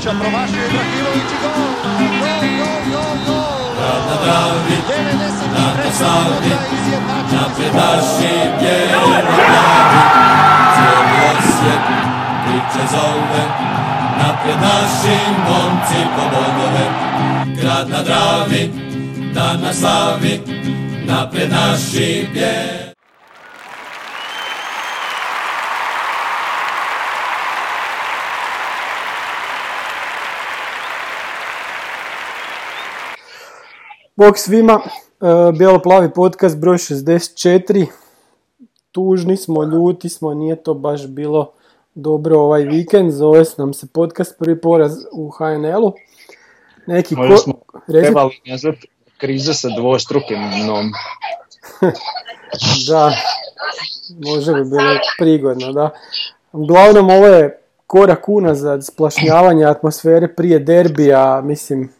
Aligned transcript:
Ibrahimovića, 0.00 0.20
promašio 0.20 0.64
Ibrahimović 0.66 1.30
i 1.34 1.38
gol! 1.42 1.70
Gol, 2.20 2.42
gol, 2.58 2.80
gol, 2.92 3.14
gol! 3.26 3.60
Rad 3.80 4.02
na 4.08 4.16
Dravi, 4.24 4.76
93. 4.88 5.84
na 5.84 5.92
Savi, 5.92 6.40
minuta 6.42 6.66
izjednačen 6.76 7.38
napred 7.38 7.74
naši 7.74 8.32
bijeli 8.60 9.20
glavi. 9.26 10.00
Cijeli 10.74 11.16
osjet 11.30 11.82
priče 12.44 12.82
zove, 12.90 13.44
napred 14.18 14.56
naši 14.60 15.16
momci 15.46 16.00
po 16.16 16.22
bodove. 16.32 16.86
Grad 17.60 17.88
na 17.88 18.02
Dravi, 18.02 18.70
dan 19.34 19.60
na 19.60 19.72
slavi, 19.72 20.40
napred 21.06 21.50
naši 21.50 22.28
bijeli. 22.32 22.89
Bog 34.20 34.38
svima, 34.38 34.80
e, 35.20 35.52
Bijelo-plavi 35.52 36.10
podcast 36.14 36.58
broj 36.58 36.78
64. 36.78 37.86
Tužni 38.92 39.36
smo, 39.36 39.64
ljuti 39.64 40.08
smo, 40.08 40.34
nije 40.34 40.62
to 40.62 40.74
baš 40.74 41.06
bilo 41.06 41.52
dobro 41.94 42.38
ovaj 42.38 42.62
vikend. 42.62 43.12
Zove 43.12 43.44
nam 43.58 43.74
se 43.74 43.86
podcast 43.92 44.38
prvi 44.38 44.60
poraz 44.60 44.92
u 45.12 45.30
HNL-u. 45.30 45.92
Neki 46.86 47.16
Možda 47.16 47.36
smo 47.36 47.54
trebali 47.86 48.40
nazvat 48.46 48.74
kriza 49.18 49.54
sa 49.54 49.68
dvostrukim 49.78 50.38
dnom. 50.64 50.92
Da, 52.88 53.12
može 54.26 54.54
bi 54.54 54.64
bilo 54.64 54.98
prigodno, 55.18 55.72
da. 55.72 55.90
Uglavnom, 56.52 57.10
ovo 57.10 57.26
je 57.26 57.62
korak 57.86 58.28
unazad 58.28 58.86
splašnjavanje 58.86 59.64
atmosfere 59.64 60.34
prije 60.34 60.58
derbija, 60.58 61.40
mislim, 61.44 61.92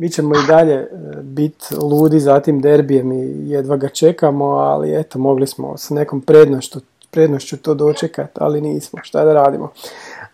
mi 0.00 0.10
ćemo 0.10 0.34
i 0.34 0.46
dalje 0.46 0.74
e, 0.74 0.88
biti 1.22 1.74
ludi 1.74 2.20
za 2.20 2.40
tim 2.40 2.60
derbijem 2.60 3.12
i 3.12 3.50
jedva 3.50 3.76
ga 3.76 3.88
čekamo, 3.88 4.44
ali 4.44 5.00
eto, 5.00 5.18
mogli 5.18 5.46
smo 5.46 5.76
s 5.78 5.90
nekom 5.90 6.20
prednošću, 6.20 6.80
prednošću 7.10 7.56
to 7.56 7.74
dočekati, 7.74 8.32
ali 8.34 8.60
nismo, 8.60 8.98
šta 9.02 9.24
da 9.24 9.32
radimo. 9.32 9.72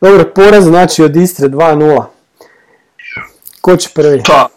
Dobro, 0.00 0.32
poraz 0.34 0.64
znači 0.64 1.02
od 1.02 1.16
Istre 1.16 1.48
2-0. 1.48 2.04
Ko 3.60 3.76
će 3.76 3.88
prvi? 3.94 4.22
Pa, 4.26 4.48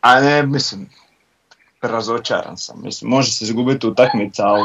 a 0.00 0.20
ne, 0.20 0.42
mislim, 0.42 0.90
razočaran 1.82 2.56
sam. 2.56 2.82
Mislim, 2.82 3.10
može 3.10 3.32
se 3.32 3.44
izgubiti 3.44 3.86
utakmica, 3.86 4.46
ali 4.46 4.62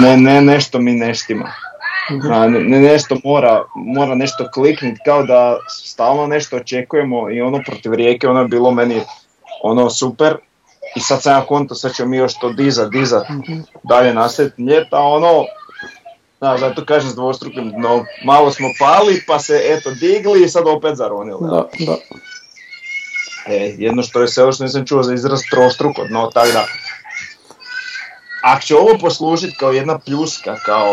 ne, 0.00 0.16
ne, 0.16 0.40
nešto 0.40 0.78
mi 0.78 0.92
ne 0.92 1.14
štima. 1.14 1.52
A, 2.32 2.48
ne, 2.48 2.60
ne- 2.60 2.80
nešto 2.80 3.16
mora, 3.24 3.64
mora 3.74 4.14
nešto 4.14 4.48
kliknit, 4.54 4.98
kao 5.04 5.22
da 5.22 5.58
stalno 5.68 6.26
nešto 6.26 6.56
očekujemo 6.56 7.30
i 7.30 7.40
ono 7.40 7.62
protiv 7.66 7.94
rijeke, 7.94 8.28
ono 8.28 8.40
je 8.40 8.48
bilo 8.48 8.70
meni 8.70 9.00
ono 9.62 9.90
super. 9.90 10.36
I 10.96 11.00
sad 11.00 11.22
sam 11.22 11.32
ja 11.32 11.46
konto, 11.46 11.74
sad 11.74 11.94
ćemo 11.94 12.08
mi 12.08 12.16
još 12.16 12.38
to 12.38 12.52
dizat, 12.52 12.90
dizat, 12.90 13.26
dalje 13.82 14.14
nastaviti 14.14 14.62
ljeta, 14.62 14.98
ono, 14.98 15.44
da, 16.40 16.56
zato 16.58 16.84
kažem 16.84 17.10
s 17.10 17.14
dvostrukim 17.14 17.70
dnom, 17.70 18.04
malo 18.24 18.50
smo 18.50 18.68
pali 18.78 19.22
pa 19.26 19.38
se 19.38 19.62
eto 19.64 19.90
digli 19.90 20.44
i 20.44 20.48
sad 20.48 20.66
opet 20.66 20.96
zaronili. 20.96 21.38
Da, 21.40 21.68
da. 21.86 21.96
E, 23.46 23.74
jedno 23.78 24.02
što 24.02 24.20
je 24.20 24.28
sve 24.28 24.52
što 24.52 24.64
nisam 24.64 24.86
čuo 24.86 25.02
za 25.02 25.14
izraz 25.14 25.40
trostruko 25.50 26.04
dno, 26.04 26.30
tako 26.34 26.52
da 26.52 26.64
ako 28.44 28.62
će 28.62 28.76
ovo 28.76 28.98
poslužiti 28.98 29.56
kao 29.56 29.72
jedna 29.72 29.98
pljuska, 29.98 30.56
kao 30.56 30.84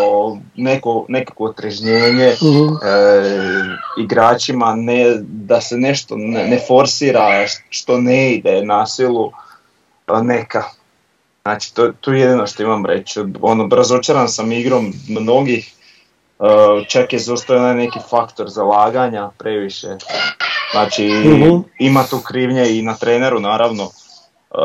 neko, 0.56 1.06
nekako 1.08 1.44
otrežnjenje 1.44 2.34
Mhm. 2.42 2.74
e, 2.76 2.98
igračima, 3.98 4.76
ne, 4.76 5.06
da 5.20 5.62
se 5.62 5.78
nešto 5.78 6.16
ne, 6.18 6.48
ne 6.48 6.60
forsira 6.68 7.28
što 7.70 7.98
ne 7.98 8.32
ide 8.32 8.62
na 8.62 8.88
silu, 8.88 9.32
a 10.06 10.22
neka. 10.22 10.64
Znači, 11.42 11.76
to, 11.76 11.92
to 12.02 12.14
je 12.14 12.22
jedino 12.22 12.48
što 12.48 12.64
imam 12.64 12.86
reći. 12.86 13.20
Ono, 13.42 13.70
razočaran 13.72 14.30
sam 14.30 14.52
igrom 14.52 14.94
mnogih, 15.10 15.74
e, 16.40 16.44
čak 16.88 17.14
je 17.14 17.20
zostao 17.20 17.74
neki 17.74 18.00
faktor 18.10 18.50
zalaganja 18.50 19.30
previše. 19.38 19.88
Znači, 20.72 21.06
Mhm. 21.26 21.58
ima 21.80 22.04
tu 22.04 22.20
krivnje 22.20 22.70
i 22.70 22.82
na 22.82 22.96
treneru, 22.96 23.40
naravno. 23.40 23.84
E, 24.52 24.58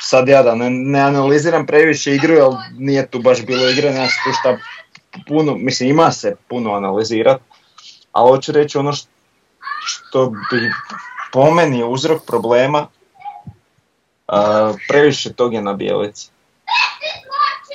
sad 0.00 0.28
ja 0.28 0.42
da 0.42 0.54
ne, 0.54 0.70
ne 0.70 1.00
analiziram 1.00 1.66
previše 1.66 2.14
igru, 2.14 2.34
jer 2.34 2.46
nije 2.78 3.06
tu 3.06 3.18
baš 3.18 3.44
bilo 3.46 3.68
igre, 3.68 3.90
nema 3.90 4.06
se 4.06 4.14
tu 4.24 4.30
šta 4.40 4.58
puno, 5.28 5.54
mislim 5.54 5.90
ima 5.90 6.12
se 6.12 6.36
puno 6.48 6.74
analizirat, 6.74 7.40
ali 8.12 8.30
hoću 8.30 8.52
reći 8.52 8.78
ono 8.78 8.92
što, 8.92 9.08
što 9.84 10.26
bi 10.26 10.70
po 11.32 11.50
meni 11.50 11.84
uzrok 11.84 12.22
problema, 12.26 12.86
a, 14.28 14.72
previše 14.88 15.32
tog 15.32 15.54
je 15.54 15.62
na 15.62 15.72
bijelici. 15.72 16.30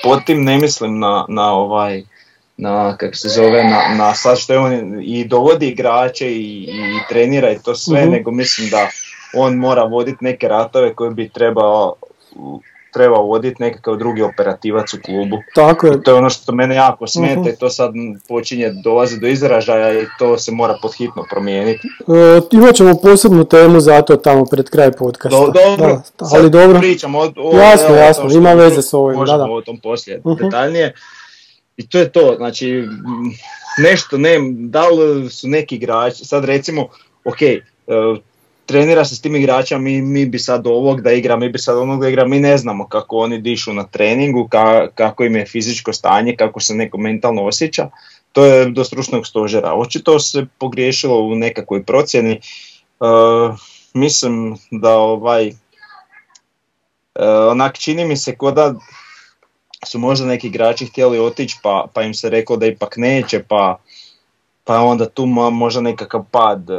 Pod 0.02 0.24
tim 0.26 0.44
ne 0.44 0.58
mislim 0.58 0.98
na, 0.98 1.24
na 1.28 1.52
ovaj, 1.52 2.02
na 2.56 2.96
kak 2.96 3.16
se 3.16 3.28
zove, 3.28 3.64
na, 3.64 3.94
na 3.96 4.14
sad 4.14 4.38
što 4.38 4.52
je 4.52 4.58
on 4.58 5.02
i 5.02 5.24
dovodi 5.24 5.68
igrače 5.68 6.30
i, 6.32 6.62
i 6.62 6.98
trenira 7.08 7.50
i 7.50 7.58
to 7.64 7.74
sve, 7.74 8.00
Mhm. 8.00 8.10
nego 8.10 8.30
mislim 8.30 8.70
da 8.70 8.88
on 9.34 9.54
mora 9.54 9.82
voditi 9.84 10.24
neke 10.24 10.48
ratove 10.48 10.94
koje 10.94 11.10
bi 11.10 11.28
trebao 11.28 11.94
trebao 12.92 13.22
voditi 13.22 13.62
nekakav 13.62 13.96
drugi 13.96 14.22
operativac 14.22 14.94
u 14.94 14.98
klubu. 14.98 15.38
Tako 15.54 15.86
je, 15.86 15.92
I 15.92 16.02
to 16.02 16.10
je 16.10 16.14
ono 16.14 16.30
što 16.30 16.52
mene 16.52 16.74
jako 16.74 17.06
smeta 17.06 17.40
Mhm. 17.40 17.48
i 17.48 17.56
to 17.56 17.70
sad 17.70 17.90
počinje 18.28 18.70
dolazi 18.74 19.20
do 19.20 19.26
izražaja 19.26 19.92
i 19.92 20.06
to 20.18 20.38
se 20.38 20.52
mora 20.52 20.78
podhitno 20.82 21.24
promijeniti. 21.30 21.88
E, 21.88 22.40
imat 22.52 22.74
ćemo 22.74 22.94
posebnu 22.96 23.44
temu 23.44 23.80
za 23.80 24.02
to 24.02 24.16
tamo 24.16 24.44
pred 24.44 24.70
kraj 24.70 24.92
podcasta. 24.92 25.38
Do, 25.38 25.52
dobro, 25.66 26.02
Da, 26.18 26.26
ali 26.32 26.50
dobro. 26.50 26.78
pričamo 26.78 27.18
o, 27.18 27.32
o, 27.36 27.56
Jasno, 27.56 27.88
evo, 27.88 27.96
jasno, 27.96 28.30
ima 28.32 28.52
veze 28.52 28.82
s 28.82 28.94
ovim, 28.94 29.18
Možemo 29.18 29.38
da, 29.38 29.44
da. 29.44 29.50
o 29.50 29.60
tom 29.60 29.78
poslije 29.78 30.20
Mhm. 30.20 30.44
detaljnije. 30.44 30.94
I 31.76 31.88
to 31.88 31.98
je 31.98 32.12
to, 32.12 32.34
znači 32.36 32.84
nešto, 33.78 34.18
ne, 34.18 34.30
da 34.50 34.88
li 34.88 35.30
su 35.30 35.48
neki 35.48 35.74
igrači, 35.74 36.24
sad 36.24 36.44
recimo, 36.44 36.86
ok, 37.24 37.42
e, 37.42 37.60
trenira 38.66 39.04
se 39.04 39.16
s 39.16 39.20
tim 39.20 39.36
igračima, 39.36 39.80
mi, 39.80 40.02
mi 40.02 40.26
bi 40.26 40.38
sad 40.38 40.66
ovog 40.66 41.00
da 41.00 41.12
igra, 41.12 41.36
mi 41.36 41.48
bi 41.48 41.58
sad 41.58 41.78
onog 41.78 42.00
da 42.00 42.08
igra, 42.08 42.24
mi 42.24 42.40
ne 42.40 42.58
znamo 42.58 42.88
kako 42.88 43.16
oni 43.16 43.40
dišu 43.40 43.72
na 43.72 43.84
treningu, 43.84 44.48
ka- 44.50 44.88
kako 44.94 45.24
im 45.24 45.36
je 45.36 45.46
fizičko 45.46 45.92
stanje, 45.92 46.36
kako 46.36 46.60
se 46.60 46.74
neko 46.74 46.98
mentalno 46.98 47.44
osjeća. 47.44 47.88
To 48.32 48.44
je 48.44 48.70
do 48.70 48.84
stručnog 48.84 49.26
stožera. 49.26 49.74
Očito 49.74 50.18
se 50.18 50.46
pogriješilo 50.58 51.20
u 51.20 51.34
nekakvoj 51.34 51.84
procjeni. 51.84 52.32
E, 52.32 52.40
mislim 53.94 54.56
da 54.70 54.98
ovaj 54.98 55.46
e, 55.46 55.54
onak 57.50 57.78
čini 57.78 58.04
mi 58.04 58.16
se 58.16 58.36
ko 58.36 58.50
da 58.50 58.74
su 59.86 59.98
možda 59.98 60.26
neki 60.26 60.46
igrači 60.46 60.86
htjeli 60.86 61.18
otići 61.18 61.56
pa, 61.62 61.86
pa 61.94 62.02
im 62.02 62.14
se 62.14 62.30
reklo 62.30 62.56
da 62.56 62.66
ipak 62.66 62.96
neće 62.96 63.42
pa, 63.42 63.78
pa 64.66 64.80
onda 64.80 65.08
tu 65.08 65.22
mo- 65.24 65.50
možda 65.50 65.80
nekakav 65.80 66.24
pad 66.30 66.70
e, 66.70 66.74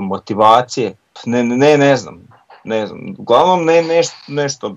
motivacije. 0.00 0.94
Ne, 1.26 1.44
ne, 1.44 1.78
ne 1.78 1.96
znam. 1.96 2.20
Ne 2.64 2.86
znam. 2.86 3.14
Uglavnom 3.18 3.64
ne, 3.64 3.82
neš- 3.82 4.24
nešto, 4.28 4.76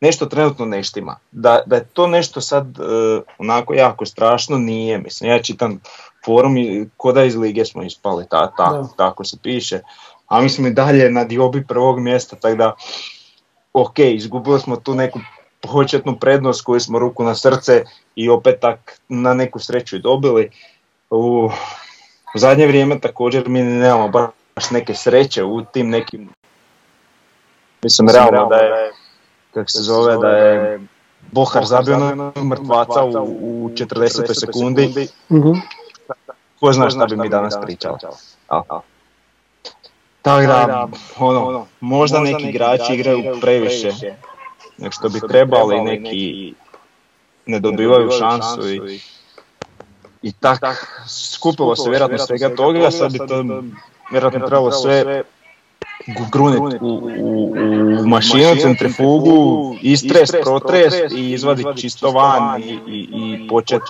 nešto 0.00 0.26
trenutno 0.26 0.66
ne 0.66 0.82
štima. 0.82 1.16
Da, 1.32 1.60
da 1.66 1.76
je 1.76 1.84
to 1.84 2.06
nešto 2.06 2.40
sad 2.40 2.78
e, 2.78 2.82
onako 3.38 3.74
jako 3.74 4.06
strašno 4.06 4.58
nije. 4.58 4.98
Mislim, 4.98 5.30
ja 5.30 5.42
čitam 5.42 5.80
forum 6.24 6.56
i 6.56 6.88
ko 6.96 7.12
da 7.12 7.24
iz 7.24 7.36
lige 7.36 7.64
smo 7.64 7.82
ispali, 7.82 8.26
ta, 8.30 8.50
ta, 8.50 8.70
Da. 8.70 8.88
tako 8.96 9.24
se 9.24 9.36
piše. 9.42 9.80
A 10.26 10.40
mi 10.40 10.48
smo 10.48 10.68
i 10.68 10.72
dalje 10.72 11.10
na 11.10 11.24
diobi 11.24 11.66
prvog 11.66 12.00
mjesta, 12.00 12.36
tako 12.36 12.56
da 12.56 12.74
ok, 13.72 13.98
izgubili 13.98 14.60
smo 14.60 14.76
tu 14.76 14.94
neku 14.94 15.20
početnu 15.62 16.18
prednost 16.18 16.64
koju 16.64 16.80
smo 16.80 16.98
ruku 16.98 17.24
na 17.24 17.34
srce 17.34 17.84
i 18.16 18.28
opet 18.28 18.60
tak 18.60 19.00
na 19.08 19.34
neku 19.34 19.58
sreću 19.58 19.96
i 19.96 20.00
dobili. 20.00 20.50
U, 21.14 21.50
u 22.34 22.38
zadnje 22.38 22.66
vrijeme 22.66 22.98
također 23.00 23.48
mi 23.48 23.62
nemamo 23.62 24.08
baš 24.08 24.70
neke 24.70 24.94
sreće 24.94 25.44
u 25.44 25.64
tim 25.64 25.90
nekim 25.90 26.28
mislim 27.82 28.08
realno 28.08 28.46
da 28.46 28.56
je 28.56 28.92
kako 29.54 29.70
se 29.70 29.82
zove 29.82 30.16
da 30.16 30.28
je 30.28 30.80
Bohar 31.32 31.64
zabio 31.64 31.98
na 31.98 32.32
mrtvaca 32.44 33.04
u, 33.04 33.10
u 33.40 33.70
40. 33.70 34.40
sekundi 34.40 35.08
Mhm. 35.30 35.52
ko 36.60 36.72
zna 36.72 36.90
šta 36.90 37.06
bi 37.06 37.16
mi 37.16 37.28
danas 37.28 37.54
pričali. 37.62 37.98
Tako 40.22 40.46
da, 40.46 40.88
ono, 41.18 41.66
možda 41.80 42.20
neki 42.20 42.48
igrači 42.48 42.94
igraju 42.94 43.40
previše 43.40 43.92
nego 44.78 44.92
što 44.92 45.08
bi 45.08 45.20
trebali, 45.28 45.80
neki 45.80 46.54
ne 47.46 47.60
dobivaju 47.60 48.10
šansu 48.10 48.68
i, 48.68 49.00
i 50.24 50.32
tak, 50.32 50.86
skupilo 51.08 51.76
se 51.76 51.90
vjerojatno 51.90 52.18
svega 52.18 52.54
toga, 52.56 52.90
sad 52.90 53.12
bi 53.12 53.18
to 53.18 53.44
vjerojatno 54.10 54.46
trebalo 54.46 54.70
sve 54.70 55.22
grunit 56.32 56.60
u, 56.80 56.86
u, 57.20 57.52
u 58.00 58.06
mašinu, 58.06 58.56
centrifugu, 58.60 59.76
istres, 59.82 60.30
protres 60.42 60.94
i 61.16 61.32
izvaditi 61.32 61.80
čisto 61.80 62.10
van 62.10 62.62
i, 62.62 62.78
i, 62.86 63.08
i 63.12 63.48
počet 63.48 63.82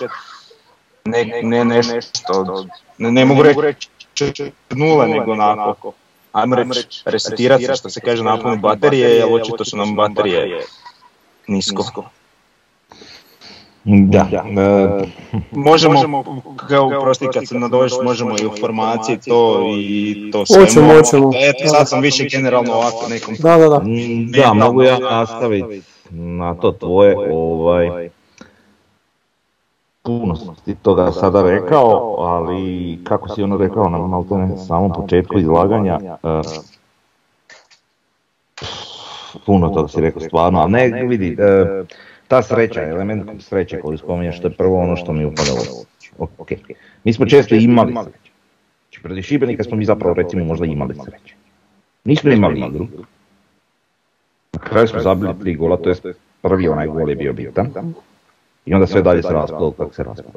ne, 1.05 1.25
ne 1.43 1.65
nešto, 1.65 2.65
ne, 2.97 3.11
ne 3.11 3.25
mogu 3.25 3.41
reći 3.41 3.89
nula, 4.69 5.07
nego 5.07 5.31
onako, 5.31 5.91
ajmo 6.31 6.55
reći, 6.55 7.01
resetirati 7.05 7.65
se, 7.65 7.75
što 7.75 7.89
se 7.89 7.99
kaže 7.99 8.23
napunu 8.23 8.57
baterije, 8.57 9.09
jer 9.09 9.25
očito 9.31 9.65
su 9.65 9.77
nam 9.77 9.95
baterije 9.95 10.65
nisko. 11.47 12.03
Da, 13.85 14.27
e, 14.31 15.05
Možemo, 15.51 16.23
kao 16.69 16.89
prosti 17.01 17.27
kad 17.33 17.47
se 17.47 17.55
nadođeš, 17.55 17.97
možemo 18.03 18.31
i 18.37 18.43
informacije 18.43 19.17
to 19.27 19.69
i 19.77 20.29
to 20.31 20.45
sve. 20.45 20.59
Hoćemo, 20.59 20.93
hoćemo. 20.93 21.31
Eto, 21.35 21.67
sad 21.67 21.89
sam 21.89 22.01
više 22.01 22.27
generalno 22.31 22.73
ovako 22.73 23.07
nekom 23.09 23.35
Da, 23.39 23.57
da, 23.57 23.69
da. 23.69 23.79
Mm, 23.79 24.31
Da, 24.31 24.53
mogu 24.53 24.83
ja 24.83 24.99
nastaviti 24.99 25.81
na 26.09 26.55
to 26.55 26.71
tvoje, 26.71 27.15
ovaj, 27.33 28.09
puno 30.01 30.35
si 30.35 30.45
ti 30.65 30.75
toga 30.75 31.11
sada 31.11 31.41
rekao, 31.43 32.15
ali 32.19 32.99
kako 33.03 33.29
si 33.29 33.43
ono 33.43 33.57
rekao 33.57 33.89
na 33.89 33.97
maltene 33.97 34.57
samom 34.57 34.93
početku 34.93 35.39
izlaganja, 35.39 35.99
eh, 36.23 36.41
puno 39.45 39.69
toga 39.69 39.87
si 39.87 40.01
rekao 40.01 40.21
stvarno, 40.21 40.59
ali 40.59 40.71
ne, 40.71 41.03
vidi, 41.07 41.37
eh, 41.39 41.85
ta 42.27 42.41
sreća, 42.41 42.83
element 42.83 43.43
sreće 43.43 43.79
koju 43.79 43.97
spominješ, 43.97 44.41
to 44.41 44.47
je 44.47 44.53
prvo 44.53 44.79
ono 44.79 44.95
što 44.95 45.13
mi 45.13 45.25
upada 45.25 45.51
u 45.53 45.57
oči. 45.57 46.11
Ok, 46.17 46.51
mi 47.03 47.13
smo 47.13 47.25
često 47.25 47.55
imali 47.55 47.93
sreće. 48.03 48.31
Znači, 49.01 49.21
Šibenika 49.21 49.63
smo 49.63 49.77
mi 49.77 49.85
zapravo 49.85 50.13
recimo 50.13 50.45
možda 50.45 50.65
imali 50.65 50.95
sreće. 50.95 51.35
Nismo 52.03 52.31
imali 52.31 52.59
igru, 52.59 52.87
na 54.53 54.59
kraju 54.59 54.87
smo 54.87 54.99
zabili 54.99 55.33
tri 55.41 55.55
gola, 55.55 55.77
to 55.77 55.89
je 55.89 55.95
prvi 56.41 56.67
onaj 56.67 56.87
gol 56.87 57.09
je 57.09 57.15
bio 57.15 57.33
bitan. 57.33 57.71
I 58.65 58.73
onda 58.73 58.87
sve 58.87 59.01
dalje 59.01 59.23
se 59.23 59.33
raspalo 59.33 59.71
kako 59.71 59.93
se 59.93 60.03
raspalo. 60.03 60.33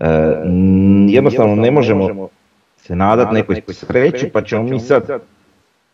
E, 0.00 0.06
n- 0.44 1.08
jednostavno 1.10 1.54
ne 1.54 1.70
možemo 1.70 2.28
se 2.76 2.96
nadat 2.96 3.32
nekoj 3.32 3.62
sreći 3.68 4.30
pa 4.32 4.42
ćemo 4.42 4.62
mi 4.62 4.80
sad, 4.80 5.20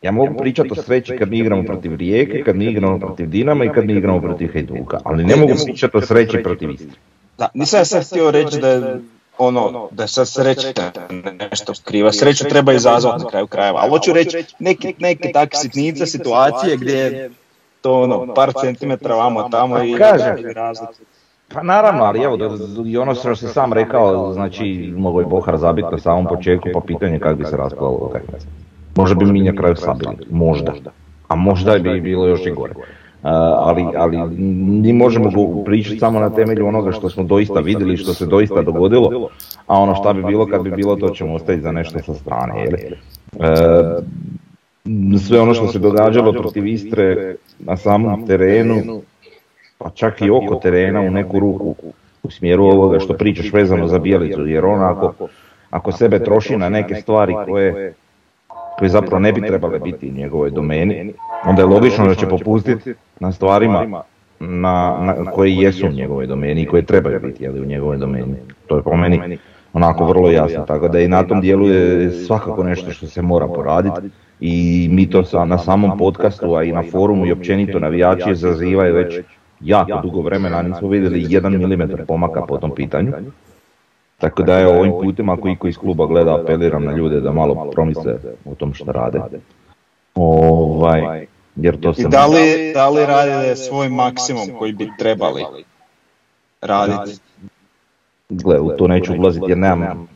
ja 0.02 0.10
mogu 0.10 0.37
pričati 0.38 0.69
o 0.72 0.82
sreći 0.82 1.16
kad 1.19 1.31
mi 1.31 1.38
igramo 1.38 1.62
protiv 1.62 1.96
Rijeke, 1.96 2.43
kad 2.44 2.56
mi 2.56 2.64
igramo 2.64 2.99
protiv 2.99 3.28
Dinama 3.28 3.64
i 3.64 3.70
kad 3.75 3.84
mi 3.84 3.93
igramo 3.93 4.20
protiv 4.20 4.52
Hajduka, 4.52 4.99
ali 5.04 5.25
ne 5.25 5.37
mogu 5.37 5.52
pričati 5.64 5.96
o 5.96 6.00
sreći 6.00 6.43
protiv 6.43 6.70
Istre. 6.70 6.99
Da, 7.38 7.49
nisam 7.54 7.81
ja 7.81 7.84
sad 7.84 8.06
htio 8.06 8.31
reći 8.31 8.60
da 8.60 8.69
je 8.69 9.00
ono, 9.38 9.88
da 9.90 10.02
je 10.02 10.08
sad 10.08 10.28
sreća 10.28 10.90
nešto 11.50 11.72
kriva. 11.84 12.12
Sreću 12.12 12.44
treba 12.44 12.72
izazvati 12.72 13.25
na 13.25 13.31
kraju 13.31 13.46
krajeva. 13.46 13.81
Ali 13.81 13.90
hoću 13.90 14.12
reći 14.12 14.44
neke, 14.58 14.94
neke 14.99 15.32
takve 15.32 15.58
sitnice, 15.58 16.06
situacije 16.06 16.76
gdje 16.76 16.94
je 16.94 17.31
to 17.81 18.02
ono, 18.02 18.34
par 18.34 18.52
centimetra 18.60 19.14
vamo 19.14 19.48
tamo 19.48 19.84
i 19.84 19.98
razlike. 19.98 20.55
Pa 21.55 21.62
naravno, 21.62 22.05
ali 22.05 22.22
evo, 22.22 22.38
i 22.87 22.96
ono 22.96 23.14
što 23.14 23.37
si 23.37 23.46
sam 23.46 23.72
rekao, 23.72 24.32
znači, 24.32 24.94
mogo 24.96 25.20
je 25.20 25.26
Bohar 25.26 25.56
zabiti 25.56 25.88
na 25.93 25.98
samom 25.98 26.26
početku, 26.26 26.69
pa 26.75 26.81
pitanje 26.87 27.19
kako 27.19 27.37
bi 27.37 27.44
se 27.44 27.56
raspalo 27.56 27.90
utakmica. 27.90 28.46
Možda 28.97 29.15
bi 29.15 29.33
mi 29.33 29.41
na 29.41 29.53
kraju 29.56 29.77
sabili, 29.77 30.17
možda. 30.31 30.73
A 31.29 31.37
možda 31.37 31.79
bi 31.79 32.00
bilo 32.00 32.27
još 32.27 32.47
i 32.47 32.50
gore. 32.50 32.73
Uh, 32.75 33.31
ali, 33.56 33.87
ali 33.97 34.17
mi 34.83 34.93
možemo 34.93 35.31
pričati 35.65 35.99
samo 35.99 36.21
na 36.21 36.31
temelju 36.31 36.67
onoga 36.67 36.93
što 36.93 37.11
smo 37.11 37.25
doista 37.25 37.61
vidjeli, 37.61 37.97
što 37.97 38.15
se 38.15 38.27
doista 38.27 38.62
dogodilo, 38.62 39.29
a 39.67 39.81
ono 39.81 39.94
šta 39.94 40.12
bi 40.12 40.23
bilo 40.23 40.47
kad 40.47 40.62
bi 40.62 40.71
bilo 40.71 40.97
to 40.97 41.09
ćemo 41.09 41.35
ostaviti 41.35 41.62
za 41.62 41.73
nešto 41.73 41.99
sa 41.99 42.15
strane. 42.15 42.67
Uh, 43.33 43.44
sve 45.21 45.41
ono 45.41 45.55
što 45.55 45.69
se 45.69 45.79
događalo 45.79 46.33
protiv 46.33 46.67
Istre 46.67 47.37
na 47.59 47.77
samom 47.77 48.27
terenu, 48.27 49.03
pa 49.79 49.91
čak 49.91 50.23
i 50.23 50.31
oko 50.31 50.55
terena 50.55 51.00
u 51.00 51.11
neku 51.11 51.39
ruku. 51.41 51.75
u 52.23 52.31
smjeru 52.31 52.65
ovoga 52.65 53.00
što 53.00 53.15
pričaš 53.15 53.53
vezano 53.53 53.89
za 53.89 53.99
Bijelicu, 53.99 54.47
jer 54.47 54.65
on 54.65 54.83
ako, 54.83 55.29
ako 55.71 55.93
sebe 55.93 56.25
troši 56.25 56.56
na 56.56 56.69
neke 56.69 56.94
stvari 56.94 57.35
koje, 57.47 57.94
koje 58.78 58.88
zapravo 58.88 59.19
ne 59.19 59.32
bi 59.32 59.46
trebale 59.46 59.78
biti 59.78 60.08
u 60.08 60.12
njegovoj 60.12 60.50
domeni, 60.50 61.12
onda 61.44 61.62
je 61.62 61.66
logično 61.66 62.06
da 62.06 62.14
će 62.14 62.28
popustiti 62.28 62.94
na 63.20 63.32
stvarima 63.32 64.02
na, 64.40 64.98
na, 65.00 65.30
koje 65.30 65.56
jesu 65.56 65.86
u 65.86 65.92
njegovoj 65.92 66.26
domeni 66.26 66.62
i 66.62 66.66
koje 66.66 66.82
trebaju 66.82 67.20
biti 67.20 67.44
jeli, 67.44 67.60
u 67.60 67.64
njegovoj 67.64 67.96
domeni. 67.96 68.34
To 68.66 68.76
je 68.76 68.82
po 68.82 68.96
meni 68.96 69.38
onako 69.72 70.04
vrlo 70.04 70.30
jasno, 70.30 70.64
tako 70.66 70.88
da 70.88 71.00
i 71.00 71.08
na 71.08 71.22
tom 71.22 71.40
dijelu 71.40 71.69
je 71.69 72.10
svakako 72.10 72.64
nešto 72.64 72.90
što 72.90 73.06
se 73.06 73.22
mora 73.22 73.48
poraditi 73.48 74.00
i 74.40 74.88
mi 74.90 75.10
to 75.10 75.24
sa, 75.24 75.44
na 75.44 75.58
samom 75.58 75.98
podcastu, 75.98 76.54
a 76.54 76.64
i 76.64 76.72
na 76.72 76.82
forumu 76.90 77.26
i 77.26 77.32
općenito 77.32 77.78
navijači 77.78 78.34
zazivaju 78.34 78.94
već 78.94 79.20
jako 79.60 80.00
dugo 80.02 80.20
vremena, 80.20 80.62
nismo 80.62 80.88
vidjeli 80.88 81.26
jedan 81.28 81.58
milimetar 81.58 82.06
pomaka 82.06 82.42
po 82.42 82.58
tom 82.58 82.74
pitanju. 82.74 83.12
Tako 84.22 84.42
da 84.42 84.58
je 84.58 84.66
ovim 84.69 84.92
putem, 85.02 85.28
ako 85.28 85.48
iko 85.48 85.69
iz 85.69 85.78
kluba 85.78 86.06
gleda, 86.06 86.40
apeliram 86.40 86.84
na 86.84 86.92
ljude 86.92 87.20
da 87.20 87.32
malo 87.32 87.70
promisle 87.72 88.14
o 88.44 88.54
tom 88.54 88.74
što 88.74 88.92
rade. 88.92 89.20
Ovaj, 90.14 91.26
jer 91.56 91.80
to 91.80 91.94
se... 91.94 92.02
I 92.02 92.04
da 92.08 92.26
li, 92.26 92.72
da 92.74 92.88
li 92.88 93.06
rade 93.06 93.56
svoj 93.56 93.88
maksimum 93.88 94.48
koji 94.58 94.72
bi 94.72 94.90
trebali 94.98 95.44
raditi? 96.60 97.20
Gle, 98.28 98.60
u 98.60 98.76
to 98.76 98.88
neću 98.88 99.12
ulaziti 99.19 99.46
jer 99.48 99.58
nemam, 99.58 100.08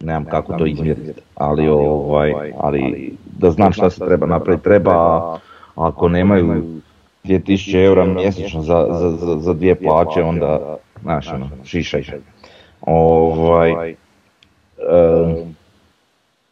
nemam 0.00 0.24
kako 0.24 0.52
to 0.52 0.66
izmjeriti, 0.66 1.20
ali, 1.34 1.68
ovaj, 1.68 2.52
ali 2.58 3.12
da 3.38 3.50
znam 3.50 3.72
šta 3.72 3.90
se 3.90 4.04
treba 4.06 4.26
napraviti, 4.26 4.64
treba, 4.64 4.92
a 4.92 5.38
ako 5.74 6.08
nemaju 6.08 6.64
2000 7.24 7.84
eura 7.84 8.04
mjesečno 8.04 8.62
za, 8.62 8.86
za, 8.90 9.10
za, 9.10 9.36
za 9.40 9.52
dvije 9.52 9.74
plaće, 9.74 10.22
onda, 10.22 10.76
znaš, 11.02 11.28
ono, 11.28 11.48
šišaj. 11.64 12.02
Ovaj, 12.80 13.94
um, 14.78 15.54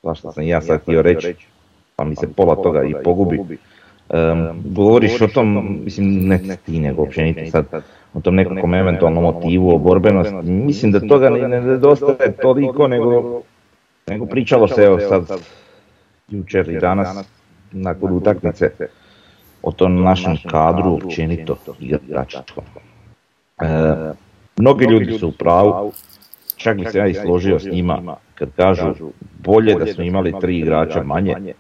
zašto 0.03 0.33
sam 0.33 0.43
ja 0.43 0.61
sad 0.61 0.83
htio 0.83 1.03
reći, 1.03 1.35
pa 1.97 2.05
mi 2.05 2.17
se 2.17 2.33
pola 2.33 2.57
toga 2.57 2.85
i 2.85 2.95
pogubi. 3.05 3.39
Um, 4.09 4.63
govoriš 4.65 5.21
o 5.21 5.29
tom, 5.29 5.79
mislim, 5.85 6.29
ne 6.29 6.57
ti 6.67 6.81
nego 6.81 7.03
općenito 7.03 7.51
sad, 7.51 7.67
o 8.15 8.21
tom 8.21 8.35
nekakvom 8.35 8.75
eventualnom 8.75 9.23
motivu, 9.23 9.75
o 9.75 9.79
borbenosti. 9.79 10.35
Mislim 10.51 10.93
da 10.93 11.01
toga 11.01 11.31
ne 11.31 11.49
ne 11.49 11.61
nedostaje 11.61 12.33
toliko, 12.43 12.89
nego, 12.89 13.43
nego 14.07 14.27
pričalo 14.27 14.69
se 14.69 14.83
evo 14.83 15.01
sad, 15.01 15.31
jučer 16.29 16.69
i 16.69 16.79
danas, 16.79 17.29
nakon 17.73 18.13
utakmice, 18.13 18.71
o 19.63 19.73
tom 19.73 20.03
našem 20.03 20.37
kadru 20.51 20.95
općenito 20.95 21.57
igračačkom. 21.81 22.65
E, 23.61 23.67
mnogi 24.57 24.85
ljudi 24.85 25.19
su 25.19 25.29
u 25.29 25.33
pravu, 25.33 25.93
čak 26.65 26.77
bi 26.77 26.85
se 26.87 26.99
ja 26.99 27.07
i 27.07 27.15
složio 27.15 27.59
s 27.59 27.65
njima 27.65 28.17
kad 28.35 28.49
kažu 28.57 28.95
bolje 29.45 29.75
da 29.75 29.87
smo 29.87 30.05
imali 30.05 30.35
tri 30.41 30.59
igrača 30.59 31.03
manje, 31.03 31.55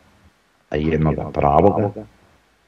a 0.71 0.77
jednoga 0.77 1.31
pravoga, 1.33 1.91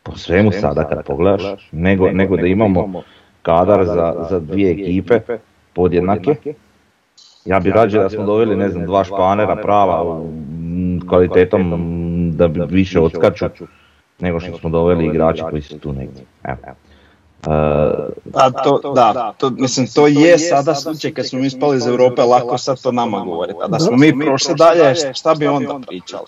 po 0.02 0.16
svemu 0.16 0.52
sada 0.52 0.84
kad 0.88 1.06
pogledaš, 1.06 1.68
nego, 1.72 2.10
nego 2.10 2.36
da 2.36 2.46
imamo 2.46 3.02
kadar 3.42 3.84
za, 3.84 4.26
za 4.30 4.40
dvije 4.40 4.72
ekipe 4.72 5.20
podjednake. 5.72 6.36
Ja 7.44 7.60
bi 7.60 7.70
rađe 7.70 7.98
da 7.98 8.10
smo 8.10 8.24
doveli, 8.24 8.56
ne 8.56 8.68
znam, 8.68 8.86
dva 8.86 9.04
španera 9.04 9.56
prava 9.56 10.20
kvalitetom 11.08 11.72
da 12.36 12.48
bi 12.48 12.60
više 12.68 13.00
odskaču, 13.00 13.46
nego 14.18 14.40
što 14.40 14.58
smo 14.58 14.70
doveli 14.70 15.06
igrače 15.06 15.42
koji 15.50 15.62
su 15.62 15.78
tu 15.78 15.92
negdje. 15.92 16.24
Evo. 16.44 16.58
A 18.34 18.50
to, 18.64 18.92
da, 18.94 19.34
to, 19.38 19.50
mislim, 19.50 19.86
to 19.94 20.06
je 20.06 20.38
sada 20.38 20.74
slučaj 20.74 21.12
kad 21.12 21.28
smo 21.28 21.38
mi 21.38 21.46
ispali 21.46 21.76
iz 21.76 21.86
Europe, 21.86 22.22
lako 22.22 22.58
sad 22.58 22.82
to 22.82 22.92
nama 22.92 23.20
govoriti. 23.20 23.58
A 23.62 23.68
da 23.68 23.78
smo 23.78 23.96
mi 23.96 24.24
prošli 24.24 24.54
dalje, 24.54 25.14
šta 25.14 25.34
bi 25.34 25.46
onda 25.46 25.80
pričali? 25.86 26.26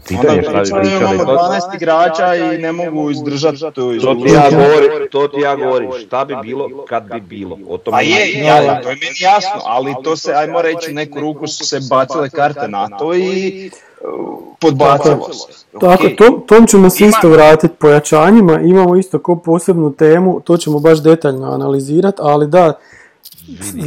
Pitanje 0.00 0.42
šta 0.42 0.50
bi 0.52 0.58
pričali 0.58 0.80
pričali, 0.80 1.14
imamo 1.14 1.24
to- 1.24 1.32
12 1.32 1.74
igrača 1.74 2.34
i 2.34 2.58
ne 2.58 2.72
mogu 2.72 3.10
izdržati 3.10 3.58
tu 3.58 3.70
To 4.00 4.14
ti 4.14 4.32
ja 4.32 4.50
govorim, 4.50 5.08
to 5.10 5.28
ti 5.28 5.40
ja 5.40 5.56
govorim, 5.56 5.90
šta 6.06 6.24
bi 6.24 6.36
bilo 6.42 6.68
kad 6.88 7.02
bi 7.12 7.20
bilo. 7.20 7.58
O 7.68 7.78
tome 7.78 7.94
Pa 7.96 8.00
je, 8.00 8.32
ja- 8.32 8.60
ja, 8.62 8.82
to 8.82 8.88
je 8.88 8.94
meni 8.94 9.16
jasno, 9.20 9.60
ali 9.64 9.94
to 10.04 10.16
se, 10.16 10.32
ajmo 10.32 10.62
reći, 10.62 10.92
neku 10.92 11.20
ruku 11.20 11.46
su 11.46 11.64
se 11.64 11.80
bacile 11.90 12.30
karte 12.30 12.68
na 12.68 12.88
to 12.88 13.14
i 13.14 13.70
uh, 14.00 14.38
podbacilo 14.60 15.32
se. 15.32 15.66
Tako, 15.80 15.94
Okej. 15.94 16.16
tom, 16.16 16.42
tom 16.46 16.66
ćemo 16.66 16.90
se 16.90 17.04
isto 17.04 17.28
vratiti 17.28 17.74
pojačanjima, 17.74 18.60
imamo 18.60 18.96
isto 18.96 19.18
ko 19.18 19.36
posebnu 19.36 19.92
temu, 19.92 20.40
to 20.40 20.56
ćemo 20.56 20.78
baš 20.78 21.02
detaljno 21.02 21.52
analizirati, 21.52 22.18
ali 22.20 22.46
da, 22.46 22.72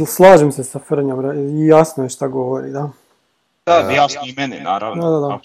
slažem 0.06 0.52
se 0.52 0.64
sa 0.64 0.78
Frnjom, 0.78 1.24
jasno 1.68 2.02
je 2.02 2.08
šta 2.08 2.28
govori, 2.28 2.70
da. 2.70 2.88
Da, 3.66 3.72
jasno 3.90 4.20
i 4.26 4.34
meni, 4.36 4.60
naravno. 4.60 5.02
Da, 5.04 5.10
da, 5.10 5.18
da. 5.18 5.38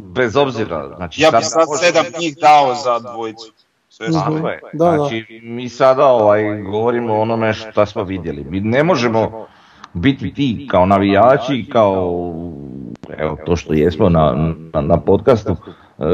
Bez 0.00 0.36
obzira, 0.36 0.96
znači 0.96 1.22
Ja 1.22 1.30
bi 1.30 1.44
sad 1.44 1.68
sedam 1.80 2.04
njih 2.20 2.36
dao 2.40 2.74
za 2.74 2.98
dvojicu. 2.98 3.52
Sve 3.88 4.08
Mhm. 4.08 4.18
Tako 4.18 4.48
je. 4.48 4.60
Da, 4.72 4.84
da. 4.90 4.96
Znači, 4.96 5.40
mi 5.42 5.68
sada 5.68 6.06
ovaj, 6.06 6.62
govorimo 6.62 7.14
o 7.14 7.20
onome 7.20 7.52
što 7.52 7.86
smo 7.86 8.04
vidjeli. 8.04 8.44
Mi 8.44 8.60
ne 8.60 8.84
možemo 8.84 9.46
biti 9.92 10.34
ti 10.34 10.68
kao 10.70 10.86
navijači, 10.86 11.66
kao 11.72 12.22
evo, 13.18 13.36
to 13.46 13.56
što 13.56 13.72
jesmo 13.74 14.08
na, 14.08 14.54
na, 14.72 14.80
na 14.80 15.00
podcastu, 15.00 15.56
e, 15.98 16.04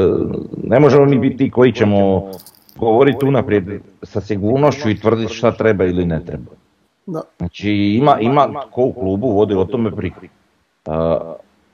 ne 0.63 0.79
možemo 0.79 1.05
mi 1.05 1.19
biti 1.19 1.37
ti 1.37 1.51
koji 1.51 1.71
ćemo 1.71 2.31
govoriti 2.75 3.25
unaprijed 3.25 3.81
sa 4.03 4.21
sigurnošću 4.21 4.89
i 4.89 4.99
tvrditi 4.99 5.33
šta 5.33 5.51
treba 5.51 5.85
ili 5.85 6.05
ne 6.05 6.25
treba. 6.25 6.51
Da. 7.05 7.21
Znači 7.37 7.69
ima, 7.71 8.19
ima 8.19 8.63
ko 8.71 8.81
u 8.81 8.93
klubu 8.93 9.31
vodi 9.31 9.55
o 9.55 9.65
tome 9.65 9.89
brigu. 9.89 10.19
Uh, 10.85 10.93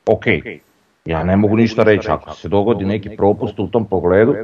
ok, 0.05 0.25
ja 1.05 1.23
ne 1.23 1.35
mogu 1.35 1.55
ništa 1.55 1.83
reći, 1.83 2.09
ako 2.11 2.33
se 2.33 2.49
dogodi 2.49 2.85
neki 2.85 3.15
propust 3.17 3.59
u 3.59 3.67
tom 3.67 3.85
pogledu, 3.85 4.35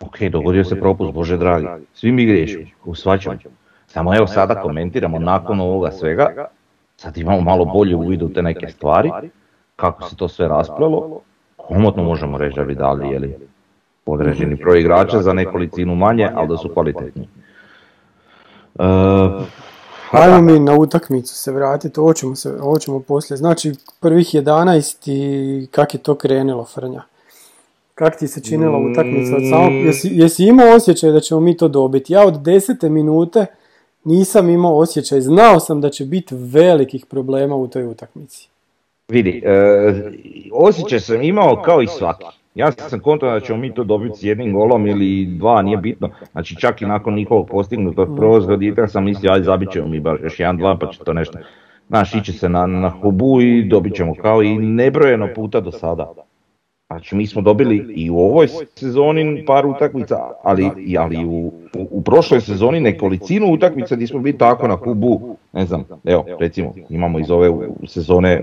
ok, 0.00 0.22
dogodio 0.30 0.64
se 0.64 0.80
propust, 0.80 1.12
Bože 1.12 1.36
dragi, 1.36 1.66
svi 1.94 2.12
mi 2.12 2.26
griješimo, 2.26 2.64
u. 2.84 2.94
Samo 3.86 4.16
evo 4.16 4.26
sada 4.26 4.62
komentiramo 4.62 5.18
nakon 5.18 5.60
ovoga 5.60 5.90
svega, 5.90 6.46
sad 6.96 7.16
imamo 7.16 7.40
malo 7.40 7.64
bolje 7.64 7.96
uvid 7.96 8.22
u 8.22 8.32
te 8.32 8.42
neke 8.42 8.68
stvari, 8.68 9.10
kako 9.76 10.08
se 10.08 10.16
to 10.16 10.28
sve 10.28 10.48
rasplelo, 10.48 11.20
komotno 11.56 12.02
možemo 12.02 12.38
reći 12.38 12.56
da 12.56 12.64
bi 12.64 12.74
dali 12.74 13.08
jeli, 13.08 13.36
određeni 14.06 14.54
broj 14.54 14.80
igrača 14.80 15.22
za 15.22 15.32
nekolicinu 15.32 15.94
manje, 15.94 16.28
ali 16.34 16.48
da 16.48 16.56
su 16.56 16.70
kvalitetni. 16.74 17.28
Uh, 18.74 18.84
Ajmo 20.10 20.40
mi 20.40 20.58
na 20.58 20.78
utakmicu 20.78 21.34
se 21.34 21.52
vratiti, 21.52 22.00
ovo 22.00 22.12
ćemo, 22.12 22.36
se, 22.36 22.52
ovo 22.60 22.78
ćemo 22.78 23.00
poslije. 23.00 23.36
Znači, 23.36 23.72
prvih 24.00 24.26
11 24.26 25.10
i 25.10 25.66
kak 25.66 25.94
je 25.94 25.98
to 26.00 26.14
krenulo, 26.14 26.64
Frnja? 26.64 27.02
Kak 27.94 28.18
ti 28.18 28.28
se 28.28 28.42
činila 28.42 28.78
utakmica 28.78 29.36
od 29.36 29.42
samog, 29.50 29.72
jesi, 29.72 30.08
jesi 30.12 30.44
imao 30.44 30.74
osjećaj 30.74 31.10
da 31.10 31.20
ćemo 31.20 31.40
mi 31.40 31.56
to 31.56 31.68
dobiti? 31.68 32.12
Ja 32.12 32.26
od 32.26 32.42
desete 32.42 32.88
minute 32.88 33.46
nisam 34.04 34.48
imao 34.48 34.78
osjećaj, 34.78 35.20
znao 35.20 35.60
sam 35.60 35.80
da 35.80 35.90
će 35.90 36.04
biti 36.04 36.34
velikih 36.34 37.06
problema 37.06 37.56
u 37.56 37.68
toj 37.68 37.86
utakmici. 37.86 38.48
Vidi, 39.08 39.42
e, 39.44 40.10
osjećaj 40.52 41.00
sam 41.00 41.22
imao 41.22 41.62
kao 41.64 41.82
i 41.82 41.86
svaki. 41.86 42.24
Ja 42.58 42.72
sam 42.72 43.00
kontra 43.00 43.32
da 43.32 43.40
ćemo 43.40 43.58
mi 43.58 43.74
to 43.74 43.84
dobiti 43.84 44.18
s 44.18 44.22
jednim 44.22 44.52
golom 44.52 44.86
ili 44.86 45.26
dva, 45.26 45.62
nije 45.62 45.76
bitno. 45.76 46.10
Znači 46.32 46.56
čak 46.56 46.82
i 46.82 46.86
nakon 46.86 47.14
njihovog 47.14 47.48
postignutog 47.48 48.16
prvog 48.16 48.42
zgoditka 48.42 48.88
sam 48.88 49.04
mislio, 49.04 49.32
aj 49.32 49.42
zabit 49.42 49.70
ćemo 49.72 49.88
mi 49.88 50.00
bar 50.00 50.18
još 50.22 50.40
jedan, 50.40 50.56
dva 50.56 50.76
pa 50.80 50.86
će 50.86 50.98
to 51.04 51.12
nešto. 51.12 51.38
Znaš, 51.88 52.14
iće 52.14 52.32
se 52.32 52.48
na, 52.48 52.66
na 52.66 52.90
hubu 52.90 53.40
i 53.40 53.64
dobit 53.64 53.94
ćemo 53.94 54.14
kao 54.14 54.42
i 54.42 54.58
nebrojeno 54.58 55.28
puta 55.34 55.60
do 55.60 55.72
sada. 55.72 56.12
Znači 56.86 57.16
mi 57.16 57.26
smo 57.26 57.42
dobili 57.42 57.92
i 57.96 58.10
u 58.10 58.18
ovoj 58.18 58.48
sezoni 58.74 59.44
par 59.46 59.66
utakmica, 59.66 60.16
ali, 60.42 60.70
ali 60.98 61.24
u, 61.24 61.52
u, 61.78 61.88
u 61.90 62.02
prošloj 62.02 62.40
sezoni 62.40 62.80
nekolicinu 62.80 63.52
utakmica 63.52 63.94
gdje 63.94 64.06
smo 64.06 64.20
bili 64.20 64.38
tako 64.38 64.68
na 64.68 64.76
kubu, 64.76 65.36
ne 65.52 65.66
znam, 65.66 65.84
evo 66.04 66.24
recimo 66.40 66.74
imamo 66.88 67.18
iz 67.18 67.30
ove 67.30 67.50
sezone 67.86 68.32
e, 68.32 68.42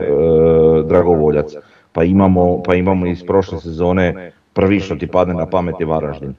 Dragovoljac, 0.88 1.54
pa 1.96 2.04
imamo, 2.04 2.64
pa 2.64 2.76
imamo 2.76 3.08
iz 3.08 3.24
prošle 3.24 3.60
sezone 3.60 4.32
prvi 4.54 4.80
što 4.80 4.96
ti 4.96 5.08
padne 5.08 5.34
na 5.34 5.46
pamet 5.46 5.76
je 5.80 5.86
Varaždin. 5.86 6.34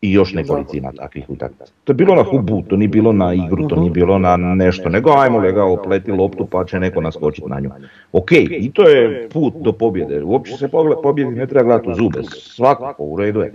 I 0.00 0.12
još 0.12 0.32
nekolicina 0.32 0.92
takvih 0.92 1.30
utakmica. 1.30 1.72
To 1.84 1.92
je 1.92 1.94
bilo 1.94 2.14
na 2.14 2.22
hubu, 2.22 2.62
to 2.68 2.76
nije 2.76 2.88
bilo 2.88 3.12
na 3.12 3.34
igru, 3.34 3.68
to 3.68 3.76
nije 3.76 3.90
bilo 3.90 4.18
na 4.18 4.36
nešto, 4.36 4.88
nego 4.88 5.10
ajmo 5.10 5.38
lega 5.38 5.64
opleti 5.64 6.12
loptu 6.12 6.46
pa 6.46 6.64
će 6.64 6.80
neko 6.80 7.00
naskočiti 7.00 7.48
na 7.48 7.60
nju. 7.60 7.70
Ok, 8.12 8.32
i 8.32 8.70
to 8.72 8.88
je 8.88 9.28
put 9.28 9.54
do 9.60 9.72
pobjede. 9.72 10.22
Uopće 10.22 10.56
se 10.56 10.68
pobjedi 11.02 11.30
ne 11.30 11.46
treba 11.46 11.64
gledati 11.64 11.90
u 11.90 11.94
zube, 11.94 12.22
svakako 12.32 13.04
u 13.04 13.16
redu 13.16 13.40
je. 13.40 13.52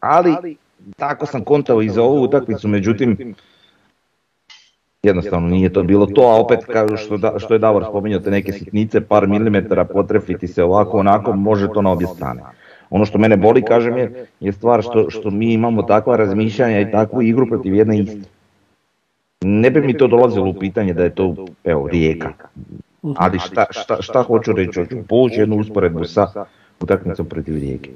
Ali 0.00 0.56
tako 0.96 1.26
sam 1.26 1.44
kontao 1.44 1.82
i 1.82 1.88
za 1.88 2.02
ovu 2.02 2.22
utakmicu, 2.22 2.68
međutim 2.68 3.34
jednostavno 5.06 5.48
nije 5.48 5.72
to 5.72 5.82
bilo 5.82 6.06
to, 6.06 6.22
a 6.22 6.40
opet 6.40 6.64
kao 6.64 6.96
što, 6.96 7.16
da, 7.16 7.32
što 7.38 7.54
je 7.54 7.58
Davor 7.58 7.84
spominjao 7.88 8.20
te 8.20 8.30
neke 8.30 8.52
sitnice, 8.52 9.00
par 9.00 9.28
milimetara 9.28 9.84
potrefiti 9.84 10.48
se 10.48 10.64
ovako 10.64 10.98
onako, 10.98 11.32
može 11.32 11.68
to 11.74 11.82
na 11.82 11.90
obje 11.90 12.06
strane. 12.06 12.42
Ono 12.90 13.04
što 13.04 13.18
mene 13.18 13.36
boli, 13.36 13.62
kažem, 13.62 13.98
je, 13.98 14.26
je 14.40 14.52
stvar 14.52 14.82
što, 14.82 15.10
što 15.10 15.30
mi 15.30 15.52
imamo 15.52 15.82
takva 15.82 16.16
razmišljanja 16.16 16.80
i 16.80 16.90
takvu 16.90 17.22
igru 17.22 17.46
protiv 17.46 17.74
jedne 17.74 17.98
iste. 17.98 18.28
Ne 19.44 19.70
bi 19.70 19.80
mi 19.80 19.96
to 19.96 20.06
dolazilo 20.06 20.50
u 20.50 20.54
pitanje 20.54 20.94
da 20.94 21.04
je 21.04 21.10
to, 21.10 21.34
evo, 21.64 21.88
rijeka. 21.88 22.32
Ali 23.16 23.38
šta, 23.38 23.66
šta, 23.70 24.02
šta 24.02 24.22
hoću 24.22 24.52
reći? 24.52 24.80
Hoću 24.80 24.96
povući 25.08 25.40
jednu 25.40 25.56
usporedbu 25.56 26.04
sa 26.04 26.26
utakmicom 26.80 27.26
protiv 27.26 27.54
rijeke. 27.54 27.90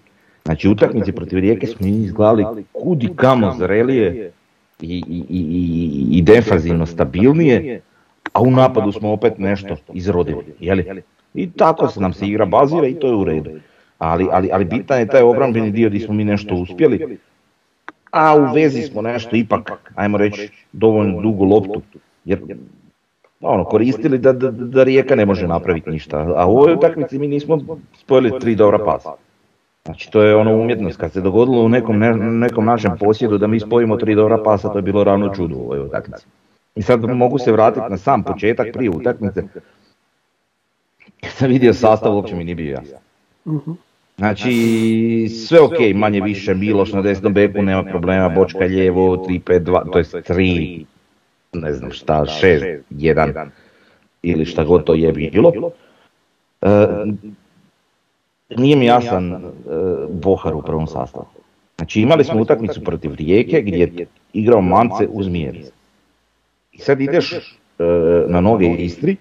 Znači, 0.44 0.68
u 0.68 0.72
utakmici 0.72 1.12
protiv 1.12 1.38
rijeke 1.38 1.66
smo 1.66 1.86
izgledali 1.86 2.64
kudi 2.72 3.08
kamo 3.16 3.54
zrelije 3.58 4.32
i, 4.82 5.02
i, 5.08 5.24
i, 5.28 5.40
i, 5.40 6.18
i 6.18 6.22
defanzivno 6.22 6.86
stabilnije, 6.86 7.80
a 8.32 8.40
u 8.40 8.50
napadu 8.50 8.92
smo 8.92 9.12
opet 9.12 9.38
nešto 9.38 9.76
izrodili. 9.92 10.44
Jeli? 10.60 11.02
I 11.34 11.50
tako 11.50 11.88
se 11.88 12.00
nam 12.00 12.12
se 12.12 12.26
igra 12.26 12.46
bazira 12.46 12.86
i 12.86 12.94
to 12.94 13.06
je 13.06 13.14
u 13.14 13.24
redu. 13.24 13.50
Ali, 13.98 14.28
ali, 14.32 14.50
ali 14.52 14.64
bitan 14.64 14.98
je 14.98 15.06
taj 15.06 15.22
obrambeni 15.22 15.70
dio 15.70 15.88
gdje 15.88 16.00
smo 16.00 16.14
mi 16.14 16.24
nešto 16.24 16.54
uspjeli, 16.54 17.18
a 18.10 18.36
u 18.36 18.54
vezi 18.54 18.82
smo 18.82 19.02
nešto 19.02 19.36
ipak, 19.36 19.92
ajmo 19.94 20.18
reći, 20.18 20.48
dovoljno 20.72 21.20
dugu 21.20 21.44
loptu. 21.44 21.82
Jer 22.24 22.40
ono, 23.40 23.64
koristili 23.64 24.18
da, 24.18 24.32
da, 24.32 24.50
da 24.50 24.82
Rijeka 24.82 25.14
ne 25.14 25.26
može 25.26 25.48
napraviti 25.48 25.90
ništa. 25.90 26.18
A 26.36 26.46
u 26.46 26.56
ovoj 26.56 26.72
utakmici 26.72 27.18
mi 27.18 27.28
nismo 27.28 27.58
spojili 27.98 28.40
tri 28.40 28.54
dobra 28.54 28.78
pasa. 28.84 29.10
Znači 29.84 30.10
to 30.10 30.22
je 30.22 30.36
ono 30.36 30.54
umjetnost, 30.54 31.00
kad 31.00 31.12
se 31.12 31.20
dogodilo 31.20 31.62
u 31.62 31.68
nekom, 31.68 31.98
ne- 31.98 32.16
nekom 32.16 32.64
našem 32.64 32.98
posjedu 32.98 33.38
da 33.38 33.46
mi 33.46 33.60
spojimo 33.60 33.96
tri 33.96 34.14
dobra 34.14 34.42
pasa, 34.44 34.68
to 34.68 34.78
je 34.78 34.82
bilo 34.82 35.04
ravno 35.04 35.34
čudo 35.34 35.56
u 35.56 35.62
ovoj 35.62 35.78
utakmici. 35.80 36.26
I 36.74 36.82
sad 36.82 37.04
mogu 37.04 37.38
se 37.38 37.52
vratiti 37.52 37.86
na 37.90 37.96
sam 37.96 38.22
početak 38.22 38.66
prije 38.72 38.90
utakmice. 38.90 39.42
Kad 41.20 41.30
sam 41.30 41.48
vidio 41.48 41.74
sastav, 41.74 42.14
uopće 42.14 42.34
mi 42.34 42.44
nije 42.44 42.54
bio 42.54 42.72
jasan. 42.72 42.98
Mhm. 43.46 43.70
Znači, 44.18 44.52
sve 45.28 45.60
ok, 45.60 45.94
manje 45.94 46.20
više, 46.20 46.54
Miloš 46.54 46.92
na 46.92 47.02
desnom 47.02 47.34
beku, 47.34 47.62
nema 47.62 47.84
problema, 47.84 48.28
Bočka 48.28 48.58
lijevo, 48.58 49.16
3-5-2, 49.16 49.92
to 49.92 49.98
je 49.98 50.04
3, 50.04 50.84
ne 51.52 51.72
znam 51.72 51.90
šta, 51.90 52.24
6, 52.42 52.80
1, 52.90 53.48
ili 54.22 54.44
šta 54.44 54.64
god 54.64 54.84
to 54.84 54.94
je 54.94 55.12
bilo. 55.12 55.52
E, 56.62 56.86
nije 58.56 58.76
mi 58.76 58.86
jasan 58.86 59.32
e, 59.32 59.38
Bohar 60.08 60.54
u 60.54 60.62
prvom 60.62 60.86
sastavu. 60.86 61.26
Znači 61.76 62.00
imali 62.00 62.24
smo 62.24 62.40
utakmicu 62.40 62.84
protiv 62.84 63.14
Rijeke 63.14 63.62
gdje 63.62 63.78
je 63.78 64.06
igrao 64.32 64.60
Mance 64.60 65.08
uz 65.10 65.28
Mjeris. 65.28 65.66
I 66.72 66.78
sad 66.78 67.00
ideš 67.00 67.32
e, 67.32 67.84
na 68.28 68.40
noge 68.40 68.66
Istri, 68.66 69.16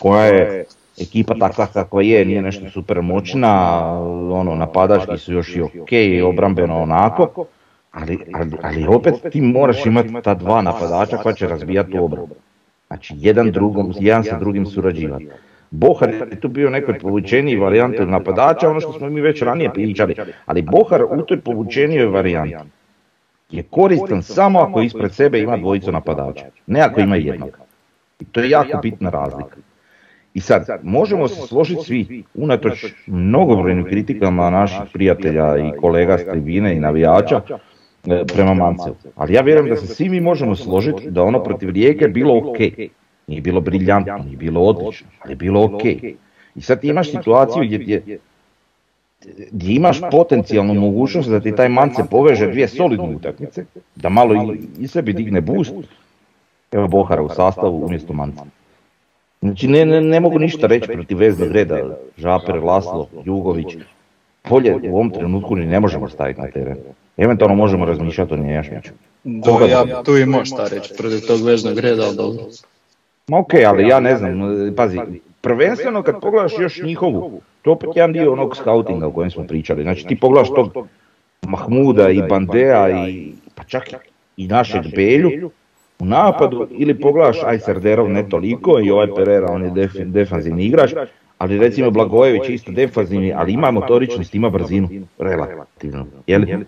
koja 0.00 0.24
je 0.24 0.64
ekipa 1.00 1.34
takva 1.34 1.66
kakva 1.66 2.02
je, 2.02 2.24
nije 2.24 2.42
nešto 2.42 2.70
super 2.70 3.02
moćna, 3.02 3.82
ono, 4.32 4.54
napadački 4.54 5.18
su 5.18 5.32
još 5.32 5.56
i 5.56 5.62
ok, 5.62 6.28
obrambeno 6.28 6.82
onako, 6.82 7.46
ali, 7.92 8.18
ali, 8.34 8.50
ali 8.62 8.86
opet 8.86 9.14
ti 9.32 9.40
moraš 9.40 9.86
imati 9.86 10.08
ta 10.24 10.34
dva 10.34 10.62
napadača 10.62 11.16
koja 11.16 11.34
će 11.34 11.48
razbijati 11.48 11.98
u 11.98 12.04
obranu. 12.04 12.28
Znači 12.86 13.14
jedan, 13.16 13.50
drugom, 13.50 13.94
jedan 14.00 14.24
sa 14.24 14.38
drugim 14.38 14.66
surađivati. 14.66 15.28
Bohar 15.72 16.10
je 16.30 16.40
tu 16.40 16.48
bio 16.48 16.70
nekoj 16.70 16.98
povučeniji 16.98 17.56
varijanti 17.56 18.06
napadača, 18.06 18.70
ono 18.70 18.80
što 18.80 18.92
smo 18.92 19.10
mi 19.10 19.20
već 19.20 19.42
ranije 19.42 19.72
pričali, 19.72 20.14
ali 20.46 20.62
Bohar 20.62 21.02
u 21.04 21.22
toj 21.22 21.40
povučenijoj 21.40 22.06
varijanti 22.06 22.56
je 23.50 23.62
koristan 23.62 24.22
samo 24.22 24.60
ako 24.60 24.82
ispred 24.82 25.12
sebe 25.12 25.40
ima 25.40 25.56
dvojicu 25.56 25.92
napadača, 25.92 26.44
ne 26.66 26.80
ako 26.80 27.00
ima 27.00 27.16
jednog. 27.16 27.58
I 28.20 28.24
to 28.24 28.40
je 28.40 28.50
jako 28.50 28.78
bitna 28.82 29.10
razlika. 29.10 29.56
I 30.34 30.40
sad, 30.40 30.66
možemo 30.82 31.28
se 31.28 31.46
složiti 31.46 31.84
svi, 31.84 32.22
unatoč 32.34 32.84
mnogobrojnim 33.06 33.84
kritikama 33.84 34.50
naših 34.50 34.82
prijatelja 34.92 35.56
i 35.56 35.80
kolega 35.80 36.18
s 36.18 36.24
tribine 36.24 36.76
i 36.76 36.80
navijača 36.80 37.40
e, 38.06 38.24
prema 38.34 38.54
Mancevu. 38.54 38.96
Ali 39.16 39.34
ja 39.34 39.42
vjerujem 39.42 39.68
da 39.68 39.76
se 39.76 39.86
svi 39.86 40.08
mi 40.08 40.20
možemo 40.20 40.56
složiti 40.56 41.10
da 41.10 41.22
ono 41.22 41.44
protiv 41.44 41.70
Rijeke 41.70 42.08
bilo 42.08 42.36
ok. 42.36 42.56
Nije 43.32 43.40
bilo 43.40 43.60
briljantno, 43.60 44.18
nije 44.18 44.36
bilo 44.36 44.60
odlično, 44.60 45.06
ali 45.22 45.32
je 45.32 45.36
bilo 45.36 45.64
ok. 45.64 45.84
I 46.54 46.60
sad 46.60 46.80
ti 46.80 46.88
imaš 46.88 47.10
situaciju 47.10 47.64
gdje, 47.64 47.78
gdje, 47.78 48.18
gdje 49.50 49.74
imaš 49.74 50.00
potencijalnu 50.10 50.74
mogućnost 50.74 51.30
da 51.30 51.40
ti 51.40 51.56
taj 51.56 51.68
Mance 51.68 52.02
poveže 52.10 52.46
dvije 52.46 52.68
solidne 52.68 53.16
utakmice, 53.16 53.64
da 53.96 54.08
malo 54.08 54.34
i, 54.34 54.58
i 54.78 54.88
sebi 54.88 55.12
digne 55.12 55.40
boost. 55.40 55.72
Evo 56.72 56.88
Bohara 56.88 57.22
u 57.22 57.28
sastavu 57.28 57.84
umjesto 57.86 58.12
Manca. 58.12 58.44
Znači 59.40 59.68
ne, 59.68 59.84
ne, 59.86 60.00
ne 60.00 60.20
mogu 60.20 60.38
ništa 60.38 60.66
reći 60.66 60.88
protiv 60.92 61.18
veznog 61.18 61.52
reda, 61.52 61.96
Žaper, 62.16 62.64
Laslo, 62.64 63.08
Jugović. 63.24 63.76
Polje 64.42 64.74
u 64.90 64.94
ovom 64.94 65.10
trenutku 65.10 65.56
ni 65.56 65.66
ne 65.66 65.80
možemo 65.80 66.08
staviti 66.08 66.40
na 66.40 66.50
teren. 66.50 66.76
Eventualno 67.16 67.56
možemo 67.56 67.84
razmišljati 67.84 68.34
o 68.34 68.36
Njejašmiću. 68.36 68.92
Da, 69.24 69.66
ja 69.66 70.02
tu 70.02 70.16
i 70.16 70.26
možeš 70.26 70.48
šta 70.48 70.68
reći 70.68 70.94
protiv 70.98 71.20
tog 71.26 71.42
veznog 71.42 71.78
reda, 71.78 72.02
ali 72.02 72.16
dobro. 72.16 72.44
Ma 73.28 73.38
ok, 73.38 73.54
ali 73.66 73.88
ja 73.88 74.00
ne 74.00 74.16
znam, 74.16 74.40
pazi, 74.76 75.00
prvenstveno 75.40 76.02
kad 76.02 76.20
pogledaš 76.20 76.52
još 76.58 76.82
njihovu, 76.82 77.40
to 77.62 77.70
je 77.70 77.72
opet 77.72 77.90
jedan 77.94 78.12
dio 78.12 78.32
onog 78.32 78.56
scoutinga 78.56 79.06
o 79.06 79.12
kojem 79.12 79.30
smo 79.30 79.46
pričali. 79.46 79.82
Znači 79.82 80.06
ti 80.06 80.20
pogledaš 80.20 80.48
tog 80.48 80.88
Mahmuda 81.42 82.10
i 82.10 82.22
Bandea 82.28 83.08
i 83.08 83.32
pa 83.54 83.64
čak 83.64 83.82
i 84.36 84.46
našeg 84.46 84.82
Belju 84.96 85.50
u 85.98 86.04
napadu 86.04 86.66
ili 86.70 87.00
pogledaš 87.00 87.42
aj 87.44 87.58
Serderov 87.58 88.10
ne 88.10 88.28
toliko 88.28 88.80
i 88.80 88.90
ovaj 88.90 89.08
Pereira 89.16 89.46
on 89.50 89.64
je 89.64 89.70
def, 89.70 89.92
defanzivni 89.94 90.64
igrač, 90.64 90.94
ali 91.38 91.58
recimo 91.58 91.90
Blagojević 91.90 92.48
isto 92.48 92.72
defanzivni, 92.72 93.32
ali 93.32 93.52
ima 93.52 93.70
motoričnost, 93.70 94.34
ima 94.34 94.50
brzinu, 94.50 94.88
relativno, 95.18 96.06
jeli? 96.26 96.64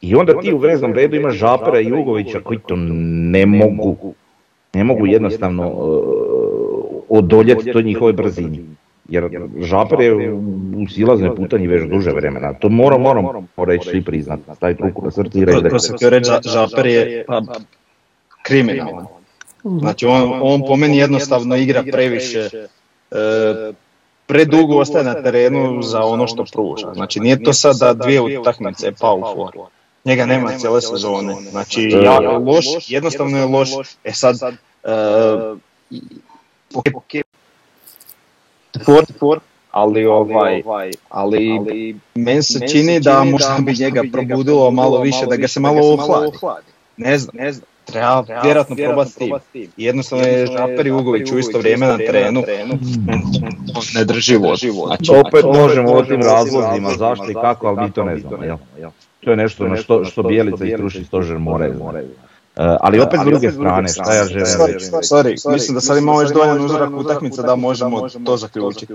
I 0.00 0.14
onda 0.14 0.40
ti 0.40 0.52
u 0.52 0.58
veznom 0.58 0.94
redu 0.94 1.16
imaš 1.16 1.34
Žapera 1.34 1.80
i 1.80 1.86
Jugovića 1.86 2.40
koji 2.40 2.58
to 2.66 2.74
ne 2.76 3.46
mogu. 3.46 4.14
Ne 4.74 4.84
mogu 4.84 5.06
jednostavno 5.06 5.68
uh, 5.68 6.22
odoljeti 7.08 7.72
toj 7.72 7.82
njihovoj 7.82 8.12
brzini. 8.12 8.66
Jer 9.08 9.28
Žaper 9.60 10.00
je 10.00 10.32
u 10.76 10.88
silaznoj 10.88 11.36
putanji 11.36 11.66
već 11.66 11.90
duže 11.90 12.10
vremena. 12.10 12.54
To 12.54 12.68
moram, 12.68 13.00
moram 13.00 13.48
reći 13.56 13.88
svi 13.88 14.04
priznat. 14.04 14.40
Staviti 14.56 14.82
ruku 14.82 15.04
na 15.04 15.10
srce 15.10 15.38
i 15.38 15.44
reći. 15.44 15.60
to 15.88 15.94
htio 15.96 16.10
reći, 16.10 16.30
Ža- 16.30 16.48
Žaper 16.52 16.86
je 16.86 17.24
pa, 17.26 17.42
kriminalan. 18.42 19.06
Znači 19.64 20.06
on, 20.06 20.32
on 20.42 20.62
po 20.68 20.76
meni 20.76 20.98
jednostavno 20.98 21.56
igra 21.56 21.82
previše, 21.92 22.38
e, 23.10 23.72
predugo 24.26 24.78
ostaje 24.78 25.04
na 25.04 25.22
terenu 25.22 25.82
za 25.82 26.04
ono 26.04 26.26
što 26.26 26.44
pruža. 26.52 26.94
Znači 26.94 27.20
nije 27.20 27.42
to 27.42 27.52
sad 27.52 27.76
da 27.76 27.94
dvije 27.94 28.38
utakmice 28.40 28.92
pao 29.00 29.16
u 29.16 29.22
formu. 29.34 29.66
Njega 30.04 30.26
nema 30.26 30.58
cijele 30.58 30.80
sezone. 30.80 31.36
Znači 31.50 31.88
ja, 32.04 32.18
loš, 32.20 32.64
jednostavno 32.88 33.38
je 33.38 33.44
loš. 33.44 33.70
E 34.04 34.12
sad, 34.12 34.36
e, 34.42 34.56
ok, 36.74 36.86
ok, 36.94 37.10
for, 38.84 39.04
for, 39.18 39.40
ali 39.70 40.06
ovaj, 40.06 40.62
ali 41.08 41.96
meni 42.14 42.42
se 42.42 42.68
čini 42.68 43.00
da 43.00 43.24
možda 43.24 43.58
bi 43.60 43.74
njega 43.80 44.02
probudilo 44.12 44.70
malo 44.70 45.00
više, 45.00 45.26
da 45.26 45.36
ga 45.36 45.48
se 45.48 45.60
malo 45.60 45.92
ohladi. 45.92 46.36
Ne 46.96 47.18
znam, 47.18 47.36
ne 47.36 47.52
znam. 47.52 47.71
Treba 47.84 48.24
vjerojatno 48.42 48.76
probati 48.76 49.10
s 49.10 49.14
tim. 49.14 49.36
I 49.76 49.84
Jednostavno 49.84 50.24
je 50.24 50.46
Žaper 50.46 50.86
i 50.86 50.90
Ugović 50.90 51.32
u 51.32 51.38
isto 51.38 51.58
vrijeme 51.58 51.86
na 51.86 51.96
terenu. 51.96 52.42
Ne 53.94 54.04
drži 54.04 54.36
vodu. 54.36 54.56
Znači, 54.86 55.12
Opet 55.26 55.44
možemo 55.44 55.92
o 55.92 56.02
tim 56.02 56.22
razlozima 56.22 56.90
zašto 56.98 57.30
i 57.30 57.34
kako, 57.34 57.66
ali 57.66 57.82
mi 57.82 57.92
to 57.92 58.04
ne 58.04 58.18
znamo. 58.18 58.44
Jel? 58.78 58.90
To 59.24 59.30
je 59.30 59.36
nešto 59.36 59.68
na 59.68 59.76
što, 59.76 60.04
što 60.04 60.22
Bijelica 60.22 60.64
i 60.64 60.72
stručni 60.72 61.04
stožer 61.04 61.38
moraju. 61.38 61.74
E, 62.56 62.76
ali 62.80 63.00
opet 63.00 63.20
s 63.20 63.24
druge 63.24 63.52
strane, 63.52 63.88
šta 63.88 64.14
ja 64.14 64.24
želim 64.24 64.46
Sorry, 64.46 64.72
reći? 64.72 64.86
sorry, 64.86 65.52
mislim 65.52 65.74
da 65.74 65.80
sad 65.80 65.98
imamo 65.98 66.18
već 66.18 66.32
dovoljan 66.32 66.64
uzorak 66.64 66.90
utakmice 66.94 67.42
da 67.42 67.56
možemo 67.56 68.08
to 68.24 68.36
zaključiti. 68.36 68.94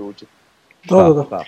Da, 0.90 0.96
da, 0.96 1.24
da. 1.30 1.44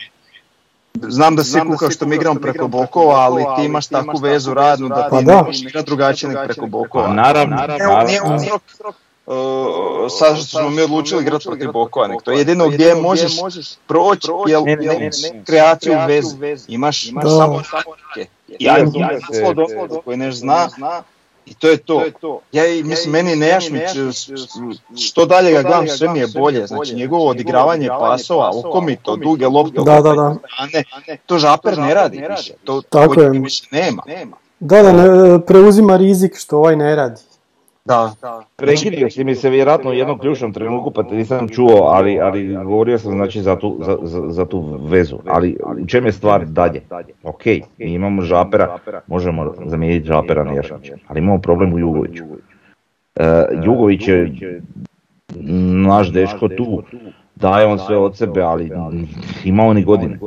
Znam 0.94 1.36
da 1.36 1.44
svi 1.44 1.60
kuka 1.60 1.90
što 1.90 2.06
mi 2.06 2.16
igramo 2.16 2.40
preko 2.40 2.68
bokova, 2.68 3.14
ali 3.14 3.44
ti 3.56 3.64
imaš 3.64 3.86
takvu 3.86 4.18
vezu 4.18 4.54
radnu 4.54 4.88
da 4.88 5.08
ti 5.10 5.24
ne 5.24 5.42
možeš 5.42 5.62
igrati 5.62 5.86
drugačije 5.86 6.28
nego 6.28 6.44
preko 6.44 6.66
bokova. 6.66 7.06
Pa 7.06 7.12
naravno, 7.12 7.56
uzrok 8.34 8.62
uh, 9.26 9.34
sad 10.18 10.36
što 10.36 10.58
smo 10.58 10.70
mi 10.70 10.82
odlučili 10.82 11.22
igrati 11.22 11.44
protiv 11.44 11.72
bokova, 11.72 12.08
nego 12.08 12.20
to 12.20 12.30
je 12.30 12.38
jedino 12.38 12.68
gdje 12.68 12.94
možeš 12.94 13.36
proći, 13.86 14.28
jer 14.46 14.62
Ne, 14.62 15.10
kreaciju 15.46 15.94
vezi. 16.40 16.64
Imaš 16.68 17.06
Da. 17.10 17.28
samo. 17.30 17.62
I 18.58 18.64
ja 18.64 18.76
slovo 19.32 19.54
doslovno 19.54 20.00
koji 20.04 20.16
ne 20.16 20.32
zna 20.32 20.68
i 21.46 21.54
to 21.54 21.68
je 21.68 21.76
to. 21.76 22.40
Ja 22.52 22.66
i 22.66 22.82
mislim, 22.82 23.12
meni 23.12 23.36
Nejašmić, 23.36 23.82
što 24.98 25.26
dalje 25.26 25.52
ga 25.52 25.62
gledam, 25.62 25.88
sve 25.88 26.08
mi 26.08 26.18
je 26.18 26.26
bolje. 26.34 26.66
Znači, 26.66 26.94
njegovo 26.94 27.28
odigravanje 27.28 27.88
pasova, 27.88 28.50
okomito, 28.64 29.16
duge 29.16 29.46
lopte, 29.46 29.80
Da, 29.84 30.00
da, 30.00 30.12
da. 30.12 30.36
to 31.26 31.38
Žaper 31.38 31.78
ne 31.78 31.94
radi 31.94 32.24
više. 32.30 32.52
To 32.64 32.82
Tako 32.82 33.14
kod 33.14 33.34
je. 33.34 33.40
više 33.40 33.66
nema. 33.70 34.02
Da, 34.60 34.82
da, 34.82 34.92
ne, 34.92 35.40
preuzima 35.46 35.96
rizik 35.96 36.36
što 36.36 36.56
ovaj 36.56 36.76
ne 36.76 36.96
radi. 36.96 37.20
Da, 37.90 38.12
Prekidio 38.56 39.10
si 39.10 39.24
mi 39.24 39.34
se 39.34 39.50
vjerojatno 39.50 39.90
u 39.90 39.94
jednom 39.94 40.18
ključnom 40.18 40.52
trenutku 40.52 40.90
pa 40.90 41.02
te 41.02 41.14
nisam 41.14 41.48
čuo, 41.48 41.82
ali, 41.82 42.20
ali 42.20 42.54
govorio 42.64 42.98
sam 42.98 43.12
znači 43.12 43.42
za 43.42 43.56
tu, 43.56 43.78
za, 43.80 43.98
za, 44.28 44.46
tu 44.46 44.78
vezu. 44.82 45.18
Ali 45.26 45.56
u 45.82 45.86
čem 45.86 46.06
je 46.06 46.12
stvar 46.12 46.46
dalje? 46.46 46.82
Ok, 47.22 47.44
mi 47.78 47.92
imamo 47.92 48.22
Žapera, 48.22 48.78
možemo 49.06 49.54
zamijeniti 49.66 50.06
Žapera 50.06 50.44
na 50.44 50.62
ali 51.06 51.20
imamo 51.20 51.38
problem 51.38 51.74
u 51.74 51.78
Jugoviću. 51.78 52.24
E, 53.16 53.44
Jugović 53.64 54.08
je 54.08 54.32
naš 55.86 56.12
dečko 56.12 56.48
tu, 56.48 56.82
daje 57.34 57.66
on 57.66 57.78
sve 57.78 57.96
od 57.96 58.16
sebe, 58.16 58.40
ali 58.40 58.70
ima 59.44 59.62
on 59.62 59.78
i 59.78 59.84
godine. 59.84 60.18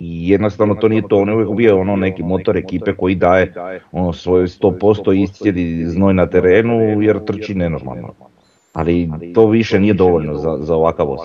I 0.00 0.30
jednostavno 0.30 0.74
to 0.74 0.88
nije 0.88 1.02
to, 1.08 1.16
on 1.16 1.28
je 1.28 1.34
uvijek 1.34 1.50
bio 1.56 1.80
ono 1.80 1.96
neki 1.96 2.22
motor 2.22 2.56
ekipe 2.56 2.92
koji 2.92 3.14
daje 3.14 3.54
ono 3.92 4.12
svoje 4.12 4.46
100% 4.46 5.22
iscijedi 5.22 5.84
znoj 5.86 6.14
na 6.14 6.26
terenu 6.26 7.02
jer 7.02 7.24
trči 7.24 7.54
nenormalno. 7.54 8.14
Ali 8.72 9.10
to 9.34 9.46
više 9.46 9.80
nije 9.80 9.94
dovoljno 9.94 10.34
za, 10.34 10.58
za 10.60 10.74
ovakav. 10.74 11.16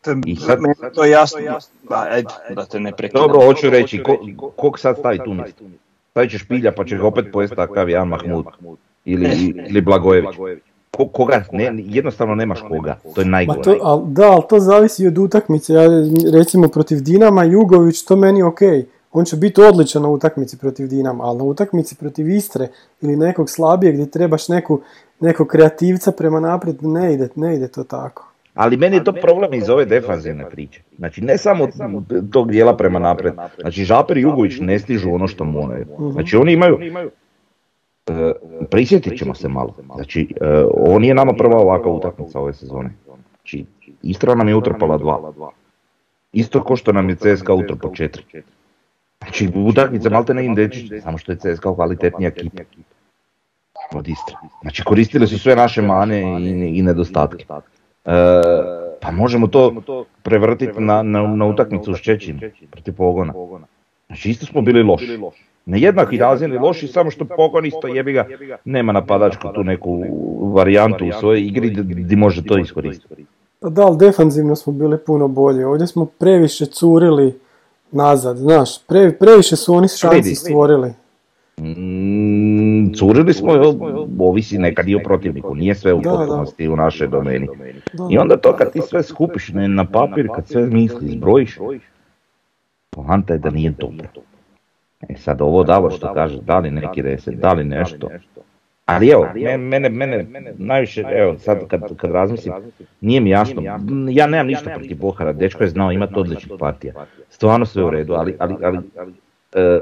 Te- 0.00 0.16
I 0.26 0.36
sad- 0.36 0.58
to 0.94 1.04
je 1.04 1.10
jasno. 1.10 1.40
Da, 1.88 2.06
ajde, 2.10 2.28
da 2.54 2.64
te 2.64 2.80
ne 2.80 2.92
prekidam. 2.92 3.22
Dobro, 3.22 3.46
hoću 3.46 3.70
reći, 3.70 4.02
ko, 4.02 4.16
kog 4.56 4.78
sad 4.78 4.98
stavi 4.98 5.18
tu 5.24 5.34
mjesto? 5.34 5.64
Stavit 6.10 6.30
ćeš 6.30 6.48
Pilja 6.48 6.72
pa 6.72 6.84
će 6.84 7.02
opet 7.02 7.26
pojesti 7.32 7.56
takav 7.56 7.90
Jan 7.90 8.08
Mahmud 8.08 8.44
ili, 9.04 9.54
ili 9.68 9.80
Blagojević. 9.80 10.36
Ko, 10.90 11.06
koga, 11.08 11.44
ne, 11.52 11.72
jednostavno 11.76 12.34
nemaš 12.34 12.60
koga, 12.68 12.98
to 13.14 13.20
je 13.20 13.24
Ma 13.24 13.30
najgore. 13.30 13.62
to, 13.62 13.78
al, 13.82 14.02
da, 14.06 14.30
ali 14.30 14.42
to 14.48 14.60
zavisi 14.60 15.06
od 15.06 15.18
utakmice. 15.18 15.72
Ja, 15.72 15.82
recimo 16.32 16.68
protiv 16.68 17.00
Dinama, 17.00 17.44
Jugović, 17.44 18.04
to 18.04 18.16
meni 18.16 18.42
ok. 18.42 18.60
On 19.12 19.24
će 19.24 19.36
biti 19.36 19.60
odličan 19.60 20.02
na 20.02 20.08
utakmici 20.08 20.58
protiv 20.58 20.88
Dinama, 20.88 21.24
ali 21.24 21.38
na 21.38 21.44
utakmici 21.44 21.96
protiv 21.96 22.28
Istre 22.30 22.68
ili 23.00 23.16
nekog 23.16 23.50
slabijeg 23.50 23.94
gdje 23.94 24.10
trebaš 24.10 24.48
neku, 24.48 24.80
nekog 25.20 25.46
kreativca 25.48 26.12
prema 26.12 26.40
naprijed, 26.40 26.76
ne 26.82 27.14
ide, 27.14 27.28
ne 27.36 27.56
ide 27.56 27.68
to 27.68 27.84
tako. 27.84 28.32
Ali 28.54 28.76
meni 28.76 28.96
je 28.96 29.04
to 29.04 29.12
problem 29.12 29.54
iz 29.54 29.68
ove 29.68 29.84
defanzivne 29.84 30.50
priče. 30.50 30.82
Znači 30.98 31.20
ne 31.20 31.38
samo 31.38 31.68
tog 32.32 32.50
dijela 32.50 32.76
prema 32.76 32.98
napred. 32.98 33.34
Znači 33.60 33.84
Žaper 33.84 34.16
i 34.16 34.20
Jugović 34.20 34.52
ne 34.60 34.78
stižu 34.78 35.10
ono 35.10 35.28
što 35.28 35.44
moraju. 35.44 35.86
Znači 36.12 36.36
oni 36.36 36.52
imaju, 36.52 36.78
prisjetit 38.70 39.18
ćemo 39.18 39.34
se 39.34 39.48
malo. 39.48 39.74
Znači 39.94 40.34
e, 40.40 40.64
ovo 40.74 40.98
nije 40.98 41.14
nama 41.14 41.32
prva 41.32 41.56
ovakva 41.58 41.92
utakmica 41.92 42.40
ove 42.40 42.52
sezone. 42.52 42.90
Znači 43.34 43.64
Istra 44.02 44.34
nam 44.34 44.48
je 44.48 44.56
utrpala 44.56 44.98
dva. 44.98 45.50
Isto 46.32 46.64
ko 46.64 46.76
što 46.76 46.92
nam 46.92 47.08
je 47.08 47.16
CSKA 47.16 47.54
utrpao 47.54 47.94
četiri. 47.94 48.42
Znači 49.18 49.50
utakmica 49.54 50.10
malte 50.10 50.34
ne 50.34 50.44
indečić, 50.44 50.92
samo 51.02 51.18
što 51.18 51.32
je 51.32 51.38
CSKA 51.38 51.74
kvalitetnija 51.74 52.28
ekipa 52.28 52.62
od 53.94 54.08
Istre. 54.08 54.36
Znači 54.62 54.84
koristili 54.84 55.26
su 55.26 55.38
sve 55.38 55.56
naše 55.56 55.82
mane 55.82 56.40
i, 56.40 56.78
i 56.78 56.82
nedostatke. 56.82 57.44
E, 57.44 58.12
pa 59.00 59.10
možemo 59.10 59.46
to 59.46 60.04
prevrtiti 60.22 60.80
na, 60.80 61.02
na, 61.02 61.22
na 61.26 61.46
utakmicu 61.46 61.94
s 61.94 62.00
Čečim 62.00 62.40
protiv 62.70 62.94
pogona. 62.94 63.32
Znači 64.06 64.30
isto 64.30 64.46
smo 64.46 64.60
bili 64.60 64.82
loši. 64.82 65.18
Ne 65.66 65.80
jednaki 65.80 66.16
razini 66.16 66.58
loši, 66.58 66.88
samo 66.88 67.10
što 67.10 67.24
pogon 67.24 67.66
isto 67.66 67.86
jebi 67.88 68.12
ga, 68.12 68.26
nema 68.64 68.92
napadačku 68.92 69.48
tu 69.54 69.64
neku 69.64 70.04
varijantu 70.54 71.06
u 71.06 71.12
svojoj 71.20 71.40
igri 71.40 71.70
gdje 71.70 72.16
može 72.16 72.44
to 72.44 72.58
iskoristiti. 72.58 73.26
Pa 73.60 73.68
da, 73.68 73.86
ali 73.86 73.96
defanzivno 73.98 74.56
smo 74.56 74.72
bili 74.72 74.98
puno 74.98 75.28
bolji. 75.28 75.64
Ovdje 75.64 75.86
smo 75.86 76.04
previše 76.04 76.66
curili 76.66 77.38
nazad, 77.92 78.36
znaš. 78.36 78.86
Pre, 78.86 79.12
previše 79.12 79.56
su 79.56 79.74
oni 79.74 79.88
šansi 79.88 80.34
stvorili. 80.34 80.92
Mm, 81.60 82.92
curili 82.98 83.34
smo, 83.34 83.52
ovisi 84.18 84.58
nekad 84.58 84.88
i 84.88 84.94
o 84.94 85.00
protivniku, 85.04 85.54
nije 85.54 85.74
sve 85.74 85.92
u 85.92 86.02
potpunosti 86.02 86.68
u 86.68 86.76
našoj 86.76 87.08
domeni. 87.08 87.48
I 88.10 88.18
onda 88.18 88.36
to 88.36 88.56
kad 88.56 88.72
ti 88.72 88.80
sve 88.88 89.02
skupiš 89.02 89.48
ne, 89.48 89.68
na 89.68 89.84
papir, 89.84 90.28
kad 90.34 90.48
sve 90.48 90.66
misli, 90.66 91.08
zbrojiš, 91.08 91.58
poanta 92.90 93.32
je 93.32 93.38
da 93.38 93.50
nije 93.50 93.70
dobro. 93.70 94.08
E 95.00 95.16
sad 95.16 95.40
ovo 95.42 95.64
Davor 95.64 95.92
što 95.92 96.14
kaže, 96.14 96.38
da 96.38 96.58
li 96.58 96.70
neki 96.72 97.02
reset, 97.02 97.34
da 97.34 97.52
li 97.52 97.64
nešto. 97.64 98.08
Ali 98.86 99.08
evo, 99.08 99.26
me- 99.36 99.56
mene, 99.58 99.88
mene, 99.88 100.24
najviše, 100.58 101.04
evo 101.10 101.38
sad 101.38 101.66
kad, 101.66 101.96
kad 101.96 102.10
razmislim, 102.10 102.54
nije 103.00 103.20
mi 103.20 103.30
jasno, 103.30 103.62
ja 104.08 104.26
nemam 104.26 104.46
ništa 104.46 104.64
protiv 104.72 104.96
Bohara, 104.96 105.32
dečko 105.32 105.64
je 105.64 105.68
znao 105.68 105.92
imati 105.92 106.12
odličnih 106.16 106.52
partija. 106.58 106.92
Stvarno 107.28 107.66
sve 107.66 107.84
u 107.84 107.90
redu, 107.90 108.12
ali, 108.14 108.36
ali, 108.38 108.54
ali 108.62 108.78
e, 109.54 109.80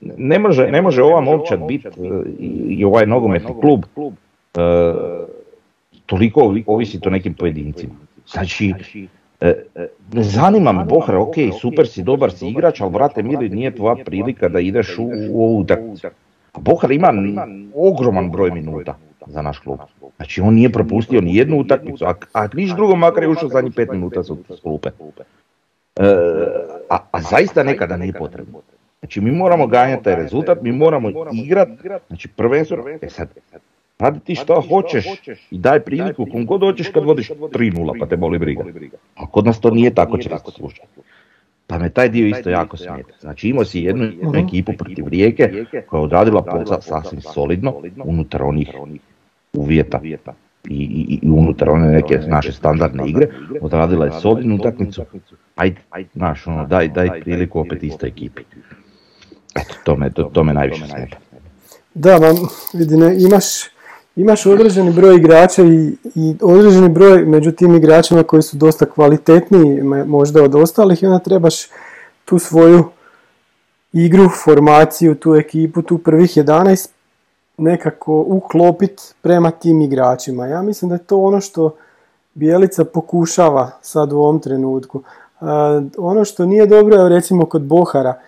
ne 0.00 0.38
može, 0.38 0.62
ne 0.64 0.82
može 0.82 1.02
ova 1.02 1.20
momčad 1.22 1.60
biti 1.60 1.88
i, 2.38 2.46
i 2.70 2.84
ovaj 2.84 3.06
nogometni 3.06 3.54
klub. 3.60 3.84
e, 4.54 4.60
toliko 6.06 6.40
ovi- 6.42 6.64
ovisi 6.66 6.98
o 6.98 7.10
nekim 7.10 7.34
pojedincima. 7.34 7.94
Znači, 8.26 8.66
e, 8.68 8.74
e, 8.98 9.06
ne 10.12 10.22
zanima 10.22 10.72
me 10.72 10.84
Bohar, 10.84 11.16
ok, 11.16 11.34
super 11.60 11.88
si, 11.88 12.02
dobar 12.02 12.32
si 12.32 12.48
igrač, 12.48 12.80
ali 12.80 12.90
brate 12.90 13.22
mili, 13.22 13.48
nije 13.48 13.74
tvoja 13.74 14.04
prilika 14.04 14.48
da 14.48 14.60
ideš 14.60 14.98
u, 14.98 15.10
u 15.30 15.44
ovu 15.44 15.58
utakmicu. 15.58 16.06
Bohar 16.58 16.92
ima 16.92 17.12
ogroman 17.74 18.30
broj 18.30 18.50
minuta 18.50 18.96
za 19.26 19.42
naš 19.42 19.58
klub. 19.58 19.78
Znači 20.16 20.40
on 20.40 20.54
nije 20.54 20.72
propustio 20.72 21.20
ni 21.20 21.36
jednu 21.36 21.60
utakmicu, 21.60 22.04
a, 22.04 22.14
a 22.32 22.48
niš 22.54 22.70
drugo 22.70 22.96
makar 22.96 23.22
je 23.22 23.28
ušao 23.28 23.48
zadnjih 23.48 23.74
pet 23.76 23.90
minuta 23.92 24.22
s 24.22 24.30
s 24.56 24.60
klupe. 24.60 24.90
E, 25.96 26.04
a, 26.90 26.98
a 27.10 27.20
zaista 27.22 27.62
nekada 27.62 27.96
nije 27.96 28.12
potrebno. 28.12 28.60
Znači 29.00 29.20
mi 29.20 29.30
moramo 29.30 29.66
ganjati 29.66 30.04
taj 30.04 30.16
rezultat, 30.16 30.62
mi 30.62 30.72
moramo 30.72 31.10
igrat, 31.32 31.68
znači 32.08 32.28
prvenstveno, 32.28 32.88
e 33.00 33.08
sad, 33.08 33.28
radi 33.98 34.20
ti 34.20 34.34
šta 34.34 34.60
hoćeš 34.68 35.06
i 35.50 35.58
daj 35.58 35.80
priliku 35.80 36.26
kom 36.32 36.46
god 36.46 36.60
hoćeš 36.60 36.88
kad 36.88 37.04
vodiš 37.04 37.30
3-0 37.30 37.98
pa 38.00 38.06
te 38.06 38.16
boli 38.16 38.38
briga. 38.38 38.64
A 39.14 39.26
kod 39.26 39.46
nas 39.46 39.60
to 39.60 39.70
nije 39.70 39.94
tako 39.94 40.18
često 40.18 40.50
slučaj. 40.50 40.86
Pa 41.66 41.78
me 41.78 41.90
taj 41.90 42.08
dio 42.08 42.26
isto 42.26 42.50
jako 42.50 42.76
smeta. 42.76 43.12
Znači 43.20 43.48
imao 43.48 43.64
si 43.64 43.80
jednu, 43.80 44.12
ekipu 44.34 44.72
protiv 44.72 45.08
Rijeke 45.08 45.64
koja 45.86 46.00
je 46.00 46.04
odradila 46.04 46.42
posao 46.42 46.80
sasvim 46.80 47.20
solidno 47.20 47.74
unutar 48.04 48.42
onih 48.42 48.70
uvjeta. 49.52 50.00
i, 50.68 50.74
i, 50.74 51.18
i 51.22 51.30
unutar 51.30 51.70
one 51.70 51.88
neke 51.88 52.18
naše 52.26 52.52
standardne 52.52 53.08
igre, 53.08 53.28
odradila 53.60 54.04
je 54.04 54.12
solidnu 54.12 54.54
utakmicu, 54.54 55.02
ajde, 55.56 55.80
znaš, 56.14 56.46
ono, 56.46 56.66
daj, 56.66 56.88
daj 56.88 57.20
priliku 57.20 57.60
opet 57.60 57.82
istoj 57.82 58.08
ekipi. 58.08 58.42
Eto, 59.54 59.74
to 59.84 59.96
me, 59.96 60.10
to, 60.10 60.22
to 60.22 60.44
me 60.44 60.54
najviše 60.54 60.86
smeta. 60.86 61.16
Da, 61.94 62.18
ma, 62.18 62.26
vidi, 62.74 62.96
ne, 62.96 63.16
imaš, 63.18 63.44
imaš 64.18 64.46
određeni 64.46 64.92
broj 64.92 65.16
igrača 65.16 65.62
i, 65.62 65.96
i 66.14 66.36
određeni 66.42 66.88
broj 66.88 67.24
među 67.24 67.52
tim 67.52 67.74
igračima 67.74 68.22
koji 68.22 68.42
su 68.42 68.56
dosta 68.56 68.86
kvalitetniji 68.86 69.82
možda 70.06 70.42
od 70.42 70.54
ostalih 70.54 71.02
i 71.02 71.06
onda 71.06 71.18
trebaš 71.18 71.54
tu 72.24 72.38
svoju 72.38 72.84
igru, 73.92 74.28
formaciju, 74.44 75.14
tu 75.14 75.34
ekipu, 75.34 75.82
tu 75.82 75.98
prvih 75.98 76.30
11 76.30 76.88
nekako 77.56 78.24
uklopit 78.26 79.14
prema 79.22 79.50
tim 79.50 79.80
igračima. 79.80 80.46
Ja 80.46 80.62
mislim 80.62 80.88
da 80.88 80.94
je 80.94 81.04
to 81.04 81.18
ono 81.18 81.40
što 81.40 81.74
Bijelica 82.34 82.84
pokušava 82.84 83.70
sad 83.82 84.12
u 84.12 84.18
ovom 84.18 84.40
trenutku. 84.40 85.02
E, 85.40 85.44
ono 85.98 86.24
što 86.24 86.46
nije 86.46 86.66
dobro 86.66 86.96
je 86.96 87.08
recimo 87.08 87.46
kod 87.46 87.62
Bohara, 87.62 88.20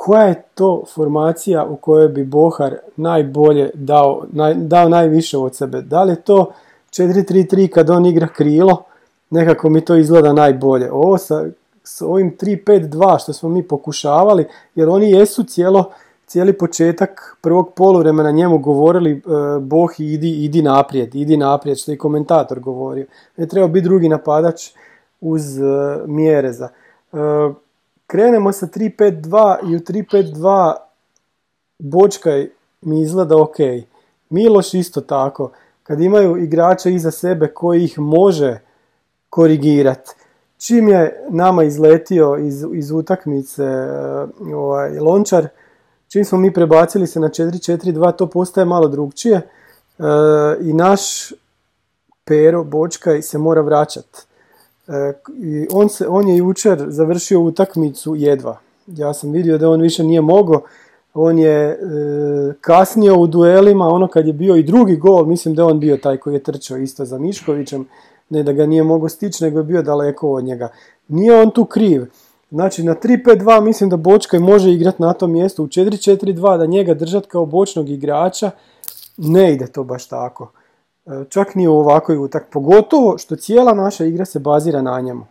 koja 0.00 0.22
je 0.22 0.42
to 0.54 0.84
formacija 0.94 1.64
u 1.64 1.76
kojoj 1.76 2.08
bi 2.08 2.24
Bohar 2.24 2.76
najbolje 2.96 3.70
dao, 3.74 4.24
naj, 4.32 4.54
dao 4.54 4.88
najviše 4.88 5.38
od 5.38 5.56
sebe? 5.56 5.82
Da 5.82 6.02
li 6.04 6.12
je 6.12 6.22
to 6.22 6.52
4-3-3 6.90 7.68
kad 7.68 7.90
on 7.90 8.06
igra 8.06 8.28
krilo? 8.28 8.82
Nekako 9.30 9.70
mi 9.70 9.80
to 9.80 9.96
izgleda 9.96 10.32
najbolje. 10.32 10.92
Ovo 10.92 11.18
sa, 11.18 11.44
s 11.84 12.02
ovim 12.02 12.36
3-5-2 12.40 13.22
što 13.22 13.32
smo 13.32 13.48
mi 13.48 13.62
pokušavali, 13.62 14.46
jer 14.74 14.88
oni 14.88 15.10
jesu 15.10 15.44
cijelo, 15.44 15.90
cijeli 16.26 16.52
početak 16.52 17.36
prvog 17.40 17.72
poluvremena 17.76 18.30
njemu 18.30 18.58
govorili 18.58 19.12
e, 19.12 19.20
Bohi 19.60 20.12
idi, 20.12 20.44
idi 20.44 20.62
naprijed, 20.62 21.14
idi 21.14 21.36
naprijed, 21.36 21.78
što 21.78 21.90
je 21.90 21.98
komentator 21.98 22.60
govorio. 22.60 23.06
Ne 23.36 23.46
treba 23.46 23.68
biti 23.68 23.84
drugi 23.84 24.08
napadač 24.08 24.70
uz 25.20 25.58
e, 25.58 25.62
Mjereza. 26.06 26.68
E, 27.12 27.16
krenemo 28.08 28.52
sa 28.52 28.66
3-5-2 28.66 29.70
i 29.70 29.76
u 29.76 29.78
3-5-2 29.78 30.74
Bočkaj 31.78 32.48
mi 32.80 33.02
izgleda 33.02 33.36
ok. 33.36 33.56
Miloš 34.30 34.74
isto 34.74 35.00
tako. 35.00 35.50
Kad 35.82 36.00
imaju 36.00 36.36
igrače 36.36 36.92
iza 36.92 37.10
sebe 37.10 37.48
koji 37.48 37.84
ih 37.84 37.98
može 37.98 38.58
korigirati. 39.30 40.10
Čim 40.58 40.88
je 40.88 41.24
nama 41.30 41.64
izletio 41.64 42.36
iz, 42.36 42.64
iz 42.74 42.90
utakmice 42.90 43.62
e, 43.62 44.54
ovaj, 44.54 44.98
Lončar, 44.98 45.48
čim 46.08 46.24
smo 46.24 46.38
mi 46.38 46.52
prebacili 46.52 47.06
se 47.06 47.20
na 47.20 47.28
4-4-2, 47.28 48.16
to 48.16 48.26
postaje 48.26 48.64
malo 48.64 48.88
drugčije 48.88 49.36
e, 49.36 49.42
i 50.60 50.72
naš 50.72 51.32
Pero 52.24 52.64
Bočkaj 52.64 53.22
se 53.22 53.38
mora 53.38 53.60
vraćati. 53.60 54.27
On, 55.72 55.88
on 56.08 56.28
je 56.28 56.36
jučer 56.36 56.84
završio 56.88 57.40
utakmicu 57.40 58.14
jedva. 58.16 58.58
Ja 58.86 59.14
sam 59.14 59.32
vidio 59.32 59.58
da 59.58 59.70
on 59.70 59.80
više 59.80 60.04
nije 60.04 60.20
mogao. 60.20 60.62
On 61.14 61.38
je 61.38 61.70
e, 61.70 61.76
kasnio 62.60 63.18
u 63.18 63.26
duelima, 63.26 63.88
ono 63.88 64.08
kad 64.08 64.26
je 64.26 64.32
bio 64.32 64.56
i 64.56 64.62
drugi 64.62 64.96
gol, 64.96 65.26
mislim 65.26 65.54
da 65.54 65.62
je 65.62 65.66
on 65.66 65.80
bio 65.80 65.96
taj 65.96 66.16
koji 66.16 66.34
je 66.34 66.42
trčao 66.42 66.78
isto 66.78 67.04
za 67.04 67.18
Miškovićem, 67.18 67.88
ne 68.30 68.42
da 68.42 68.52
ga 68.52 68.66
nije 68.66 68.82
mogao 68.82 69.08
stići, 69.08 69.44
nego 69.44 69.58
je 69.58 69.64
bio 69.64 69.82
daleko 69.82 70.30
od 70.30 70.44
njega. 70.44 70.68
Nije 71.08 71.40
on 71.40 71.50
tu 71.50 71.64
kriv. 71.64 72.06
Znači 72.50 72.82
na 72.82 72.94
3-5-2 72.94 73.60
mislim 73.60 73.90
da 73.90 73.96
Bočkaj 73.96 74.40
može 74.40 74.72
igrati 74.72 75.02
na 75.02 75.12
tom 75.12 75.32
mjestu, 75.32 75.64
u 75.64 75.66
4-4-2 75.66 76.58
da 76.58 76.66
njega 76.66 76.94
držat 76.94 77.26
kao 77.26 77.46
bočnog 77.46 77.88
igrača, 77.88 78.50
ne 79.16 79.52
ide 79.52 79.66
to 79.66 79.84
baš 79.84 80.08
tako. 80.08 80.50
E, 81.08 81.24
Čak 81.28 81.54
ni 81.54 81.68
u 81.68 81.72
ovakvoj 81.72 82.18
utak, 82.18 82.46
pogotovo 82.52 83.18
što 83.18 83.36
cijela 83.36 83.74
naša 83.74 84.04
igra 84.04 84.24
se 84.24 84.38
bazira 84.38 84.82
na 84.82 85.00
njemu. 85.00 85.26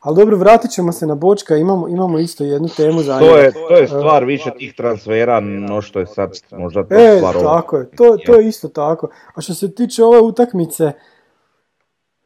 Ali 0.00 0.16
dobro, 0.16 0.36
vratit 0.36 0.70
ćemo 0.70 0.92
se 0.92 1.06
na 1.06 1.14
Bočka, 1.14 1.56
imamo, 1.56 1.88
imamo 1.88 2.18
isto 2.18 2.44
jednu 2.44 2.68
temu 2.68 3.02
za 3.02 3.18
To 3.18 3.36
je, 3.36 3.52
to 3.52 3.76
je 3.76 3.88
stvar 3.88 4.24
više 4.24 4.50
tih 4.58 4.74
transfera, 4.74 5.40
no 5.40 5.82
što 5.82 5.98
je 5.98 6.06
sad 6.06 6.30
možda 6.50 6.82
to 6.82 6.94
E, 6.94 7.16
stvar 7.16 7.34
tako 7.34 7.76
je, 7.76 7.90
to, 7.90 8.16
to 8.26 8.34
je 8.34 8.48
isto 8.48 8.68
tako. 8.68 9.08
A 9.34 9.40
što 9.40 9.54
se 9.54 9.74
tiče 9.74 10.04
ove 10.04 10.20
utakmice, 10.20 10.92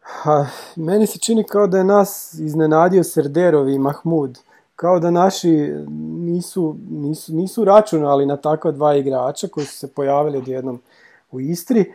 ha, 0.00 0.46
meni 0.76 1.06
se 1.06 1.18
čini 1.18 1.44
kao 1.44 1.66
da 1.66 1.78
je 1.78 1.84
nas 1.84 2.34
iznenadio 2.34 3.04
Serderovi 3.04 3.74
i 3.74 3.78
Mahmud. 3.78 4.38
Kao 4.76 4.98
da 4.98 5.10
naši 5.10 5.72
nisu, 5.98 6.76
nisu, 6.90 7.34
nisu 7.34 7.64
računali 7.64 8.26
na 8.26 8.36
takva 8.36 8.70
dva 8.70 8.96
igrača 8.96 9.48
koji 9.48 9.66
su 9.66 9.78
se 9.78 9.94
pojavili 9.94 10.38
odjednom 10.38 10.82
u 11.30 11.40
Istri 11.40 11.92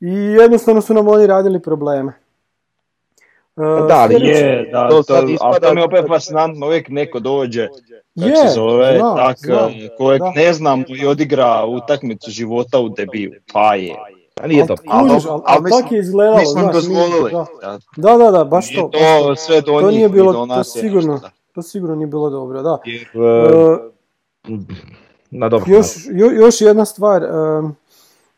i 0.00 0.08
jednostavno 0.32 0.80
su 0.80 0.94
nam 0.94 1.08
oni 1.08 1.26
radili 1.26 1.60
probleme. 1.60 2.12
E, 3.56 3.60
Da, 3.88 3.96
ali 3.96 4.14
Je, 4.16 4.68
da, 4.72 4.88
To 4.88 4.96
to, 4.96 5.02
sad 5.02 5.16
ali 5.16 5.32
ispada- 5.32 5.58
to 5.60 5.74
mi 5.74 5.80
je 5.80 5.84
opet 5.84 6.04
fascinantno, 6.08 6.66
uvijek 6.66 6.88
neko 6.88 7.20
dođe, 7.20 7.68
kako 7.68 8.28
Je, 8.28 8.36
se 8.36 8.48
zove, 8.48 8.96
znam, 8.98 9.16
tak, 9.16 9.36
znam, 9.38 9.72
kojeg 9.98 10.20
da. 10.20 10.30
ne 10.30 10.52
znam 10.52 10.84
i 10.88 11.06
odigra 11.06 11.64
utakmicu 11.66 12.30
života 12.30 12.78
u 12.78 12.88
debiju, 12.88 13.32
pa 13.52 13.74
je. 13.74 13.94
A 14.36 14.46
nije 14.46 14.66
to 14.66 14.74
Ali, 14.86 15.08
kužiš, 15.10 15.26
ali, 15.26 15.42
ali 15.46 15.62
mislim- 15.62 15.82
tako 15.82 15.94
je 15.94 16.00
izgledalo. 16.00 16.38
Mi 16.38 16.46
smo 16.46 16.60
im 16.60 16.62
znaš, 16.62 16.74
dozvolili. 16.74 17.30
da. 17.32 17.46
da. 17.62 17.78
Da, 17.98 18.24
da, 18.24 18.30
da, 18.30 18.44
baš 18.44 18.74
to. 18.74 18.80
to 18.82 18.98
to. 19.24 19.36
sve 19.36 19.60
do 19.60 19.80
To 19.80 19.90
nije 19.90 20.08
bilo, 20.08 20.32
do 20.32 20.38
to 20.38 20.46
nas 20.46 20.76
je 20.76 20.80
sigurno, 20.80 21.18
da. 21.18 21.30
to 21.54 21.62
sigurno 21.62 21.96
nije 21.96 22.06
bilo 22.06 22.30
dobro, 22.30 22.62
da. 22.62 22.78
Jer, 22.84 23.02
E, 23.14 23.78
na 25.30 25.48
dobro. 25.48 25.66
još, 25.68 25.86
jo- 26.06 26.32
još 26.36 26.60
jedna 26.60 26.84
stvar, 26.84 27.22
em, 27.22 27.76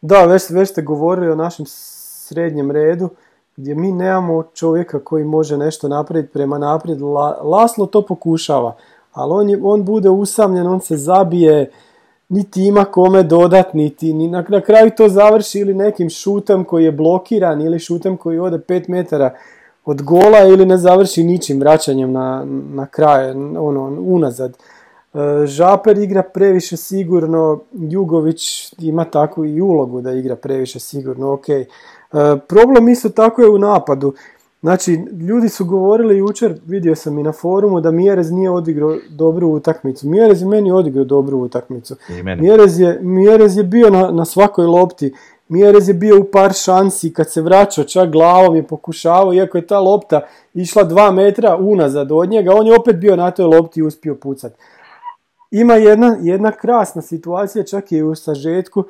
da, 0.01 0.25
već, 0.25 0.51
već 0.51 0.69
ste 0.69 0.83
govorili 0.83 1.31
o 1.31 1.37
našem 1.37 1.67
srednjem 1.69 2.71
redu, 2.71 3.09
gdje 3.57 3.75
mi 3.75 3.93
nemamo 3.93 4.43
čovjeka 4.55 5.01
koji 5.05 5.25
može 5.25 5.57
nešto 5.57 5.89
napraviti 5.89 6.33
prema 6.33 6.59
naprijed. 6.59 7.01
La- 7.01 7.39
Laslo 7.43 7.87
to 7.87 8.03
pokušava, 8.03 8.77
ali 9.13 9.33
on, 9.33 9.61
on 9.73 9.85
bude 9.85 10.11
usamljen, 10.11 10.67
on 10.67 10.81
se 10.81 10.97
zabije, 10.97 11.71
niti 12.29 12.65
ima 12.67 12.85
kome 12.85 13.23
dodat, 13.23 13.75
niti 13.75 14.13
ni 14.13 14.29
na, 14.29 14.45
kraju 14.65 14.91
to 14.97 15.09
završi 15.09 15.59
ili 15.59 15.75
nekim 15.75 16.11
šutem 16.11 16.65
koji 16.65 16.85
je 16.85 16.93
blokiran 16.93 17.61
ili 17.61 17.79
šutem 17.79 18.17
koji 18.17 18.39
ode 18.39 18.59
5 18.59 18.89
metara 18.89 19.35
od 19.85 20.03
gola 20.03 20.45
ili 20.49 20.67
ne 20.67 20.77
završi 20.77 21.25
ničim 21.25 21.61
vraćanjem 21.61 22.13
na, 22.13 22.45
na 22.71 22.87
ono, 23.59 23.97
unazad. 24.01 24.57
E, 25.15 25.47
Žaper 25.47 25.99
igra 25.99 26.23
previše 26.23 26.77
sigurno, 26.77 27.61
Jugović 27.73 28.73
ima 28.79 29.05
takvu 29.05 29.45
i 29.45 29.61
ulogu 29.61 30.01
da 30.01 30.13
igra 30.13 30.37
previše 30.37 30.81
sigurno, 30.81 31.33
ok. 31.33 31.49
E, 31.49 31.67
Problem 32.49 32.89
isto 32.89 33.09
tako 33.09 33.43
je 33.43 33.49
u 33.49 33.59
napadu. 33.59 34.15
Znači, 34.61 34.93
ljudi 35.29 35.49
su 35.49 35.65
govorili 35.65 36.19
jučer, 36.19 36.55
vidio 36.67 36.95
sam 36.95 37.19
i 37.19 37.23
na 37.23 37.33
forumu, 37.33 37.81
da 37.81 37.91
Mjerez 37.91 38.31
nije 38.31 38.51
odigrao 38.51 38.97
dobru 39.11 39.49
utakmicu. 39.49 40.09
Mjerez 40.09 40.43
je 40.43 40.49
meni 40.49 40.73
odigrao 40.73 41.05
dobru 41.05 41.39
utakmicu. 41.39 41.97
Mjerez 42.43 42.81
je, 42.81 42.99
Mjerez 43.03 43.57
je 43.57 43.65
bio 43.65 43.91
na, 43.91 44.11
na 44.11 44.25
svakoj 44.25 44.67
lopti. 44.67 45.15
Mjerez 45.49 45.89
je 45.89 45.95
bio 45.95 46.21
u 46.21 46.25
par 46.25 46.53
šansi 46.53 47.13
kad 47.13 47.31
se 47.31 47.43
vraćao, 47.43 47.85
čak 47.85 48.11
glavom 48.11 48.57
je 48.57 48.63
pokušavao, 48.63 49.35
iako 49.35 49.59
je 49.59 49.67
ta 49.67 49.79
lopta 49.79 50.21
išla 50.55 50.85
dva 50.85 51.11
metra 51.11 51.57
unazad 51.57 52.13
od 52.13 52.31
njega, 52.31 52.55
on 52.55 52.67
je 52.67 52.77
opet 52.77 52.97
bio 52.97 53.17
na 53.17 53.31
toj 53.31 53.47
lopti 53.47 53.81
i 53.81 53.83
uspio 53.83 54.15
pucat. 54.15 54.53
Ima 55.51 55.75
jedna, 55.75 56.17
jedna 56.21 56.53
krasna 56.53 57.03
situacija, 57.03 57.65
čak 57.65 57.93
i 57.93 58.03
u 58.03 58.15
sažetku, 58.15 58.85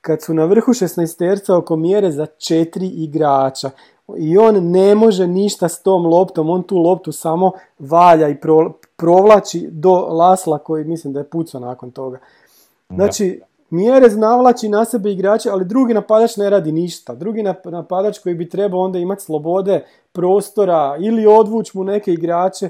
kad 0.00 0.22
su 0.22 0.34
na 0.34 0.44
vrhu 0.44 0.72
16 0.72 1.18
terca 1.18 1.56
oko 1.56 1.76
mjere 1.76 2.10
za 2.10 2.26
četiri 2.26 2.86
igrača. 2.86 3.70
I 4.18 4.38
on 4.38 4.70
ne 4.70 4.94
može 4.94 5.26
ništa 5.26 5.68
s 5.68 5.82
tom 5.82 6.06
loptom, 6.06 6.50
on 6.50 6.62
tu 6.62 6.76
loptu 6.76 7.12
samo 7.12 7.52
valja 7.78 8.28
i 8.28 8.40
pro- 8.40 8.72
provlači 8.96 9.68
do 9.70 9.90
Lasla 9.92 10.58
koji 10.58 10.84
mislim 10.84 11.12
da 11.12 11.20
je 11.20 11.30
pucao 11.30 11.60
nakon 11.60 11.90
toga. 11.90 12.18
Znači, 12.88 13.40
Mjerez 13.70 14.16
navlači 14.16 14.68
na 14.68 14.84
sebe 14.84 15.12
igrače, 15.12 15.50
ali 15.50 15.64
drugi 15.64 15.94
napadač 15.94 16.36
ne 16.36 16.50
radi 16.50 16.72
ništa. 16.72 17.14
Drugi 17.14 17.42
nap- 17.42 17.70
napadač 17.70 18.18
koji 18.18 18.34
bi 18.34 18.48
trebao 18.48 18.80
onda 18.80 18.98
imati 18.98 19.22
slobode, 19.22 19.84
prostora 20.12 20.96
ili 21.00 21.26
odvući 21.26 21.78
mu 21.78 21.84
neke 21.84 22.12
igrače, 22.12 22.68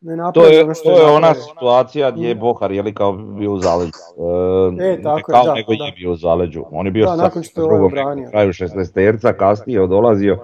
ne 0.00 0.16
To 0.34 0.46
je, 0.46 0.64
ono 0.64 0.74
što 0.74 0.84
to 0.84 0.98
je 0.98 1.06
ona 1.06 1.34
situacija 1.34 2.10
gdje 2.10 2.28
je 2.28 2.34
Bohar 2.34 2.72
je 2.72 2.82
li 2.82 2.94
kao 2.94 3.12
bio 3.12 3.52
u 3.52 3.58
zaleđu. 3.58 3.92
E, 4.80 4.84
E, 4.84 5.02
tako 5.02 5.18
je, 5.18 5.22
kao 5.24 5.44
da, 5.44 5.54
nego 5.54 5.72
da. 5.74 5.84
je 5.84 5.92
bio 5.92 6.12
u 6.12 6.16
zaleđu. 6.16 6.64
On 6.70 6.86
je 6.86 6.92
bio 6.92 7.06
Da, 7.06 7.16
nakon 7.16 7.42
što 7.42 7.60
je 7.60 7.64
ovaj 7.64 7.78
drugom 7.78 7.92
na 8.16 8.30
kraju 8.30 8.48
16 8.50 8.92
terca, 8.92 9.32
kasnije 9.32 9.80
je 9.80 9.86
dolazio. 9.86 10.38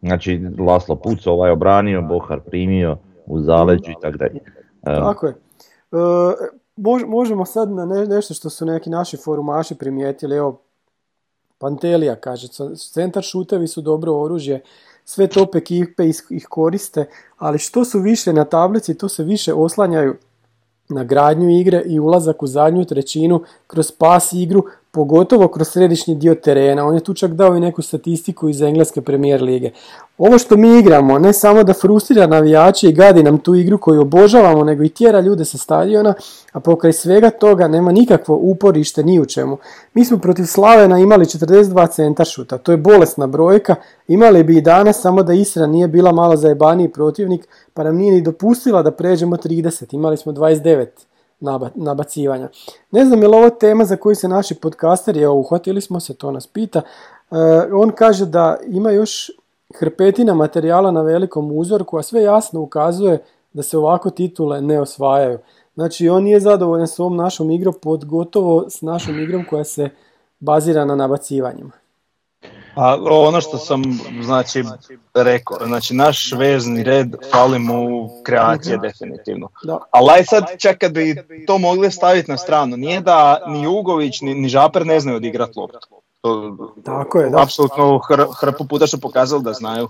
Znači 0.00 0.40
Laslo 0.60 0.96
pucao, 0.96 1.34
ovaj 1.34 1.50
obranio, 1.50 2.02
Bohar 2.02 2.40
primio 2.40 2.96
u 3.26 3.40
zaleđu 3.40 3.90
i 3.90 4.00
tako 4.02 4.16
dalje. 4.18 4.40
Tako 4.84 5.26
je. 5.26 5.32
E, 5.92 5.96
mož- 6.76 7.06
možemo 7.06 7.44
sad 7.44 7.70
na 7.70 7.84
ne- 7.86 8.06
nešto 8.06 8.34
što 8.34 8.50
su 8.50 8.66
neki 8.66 8.90
naši 8.90 9.16
forumaši 9.16 9.74
primijetili. 9.74 10.36
Evo, 10.36 10.60
Pantelija 11.58 12.16
kaže, 12.16 12.48
"C- 12.48 12.62
centar 12.92 13.22
šutevi 13.22 13.66
su 13.66 13.80
dobro 13.80 14.12
oružje, 14.14 14.60
sve 15.10 15.26
top 15.26 15.54
ekipe 15.54 16.04
ih 16.30 16.46
koriste, 16.48 17.04
ali 17.36 17.58
što 17.58 17.84
su 17.84 18.00
više 18.00 18.32
na 18.32 18.44
tablici, 18.44 18.94
to 18.94 19.08
se 19.08 19.24
više 19.24 19.54
oslanjaju 19.54 20.16
na 20.88 21.04
gradnju 21.04 21.50
igre 21.60 21.82
i 21.86 22.00
ulazak 22.00 22.42
u 22.42 22.46
zadnju 22.46 22.84
trećinu 22.84 23.42
kroz 23.66 23.90
pas 23.90 24.32
igru, 24.32 24.64
pogotovo 24.90 25.48
kroz 25.48 25.68
središnji 25.68 26.14
dio 26.14 26.34
terena. 26.34 26.86
On 26.86 26.94
je 26.94 27.00
tu 27.00 27.14
čak 27.14 27.32
dao 27.32 27.56
i 27.56 27.60
neku 27.60 27.82
statistiku 27.82 28.48
iz 28.48 28.62
Engleske 28.62 29.00
premijer 29.00 29.42
lige. 29.42 29.70
Ovo 30.18 30.38
što 30.38 30.56
mi 30.56 30.78
igramo, 30.78 31.18
ne 31.18 31.32
samo 31.32 31.64
da 31.64 31.72
frustrira 31.72 32.26
navijače 32.26 32.88
i 32.88 32.92
gadi 32.92 33.22
nam 33.22 33.38
tu 33.38 33.54
igru 33.54 33.78
koju 33.78 34.00
obožavamo, 34.00 34.64
nego 34.64 34.82
i 34.82 34.88
tjera 34.88 35.20
ljude 35.20 35.44
sa 35.44 35.58
stadiona, 35.58 36.14
a 36.52 36.60
pokraj 36.60 36.92
svega 36.92 37.30
toga 37.30 37.68
nema 37.68 37.92
nikakvo 37.92 38.38
uporište 38.42 39.02
ni 39.02 39.20
u 39.20 39.26
čemu. 39.26 39.58
Mi 39.94 40.04
smo 40.04 40.18
protiv 40.18 40.44
Slavena 40.44 40.98
imali 40.98 41.24
42 41.24 41.90
centaršuta, 41.90 42.58
to 42.58 42.72
je 42.72 42.78
bolesna 42.78 43.26
brojka, 43.26 43.74
imali 44.08 44.42
bi 44.42 44.56
i 44.56 44.60
danas, 44.60 45.00
samo 45.00 45.22
da 45.22 45.32
Isra 45.32 45.66
nije 45.66 45.88
bila 45.88 46.12
malo 46.12 46.36
zajebaniji 46.36 46.88
protivnik, 46.88 47.48
pa 47.74 47.84
nam 47.84 47.96
nije 47.96 48.12
ni 48.12 48.22
dopustila 48.22 48.82
da 48.82 48.90
pređemo 48.90 49.36
30, 49.36 49.94
imali 49.94 50.16
smo 50.16 50.32
29 50.32 50.86
nabacivanja. 51.74 52.48
Ne 52.90 53.04
znam 53.04 53.22
je 53.22 53.28
li 53.28 53.36
ovo 53.36 53.50
tema 53.50 53.84
za 53.84 53.96
koju 53.96 54.14
se 54.14 54.28
naši 54.28 54.54
podcasteri, 54.54 55.22
evo 55.22 55.34
uhvatili 55.34 55.80
smo 55.80 56.00
se, 56.00 56.14
to 56.14 56.30
nas 56.30 56.46
pita, 56.46 56.80
e, 57.30 57.34
on 57.72 57.90
kaže 57.90 58.26
da 58.26 58.56
ima 58.66 58.90
još 58.90 59.30
hrpetina 59.74 60.34
materijala 60.34 60.90
na 60.90 61.02
velikom 61.02 61.52
uzorku, 61.52 61.98
a 61.98 62.02
sve 62.02 62.22
jasno 62.22 62.60
ukazuje 62.60 63.18
da 63.52 63.62
se 63.62 63.78
ovako 63.78 64.10
titule 64.10 64.60
ne 64.60 64.80
osvajaju. 64.80 65.38
Znači 65.74 66.08
on 66.08 66.22
nije 66.22 66.40
zadovoljan 66.40 66.86
s 66.86 67.00
ovom 67.00 67.16
našom 67.16 67.50
igrom, 67.50 67.74
pod 67.82 68.04
gotovo 68.04 68.70
s 68.70 68.82
našom 68.82 69.20
igrom 69.20 69.44
koja 69.50 69.64
se 69.64 69.88
bazira 70.40 70.84
na 70.84 70.94
nabacivanjima. 70.94 71.70
A 72.74 72.96
ono 73.10 73.40
što 73.40 73.58
sam 73.58 73.82
znači 74.22 74.64
rekao, 75.14 75.58
znači 75.66 75.94
naš 75.94 76.32
vezni 76.32 76.82
red 76.82 77.14
fali 77.32 77.58
mu 77.58 78.10
kreacije 78.24 78.78
definitivno. 78.78 79.48
Da. 79.64 79.78
Ali 79.90 80.24
sad 80.24 80.44
čak 80.58 80.78
kad 80.78 80.92
bi 80.92 81.16
to 81.46 81.58
mogli 81.58 81.90
staviti 81.90 82.30
na 82.30 82.36
stranu, 82.36 82.76
nije 82.76 83.00
da 83.00 83.38
ni 83.46 83.62
Jugović 83.62 84.20
ni, 84.20 84.34
ni 84.34 84.48
Žaper 84.48 84.86
ne 84.86 85.00
znaju 85.00 85.16
odigrati 85.16 85.58
loptu. 85.58 85.78
Tako 86.84 87.20
je, 87.20 87.30
da. 87.30 87.42
Apsolutno 87.42 87.98
hr, 88.08 88.22
hrpu 88.40 88.64
puta 88.64 88.86
su 88.86 89.00
pokazali 89.00 89.42
da 89.42 89.52
znaju. 89.52 89.88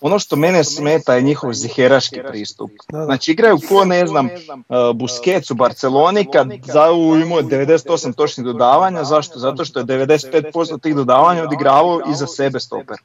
Ono 0.00 0.18
što 0.18 0.36
mene 0.36 0.64
smeta 0.64 1.14
je 1.14 1.22
njihov 1.22 1.52
ziheraški 1.52 2.20
pristup. 2.28 2.70
Znači 3.04 3.32
igraju 3.32 3.58
ko 3.68 3.84
ne 3.84 4.06
znam 4.06 4.26
uh, 4.26 4.32
Busquets 4.72 5.52
u 5.52 5.54
Barceloni 5.54 6.30
kad 6.32 6.48
Zau 6.64 7.16
imao 7.16 7.42
98 7.42 8.14
točnih 8.14 8.46
dodavanja. 8.46 9.04
Zašto? 9.04 9.38
Zato 9.38 9.64
što 9.64 9.78
je 9.78 9.84
95% 9.84 10.80
tih 10.80 10.94
dodavanja 10.94 11.42
odigravao 11.42 12.00
iza 12.10 12.26
sebe 12.26 12.60
stoper. 12.60 12.96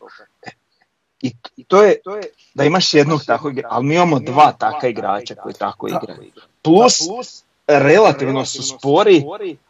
I 1.21 1.63
to 1.67 1.83
je 1.83 1.95
da 2.53 2.63
imaš 2.63 2.93
jednog 2.93 3.23
takvog 3.25 3.53
ali 3.69 3.85
mi 3.85 3.95
imamo 3.95 4.19
dva 4.19 4.51
takva 4.51 4.89
igrača 4.89 5.35
koji 5.35 5.53
tako 5.53 5.87
igraju. 5.87 6.31
Plus 6.61 6.99
relativno 7.67 8.45
su 8.45 8.63
spori 8.63 9.23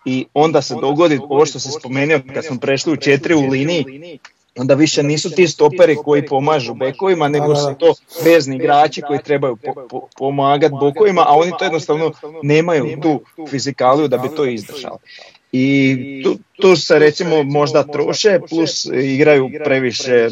i 0.06 0.26
onda 0.34 0.62
se 0.62 0.76
dogodi 0.82 1.20
ovo 1.30 1.46
što 1.46 1.60
se 1.60 1.70
spomenuo 1.72 2.20
kad 2.34 2.46
smo 2.46 2.60
prešli 2.60 2.94
u 2.94 2.98
četiri 2.98 3.36
u 3.36 3.48
liniji, 3.50 4.20
onda 4.58 4.74
više 4.74 5.04
nisu 5.04 5.30
ti 5.30 5.48
stoperi 5.48 5.96
koji 5.96 6.26
pomažu 6.26 6.74
bekovima, 6.74 7.28
nego 7.28 7.56
su 7.56 7.76
to 7.80 7.94
vezni 8.24 8.56
igrači 8.56 9.02
koji 9.02 9.20
trebaju 9.24 9.58
pomagati 10.18 10.76
bokovima, 10.80 11.22
a 11.28 11.36
oni 11.36 11.52
to 11.60 11.66
jednostavno 11.66 12.12
nemaju 12.44 13.02
tu 13.02 13.22
fizikaliju 13.50 14.08
da 14.08 14.18
bi 14.18 14.30
to 14.36 14.46
izdržali. 14.46 14.98
I 15.52 16.22
tu, 16.24 16.38
tu 16.62 16.76
se 16.76 17.00
recimo 17.00 17.44
možda 17.44 17.84
troše 17.84 18.40
plus 18.50 18.86
igraju 18.86 19.50
previše 19.64 20.28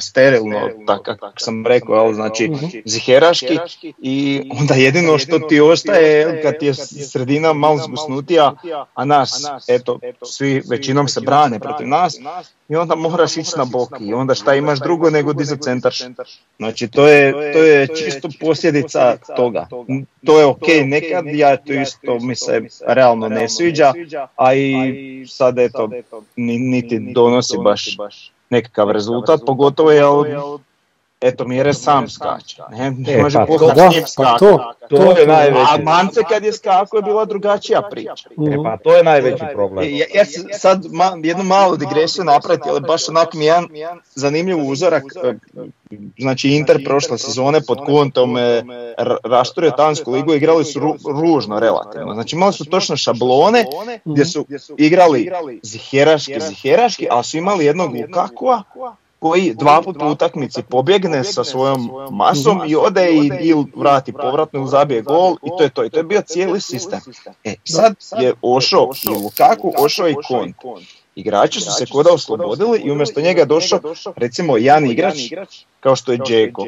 sterilno, 0.00 0.70
tako 0.86 1.02
kako 1.02 1.32
sam 1.36 1.66
rekao, 1.66 1.94
ali 1.94 2.14
znači 2.14 2.48
mhm. 2.48 2.66
ziheraški 2.84 3.58
i 4.02 4.42
onda 4.60 4.74
jedino 4.74 5.18
što 5.18 5.38
ti 5.38 5.60
ostaje 5.60 6.42
kad 6.42 6.54
je 6.60 6.74
sredina 6.74 7.52
malo 7.52 7.78
zgusnutija, 7.78 8.54
a 8.94 9.04
nas, 9.04 9.42
eto, 9.68 9.98
svi 10.22 10.62
većinom 10.70 11.08
se 11.08 11.20
brane 11.20 11.60
protiv 11.60 11.88
nas 11.88 12.18
i 12.68 12.76
onda 12.76 12.94
moraš 12.94 13.36
ići 13.36 13.52
na 13.56 13.64
bok 13.64 13.88
i 14.00 14.14
onda 14.14 14.34
šta 14.34 14.54
imaš 14.54 14.80
drugo 14.80 15.10
nego 15.10 15.32
dizat 15.32 15.60
centarš. 15.60 16.02
Znači 16.56 16.88
to 16.88 17.08
je, 17.08 17.52
to 17.52 17.58
je 17.58 17.86
čisto 17.86 18.28
posljedica 18.40 19.16
toga. 19.36 19.68
To 20.24 20.38
je 20.38 20.46
ok 20.46 20.66
nekad, 20.84 21.24
ja 21.26 21.56
to 21.56 21.72
isto 21.72 22.18
mi 22.18 22.36
se 22.36 22.60
realno 22.86 23.28
ne 23.28 23.48
sviđa, 23.48 23.92
a 24.36 24.54
i 24.54 25.26
sad 25.28 25.58
eto, 25.58 25.90
niti 26.36 26.98
donosi 26.98 27.56
baš 27.64 27.96
nekakav 28.50 28.90
rezultat, 28.90 29.40
pogotovo 29.46 29.90
je 29.90 29.98
eto 29.98 30.60
Mire 31.46 31.74
sam 31.74 32.08
skače, 32.08 32.62
ne, 32.70 32.90
ne 32.90 33.12
e, 33.12 33.22
može 33.22 33.38
pa, 33.38 33.46
to, 33.46 33.88
njim 33.90 34.02
pa 34.16 34.36
to, 34.38 34.72
to, 34.88 35.18
je 35.18 35.26
najveći. 35.26 35.70
A 35.70 35.82
Mance 35.82 36.20
kad 36.28 36.44
je 36.44 36.52
skako 36.52 36.96
je 36.96 37.02
bila 37.02 37.24
drugačija 37.24 37.82
priča. 37.90 38.28
E, 38.52 38.56
pa 38.64 38.76
to 38.76 38.96
je 38.96 39.04
najveći 39.04 39.44
problem. 39.52 39.84
Ja, 39.88 40.06
ja 40.14 40.24
sad 40.58 40.86
ma, 40.92 41.12
jednu 41.22 41.44
malu 41.44 41.76
digresiju 41.76 42.24
napraviti, 42.24 42.68
ali 42.68 42.80
baš 42.80 43.08
onak 43.08 43.34
mi 43.34 43.44
jedan 43.44 43.68
zanimljiv 44.14 44.68
uzorak. 44.68 45.02
E, 45.24 45.34
znači 46.18 46.48
Inter 46.48 46.84
prošle 46.84 47.18
sezone 47.18 47.60
pod 47.60 47.78
kontom 47.86 48.36
rašturio 49.24 49.70
Tansku 49.70 50.12
ligu, 50.12 50.34
igrali 50.34 50.64
su 50.64 50.80
ru, 50.80 50.96
ružno 51.20 51.60
relativno. 51.60 52.14
Znači 52.14 52.36
imali 52.36 52.52
su 52.52 52.64
točno 52.64 52.96
šablone 52.96 53.64
gdje 54.04 54.24
su 54.24 54.46
igrali 54.78 55.30
ziheraški, 55.62 56.40
ziheraški, 56.40 57.06
ali 57.10 57.24
su 57.24 57.36
imali 57.36 57.64
jednog 57.64 57.94
Lukakua 57.94 58.62
koji 59.24 59.54
dva 59.54 59.82
put 59.82 60.02
u 60.02 60.06
utakmici 60.06 60.62
pobjegne 60.62 61.24
sa 61.24 61.44
svojom 61.44 61.90
masom 62.10 62.60
i 62.66 62.76
ode 62.76 63.12
i 63.12 63.30
ili 63.40 63.64
vrati 63.76 64.12
povratno 64.12 64.60
ili 64.60 64.68
zabije 64.68 65.02
gol 65.02 65.36
i 65.42 65.48
to 65.58 65.62
je 65.62 65.70
to. 65.70 65.84
I 65.84 65.90
to 65.90 65.98
je 65.98 66.02
bio 66.02 66.22
cijeli 66.26 66.60
sistem. 66.60 67.00
E, 67.44 67.54
sad 67.64 67.94
je 68.20 68.34
ošao 68.42 68.90
i 69.04 69.08
Lukaku, 69.08 69.72
ošao 69.78 70.08
i 70.08 70.14
Kont. 70.28 70.56
Igrači 71.14 71.60
su 71.60 71.70
se 71.70 71.86
koda 71.86 72.12
oslobodili 72.12 72.80
i 72.84 72.90
umjesto 72.90 73.20
njega 73.20 73.44
došao 73.44 73.80
recimo 74.16 74.56
jedan 74.56 74.86
igrač 74.86 75.18
kao 75.80 75.96
što 75.96 76.12
je 76.12 76.18
Džeko. 76.18 76.64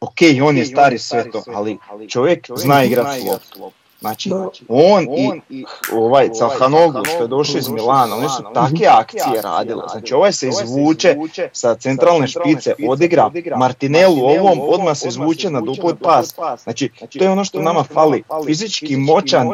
Ok, 0.00 0.18
on 0.44 0.56
je 0.56 0.64
stari 0.64 0.98
sve 0.98 1.30
to, 1.30 1.42
ali 1.54 1.78
čovjek 2.08 2.48
zna 2.56 2.84
igrati 2.84 3.28
loptu. 3.28 3.81
Znači, 4.02 4.30
on, 4.68 5.06
i 5.50 5.64
ovaj 5.92 6.28
Calhanoglu 6.38 7.04
što 7.04 7.22
je 7.22 7.28
došao 7.28 7.58
iz 7.58 7.68
Milana, 7.68 8.16
oni 8.16 8.28
su 8.28 8.42
takve 8.54 8.86
akcije 8.86 9.42
radili. 9.42 9.82
Znači, 9.92 10.14
ovaj 10.14 10.32
se 10.32 10.48
izvuče 10.48 11.16
sa 11.52 11.74
centralne 11.74 12.26
špice, 12.26 12.74
odigra 12.88 13.30
Martinelu 13.56 14.24
ovom, 14.24 14.60
odmah 14.60 14.96
se 14.96 15.08
izvuče 15.08 15.50
na 15.50 15.60
dupli 15.60 15.94
pas. 16.02 16.34
Znači, 16.62 16.90
to 17.18 17.24
je 17.24 17.30
ono 17.30 17.44
što 17.44 17.62
nama 17.62 17.84
fali. 17.84 18.22
Fizički 18.46 18.96
moćan, 18.96 19.48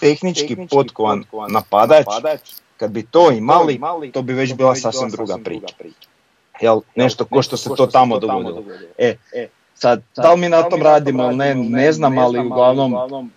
tehnički 0.00 0.56
potkovan 0.70 1.24
napadač. 1.48 2.06
Kad 2.76 2.90
bi 2.90 3.02
to 3.02 3.30
imali, 3.30 3.80
to 4.12 4.22
bi 4.22 4.32
već 4.32 4.54
bila 4.54 4.74
sasvim 4.74 5.10
druga 5.10 5.38
priča. 5.44 5.74
Jel, 6.60 6.80
nešto 6.94 7.24
ko 7.24 7.42
što 7.42 7.56
se 7.56 7.70
to 7.76 7.86
tamo 7.86 8.18
dogodilo. 8.18 8.62
E, 8.98 9.16
sad, 9.74 10.02
da 10.16 10.32
li 10.32 10.40
mi 10.40 10.48
na 10.48 10.62
tom 10.62 10.82
radimo, 10.82 11.30
ne, 11.30 11.54
ne 11.54 11.92
znam, 11.92 12.18
ali 12.18 12.46
uglavnom 12.46 13.30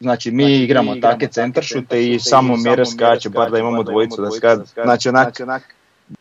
Znači 0.00 0.30
mi 0.30 0.54
igramo 0.54 0.96
take 1.00 1.28
centaršute 1.28 2.06
i 2.06 2.20
samo 2.20 2.56
mjere 2.56 2.86
skače, 2.86 3.28
bar 3.28 3.50
da 3.50 3.58
imamo 3.58 3.82
dvojicu 3.82 4.22
da 4.22 4.30
skače. 4.30 4.82
Znači 4.84 5.08
onak, 5.08 5.42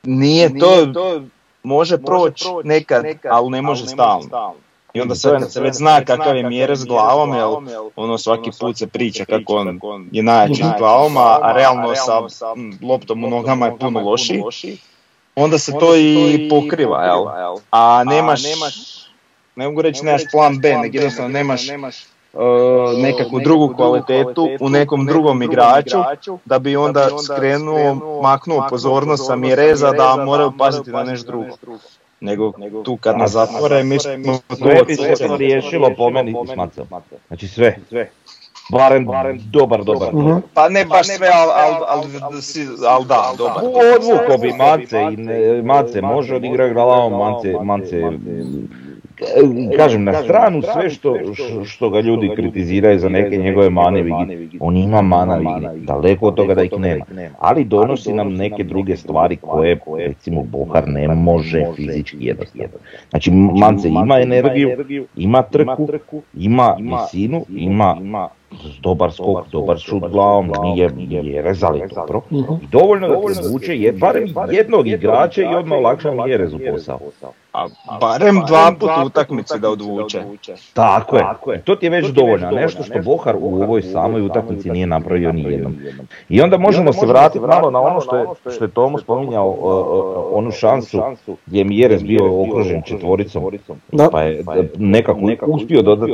nije 0.04 0.60
to, 0.60 1.22
može 1.64 1.98
proći 1.98 2.46
nekad, 2.64 3.06
ali 3.30 3.50
ne 3.50 3.62
može 3.62 3.88
stalno. 3.88 4.56
I 4.94 5.02
onda 5.02 5.16
se 5.16 5.62
već 5.62 5.76
zna 5.76 6.06
kakav 6.06 6.38
je 6.38 6.44
mjere 6.44 6.76
s 6.76 6.86
glavom, 6.86 7.34
jel, 7.34 7.56
ono 7.96 8.18
svaki 8.18 8.50
put 8.60 8.78
se 8.78 8.88
priča 8.88 9.26
kako 9.26 9.56
on 9.56 9.80
je 10.12 10.24
najjači 10.24 10.64
s 10.64 10.78
glavom, 10.78 11.18
a 11.18 11.52
realno 11.56 11.96
sa 11.96 12.22
loptom 12.82 13.24
u 13.24 13.30
nogama 13.30 13.66
je 13.66 13.78
puno 13.80 14.00
loši. 14.00 14.42
Onda 15.36 15.58
se 15.58 15.72
to 15.80 15.96
i 15.96 16.48
pokriva, 16.50 17.04
jel? 17.04 17.26
A 17.72 18.04
nemaš, 18.04 18.42
ne 19.56 19.68
mogu 19.68 19.82
reći 19.82 20.06
nemaš 20.06 20.22
plan 20.32 20.60
B, 20.60 20.78
nego 20.78 20.98
jednostavno 20.98 21.30
nemaš 21.30 21.68
nekakvu 22.98 23.40
drugu 23.40 23.74
kvalitetu 23.76 24.50
u 24.60 24.70
nekom 24.70 25.06
drugom 25.06 25.42
igraču 25.42 25.98
da 26.46 26.60
bi 26.60 26.76
onda 26.76 27.10
skrenuo, 27.26 28.22
maknuo 28.22 28.68
pozornost 28.70 29.28
sa 29.28 29.36
Mireza 29.36 29.92
da 29.92 30.24
moraju 30.26 30.52
paziti 30.58 30.92
na 30.92 31.04
nešto 31.04 31.32
drugo. 31.32 31.80
Nego 32.20 32.54
tu 32.84 32.98
kad 32.98 33.18
nas 33.18 33.32
zatvore 33.32 33.84
mi 33.84 34.00
smo 34.00 34.40
se 35.18 35.38
riješilo 35.38 35.92
po 35.98 36.10
meni 36.10 36.36
Znači 37.28 37.48
sve. 37.48 37.76
Barem, 38.72 39.06
dobar, 39.52 39.84
dobar. 39.84 40.10
uh 40.16 40.38
Pa 40.54 40.70
ne 40.70 40.86
baš 40.86 41.08
sve, 41.08 41.30
ali 41.34 41.52
al, 41.56 41.84
al, 42.88 43.04
da, 43.04 43.34
dobar. 43.38 43.64
Odvuko 43.96 44.38
bi 44.42 44.54
Mace 44.54 45.02
i 45.60 45.62
Mace 45.62 46.02
može 46.02 46.36
odigrati 46.36 46.74
glavom, 46.74 47.14
Mance, 47.14 47.54
Mance 47.64 48.02
kažem 49.78 50.04
na 50.04 50.14
stranu 50.14 50.62
sve 50.62 50.90
što, 50.90 51.16
što 51.66 51.90
ga 51.90 52.00
ljudi 52.00 52.32
kritiziraju 52.36 53.00
za 53.00 53.10
neke 53.10 53.38
njegove 53.38 53.70
mane 53.70 54.04
on 54.60 54.78
ima 54.78 55.02
mana 55.02 55.40
daleko 55.76 56.28
od 56.28 56.36
toga 56.36 56.54
da 56.56 56.64
ih 56.64 56.72
nema, 56.80 57.36
ali 57.40 57.64
donosi 57.64 58.14
nam 58.14 58.34
neke 58.34 58.64
druge 58.64 58.98
stvari 58.98 59.38
koje 59.38 59.80
recimo 59.98 60.44
Bohar 60.44 60.88
ne 60.88 61.08
može 61.08 61.66
fizički 61.76 62.18
jednostavno. 62.20 62.78
Znači 63.10 63.32
Mance 63.32 63.90
ima 63.90 64.20
energiju, 64.20 64.70
ima 65.16 65.42
trku, 65.42 65.88
ima 66.34 66.78
visinu, 66.80 67.46
ima 67.50 68.30
dobar 68.80 69.12
skok, 69.12 69.48
dobar 69.52 69.78
šut 69.80 70.04
glavom, 70.12 70.52
nije, 70.62 70.90
nije 70.90 71.42
rezali 71.42 71.82
dobro. 71.96 72.22
I 72.62 72.68
dovoljno 72.72 73.08
da 73.08 73.16
privuče 73.26 73.78
je, 73.78 73.92
barem 73.92 74.34
jednog 74.52 74.88
igrača 74.88 75.42
i 75.42 75.56
odmah 75.56 75.78
olakša 75.78 76.12
Mjerezu 76.12 76.60
posao. 76.72 77.00
A 77.54 77.68
barem 78.00 78.44
dva 78.48 78.72
put 78.80 78.90
utakmice 79.06 79.60
da 79.60 79.70
odvuče. 79.70 80.24
Tako 80.74 81.18
je, 81.52 81.62
to 81.62 81.76
ti 81.76 81.86
je 81.86 81.90
već 81.90 82.08
dovoljno, 82.08 82.52
nešto 82.52 82.84
što 82.84 83.02
Bohar 83.02 83.36
u 83.40 83.64
ovoj 83.64 83.82
samoj 83.82 84.22
utakmici 84.22 84.70
nije 84.70 84.88
napravio 84.88 85.32
ni 85.32 85.44
jednom. 85.44 85.78
I 86.30 86.42
onda 86.42 86.58
možemo 86.58 86.94
se 86.94 87.06
vratiti 87.06 87.46
malo 87.46 87.72
na 87.72 87.82
ono 87.82 88.02
što 88.02 88.18
je, 88.18 88.26
što 88.56 88.64
je 88.64 88.72
Tomo 88.72 88.98
spominjao, 88.98 89.56
onu 90.32 90.52
šansu 90.52 91.02
gdje 91.46 91.58
je 91.58 91.64
Mjerez 91.64 92.04
bio 92.04 92.42
okružen 92.42 92.82
četvoricom, 92.86 93.44
Da. 93.92 94.10
pa 94.12 94.22
je 94.22 94.44
nekako 94.78 95.20
uspio 95.48 95.82
dodati 95.82 96.14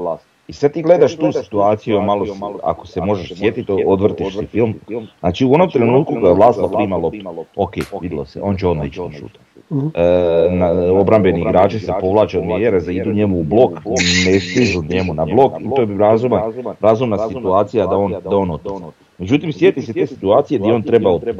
last. 0.00 0.33
I 0.48 0.52
sad 0.52 0.72
ti 0.72 0.82
gledaš 0.82 1.16
tu 1.16 1.32
situaciju, 1.32 2.02
malo, 2.02 2.26
si- 2.26 2.32
ako 2.62 2.86
se 2.86 3.00
možeš 3.00 3.34
sjetiti, 3.34 3.84
odvrtiš 3.86 4.38
si 4.38 4.46
film. 4.46 4.74
Znači 5.20 5.44
u 5.44 5.52
onom 5.52 5.70
trenutku 5.70 6.14
kada 6.14 6.32
Laslo 6.32 6.68
prima 6.68 6.96
loptu, 6.96 7.18
ok, 7.56 7.72
vidjelo 8.00 8.24
se, 8.24 8.42
on 8.42 8.56
će 8.56 8.68
odmah 8.68 8.86
ići 8.86 9.00
na 9.00 9.12
šut. 9.12 9.38
E, 9.94 10.02
na, 10.50 10.70
obrambeni 10.92 11.40
igrači 11.40 11.78
se 11.78 11.92
povlače 12.00 12.38
od 12.38 12.44
mjere, 12.44 12.80
za 12.80 12.92
idu 12.92 13.12
njemu 13.12 13.40
u 13.40 13.42
blok, 13.42 13.70
ne 14.26 14.40
stižu 14.40 14.82
njemu 14.88 15.14
na 15.14 15.24
blok 15.24 15.52
i 15.60 15.64
to 15.76 15.82
je 15.82 15.98
razumna, 15.98 16.42
razumna 16.80 17.16
situacija 17.28 17.86
da 17.86 17.96
on, 17.96 18.14
da 18.24 18.36
on. 18.36 18.58
Međutim, 19.18 19.52
sjeti 19.52 19.82
se 19.82 19.92
te 19.92 20.06
situacije 20.06 20.58
gdje 20.58 20.72
on 20.72 20.82
treba 20.82 21.10
otići. 21.10 21.32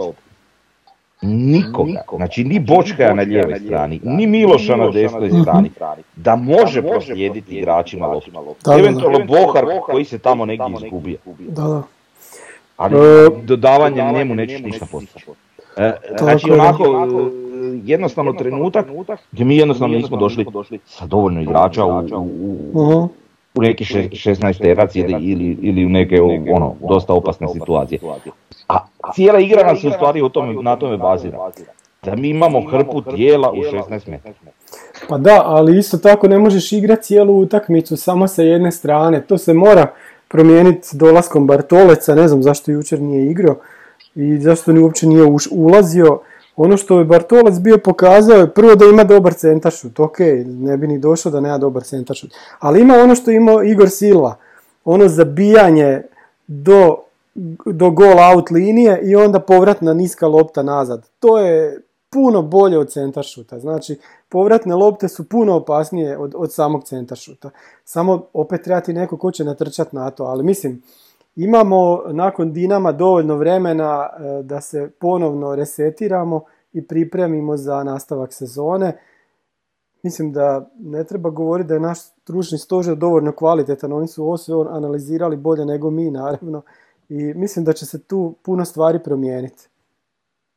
Nikoga, 1.27 2.03
znači 2.17 2.45
ni 2.45 2.61
Bočkaja 2.61 3.15
na 3.15 3.23
lijevoj 3.23 3.61
strani, 3.61 4.01
ni 4.03 4.27
Miloša 4.27 4.77
na 4.77 4.91
desnoj 4.91 5.31
strani, 5.43 5.71
da 6.17 6.37
može 6.37 6.83
proslijediti 6.83 7.59
igračima 7.59 8.07
loptu. 8.07 8.31
Eventualno 8.79 9.19
Bohar 9.25 9.65
koji 9.87 10.05
se 10.05 10.19
tamo 10.19 10.45
negdje 10.45 10.67
izgubio. 10.85 11.17
Da, 11.49 11.63
da. 11.63 11.83
Ali 12.77 12.97
E, 12.97 13.29
dodavanjem 13.43 14.15
njemu 14.15 14.35
nećeš 14.35 14.63
ništa 14.63 14.87
postići. 14.93 15.25
E, 15.77 15.93
znači 16.19 16.49
je. 16.49 16.55
onako, 16.55 16.85
e, 16.85 17.45
jednostavno 17.85 18.33
trenutak 18.33 18.87
gdje 19.33 19.45
mi 19.45 19.57
jednostavno 19.57 19.97
nismo 19.97 20.17
došli 20.17 20.79
sa 20.87 21.07
dovoljno 21.07 21.43
igrača 21.43 21.85
u, 21.85 21.99
u, 21.99 22.59
u, 22.73 23.09
u 23.55 23.63
neki 23.63 23.85
še, 23.85 24.09
16 24.09 24.59
terac 24.59 24.97
ili, 24.97 25.13
ili, 25.31 25.59
ili 25.63 25.87
u 25.87 25.89
neke 25.89 26.21
ono, 26.57 26.75
dosta 26.89 27.13
opasne 27.13 27.49
situacije. 27.53 27.99
A 28.69 28.79
cijela 29.15 29.41
igra 29.41 29.63
nas 29.73 29.85
u 29.85 29.91
stvari 29.91 30.23
u 30.23 30.29
tome, 30.29 30.63
na 30.63 30.77
tome 30.77 30.97
bazira. 30.97 31.39
Da 32.03 32.17
mi 32.17 32.29
imamo 32.29 32.61
hrpu 32.71 33.03
tijela 33.03 33.51
u 33.53 33.57
16 33.57 34.09
metara. 34.09 34.35
Pa 35.09 35.19
da, 35.19 35.43
ali 35.45 35.79
isto 35.79 35.99
tako 35.99 36.29
ne 36.29 36.39
možeš 36.39 36.73
igrati 36.73 37.03
cijelu 37.03 37.39
utakmicu 37.39 37.97
samo 37.97 38.29
sa 38.29 38.43
jedne 38.43 38.73
strane. 38.73 39.21
To 39.23 39.39
se 39.39 39.55
mora 39.55 39.87
promijeniti 40.29 40.89
dolaskom 40.93 41.47
Bartoleca, 41.47 42.15
ne 42.15 42.29
znam 42.29 42.43
zašto 42.43 42.71
jučer 42.71 43.01
nije 43.01 43.31
igrao 43.31 43.57
i 44.15 44.39
zašto 44.39 44.73
ni 44.73 44.81
uopće 44.81 45.07
nije 45.07 45.23
uš- 45.25 45.49
ulazio. 45.53 46.21
Ono 46.57 46.77
što 46.77 46.99
je 46.99 47.05
Bartolec 47.05 47.59
bio 47.59 47.79
pokazao 47.79 48.37
je 48.37 48.51
prvo 48.51 48.75
da 48.75 48.85
ima 48.85 49.05
dobar 49.05 49.33
centaršut, 49.33 50.01
ok, 50.01 50.19
ne 50.47 50.77
bi 50.77 50.87
ni 50.87 50.99
došao 50.99 51.33
da 51.33 51.41
nema 51.41 51.59
dobar 51.59 51.83
centaršut. 51.83 52.31
Ali 52.59 52.81
ima 52.81 52.95
ono 52.95 53.15
što 53.15 53.31
je 53.31 53.37
imao 53.37 53.63
Igor 53.63 53.91
Silva, 53.91 54.37
ono 54.85 55.09
zabijanje 55.09 56.03
do, 56.47 56.97
do 57.67 57.91
goal 57.91 58.19
out 58.33 58.51
linije 58.51 59.01
i 59.03 59.17
onda 59.17 59.41
povratna 59.41 59.95
niska 59.95 60.27
lopta 60.27 60.63
nazad. 60.63 61.09
To 61.19 61.39
je 61.39 61.83
puno 62.11 62.43
bolje 62.43 62.79
od 62.79 62.93
centaršuta. 62.93 63.59
Znači, 63.59 63.99
povratne 64.29 64.75
lopte 64.75 65.09
su 65.09 65.29
puno 65.29 65.57
opasnije 65.57 66.19
od, 66.19 66.35
od 66.37 66.53
samog 66.53 66.85
centaršuta. 66.85 67.51
Samo 67.85 68.27
opet 68.33 68.63
treba 68.63 68.81
ti 68.81 68.93
neko 68.93 69.17
ko 69.17 69.31
će 69.31 69.45
natrčati 69.45 69.97
na 69.97 70.11
to, 70.11 70.25
ali 70.25 70.45
mislim, 70.45 70.83
imamo 71.37 72.03
nakon 72.07 72.53
Dinama 72.53 72.93
dovoljno 72.93 73.37
vremena 73.37 74.09
e, 74.09 74.43
da 74.43 74.61
se 74.61 74.91
ponovno 75.01 75.55
resetiramo 75.55 76.45
i 76.73 76.87
pripremimo 76.87 77.57
za 77.57 77.85
nastavak 77.85 78.33
sezone. 78.33 78.99
Mislim 80.03 80.33
da 80.33 80.71
ne 80.79 81.05
treba 81.05 81.31
govoriti 81.31 81.69
da 81.69 81.75
je 81.75 81.81
naš 81.81 82.01
stručni 82.01 82.59
stožer 82.59 82.97
dovoljno 82.97 83.33
kvalitetan, 83.33 83.93
oni 83.93 84.09
su 84.09 84.25
ovo 84.25 84.37
sve 84.37 84.55
analizirali 84.71 85.37
bolje 85.37 85.65
nego 85.65 85.91
mi 85.91 86.11
naravno 86.11 86.63
i 87.09 87.35
mislim 87.35 87.65
da 87.65 87.73
će 87.73 87.87
se 87.87 88.03
tu 88.03 88.35
puno 88.43 88.65
stvari 88.65 88.99
promijeniti. 88.99 89.69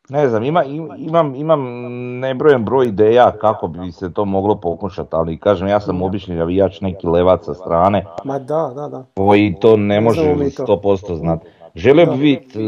Ne 0.09 0.29
znam, 0.29 0.43
ima, 0.43 0.63
im- 0.63 0.89
imam, 0.97 1.35
imam 1.35 1.61
nebrojen 2.19 2.65
broj 2.65 2.85
ideja 2.87 3.31
kako 3.31 3.67
bi 3.67 3.91
se 3.91 4.13
to 4.13 4.25
moglo 4.25 4.55
pokušati, 4.55 5.09
ali 5.11 5.39
kažem, 5.39 5.67
ja 5.67 5.79
sam 5.79 6.01
obični 6.01 6.35
navijač, 6.35 6.81
neki 6.81 7.07
levac 7.07 7.45
sa 7.45 7.53
strane, 7.53 8.05
Ma 8.23 8.39
da, 8.39 8.71
da, 8.75 8.87
da. 8.87 9.05
koji 9.15 9.55
to 9.61 9.77
ne 9.77 10.01
može 10.01 10.21
znamo 10.21 10.35
mi 10.35 10.51
to. 10.51 10.65
100% 10.65 11.15
znati. 11.15 11.47
Želio 11.75 12.05
bi 12.05 12.17
vidjeti, 12.17 12.59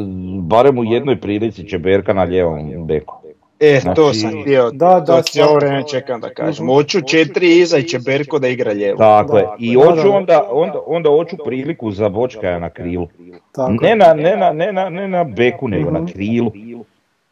barem 0.42 0.78
u 0.78 0.84
jednoj 0.84 1.22
prilici 1.22 1.70
Čeberka 1.70 2.13
na 2.13 2.24
lijevom 2.24 2.88
beku. 2.88 3.18
E, 3.62 3.80
Znači- 3.80 3.95
to 3.95 4.13
sam 4.13 4.41
htio, 4.41 4.72
Da, 4.72 5.00
da, 5.00 5.06
to 5.08 5.22
cijelo 5.22 5.56
vrijeme 5.56 5.84
čekam 5.84 6.22
da 6.22 6.30
kažem. 6.30 6.67
Hoću 6.67 7.02
četiri 7.02 7.58
iza 7.58 7.78
i 7.78 7.84
Čeberko 7.84 8.39
da 8.39 8.48
igra 8.48 8.72
lijevo. 8.72 8.98
Tako 8.98 9.38
je, 9.38 9.43
Da, 9.43 9.56
i 9.60 9.74
hoću 9.76 10.04
da. 10.04 10.10
onda, 10.10 10.48
onda, 10.52 10.80
onda 10.86 11.10
hoću 11.10 11.38
priliku 11.45 11.91
za 11.91 12.10
Bočkaja 12.10 12.60
na 12.60 12.69
krilu. 12.69 13.08
Tako. 13.52 13.74
Ne 13.74 13.95
na, 13.95 14.13
ne, 14.13 14.38
na, 14.38 14.52
ne, 14.54 14.72
na, 14.74 14.89
ne 14.89 15.08
na 15.08 15.24
beku, 15.24 15.67
nego 15.67 15.91
na 15.91 16.06
krilu. 16.06 16.52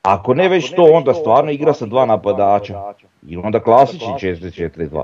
Ako 0.02 0.34
ne 0.34 0.50
već 0.50 0.72
to, 0.72 0.84
onda 0.84 1.14
stvarno 1.14 1.52
igra 1.52 1.74
sa 1.74 1.86
dva 1.86 2.06
napadača. 2.06 2.82
I 3.24 3.38
onda 3.38 3.60
klasični 3.60 4.08
4-4-2. 4.14 5.04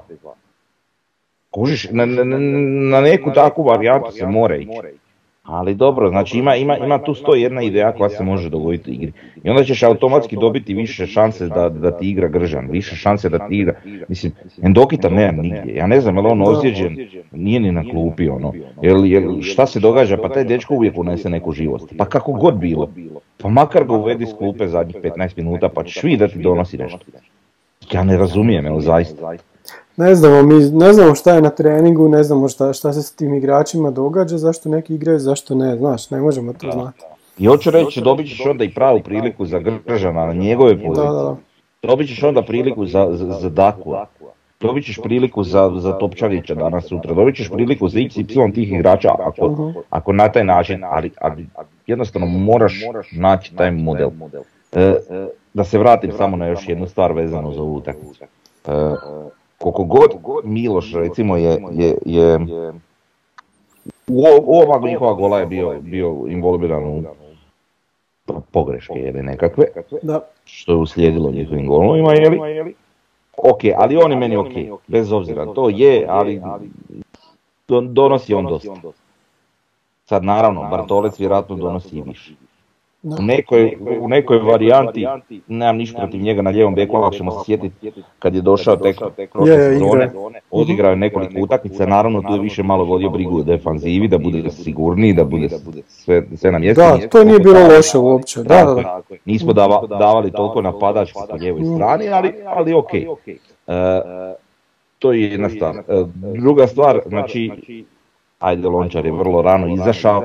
Kužiš, 1.52 1.88
na, 1.92 2.06
na, 2.06 2.24
na- 2.24 2.38
na 2.90 3.02
neku 3.02 3.32
takvu 3.32 3.64
varijantu 3.64 4.12
se 4.12 4.26
mora 4.26 4.56
ići. 4.56 4.70
Ali 5.44 5.76
dobro, 5.76 6.10
znači 6.10 6.38
ima, 6.38 6.56
ima, 6.56 6.78
ima 6.78 7.04
tu 7.04 7.14
sto 7.14 7.36
jedna 7.36 7.62
ideja 7.62 7.92
koja 7.92 8.10
se 8.10 8.24
može 8.24 8.50
dogoditi 8.50 8.92
u 8.92 8.94
igri. 8.94 9.12
I 9.44 9.50
onda 9.50 9.64
ćeš 9.64 9.84
automatski 9.84 10.36
dobiti 10.36 10.74
više 10.74 11.08
šanse 11.08 11.48
da, 11.48 11.70
da 11.70 11.98
ti 11.98 12.10
igra 12.10 12.28
Gržan, 12.28 12.68
više 12.72 12.96
šanse 12.96 13.30
da 13.30 13.48
ti 13.48 13.58
igra. 13.58 13.74
Mislim, 14.08 14.32
Endokita 14.62 15.10
nema 15.10 15.42
nigdje. 15.42 15.76
Ja 15.76 15.88
ne 15.88 16.02
znam, 16.02 16.16
je 16.16 16.22
li 16.22 16.28
on 16.32 16.42
ozlijeđen, 16.42 16.98
nije 17.32 17.60
ni 17.60 17.72
na 17.72 17.84
klupi 17.92 18.30
ono. 18.30 18.54
Jel, 18.82 19.06
jel, 19.06 19.42
šta 19.42 19.66
se 19.66 19.80
događa? 19.80 20.18
Pa 20.18 20.30
taj 20.30 20.44
dečko 20.44 20.76
uvijek 20.76 20.98
unese 20.98 21.30
neku 21.30 21.52
živost. 21.52 21.94
Pa 21.98 22.06
kako 22.06 22.32
god 22.32 22.58
bilo. 22.58 22.90
Pa 23.38 23.50
makar 23.50 23.84
ga 23.84 23.94
uvedi 23.94 24.26
s 24.26 24.34
klupe 24.38 24.68
zadnjih 24.68 24.96
15 24.96 25.38
minuta 25.38 25.70
pa 25.70 25.84
ćeš 25.84 26.04
vidjeti 26.04 26.22
da 26.22 26.28
ti 26.28 26.44
donosi 26.44 26.78
nešto. 26.78 27.00
Ja 27.92 28.04
ne 28.04 28.18
razumijem, 28.18 28.66
evo 28.66 28.80
zaista. 28.82 29.34
Ne 29.98 30.16
znamo, 30.16 30.42
mi 30.42 30.56
ne 30.60 30.94
znamo 30.94 31.16
šta 31.16 31.34
je 31.34 31.42
na 31.42 31.50
treningu, 31.50 32.10
ne 32.10 32.24
znamo 32.24 32.48
šta, 32.48 32.74
šta 32.74 32.94
se 32.94 33.02
s 33.02 33.16
tim 33.16 33.34
igračima 33.34 33.92
događa, 33.92 34.38
zašto 34.38 34.70
neki 34.70 34.96
igraju, 34.96 35.20
zašto 35.20 35.56
ne, 35.56 35.78
znaš, 35.78 36.10
ne 36.10 36.22
možemo 36.22 36.54
to 36.54 36.72
znati. 36.72 37.04
I 37.38 37.46
hoću 37.46 37.72
reći, 37.72 38.02
dobit 38.02 38.28
ćeš 38.28 38.46
onda 38.46 38.64
i 38.64 38.74
pravu 38.74 39.00
priliku 39.00 39.46
za 39.46 39.60
Gržana 39.86 40.26
na 40.26 40.34
njegove 40.34 40.74
Da, 40.74 40.82
da, 40.82 40.88
pozicije. 40.88 41.12
da. 41.12 41.36
Dobit 41.84 42.08
ćeš 42.08 42.24
onda 42.24 42.42
priliku 42.42 42.86
za, 42.86 43.08
za, 43.12 43.34
za 43.40 43.50
Dakua. 43.50 44.06
Dobit 44.60 44.86
ćeš 44.86 45.00
priliku 45.04 45.44
za, 45.44 45.72
za 45.78 45.98
Topčavića 45.98 46.56
danas 46.56 46.86
sutra. 46.86 47.14
Dobit 47.14 47.36
ćeš 47.36 47.50
priliku 47.50 47.90
za 47.90 48.00
XY 48.00 48.54
tih 48.54 48.72
igrača 48.72 49.10
ako, 49.20 49.74
ako 49.90 50.14
na 50.14 50.32
taj 50.32 50.44
način, 50.44 50.84
ali, 50.84 51.12
ali 51.22 51.48
jednostavno 51.88 52.28
moraš 52.28 52.82
naći 53.12 53.56
taj 53.56 53.72
model. 53.72 54.10
E, 54.72 54.96
da 55.54 55.64
se 55.64 55.78
vratim 55.78 56.12
samo 56.18 56.38
na 56.38 56.48
još 56.48 56.70
jednu 56.70 56.88
stvar 56.88 57.12
vezanu 57.12 57.54
za 57.54 57.62
ovu 57.62 57.76
utakmicu. 57.76 58.24
E, 58.24 58.72
koliko 59.64 59.84
god 59.84 60.46
Miloš 60.46 60.94
recimo 60.94 61.38
je, 61.38 61.64
je, 61.72 61.98
je 62.06 62.40
u 64.08 64.62
oba 64.62 64.88
njihova 64.88 65.14
gola 65.14 65.40
je 65.40 65.46
bio, 65.46 65.80
bio 65.82 66.26
involviran 66.28 66.84
u 66.84 67.04
pogreške 68.52 68.94
jedne 68.94 69.24
nekakve 69.24 69.66
Da, 70.02 70.20
što 70.46 70.72
je 70.72 70.78
uslijedilo 70.78 71.32
njihovim 71.32 71.68
golovima, 71.68 72.14
je 72.14 72.30
li? 72.30 72.76
Ok, 73.38 73.60
ali 73.78 73.98
on 73.98 74.12
je 74.12 74.18
meni 74.18 74.36
ok, 74.36 74.82
bez 74.88 75.12
obzira, 75.12 75.54
to 75.54 75.70
je, 75.70 76.06
ali 76.10 76.42
don- 77.68 77.94
donosi 77.94 78.34
on 78.34 78.46
dosta. 78.46 78.74
Sad 80.06 80.24
naravno, 80.24 80.62
Bartolec 80.62 81.20
vjerojatno 81.20 81.56
donosi 81.56 81.98
i 81.98 82.02
više. 82.02 82.34
U 83.04 83.22
nekoj, 83.22 83.78
u 84.00 84.08
nekoj 84.08 84.38
varijanti, 84.38 85.08
nemam 85.48 85.78
ništa 85.78 85.98
protiv 85.98 86.22
njega 86.22 86.42
na 86.42 86.50
lijevom 86.50 86.76
beku, 86.76 86.98
ali 86.98 87.16
ćemo 87.18 87.32
se 87.32 87.38
sjetiti 87.46 87.92
kad 88.20 88.36
je 88.36 88.42
došao 88.42 88.76
tek 88.76 88.98
prošle 89.32 89.58
sezone, 89.58 90.06
igrao 90.06 90.32
odigrao 90.52 90.90
je 90.90 90.96
nekoliko 90.96 91.42
utakmica, 91.42 91.86
naravno 91.86 92.22
tu 92.22 92.34
je 92.34 92.40
više 92.40 92.64
malo 92.64 92.84
vodio 92.84 93.10
brigu 93.10 93.40
o 93.40 93.44
defanzivi, 93.44 94.08
da 94.08 94.18
bude 94.18 94.50
sigurniji, 94.50 95.14
da 95.14 95.24
bude 95.24 95.50
sve, 95.88 96.24
sve 96.36 96.52
na 96.52 96.60
mjestu. 96.60 96.82
Da, 96.82 97.08
to 97.10 97.24
nije 97.24 97.40
bilo 97.40 97.60
loše 97.76 97.98
uopće, 97.98 98.44
da, 98.44 98.64
da, 98.66 98.74
da. 98.74 99.02
Nismo 99.26 99.54
dava- 99.54 99.88
davali 99.88 100.32
toliko 100.32 100.62
napadački 100.62 101.20
po 101.30 101.36
lijevoj 101.36 101.62
strani, 101.76 102.10
ali, 102.10 102.34
ali 102.46 102.74
ok. 102.74 102.94
E, 102.94 103.06
to 105.00 105.14
je 105.14 105.22
jedna 105.32 105.50
stvar. 105.50 105.76
E, 105.78 105.82
druga 106.14 106.68
stvar, 106.68 107.02
znači, 107.06 107.52
ajde 108.40 108.68
Lončar 108.68 109.06
je 109.06 109.12
vrlo 109.12 109.42
rano 109.42 109.74
izašao, 109.74 110.24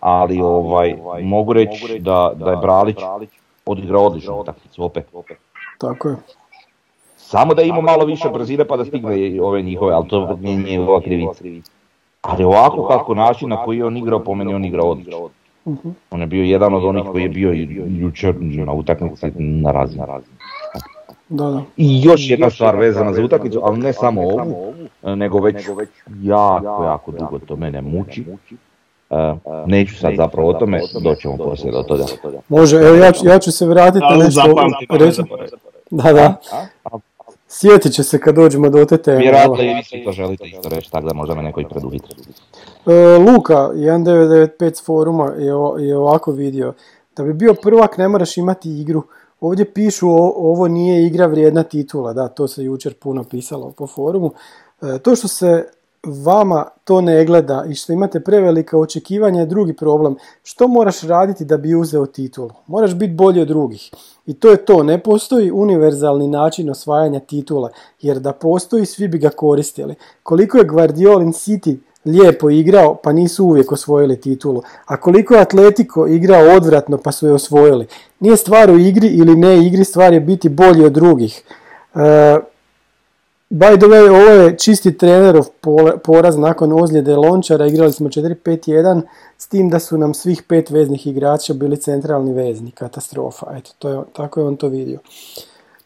ali 0.00 0.40
ovaj, 0.40 0.94
mogu 1.22 1.52
reći 1.52 1.98
da, 1.98 2.32
da 2.36 2.50
je 2.50 2.56
Bralić 2.56 2.96
odigrao 3.66 4.04
odličnu 4.04 4.40
utakmicu 4.40 4.84
opet. 4.84 5.06
Tako 5.78 6.08
je. 6.08 6.16
Samo 7.16 7.54
da 7.54 7.62
ima 7.62 7.80
malo 7.80 8.04
više 8.04 8.28
brzine 8.28 8.64
pa 8.64 8.76
da 8.76 8.84
stigne 8.84 9.18
i 9.20 9.40
ove 9.40 9.62
njihove, 9.62 9.94
ali 9.94 10.08
to 10.08 10.38
nije 10.40 10.56
njegova 10.56 11.00
krivica. 11.00 11.44
Ali 12.22 12.44
ovako 12.44 12.88
kako 12.88 13.14
način 13.14 13.48
na 13.48 13.64
koji 13.64 13.78
je 13.78 13.84
on 13.84 13.96
igrao, 13.96 14.24
po 14.24 14.34
meni 14.34 14.54
on 14.54 14.64
igrao 14.64 14.90
odlično. 14.90 15.28
Mhm. 15.66 15.88
On 16.10 16.20
je 16.20 16.26
bio 16.26 16.44
jedan 16.44 16.74
od 16.74 16.84
onih 16.84 17.04
koji 17.12 17.22
je 17.22 17.28
bio 17.28 17.52
jučer 17.86 18.34
na 18.40 18.72
utakmici 18.72 19.26
na 19.36 19.72
razini. 19.72 20.04
Da, 21.28 21.44
da. 21.44 21.62
I 21.76 22.02
još 22.02 22.30
jedna 22.30 22.50
stvar 22.50 22.76
vezana 22.76 23.12
za 23.12 23.24
utakmicu, 23.24 23.60
ali 23.62 23.78
ne 23.78 23.92
samo 23.92 24.22
ovu, 24.22 24.74
nego 25.02 25.40
već 25.40 25.68
jako, 26.22 26.84
jako 26.84 27.12
dugo 27.12 27.38
to 27.38 27.56
mene 27.56 27.82
muči. 27.82 28.24
Neću 29.66 29.96
sad 29.96 30.12
zapravo 30.16 30.48
o 30.48 30.54
tome, 30.54 30.80
doćemo 31.00 31.36
poslije 31.36 31.72
do 31.72 31.82
toga. 31.82 32.04
Može, 32.48 32.76
evo 32.78 32.96
ja, 32.96 33.12
ću- 33.12 33.26
ja 33.26 33.38
ću 33.38 33.52
se 33.52 33.66
vratiti 33.66 34.00
na 34.00 34.06
Ali 34.06 34.24
nešto. 34.24 34.40
zapamti, 34.40 34.86
pa 34.88 34.96
reći-. 34.96 35.22
Da, 35.90 36.12
da. 36.12 36.40
Sjetit 37.48 37.92
će 37.92 38.02
se 38.02 38.20
kad 38.20 38.34
dođemo 38.34 38.70
do 38.70 38.84
te 38.84 38.96
teme. 38.98 39.18
Vjerojatno 39.18 39.62
i 39.62 39.68
vi 39.68 39.82
svi 39.84 40.04
to 40.04 40.12
želite 40.12 40.44
isto 40.46 40.68
reći, 40.68 40.90
tako 40.90 41.06
da 41.06 41.14
možda 41.14 41.34
me 41.34 41.42
neko 41.42 41.60
i 41.60 41.66
preduhitri. 41.66 42.14
E, 42.86 42.92
Luka, 43.18 43.70
1995 43.74 44.74
s 44.74 44.84
foruma 44.84 45.32
je, 45.34 45.54
o- 45.54 45.76
je 45.78 45.96
ovako 45.96 46.32
vidio. 46.32 46.74
Da 47.16 47.24
bi 47.24 47.32
bio 47.34 47.54
prvak 47.54 47.98
ne 47.98 48.08
moraš 48.08 48.36
imati 48.36 48.80
igru. 48.80 49.02
Ovdje 49.40 49.64
pišu 49.66 50.08
o- 50.08 50.32
ovo 50.36 50.68
nije 50.68 51.06
igra 51.06 51.26
vrijedna 51.26 51.62
titula, 51.62 52.12
da, 52.12 52.28
to 52.28 52.48
se 52.48 52.64
jučer 52.64 52.94
puno 52.94 53.24
pisalo 53.24 53.70
po 53.70 53.86
forumu. 53.86 54.30
E, 54.82 54.98
to 54.98 55.16
što 55.16 55.28
se 55.28 55.64
vama 56.06 56.64
to 56.84 57.00
ne 57.00 57.24
gleda 57.24 57.64
i 57.68 57.74
što 57.74 57.92
imate 57.92 58.20
prevelika 58.20 58.78
očekivanja 58.78 59.40
je 59.40 59.46
drugi 59.46 59.76
problem. 59.76 60.16
Što 60.42 60.68
moraš 60.68 61.00
raditi 61.00 61.44
da 61.44 61.56
bi 61.56 61.74
uzeo 61.74 62.06
titulu? 62.06 62.50
Moraš 62.66 62.94
biti 62.94 63.12
bolji 63.12 63.40
od 63.40 63.48
drugih. 63.48 63.90
I 64.26 64.34
to 64.34 64.50
je 64.50 64.56
to, 64.56 64.82
ne 64.82 64.98
postoji 64.98 65.50
univerzalni 65.50 66.28
način 66.28 66.70
osvajanja 66.70 67.20
titula, 67.20 67.70
jer 68.00 68.18
da 68.18 68.32
postoji 68.32 68.86
svi 68.86 69.08
bi 69.08 69.18
ga 69.18 69.30
koristili. 69.30 69.94
Koliko 70.22 70.58
je 70.58 70.64
Guardiolin 70.64 71.32
City 71.32 71.76
lijepo 72.04 72.50
igrao, 72.50 72.94
pa 72.94 73.12
nisu 73.12 73.44
uvijek 73.44 73.72
osvojili 73.72 74.20
titulu. 74.20 74.62
A 74.86 74.96
koliko 74.96 75.34
je 75.34 75.40
Atletico 75.40 76.06
igrao 76.06 76.56
odvratno, 76.56 76.98
pa 76.98 77.12
su 77.12 77.26
je 77.26 77.32
osvojili. 77.32 77.86
Nije 78.20 78.36
stvar 78.36 78.70
u 78.70 78.78
igri 78.78 79.08
ili 79.08 79.36
ne 79.36 79.66
igri, 79.66 79.84
stvar 79.84 80.12
je 80.12 80.20
biti 80.20 80.48
bolji 80.48 80.84
od 80.84 80.92
drugih. 80.92 81.42
E, 81.94 82.38
by 83.50 83.76
the 83.78 83.86
way, 83.86 84.08
ovo 84.10 84.30
je 84.30 84.58
čisti 84.58 84.98
trenerov 84.98 85.44
poraz 86.04 86.36
nakon 86.36 86.82
ozljede 86.82 87.16
Lončara, 87.16 87.66
igrali 87.66 87.92
smo 87.92 88.08
4-5-1, 88.08 89.02
s 89.38 89.46
tim 89.46 89.70
da 89.70 89.78
su 89.78 89.98
nam 89.98 90.14
svih 90.14 90.42
pet 90.42 90.70
veznih 90.70 91.06
igrača 91.06 91.54
bili 91.54 91.76
centralni 91.76 92.32
vezni, 92.32 92.70
katastrofa. 92.70 93.46
Eto, 93.56 93.70
to 93.78 93.88
je, 93.88 94.00
tako 94.12 94.40
je 94.40 94.46
on 94.46 94.56
to 94.56 94.68
vidio. 94.68 94.98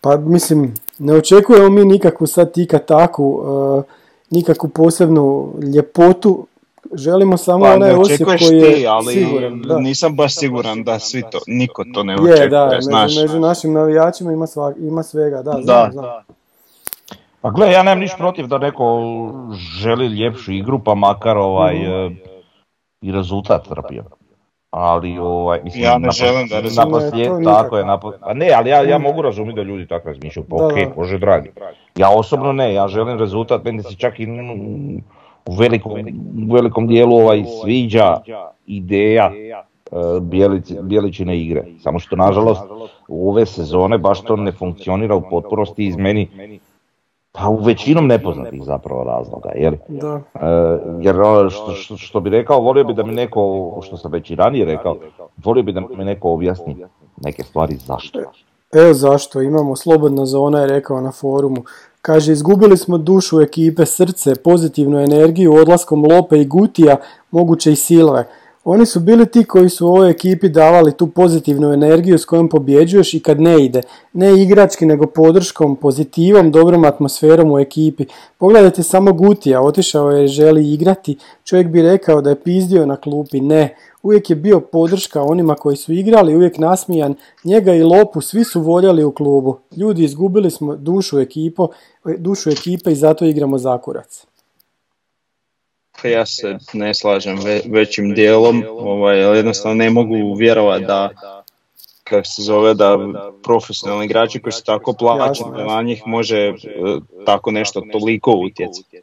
Pa 0.00 0.16
mislim, 0.16 0.74
ne 0.98 1.14
očekujemo 1.14 1.68
mi 1.68 1.84
nikakvu 1.84 2.26
sad 2.26 2.52
tika 2.52 2.78
taku, 2.78 3.42
e, 3.78 3.82
nikakvu 4.30 4.68
posebnu 4.68 5.52
ljepotu, 5.74 6.46
želimo 6.94 7.36
samo 7.36 7.64
Pa 7.64 7.74
onaj 7.74 7.90
osjep 7.90 8.14
očekuješ 8.14 8.48
koji 8.48 8.58
je 8.58 8.74
ti, 8.74 8.86
ali 8.86 9.14
siguran. 9.14 9.62
Da. 9.62 9.78
nisam 9.78 10.16
baš 10.16 10.38
siguran 10.38 10.84
da 10.84 10.98
svi 10.98 11.22
to, 11.30 11.38
niko 11.46 11.84
to 11.94 12.02
ne 12.02 12.12
Je, 12.12 12.20
očekuje, 12.20 12.48
da, 12.48 12.66
među, 12.66 12.82
znaš. 12.82 13.16
među 13.16 13.40
našim 13.40 13.72
navijačima 13.72 14.32
ima, 14.32 14.46
svak, 14.46 14.76
ima 14.78 15.02
svega, 15.02 15.42
da, 15.42 15.50
znam, 15.50 15.64
Da. 15.64 15.90
znam. 15.92 16.41
Pa 17.42 17.50
gle, 17.50 17.72
ja 17.72 17.82
nemam 17.82 17.98
niš 17.98 18.16
protiv 18.16 18.46
da 18.46 18.58
neko 18.58 19.00
želi 19.74 20.06
ljepšu 20.08 20.52
igru, 20.52 20.78
pa 20.78 20.94
makar 20.94 21.36
ovaj 21.38 21.76
e, 21.76 22.10
i 23.02 23.12
rezultat 23.12 23.68
trpio. 23.68 24.04
Ali 24.70 25.18
ovaj, 25.18 25.60
mislim, 25.64 25.84
Ja 25.84 25.98
ne 25.98 26.08
napos- 26.08 26.18
želim 26.18 26.48
da 26.48 26.60
rezultat- 26.60 26.84
naposlije- 26.84 27.30
Ne, 27.30 27.44
to 27.44 27.50
tako 27.52 27.76
je, 27.76 27.84
nikako. 27.84 28.08
napo- 28.08 28.18
a 28.20 28.34
ne, 28.34 28.50
ali 28.50 28.70
ja, 28.70 28.82
ja 28.82 28.98
mogu 28.98 29.22
razumjeti 29.22 29.56
da 29.56 29.62
ljudi 29.62 29.86
tako 29.86 30.08
razmišljaju, 30.08 30.46
pa 30.50 30.56
okej, 30.56 30.86
da. 30.86 30.92
bože 30.94 31.18
dragi. 31.18 31.50
Ja 31.96 32.08
osobno 32.10 32.52
ne, 32.52 32.74
ja 32.74 32.88
želim 32.88 33.18
rezultat, 33.18 33.64
meni 33.64 33.82
se 33.82 33.94
čak 33.96 34.20
i 34.20 34.26
mm, 34.26 34.96
u 35.46 35.52
velikom, 35.52 35.92
u 36.50 36.54
velikom 36.54 36.86
dijelu 36.86 37.16
ovaj 37.16 37.44
sviđa 37.62 38.16
ideja 38.66 39.32
e, 39.92 39.96
Bjelici- 40.20 40.82
Bjeličine 40.82 41.38
igre. 41.38 41.64
Samo 41.78 41.98
što 41.98 42.16
nažalost 42.16 42.62
u 43.08 43.30
ove 43.30 43.46
sezone 43.46 43.98
baš 43.98 44.20
to 44.20 44.36
ne 44.36 44.52
funkcionira 44.52 45.14
u 45.16 45.22
potpunosti 45.30 45.86
iz 45.86 45.96
meni 45.96 46.28
pa 47.32 47.48
u 47.48 47.56
većinom 47.56 48.06
nepoznatih 48.06 48.62
zapravo 48.64 49.04
razloga. 49.04 49.50
Jer, 49.54 49.76
Da. 49.88 50.20
e, 50.34 50.78
jer 51.00 51.16
što, 51.50 51.72
što, 51.72 51.96
što 51.96 52.20
bi 52.20 52.30
rekao, 52.30 52.60
volio 52.60 52.84
bi 52.84 52.94
da 52.94 53.02
mi 53.02 53.12
neko, 53.12 53.80
što 53.82 53.96
sam 53.96 54.12
već 54.12 54.30
i 54.30 54.34
ranije 54.34 54.64
rekao, 54.64 54.96
volio 55.44 55.62
bi 55.62 55.72
da 55.72 55.80
mi 55.80 56.04
neko 56.04 56.30
objasni 56.30 56.76
neke 57.24 57.42
stvari 57.42 57.76
zašto. 57.76 58.18
Evo 58.72 58.94
zašto, 58.94 59.42
imamo 59.42 59.76
slobodna 59.76 60.26
zona 60.26 60.60
je 60.60 60.66
rekao 60.66 61.00
na 61.00 61.12
forumu. 61.12 61.64
Kaže, 62.02 62.32
izgubili 62.32 62.76
smo 62.76 62.98
dušu 62.98 63.40
ekipe, 63.40 63.86
srce, 63.86 64.34
pozitivnu 64.34 64.98
energiju 65.00 65.54
odlaskom 65.54 66.04
Lope 66.04 66.40
i 66.40 66.44
Gutija, 66.46 66.96
moguće 67.30 67.72
i 67.72 67.76
Silve. 67.76 68.28
Oni 68.64 68.86
su 68.86 69.00
bili 69.00 69.26
ti 69.26 69.44
koji 69.44 69.68
su 69.68 69.86
ovoj 69.86 70.10
ekipi 70.10 70.48
davali 70.48 70.92
tu 70.92 71.06
pozitivnu 71.06 71.72
energiju 71.72 72.18
s 72.18 72.24
kojom 72.24 72.48
pobjeđuješ 72.48 73.14
i 73.14 73.20
kad 73.20 73.40
ne 73.40 73.64
ide. 73.64 73.82
Ne 74.12 74.42
igrački, 74.42 74.86
nego 74.86 75.06
podrškom, 75.06 75.76
pozitivom, 75.76 76.50
dobrom 76.50 76.84
atmosferom 76.84 77.52
u 77.52 77.58
ekipi. 77.58 78.04
Pogledajte 78.38 78.82
samo 78.82 79.12
Gutija, 79.12 79.62
otišao 79.62 80.10
je 80.10 80.26
želi 80.26 80.72
igrati. 80.72 81.18
Čovjek 81.44 81.68
bi 81.68 81.82
rekao 81.82 82.20
da 82.20 82.30
je 82.30 82.40
pizdio 82.40 82.86
na 82.86 82.96
klupi. 82.96 83.40
Ne, 83.40 83.76
uvijek 84.02 84.30
je 84.30 84.36
bio 84.36 84.60
podrška 84.60 85.22
onima 85.22 85.54
koji 85.54 85.76
su 85.76 85.92
igrali, 85.92 86.36
uvijek 86.36 86.58
nasmijan. 86.58 87.14
Njega 87.44 87.74
i 87.74 87.82
Lopu 87.82 88.20
svi 88.20 88.44
su 88.44 88.60
voljeli 88.60 89.04
u 89.04 89.12
klubu. 89.12 89.58
Ljudi, 89.76 90.04
izgubili 90.04 90.50
smo 90.50 90.76
dušu, 90.76 91.20
ekipo, 91.20 91.68
dušu 92.18 92.50
ekipe 92.50 92.92
i 92.92 92.96
zato 92.96 93.24
igramo 93.24 93.58
zakurac. 93.58 94.31
Ja 96.04 96.26
se 96.26 96.42
ne 96.72 96.94
slažem 96.94 97.38
ve- 97.38 97.62
većim 97.66 98.14
dijelom, 98.14 98.64
ovaj, 98.70 99.24
ali 99.24 99.36
jednostavno 99.36 99.74
ne 99.74 99.90
mogu 99.90 100.34
vjerovati 100.34 100.84
da 100.84 101.08
kako 102.04 102.24
se 102.24 102.42
zove 102.42 102.74
da 102.74 102.98
profesionalni 103.42 104.04
igrači 104.04 104.40
koji 104.40 104.52
su 104.52 104.64
tako 104.64 104.92
plaćeni 104.92 105.50
da 105.50 105.64
na 105.66 105.82
njih 105.82 106.02
može 106.06 106.38
e, 106.38 106.52
tako 107.26 107.50
nešto 107.50 107.80
toliko 107.82 108.32
utjecati. 108.32 108.96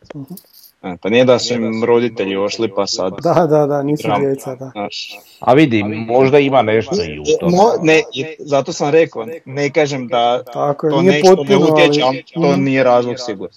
E, 0.84 0.98
Pa 1.02 1.10
nije 1.10 1.26
da 1.26 1.40
su 1.40 1.54
im 1.54 1.84
roditelji 1.84 2.38
ošli 2.38 2.70
pa 2.70 2.88
sad... 2.88 3.14
Da, 3.24 3.48
da, 3.48 3.66
da, 3.66 3.84
nisu 3.84 4.04
Drama, 4.04 4.26
djeca, 4.26 4.56
da. 4.56 4.70
znaš. 4.70 5.10
A 5.40 5.54
vidi, 5.54 5.84
možda 5.84 6.40
ima 6.40 6.62
nešto 6.62 6.96
i 6.96 7.20
u 7.20 7.24
tome. 7.40 7.52
Mo- 7.52 7.80
ne, 7.82 8.02
zato 8.40 8.74
sam 8.74 8.90
rekao, 8.90 9.26
ne 9.46 9.70
kažem 9.70 10.08
da 10.08 10.44
Tako 10.44 10.88
je, 10.88 10.92
to 10.92 11.02
nije 11.02 11.12
nešto 11.14 11.30
ne 11.30 11.36
potpuno, 11.38 11.74
utječe, 11.74 12.02
ali- 12.02 12.18
ali 12.18 12.24
to 12.34 12.52
Mhm. 12.52 12.64
nije 12.64 12.84
razlog 12.84 13.16
sigurno. 13.20 13.54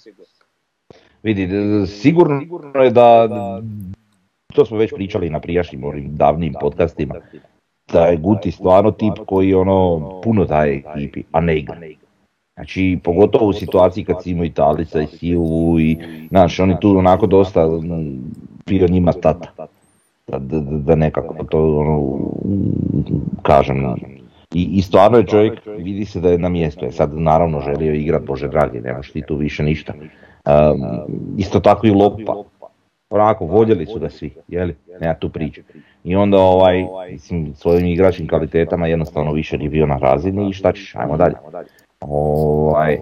Vidi, 1.23 1.49
sigurno 1.87 2.41
je 2.83 2.89
da, 2.89 3.29
to 4.53 4.65
smo 4.65 4.77
već 4.77 4.93
pričali 4.95 5.29
na 5.29 5.39
prijašnjim 5.39 5.83
ovim 5.83 6.15
davnim 6.15 6.53
podcastima, 6.61 7.15
da 7.93 8.05
je 8.05 8.17
Guti 8.17 8.51
stvarno 8.51 8.91
tip 8.91 9.13
koji 9.25 9.53
ono 9.53 10.21
puno 10.23 10.45
daje 10.45 10.83
ekipi, 10.85 11.23
a 11.31 11.41
ne 11.41 11.57
igra. 11.57 11.77
Znači, 12.55 12.99
pogotovo 13.03 13.47
u 13.47 13.53
situaciji 13.53 14.03
kad 14.03 14.23
si 14.23 14.31
imao 14.31 14.45
Italica 14.45 15.01
i 15.01 15.07
Silvu 15.07 15.79
i, 15.79 15.97
znaš, 16.29 16.59
oni 16.59 16.75
tu 16.81 16.97
onako 16.97 17.27
dosta 17.27 17.69
bio 18.65 18.87
njima 18.87 19.11
tata. 19.13 19.67
Da, 20.27 20.39
da, 20.39 20.59
da 20.59 20.95
nekako 20.95 21.43
to 21.43 21.77
ono, 21.77 22.19
kažem. 23.41 23.95
I, 24.53 24.63
I 24.63 24.81
stvarno 24.81 25.17
je 25.17 25.27
čovjek, 25.27 25.53
vidi 25.77 26.05
se 26.05 26.19
da 26.19 26.29
je 26.29 26.37
na 26.37 26.49
mjestu. 26.49 26.85
Je 26.85 26.91
sad 26.91 27.13
naravno 27.13 27.61
želio 27.61 27.93
igrat, 27.93 28.23
bože 28.23 28.47
dragi, 28.47 28.81
nemaš 28.81 29.11
ti 29.11 29.23
tu 29.27 29.35
više 29.35 29.63
ništa. 29.63 29.93
Um, 30.45 31.37
isto 31.37 31.59
tako 31.59 31.87
i 31.87 31.91
Lopa. 31.91 32.43
Onako, 33.09 33.45
voljeli 33.45 33.85
su 33.85 33.99
ga 33.99 34.09
svi, 34.09 34.33
jeli, 34.47 34.75
nema 35.01 35.13
tu 35.13 35.29
priče. 35.29 35.63
I 36.03 36.15
onda 36.15 36.37
ovaj, 36.37 36.85
mislim, 37.11 37.55
svojim 37.55 37.85
igračkim 37.85 38.27
kvalitetama 38.27 38.87
jednostavno 38.87 39.31
više 39.31 39.57
nije 39.57 39.69
bio 39.69 39.85
na 39.85 39.97
razini 39.97 40.49
i 40.49 40.53
šta 40.53 40.71
ćeš, 40.71 40.95
ajmo 40.95 41.17
dalje. 41.17 41.35
Ovaj, 42.01 42.99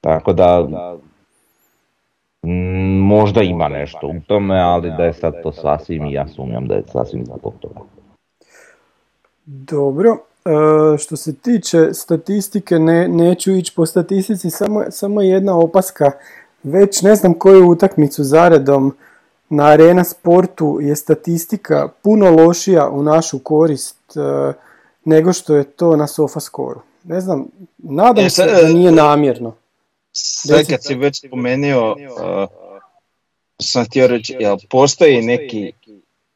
tako 0.00 0.32
da, 0.32 0.68
možda 3.00 3.42
ima 3.42 3.68
nešto 3.68 4.06
u 4.06 4.20
tome, 4.26 4.60
ali 4.60 4.90
da 4.90 5.04
je 5.04 5.12
sad 5.12 5.42
to 5.42 5.52
sasvim 5.52 6.06
ja 6.06 6.28
sumnjam 6.28 6.66
da 6.66 6.74
je 6.74 6.82
sasvim 6.86 7.24
zbog 7.24 7.54
toga. 7.60 7.80
Dobro, 9.46 10.16
što 10.98 11.16
se 11.16 11.34
tiče 11.34 11.94
statistike, 11.94 12.78
ne, 12.78 13.08
neću 13.08 13.52
ići 13.52 13.72
po 13.76 13.86
statistici, 13.86 14.50
samo, 14.50 14.84
samo 14.90 15.22
jedna 15.22 15.58
opaska. 15.58 16.10
Već 16.62 17.02
ne 17.02 17.14
znam 17.14 17.34
koju 17.34 17.68
utakmicu 17.68 18.24
zaredom 18.24 18.96
na 19.48 19.64
Arena 19.64 20.04
Sportu 20.04 20.78
je 20.82 20.96
statistika 20.96 21.88
puno 22.02 22.30
lošija 22.30 22.88
u 22.88 23.02
našu 23.02 23.38
korist 23.38 24.16
e, 24.16 24.52
nego 25.04 25.32
što 25.32 25.54
je 25.54 25.64
to 25.64 25.96
na 25.96 26.06
Sofaskoru. 26.06 26.80
Ne 27.04 27.20
znam, 27.20 27.46
nadam 27.78 28.24
E, 28.24 28.30
se 28.30 28.46
da 28.46 28.68
nije 28.68 28.92
namjerno. 28.92 29.54
Sad 30.12 30.58
Reci. 30.58 30.70
kad 30.70 30.84
si 30.84 30.94
već 30.94 31.26
spomenuo, 31.26 31.92
uh, 31.92 32.48
sam 33.62 33.84
htio 33.84 34.06
reći, 34.06 34.36
jel 34.40 34.56
postoji 34.70 35.22
neki 35.22 35.72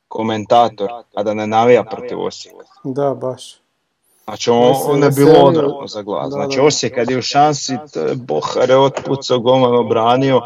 komentator, 0.08 0.88
a 1.14 1.22
da 1.22 1.34
ne 1.34 1.46
navija 1.46 1.84
protiv 1.84 2.20
Osijeka? 2.20 2.64
Da, 2.84 3.14
baš. 3.14 3.63
Znači 4.24 4.50
on, 4.50 4.74
on 4.86 5.02
je 5.02 5.10
bilo 5.10 5.38
odvratno 5.38 5.86
za 5.86 6.02
glas. 6.02 6.24
Da, 6.24 6.30
Znači 6.30 6.56
da. 6.56 6.62
Osijek 6.62 6.94
kad 6.94 7.10
je 7.10 7.18
u 7.18 7.22
šansi, 7.22 7.76
to 7.92 8.00
je 8.00 8.14
Bohar 8.14 8.70
je 8.70 8.76
otpucao, 8.78 9.38
golman 9.38 9.76
obranio, 9.76 10.40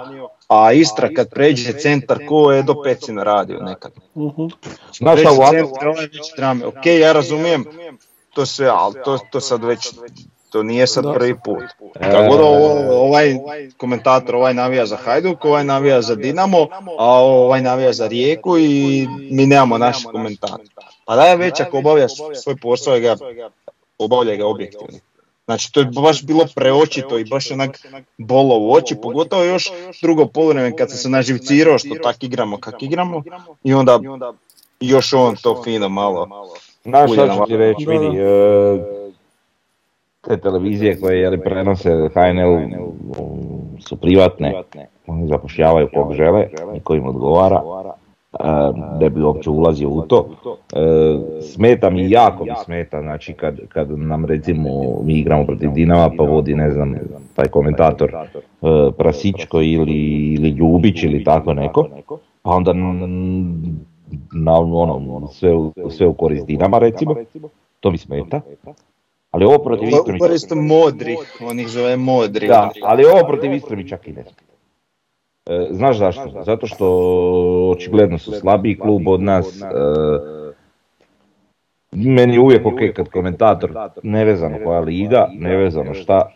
a 0.48 0.72
Istra 0.72 1.08
kad 1.16 1.30
pređe 1.30 1.72
centar 1.72 2.18
ko 2.26 2.52
je 2.52 2.62
do 2.62 2.82
Pecina 2.82 3.22
radio 3.22 3.58
nekad. 3.60 3.92
Mhm. 4.16 4.46
Centar, 4.92 5.26
ovaj 5.28 5.62
već 5.94 6.18
drame. 6.36 6.66
Ok, 6.66 6.86
ja 6.86 7.12
razumijem 7.12 7.64
to 8.34 8.46
sve, 8.46 8.66
ali 8.68 8.94
to, 9.04 9.18
to 9.30 9.40
sad 9.40 9.64
već, 9.64 9.88
to 10.50 10.62
nije 10.62 10.86
sad 10.86 11.04
Da. 11.04 11.12
prvi 11.12 11.34
put. 11.34 11.62
E, 11.94 12.10
Kako 12.10 12.28
god 12.28 12.40
ovo- 12.40 13.00
ovaj 13.00 13.36
komentator, 13.76 14.34
ovaj 14.34 14.54
navija 14.54 14.86
za 14.86 14.96
Hajduk, 14.96 15.44
ovaj 15.44 15.64
navija 15.64 16.02
za 16.02 16.14
Dinamo, 16.14 16.66
a 16.98 17.06
ovaj 17.14 17.62
navija 17.62 17.92
za 17.92 18.06
Rijeku 18.06 18.58
i 18.58 19.06
mi 19.30 19.46
nemamo 19.46 19.78
naš 19.78 20.04
komentator. 20.04 20.60
Pa 21.04 21.16
daj 21.16 21.36
već 21.36 21.60
ako 21.60 21.78
obavljaš 21.78 22.10
svoj 22.34 22.56
posao, 22.56 23.00
ga, 23.00 23.16
obavljaj 23.98 24.36
ga 24.36 24.46
objektivno. 24.46 24.98
Znači 25.44 25.72
to 25.72 25.80
je 25.80 25.86
baš 25.86 26.22
bilo 26.22 26.44
preočito 26.54 27.18
i 27.18 27.24
baš 27.24 27.50
onak 27.50 27.78
bolo 28.18 28.58
u 28.58 28.72
oči, 28.72 28.96
pogotovo 29.02 29.44
još 29.44 29.72
drugo 30.02 30.26
poluvreme 30.26 30.76
kad 30.76 30.90
sam 30.90 30.98
se 30.98 31.08
naživcirao 31.08 31.78
što 31.78 31.94
tak 32.02 32.22
igramo 32.24 32.56
kak 32.56 32.82
igramo 32.82 33.22
i 33.64 33.74
onda 33.74 34.00
još 34.80 35.12
on 35.12 35.36
to 35.42 35.62
fino 35.64 35.88
malo. 35.88 36.28
Znaš 36.82 37.12
šta 37.12 37.34
ću 37.34 37.44
ti 37.46 37.56
reći, 37.56 37.86
vidi, 37.86 38.18
e, 38.18 38.78
te 40.20 40.40
televizije 40.40 41.00
koje 41.00 41.20
jeli, 41.20 41.40
prenose 41.40 41.90
HNL 42.14 42.58
su 43.88 43.96
privatne, 43.96 44.62
oni 45.06 45.28
zapošljavaju 45.28 45.88
kog 45.94 46.14
žele 46.14 46.48
i 46.74 46.96
im 46.96 47.06
odgovara, 47.06 47.62
ne 49.00 49.10
bi 49.10 49.22
uopće 49.22 49.50
ulazio 49.50 49.88
u 49.88 50.02
to. 50.02 50.28
E, 50.72 51.40
smeta 51.42 51.90
mi, 51.90 52.10
jako 52.10 52.44
mi 52.44 52.50
smeta, 52.64 53.00
znači 53.00 53.32
kad, 53.32 53.60
kad 53.68 53.98
nam 53.98 54.24
recimo 54.24 54.70
mi 55.04 55.14
igramo 55.14 55.46
protiv 55.46 55.70
Dinama 55.70 56.10
pa 56.16 56.22
vodi 56.22 56.54
ne 56.54 56.70
znam 56.70 56.94
taj 57.34 57.46
komentator 57.46 58.14
e, 58.14 58.26
Prasičko 58.98 59.60
ili, 59.60 60.32
ili 60.34 60.48
Ljubić 60.48 61.02
ili 61.02 61.24
tako 61.24 61.54
neko, 61.54 61.88
pa 62.42 62.50
onda 62.50 62.72
na 64.32 64.54
ono, 64.54 65.28
sve, 65.32 65.54
u, 65.54 65.72
sve 65.90 66.06
u 66.06 66.14
korist 66.14 66.46
Dinama 66.46 66.78
recimo, 66.78 67.14
to 67.80 67.90
mi 67.90 67.98
smeta. 67.98 68.40
Ali 69.30 69.44
ovo 69.44 69.58
protiv 69.58 69.88
Istre 69.88 70.12
mi 70.12 70.18
Koristo 70.18 70.54
modri, 70.54 71.16
on 71.40 71.60
ih 71.60 71.68
zove 71.68 71.96
modri. 71.96 72.48
da, 72.48 72.70
ali 72.82 73.04
ovo 73.04 73.26
protiv 73.26 73.52
Istre 73.52 73.76
mi 73.76 73.88
čak 73.88 74.08
i 74.08 74.12
ne 74.12 74.22
smeta. 74.22 74.42
E, 74.42 75.37
znaš 75.70 75.98
zašto? 75.98 76.42
Zato 76.46 76.66
što 76.66 76.86
očigledno 77.76 78.18
su 78.18 78.32
slabiji 78.32 78.78
klub 78.78 79.08
od 79.08 79.22
nas. 79.22 79.62
E, 79.62 79.64
meni 81.92 82.34
je 82.34 82.40
uvijek 82.40 82.66
ok 82.66 82.80
kad 82.96 83.08
komentator, 83.08 83.72
nevezano 84.02 84.58
koja 84.64 84.80
liga, 84.80 85.28
nevezano 85.38 85.94
šta, 85.94 86.30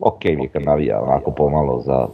ok 0.00 0.24
mi 0.24 0.42
je 0.42 0.48
kad 0.48 0.62
navija 0.62 1.02
onako 1.02 1.30
pomalo 1.30 1.80
za, 1.80 2.06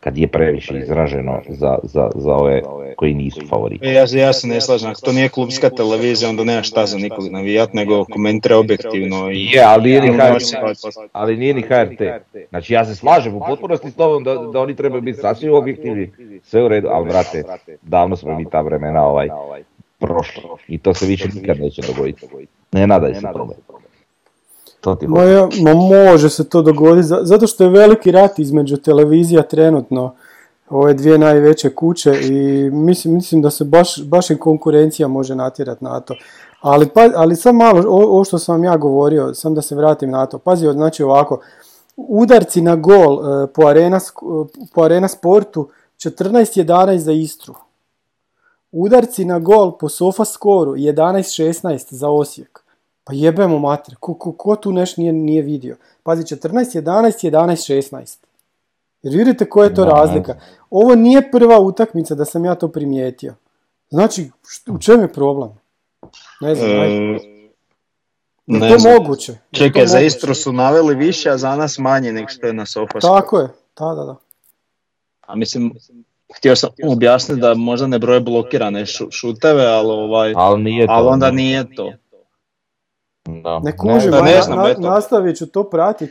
kad 0.00 0.18
je 0.18 0.28
previše 0.28 0.78
izraženo 0.78 1.40
za, 1.48 1.78
za, 1.82 2.10
za 2.14 2.34
ove 2.34 2.62
koji 2.96 3.14
nisu 3.14 3.40
favoriti. 3.48 3.86
E, 3.86 3.92
Ja, 3.92 4.06
se- 4.06 4.18
ja 4.18 4.32
se 4.32 4.46
ne 4.46 4.60
slažem, 4.60 4.90
ako 4.90 5.00
to 5.00 5.12
nije 5.12 5.28
klubska 5.28 5.70
televizija, 5.70 6.30
onda 6.30 6.44
nema 6.44 6.62
šta 6.62 6.86
za 6.86 6.98
nikog 6.98 7.28
navijat, 7.30 7.74
nego 7.74 8.04
komentira 8.04 8.56
objektivno 8.58 9.30
i... 9.30 9.44
Je, 9.44 9.62
ali 9.62 9.82
nije 9.82 10.00
ni 10.02 10.08
HRT. 10.08 10.42
Ali 11.12 11.36
nije 11.36 11.54
ni 11.54 11.62
HRT. 11.62 12.00
Znači 12.48 12.72
ja 12.72 12.84
se 12.84 12.94
slažem 12.94 13.34
u 13.34 13.40
potpunosti 13.40 13.90
s 13.90 13.94
tobom 13.94 14.24
da, 14.24 14.34
da 14.34 14.60
oni 14.60 14.76
trebaju 14.76 15.02
biti 15.02 15.20
sasvim 15.20 15.52
objektivni, 15.54 16.10
sve 16.42 16.64
u 16.64 16.68
redu, 16.68 16.88
ali 16.90 17.08
brate, 17.08 17.44
davno 17.82 18.16
smo 18.16 18.38
mi 18.38 18.50
ta 18.50 18.60
vremena 18.60 19.04
ovaj 19.04 19.28
prošli 19.98 20.42
i 20.68 20.78
to 20.78 20.94
se 20.94 21.06
više 21.06 21.28
nikad 21.34 21.60
neće 21.60 21.82
dogoditi. 21.82 22.26
Ne 22.72 22.86
nadaj 22.86 23.14
se 23.14 23.20
tome. 23.32 23.54
To 24.80 24.94
ti 24.94 25.06
Ma, 25.08 25.16
hoću. 25.16 25.30
ja, 25.30 25.48
ma 25.64 25.74
može 25.74 26.30
se 26.30 26.48
to 26.48 26.62
dogoditi, 26.62 27.06
za- 27.06 27.20
zato 27.22 27.46
što 27.46 27.64
je 27.64 27.70
veliki 27.70 28.10
rat 28.10 28.38
između 28.38 28.76
televizija 28.76 29.42
trenutno, 29.42 30.14
ove 30.70 30.94
dvije 30.94 31.18
najveće 31.18 31.70
kuće 31.70 32.12
i 32.22 32.32
mislim, 32.70 33.14
mislim 33.14 33.42
da 33.42 33.50
se 33.50 33.64
baš, 33.64 34.02
baš 34.02 34.30
i 34.30 34.36
konkurencija 34.36 35.08
može 35.08 35.34
natjerati 35.34 35.84
na 35.84 36.00
to. 36.00 36.14
Ali, 36.60 36.88
pa, 36.88 37.08
ali 37.14 37.36
sam 37.36 37.56
malo, 37.56 37.82
ovo 37.88 38.24
što 38.24 38.38
sam 38.38 38.54
vam 38.54 38.64
ja 38.64 38.76
govorio, 38.76 39.34
sam 39.34 39.54
da 39.54 39.62
se 39.62 39.74
vratim 39.74 40.10
na 40.10 40.26
to, 40.26 40.38
pazi, 40.38 40.66
znači 40.66 41.02
ovako, 41.02 41.40
udarci 41.96 42.60
na 42.60 42.76
gol 42.76 43.12
e, 43.42 43.46
po, 43.46 43.66
arena, 43.66 44.00
sk- 44.00 44.46
po 44.74 44.82
arena 44.82 45.08
sportu 45.08 45.68
14-11 45.98 46.96
za 46.96 47.12
Istru. 47.12 47.54
Udarci 48.72 49.24
na 49.24 49.38
gol 49.38 49.72
po 49.72 49.88
sofa 49.88 50.24
skoru 50.24 50.72
11-16 50.72 51.86
za 51.88 52.08
Osijek. 52.08 52.59
Pa 53.10 53.14
jebemo 53.16 53.58
mater, 53.58 53.94
ko, 54.00 54.14
ko, 54.14 54.32
ko 54.32 54.56
tu 54.56 54.72
nešto 54.72 55.00
nije, 55.00 55.12
nije 55.12 55.42
vidio? 55.42 55.76
Pazi, 56.02 56.22
14, 56.22 56.76
11, 56.76 57.30
11, 57.30 57.90
16. 57.92 58.18
Jer 59.02 59.16
vidite 59.16 59.48
koja 59.48 59.64
je 59.64 59.74
to 59.74 59.84
Da, 59.84 59.90
razlika. 59.90 60.34
Ovo 60.70 60.94
nije 60.94 61.30
prva 61.30 61.58
utakmica 61.58 62.14
da 62.14 62.24
sam 62.24 62.44
ja 62.44 62.54
to 62.54 62.68
primijetio. 62.68 63.34
Znači, 63.88 64.30
št- 64.44 64.74
u 64.74 64.78
čem 64.78 65.00
je 65.00 65.12
problem? 65.12 65.50
Ne 66.40 66.54
znam, 66.54 66.70
ajde. 66.70 66.94
E, 66.94 67.18
ne 68.46 68.70
to 68.70 68.78
znam. 68.78 68.92
moguće? 68.94 69.38
Čekaj, 69.52 69.82
to 69.82 69.86
za 69.88 69.96
moguće? 69.96 70.06
Istru 70.06 70.34
su 70.34 70.52
naveli 70.52 70.94
više, 70.94 71.30
a 71.30 71.38
za 71.38 71.56
nas 71.56 71.78
manje 71.78 72.12
nego 72.12 72.28
što 72.28 72.46
je 72.46 72.52
na 72.52 72.66
Sofasku. 72.66 73.00
Tako 73.00 73.38
je, 73.38 73.48
da, 73.78 73.86
da, 73.86 74.04
da. 74.04 74.16
A 75.20 75.34
mislim, 75.34 75.74
htio 76.36 76.56
sam 76.56 76.70
objasniti 76.88 77.40
da 77.40 77.54
možda 77.54 77.86
ne 77.86 77.98
broje 77.98 78.20
blokirane 78.20 78.80
šu- 78.82 79.10
šuteve, 79.10 79.66
ali 79.66 79.92
ovaj... 79.92 80.32
Ali 80.36 80.62
nije 80.62 80.86
to. 80.86 80.92
Ali 80.92 81.08
onda 81.08 81.30
nije 81.30 81.74
to. 81.74 81.92
Da. 83.24 83.58
Ne 83.58 83.76
kužim, 83.76 84.10
da, 84.10 84.22
ne 84.22 84.34
na- 84.34 84.42
znam, 84.42 84.58
na- 84.58 84.68
eto. 84.68 84.80
nastavit 84.80 85.36
ću 85.36 85.46
to 85.46 85.64
pratit, 85.64 86.10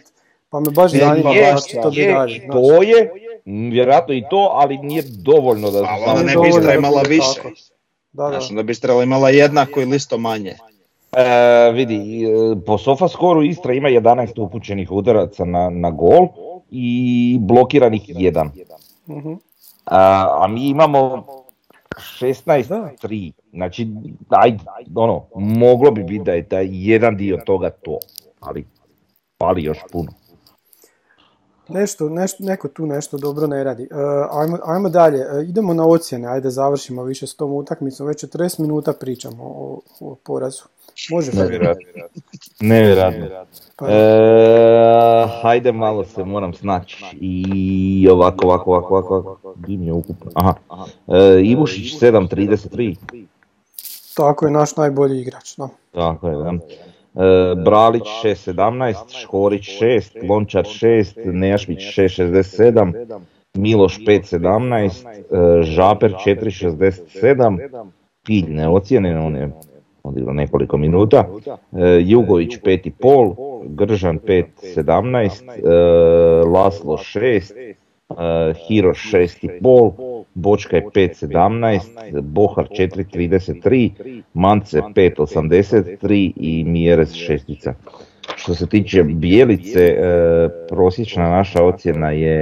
pa 0.49 0.59
me 0.59 0.71
baš 0.71 0.93
Je, 0.93 0.99
zanima 0.99 1.29
je, 1.29 1.53
baš 1.53 1.61
što 1.69 1.89
bi 1.89 1.97
je, 1.97 2.13
dalje. 2.13 2.47
to 2.47 2.83
je, 2.83 3.11
vjerojatno 3.45 4.13
i 4.13 4.23
to, 4.29 4.49
ali 4.53 4.77
nije 4.77 5.03
dovoljno 5.17 5.71
da 5.71 5.77
samo- 5.79 6.05
onda 6.07 6.23
ne 6.23 6.35
bi 6.35 6.47
Istra 6.49 6.63
da 6.63 6.73
imala 6.73 7.01
više. 7.01 7.35
tako. 7.35 7.49
Da, 8.11 8.23
da. 8.23 8.29
Znači, 8.29 8.47
onda 8.49 8.63
bi 8.63 8.71
Istra 8.71 8.93
imala 8.95 9.29
jednako 9.29 9.81
ili 9.81 9.95
isto 9.95 10.17
manje. 10.17 10.55
E, 11.11 11.23
vidi, 11.71 12.23
e, 12.23 12.27
po 12.65 12.77
Sofaskoru 12.77 13.43
Istra 13.43 13.73
ima 13.73 13.89
11 13.89 14.39
upućenih 14.39 14.91
udaraca 14.91 15.45
na, 15.45 15.69
na 15.69 15.89
gol 15.91 16.27
i 16.71 16.87
blokiranih 17.41 18.03
jedan. 18.07 18.51
Mhm. 19.07 19.33
A, 19.85 20.27
a 20.35 20.47
mi 20.47 20.67
imamo 20.67 21.25
16 22.19 22.67
Da. 22.69 22.89
3. 23.01 23.31
Znači, 23.53 23.87
ajde, 24.29 24.63
ono, 24.95 25.25
moglo 25.35 25.91
bi 25.91 26.03
biti 26.03 26.23
da 26.23 26.31
je 26.31 26.49
taj 26.49 26.67
jedan 26.71 27.17
dio 27.17 27.37
toga 27.45 27.69
to, 27.69 27.97
ali 28.39 28.65
fali 29.39 29.63
još 29.63 29.77
puno. 29.91 30.11
Nešto, 31.69 32.09
nešto, 32.09 32.43
neko 32.43 32.67
tu 32.67 32.85
nešto 32.85 33.17
dobro 33.17 33.47
ne 33.47 33.63
radi. 33.63 33.83
E, 33.83 33.87
ajmo, 34.31 34.57
ajmo 34.65 34.89
dalje, 34.89 35.17
E, 35.17 35.43
idemo 35.43 35.73
na 35.73 35.87
ocjene, 35.87 36.27
ajde 36.27 36.49
završimo 36.49 37.03
više 37.03 37.27
s 37.27 37.35
tom 37.35 37.53
utakmicom, 37.53 38.07
već 38.07 38.23
40 38.23 38.59
minuta 38.59 38.93
pričamo 38.93 39.43
o, 39.43 39.81
o 39.99 40.15
porazu. 40.23 40.63
Može? 41.11 41.31
Nevjerojatno. 41.31 41.83
Nevjerojatno. 42.61 43.25
Pa, 43.75 43.85
E, 43.89 45.27
hajde 45.41 45.71
malo 45.71 46.05
se 46.05 46.23
moram 46.23 46.53
snaći 46.53 47.05
i 47.21 48.07
ovako, 48.11 48.47
ovako, 48.47 48.71
ovako, 48.71 48.93
ovako, 48.93 49.15
ovako, 49.15 49.53
di 49.57 49.77
mi 49.77 49.85
je 49.85 49.93
ukupno, 49.93 50.31
aha. 50.33 50.53
E, 51.07 51.41
Ivušić 51.43 51.99
7.33, 51.99 52.95
Tako 54.19 54.45
je 54.45 54.51
naš 54.51 54.75
najbolji 54.75 55.21
igrač. 55.21 55.55
Da. 55.57 55.69
tako 55.93 56.29
je, 56.29 56.35
da. 56.37 56.49
E, 56.49 57.55
Bralić 57.65 58.03
6.17, 58.23 59.21
Škorić 59.21 59.69
6, 59.81 60.29
Lončar 60.29 60.63
6, 60.63 61.31
Nejašmić 61.33 61.79
6.67, 61.79 63.19
Miloš 63.57 63.99
5.17, 63.99 65.07
e, 65.07 65.63
Žaper 65.63 66.13
4.67, 66.25 67.87
Pilj 68.25 68.49
neocijenjen, 68.49 69.17
on 69.17 69.35
je 69.35 69.51
odigrao 70.03 70.33
nekoliko 70.33 70.77
minuta, 70.77 71.25
e, 71.47 71.57
Jugović 72.01 72.59
5.5, 72.59 73.35
Gržan 73.67 74.19
5.17, 74.19 75.43
e, 75.49 76.45
Laslo 76.45 76.97
6, 76.97 77.75
e, 78.09 78.53
Hiroš 78.53 79.11
6.5, 79.11 80.23
Bočka 80.33 80.75
je 80.75 80.83
5.17, 80.83 82.21
Bohar 82.21 82.67
4.33, 82.69 84.21
Mance 84.33 84.81
5.83 84.81 86.31
i 86.35 86.63
Mjeres 86.63 87.13
šestica. 87.13 87.73
Što 88.35 88.55
se 88.55 88.67
tiče 88.67 89.03
Bijelice, 89.03 89.83
e, 89.83 90.49
prosječna 90.69 91.29
naša 91.29 91.63
ocjena 91.63 92.11
je 92.11 92.41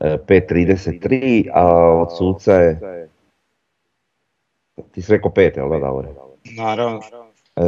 e, 0.00 0.18
5.33, 0.28 1.50
a 1.54 1.66
od 2.00 2.16
suca 2.18 2.54
je... 2.54 3.08
Ti 4.92 5.02
si 5.02 5.12
rekao 5.12 5.30
5, 5.30 5.56
jel 5.56 5.70
da, 5.70 5.78
Davore? 5.78 6.08
Naravno. 6.56 7.00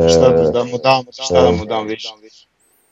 Šta 0.08 0.28
da, 0.28 0.50
da 0.50 0.64
mu 0.64 0.78
dam, 0.82 1.04
šta 1.12 1.42
da 1.42 1.50
mu 1.50 1.64
dam 1.64 1.86
više? 1.86 2.08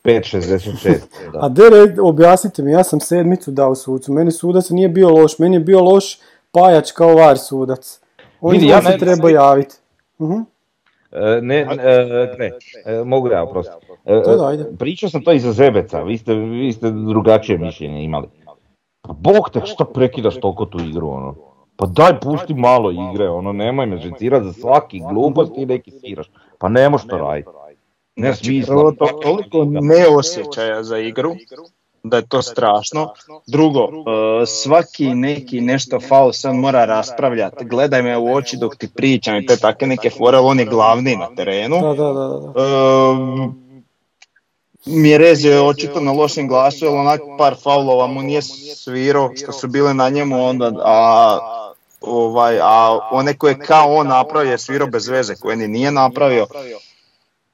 5.66, 0.05 0.98
A. 1.40 1.48
Dere, 1.48 1.94
objasnite 2.03 2.62
mi, 2.62 2.72
ja 2.72 2.84
sam 2.84 3.01
sedmicu 3.01 3.51
dao 3.51 3.74
sucu, 3.74 4.12
meni 4.12 4.30
sudac 4.30 4.70
nije 4.70 4.88
bio 4.88 5.11
loš, 5.11 5.38
meni 5.38 5.57
je 5.57 5.61
bio 5.61 5.80
loš 5.80 6.18
pajač 6.53 6.92
kao 6.92 7.14
var 7.14 7.38
sudac. 7.38 8.01
On, 8.40 8.53
Vidi, 8.53 8.66
ja 8.66 8.82
se 8.82 8.88
ne- 8.88 8.98
treba 8.98 9.30
javiti. 9.30 9.74
Mhm. 10.20 10.40
E, 11.12 11.40
Ne, 11.42 11.57
e, 11.61 11.66
ne, 12.38 12.51
e, 12.86 13.05
mogu 13.05 13.28
ja, 13.28 13.42
oprosti. 13.42 13.72
E. 14.05 14.76
Pričao 14.78 15.11
sam 15.11 15.22
to 15.22 15.32
iza 15.32 15.53
Zebeca, 15.53 16.03
vi 16.03 16.18
ste, 16.18 16.34
vi 16.34 16.72
ste 16.72 16.90
drugačije 16.90 17.59
mišljenje 17.59 18.05
imali. 18.05 18.26
Pa 19.03 19.12
bog 19.12 19.51
te 19.53 19.61
što 19.64 19.84
prekidaš 19.84 20.40
toliko 20.40 20.64
tu 20.64 20.78
igru, 20.80 21.09
ono. 21.09 21.34
Pa 21.76 21.86
daj 21.86 22.20
pusti 22.20 22.55
malo 22.55 22.90
igre, 22.90 23.28
ono, 23.28 23.53
nemoj 23.53 23.86
me 23.86 23.98
za 24.42 24.53
svaki 24.53 25.03
glupost 25.11 25.53
i 25.57 25.66
neki 25.66 25.90
sviraš. 25.90 26.30
Pa 26.59 26.68
ne 26.68 26.88
možeš 26.88 27.07
to 27.07 27.18
raditi. 27.18 27.48
Ne 28.17 28.35
smisla. 28.35 28.75
Prvo, 28.75 28.93
to, 28.93 29.07
toliko 29.07 29.65
neosjećaja 29.65 30.83
za 30.83 30.99
igru, 30.99 31.37
da 32.03 32.17
je 32.17 32.27
to 32.27 32.43
strašno. 32.43 33.13
Drugo, 33.47 33.81
e, 33.81 34.47
svaki 34.47 35.15
neki 35.15 35.61
nešto 35.61 36.01
faul 36.01 36.33
sad 36.33 36.55
mora 36.55 36.85
raspravljati. 36.85 37.65
Gledaj 37.65 38.03
me 38.03 38.19
u 38.19 38.35
oči 38.35 38.57
dok 38.57 38.77
ti 38.77 38.89
pričam 38.95 39.37
i 39.37 39.47
te 39.47 39.57
takve 39.57 39.87
neke 39.87 40.11
fore, 40.11 40.39
on 40.39 40.59
je 40.59 40.65
glavni 40.65 41.17
na 41.17 41.35
terenu. 41.37 41.81
Da, 41.81 41.95
da, 41.95 42.13
da, 42.13 42.29
da. 42.29 42.61
E, 42.61 43.71
Mjerez 44.87 45.45
je 45.45 45.61
očito 45.61 46.01
na 46.01 46.13
lošem 46.13 46.49
glasu, 46.49 46.85
jer 46.85 46.95
onak 46.95 47.21
par 47.39 47.57
faulova 47.63 48.07
mu 48.07 48.23
nije 48.23 48.43
svirao 48.77 49.31
što 49.37 49.53
su 49.53 49.69
bile 49.69 49.95
na 49.95 50.09
njemu 50.09 50.45
onda, 50.47 50.73
a, 50.85 51.39
ovaj, 52.01 52.59
a 52.63 52.99
one 53.11 53.35
koje 53.39 53.59
kao 53.59 53.95
on 53.95 54.07
napravio 54.07 54.51
je 54.51 54.59
svirao 54.59 54.89
bez 54.89 55.09
veze, 55.09 55.35
koje 55.35 55.57
ni 55.57 55.69
nije 55.69 55.91
napravio. 55.91 56.47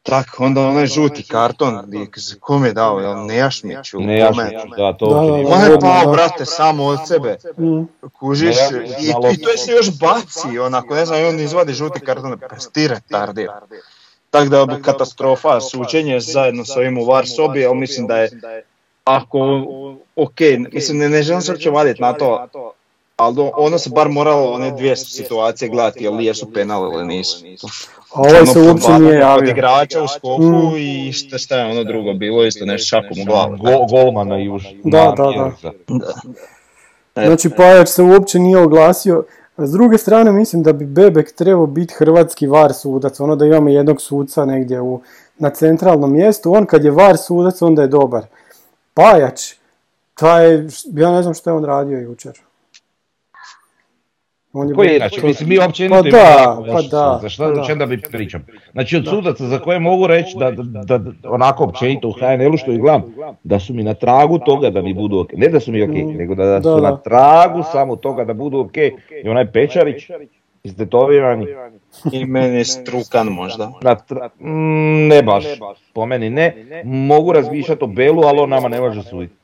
Tak, 0.06 0.40
onda 0.40 0.60
onaj 0.60 0.86
žuti 0.86 1.22
karton, 1.22 1.80
gdje 1.86 2.06
kom 2.40 2.64
je 2.64 2.72
dao, 2.72 3.00
jel 3.00 3.26
Nejašmiću? 3.26 4.00
Ne, 4.00 4.18
ja 4.18 4.28
kome? 4.28 4.50
da, 4.76 4.92
to 4.92 5.06
Da, 5.06 5.16
uopće 5.16 5.32
nije-. 5.32 5.54
On 5.54 5.72
je 5.72 5.80
pao, 5.80 6.12
brate, 6.12 6.44
samo 6.44 6.84
od 6.84 6.98
sebe. 7.08 7.36
Mm. 7.58 8.08
Kužiš, 8.18 8.56
i, 9.00 9.08
i 9.32 9.42
to 9.42 9.50
je 9.50 9.58
se 9.58 9.72
još 9.72 9.98
baci, 9.98 10.58
onako, 10.58 10.94
ne 10.94 11.06
znam, 11.06 11.20
i 11.20 11.24
on 11.24 11.40
izvadi 11.40 11.72
žuti 11.72 12.00
karton, 12.00 12.38
pa 12.50 12.56
ti 12.72 12.88
retardir. 12.88 13.48
Tako 14.30 14.48
da 14.48 14.58
je 14.58 14.82
katastrofa, 14.82 15.60
sučenje 15.60 16.20
zajedno 16.20 16.64
s 16.64 16.76
ovim 16.76 16.98
u 16.98 17.04
VAR 17.04 17.28
sobi, 17.28 17.66
ali 17.66 17.76
mislim 17.76 18.06
da 18.06 18.16
je, 18.16 18.30
ako, 19.04 19.38
ok, 20.16 20.40
mislim, 20.72 20.98
ne, 20.98 21.08
ne 21.08 21.22
želim 21.22 21.42
se 21.42 21.52
uopće 21.52 21.70
vaditi 21.70 22.02
na 22.02 22.12
to, 22.12 22.46
ali 23.16 23.50
ono 23.54 23.78
se 23.78 23.90
bar 23.90 24.08
moralo 24.08 24.50
one 24.50 24.70
dvije 24.70 24.96
situacije 24.96 25.68
gledati, 25.68 26.04
jel 26.04 26.20
jesu 26.20 26.52
penal 26.52 26.92
ili 26.92 27.04
nisu. 27.06 27.44
A 28.14 28.20
ovaj 28.20 28.46
se 28.46 28.58
Ono, 28.58 28.68
uopće 28.68 28.92
nije 28.92 29.14
javio. 29.14 29.50
igrača 29.50 30.02
u 30.02 30.08
skoku 30.08 30.42
Mm. 30.42 30.76
i 30.76 31.12
šta, 31.12 31.38
šta 31.38 31.56
je 31.56 31.70
ono 31.70 31.84
drugo 31.84 32.12
bilo, 32.12 32.44
isto 32.44 32.64
nešto 32.64 32.86
šakom 32.86 33.20
u 33.22 33.24
glavu. 33.24 33.56
Go, 33.56 33.86
golmana 33.90 34.38
i 34.38 34.48
už. 34.48 34.62
Da, 34.84 35.04
na- 35.04 35.10
da, 35.10 35.22
da. 35.22 35.30
Mjereza. 35.30 35.72
Znači 37.14 37.50
Pajač 37.50 37.88
se 37.88 38.02
uopće 38.02 38.38
nije 38.38 38.58
oglasio. 38.58 39.24
S 39.58 39.72
druge 39.72 39.98
strane 39.98 40.32
mislim 40.32 40.62
da 40.62 40.72
bi 40.72 40.84
Bebek 40.84 41.32
trebao 41.32 41.66
biti 41.66 41.94
hrvatski 41.94 42.46
var 42.46 42.72
sudac, 42.72 43.20
ono 43.20 43.36
da 43.36 43.46
imamo 43.46 43.68
jednog 43.68 44.00
suca 44.00 44.44
negdje 44.44 44.80
u, 44.80 45.00
na 45.38 45.50
centralnom 45.50 46.12
mjestu, 46.12 46.52
on 46.52 46.66
kad 46.66 46.84
je 46.84 46.90
var 46.90 47.16
sudac 47.16 47.62
onda 47.62 47.82
je 47.82 47.88
dobar. 47.88 48.22
Pajač, 48.94 49.54
taj, 50.14 50.54
ja 50.86 51.10
ne 51.10 51.22
znam 51.22 51.34
što 51.34 51.50
je 51.50 51.54
on 51.54 51.64
radio 51.64 51.98
jučer. 51.98 52.40
On 54.56 54.68
Koji 54.68 54.86
je 54.86 54.90
bio- 54.90 54.96
inače, 54.96 55.20
mislim, 55.22 55.48
mi 55.48 55.58
uopće 55.58 55.82
Pa 55.82 55.86
imamo 55.86 56.02
da, 56.02 56.56
pa 56.58 56.82
da, 56.82 57.18
Za 57.18 57.28
šta, 57.28 57.44
pa 57.44 57.50
da. 57.50 57.64
čem 57.64 57.78
da 57.78 57.86
bi 57.86 58.00
pričam? 58.02 58.44
Znači 58.72 58.96
od 58.96 59.06
sudaca 59.06 59.46
za 59.46 59.58
koje 59.58 59.78
mogu 59.80 60.06
reći 60.06 60.36
da, 60.36 60.50
da, 60.50 60.98
da 60.98 61.00
onako 61.24 61.64
općenito 61.64 62.08
u 62.08 62.12
HNL-u 62.12 62.56
što 62.56 62.72
ih 62.72 62.80
gledam, 62.80 63.02
da 63.44 63.58
su 63.58 63.74
mi 63.74 63.82
na 63.82 63.94
tragu 63.94 64.38
toga 64.38 64.70
da 64.70 64.82
mi 64.82 64.94
budu 64.94 65.18
ok. 65.18 65.32
Ne 65.32 65.48
da 65.48 65.60
su 65.60 65.72
mi 65.72 65.82
ok, 65.82 65.88
Mm, 65.88 66.16
nego 66.16 66.34
da, 66.34 66.44
da 66.44 66.50
da, 66.52 66.62
su 66.64 66.80
da. 66.80 66.90
na 66.90 66.96
tragu 66.96 67.62
samo 67.64 67.96
toga 67.96 68.24
da 68.24 68.34
budu 68.34 68.58
ok. 68.60 68.76
I 69.24 69.28
onaj 69.28 69.46
Pečarić, 69.46 70.10
istetovirani, 70.64 71.46
I 72.12 72.24
meni 72.26 72.64
strukan 72.64 73.26
možda. 73.28 73.72
na 73.82 73.96
tra- 73.98 74.28
mm, 74.40 75.08
ne 75.08 75.22
baš, 75.22 75.44
po 75.92 76.06
meni 76.06 76.30
ne. 76.30 76.54
Mogu 76.84 77.32
razmišljati 77.32 77.84
o 77.84 77.88
Belu, 77.88 78.22
ali 78.22 78.38
on 78.38 78.50
nama 78.50 78.68
ne 78.68 78.80
može 78.80 79.02
suditi. 79.02 79.34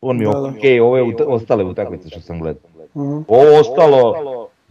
On 0.00 0.18
mi 0.18 0.24
je 0.24 0.28
ok, 0.28 0.36
ove 0.82 1.02
ut- 1.02 1.24
ostale 1.26 1.64
utakmice 1.64 2.08
što 2.08 2.20
sam 2.20 2.40
gledao. 2.40 2.62
Mhm. 2.96 3.18
Ovo 3.28 3.60
ostalo, 3.60 4.14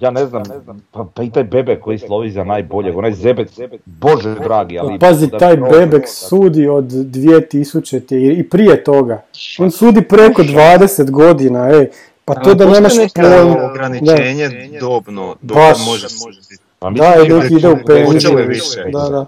ja 0.04 0.12
ne 0.12 0.26
znam, 0.26 0.43
pa, 0.91 1.06
pa 1.14 1.24
i 1.24 1.30
taj 1.30 1.43
Bebek 1.43 1.80
koji 1.82 1.99
slovi 1.99 2.32
za 2.32 2.43
najboljeg, 2.43 2.97
onaj 2.97 3.14
Zebec, 3.14 3.60
bože 3.86 4.36
dragi, 4.36 4.80
ali... 4.80 4.99
Pa 4.99 5.08
Pazi, 5.08 5.30
taj 5.39 5.58
Bebek 5.58 6.08
sudi 6.08 6.68
od 6.68 6.86
2000 6.86 8.38
i 8.39 8.49
prije 8.49 8.84
toga. 8.84 9.22
On 9.60 9.72
sudi 9.72 10.01
preko 10.01 10.43
20 10.43 11.12
godina, 11.12 11.70
ej. 11.70 11.88
Pa 12.26 12.36
to 12.36 12.54
da 12.54 12.66
nemaš 12.66 12.93
pojma. 13.16 13.66
ograničenje 13.66 14.49
dobno, 14.80 15.36
do 15.41 15.54
Baš. 15.54 15.78
kad 15.78 15.88
može 15.88 16.10
suditi. 16.10 16.56
Pa 16.80 16.89
Da, 16.89 17.16
dok 17.18 17.28
ima- 17.28 17.58
ide 17.58 17.68
u 17.68 17.72
je 17.72 17.84
penziju. 17.86 18.38
više. 18.47 18.84
Da, 18.91 19.10
da. 19.10 19.26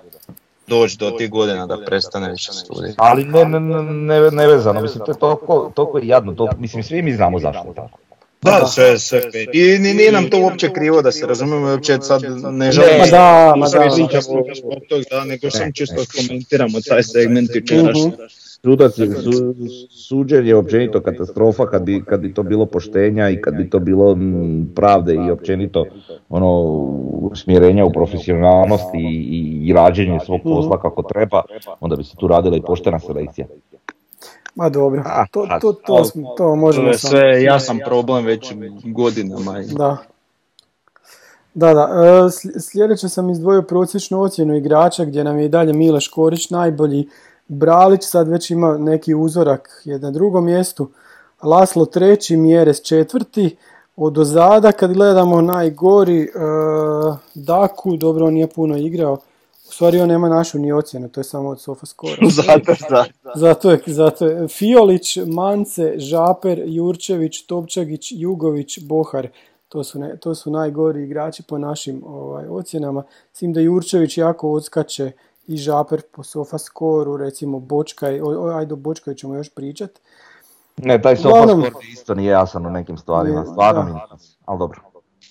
doći 0.68 0.98
do 0.98 1.12
tih 1.12 1.30
godina 1.30 1.68
da 1.68 1.78
prestane 1.86 2.30
više 2.30 2.52
suditi. 2.54 2.94
Ali 2.98 3.24
ne, 3.24 3.46
ne, 3.46 3.60
ne, 3.60 3.84
ne, 3.84 4.32
nevezano, 4.32 4.82
mislim, 4.82 5.06
to 5.06 5.12
je 5.12 5.18
toliko, 5.18 5.72
toliko 5.76 6.00
jadno, 6.04 6.34
to, 6.34 6.50
mislim, 6.60 6.84
svi 6.84 7.02
mi 7.02 7.14
znamo 7.14 7.40
zašto 7.40 7.68
je 7.68 7.74
tako. 7.76 7.98
Da, 8.46 8.68
sve, 8.68 9.00
sve 9.00 9.22
fair. 9.22 9.50
I 9.54 9.80
ni- 9.80 9.94
nije 9.94 10.12
nam 10.12 10.30
to 10.30 10.40
uopće 10.42 10.70
krivo 10.74 11.02
da 11.02 11.12
se 11.12 11.26
razumijemo, 11.26 11.72
uopće 11.72 11.98
sad 12.02 12.22
ne 12.52 12.72
želim 12.72 13.00
Ma 13.00 13.06
da, 13.12 13.54
ma 13.58 13.66
da. 13.66 14.22
zbog 14.22 14.48
tog 14.90 15.02
da, 15.12 15.26
nego 15.26 15.52
sam 15.52 15.72
čisto 15.74 15.96
komentiramo 16.16 16.78
taj 16.90 17.04
segment 17.04 17.50
jučerašnji. 17.56 18.08
Mhm. 18.08 18.22
Sudac 18.66 18.98
je, 18.98 19.12
su, 19.12 19.56
suđenje 19.90 20.48
je 20.50 20.56
općenito 20.56 21.02
katastrofa 21.02 21.66
kad 21.66 21.84
bi, 21.84 22.04
kad 22.06 22.20
bi 22.20 22.34
to 22.34 22.44
bilo 22.44 22.66
poštenja 22.66 23.30
i 23.30 23.42
kad 23.42 23.56
bi 23.56 23.70
to 23.70 23.80
bilo 23.80 24.18
pravde 24.76 25.14
i 25.14 25.32
općenito 25.32 25.86
ono 26.30 26.52
smjerenja 27.36 27.86
u 27.86 27.92
profesionalnost 27.92 28.84
i, 28.94 28.98
i, 28.98 29.68
i 29.68 29.74
rađenje 29.74 30.20
svog 30.26 30.40
posla 30.44 30.82
kako 30.82 31.04
treba, 31.04 31.42
onda 31.80 31.96
bi 31.96 32.04
se 32.04 32.16
tu 32.18 32.28
radila 32.28 32.58
i 32.58 32.62
poštena 32.62 33.00
selekcija. 33.00 33.48
Ma 34.56 34.70
dobro, 34.70 35.04
A, 35.06 35.26
to, 35.32 35.46
a, 35.50 35.60
to, 35.60 35.74
to, 35.74 36.06
smo- 36.06 36.30
to 36.30 36.36
To 36.38 36.56
možemo 36.56 36.88
je 36.88 36.98
samo- 36.98 37.10
sve 37.12 37.44
jasan 37.44 37.80
problem 37.86 38.26
već 38.26 38.54
godinama. 38.86 39.60
Da. 39.72 39.98
Da, 41.54 41.74
da. 41.74 41.82
e, 41.82 42.30
Sljedeće 42.60 43.10
sam 43.10 43.30
izdvojio 43.30 43.62
prosječnu 43.62 44.22
ocjenu 44.22 44.56
igrača 44.56 45.06
gdje 45.06 45.24
nam 45.24 45.40
je 45.40 45.46
i 45.46 45.50
dalje 45.50 45.74
Mile 45.74 46.02
Škorić 46.02 46.50
najbolji. 46.50 47.08
Bralić 47.48 48.04
sad 48.04 48.28
već 48.28 48.50
ima 48.52 48.78
neki 48.78 49.16
uzorak 49.16 49.82
je 49.86 50.00
na 50.00 50.12
drugom 50.12 50.46
mjestu. 50.46 50.90
Laslo 51.44 51.86
treći, 51.86 52.38
Mjeres 52.38 52.82
četvrti. 52.82 53.56
Od 53.96 54.18
ozada 54.18 54.72
kad 54.72 54.94
gledamo 54.94 55.42
najgori 55.42 56.22
e, 56.22 56.28
Daku, 57.36 57.98
dobro 57.98 58.26
on 58.26 58.34
nije 58.34 58.48
puno 58.48 58.78
igrao. 58.78 59.18
Stvari 59.76 60.02
on 60.02 60.10
nema 60.10 60.30
našu 60.30 60.60
ni 60.60 60.72
ocjenu, 60.72 61.10
to 61.10 61.20
je 61.20 61.24
samo 61.24 61.50
od 61.50 61.62
Sofa 61.62 61.86
skora. 61.86 62.16
Zato, 62.46 62.74
da. 62.90 63.06
Zato 63.36 63.72
je, 63.72 63.82
zato 63.86 64.26
je 64.26 64.48
Fiolić, 64.48 65.18
Mance, 65.28 65.94
Žaper, 65.98 66.62
Jurčević, 66.66 67.46
Topčagić, 67.46 68.12
Jugović, 68.12 68.80
Bohar. 68.82 69.28
To 69.70 69.84
su, 69.84 70.00
ne, 70.00 70.18
to 70.18 70.36
su 70.36 70.52
najgori 70.52 71.04
igrači 71.04 71.44
po 71.44 71.58
našim 71.58 72.04
ovaj, 72.06 72.48
ocjenama. 72.48 73.04
S 73.34 73.40
tim 73.40 73.54
da 73.54 73.60
Jurčević 73.60 74.18
jako 74.18 74.52
odskače 74.52 75.12
i 75.48 75.58
Žaper 75.58 76.02
po 76.12 76.24
sofa 76.24 76.58
skoru, 76.58 77.18
recimo 77.18 77.60
Bočkaj, 77.60 78.22
o, 78.22 78.26
o, 78.26 78.48
ajde 78.48 78.74
o 78.74 78.78
Bočkaju 78.78 79.16
ćemo 79.16 79.36
još 79.36 79.50
pričat. 79.50 79.92
Ne, 80.78 81.02
taj 81.02 81.16
sofa 81.16 81.30
Uglavnom- 81.30 81.72
isto 81.92 82.14
nije 82.14 82.32
jasan 82.32 82.66
u 82.66 82.70
nekim 82.70 82.98
stvarima, 82.98 83.46
stvarno 83.46 84.00
ali 84.46 84.60
dobro. 84.60 84.82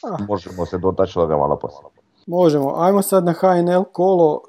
Ah. 0.03 0.25
Možemo 0.29 0.67
se 0.67 0.79
dotaći 0.79 1.15
toga 1.15 1.37
malo 1.37 1.57
poslije. 1.57 2.04
Možemo, 2.27 2.75
ajmo 2.77 3.03
sad 3.03 3.25
na 3.25 3.33
HNL 3.33 3.85
kolo, 3.93 4.43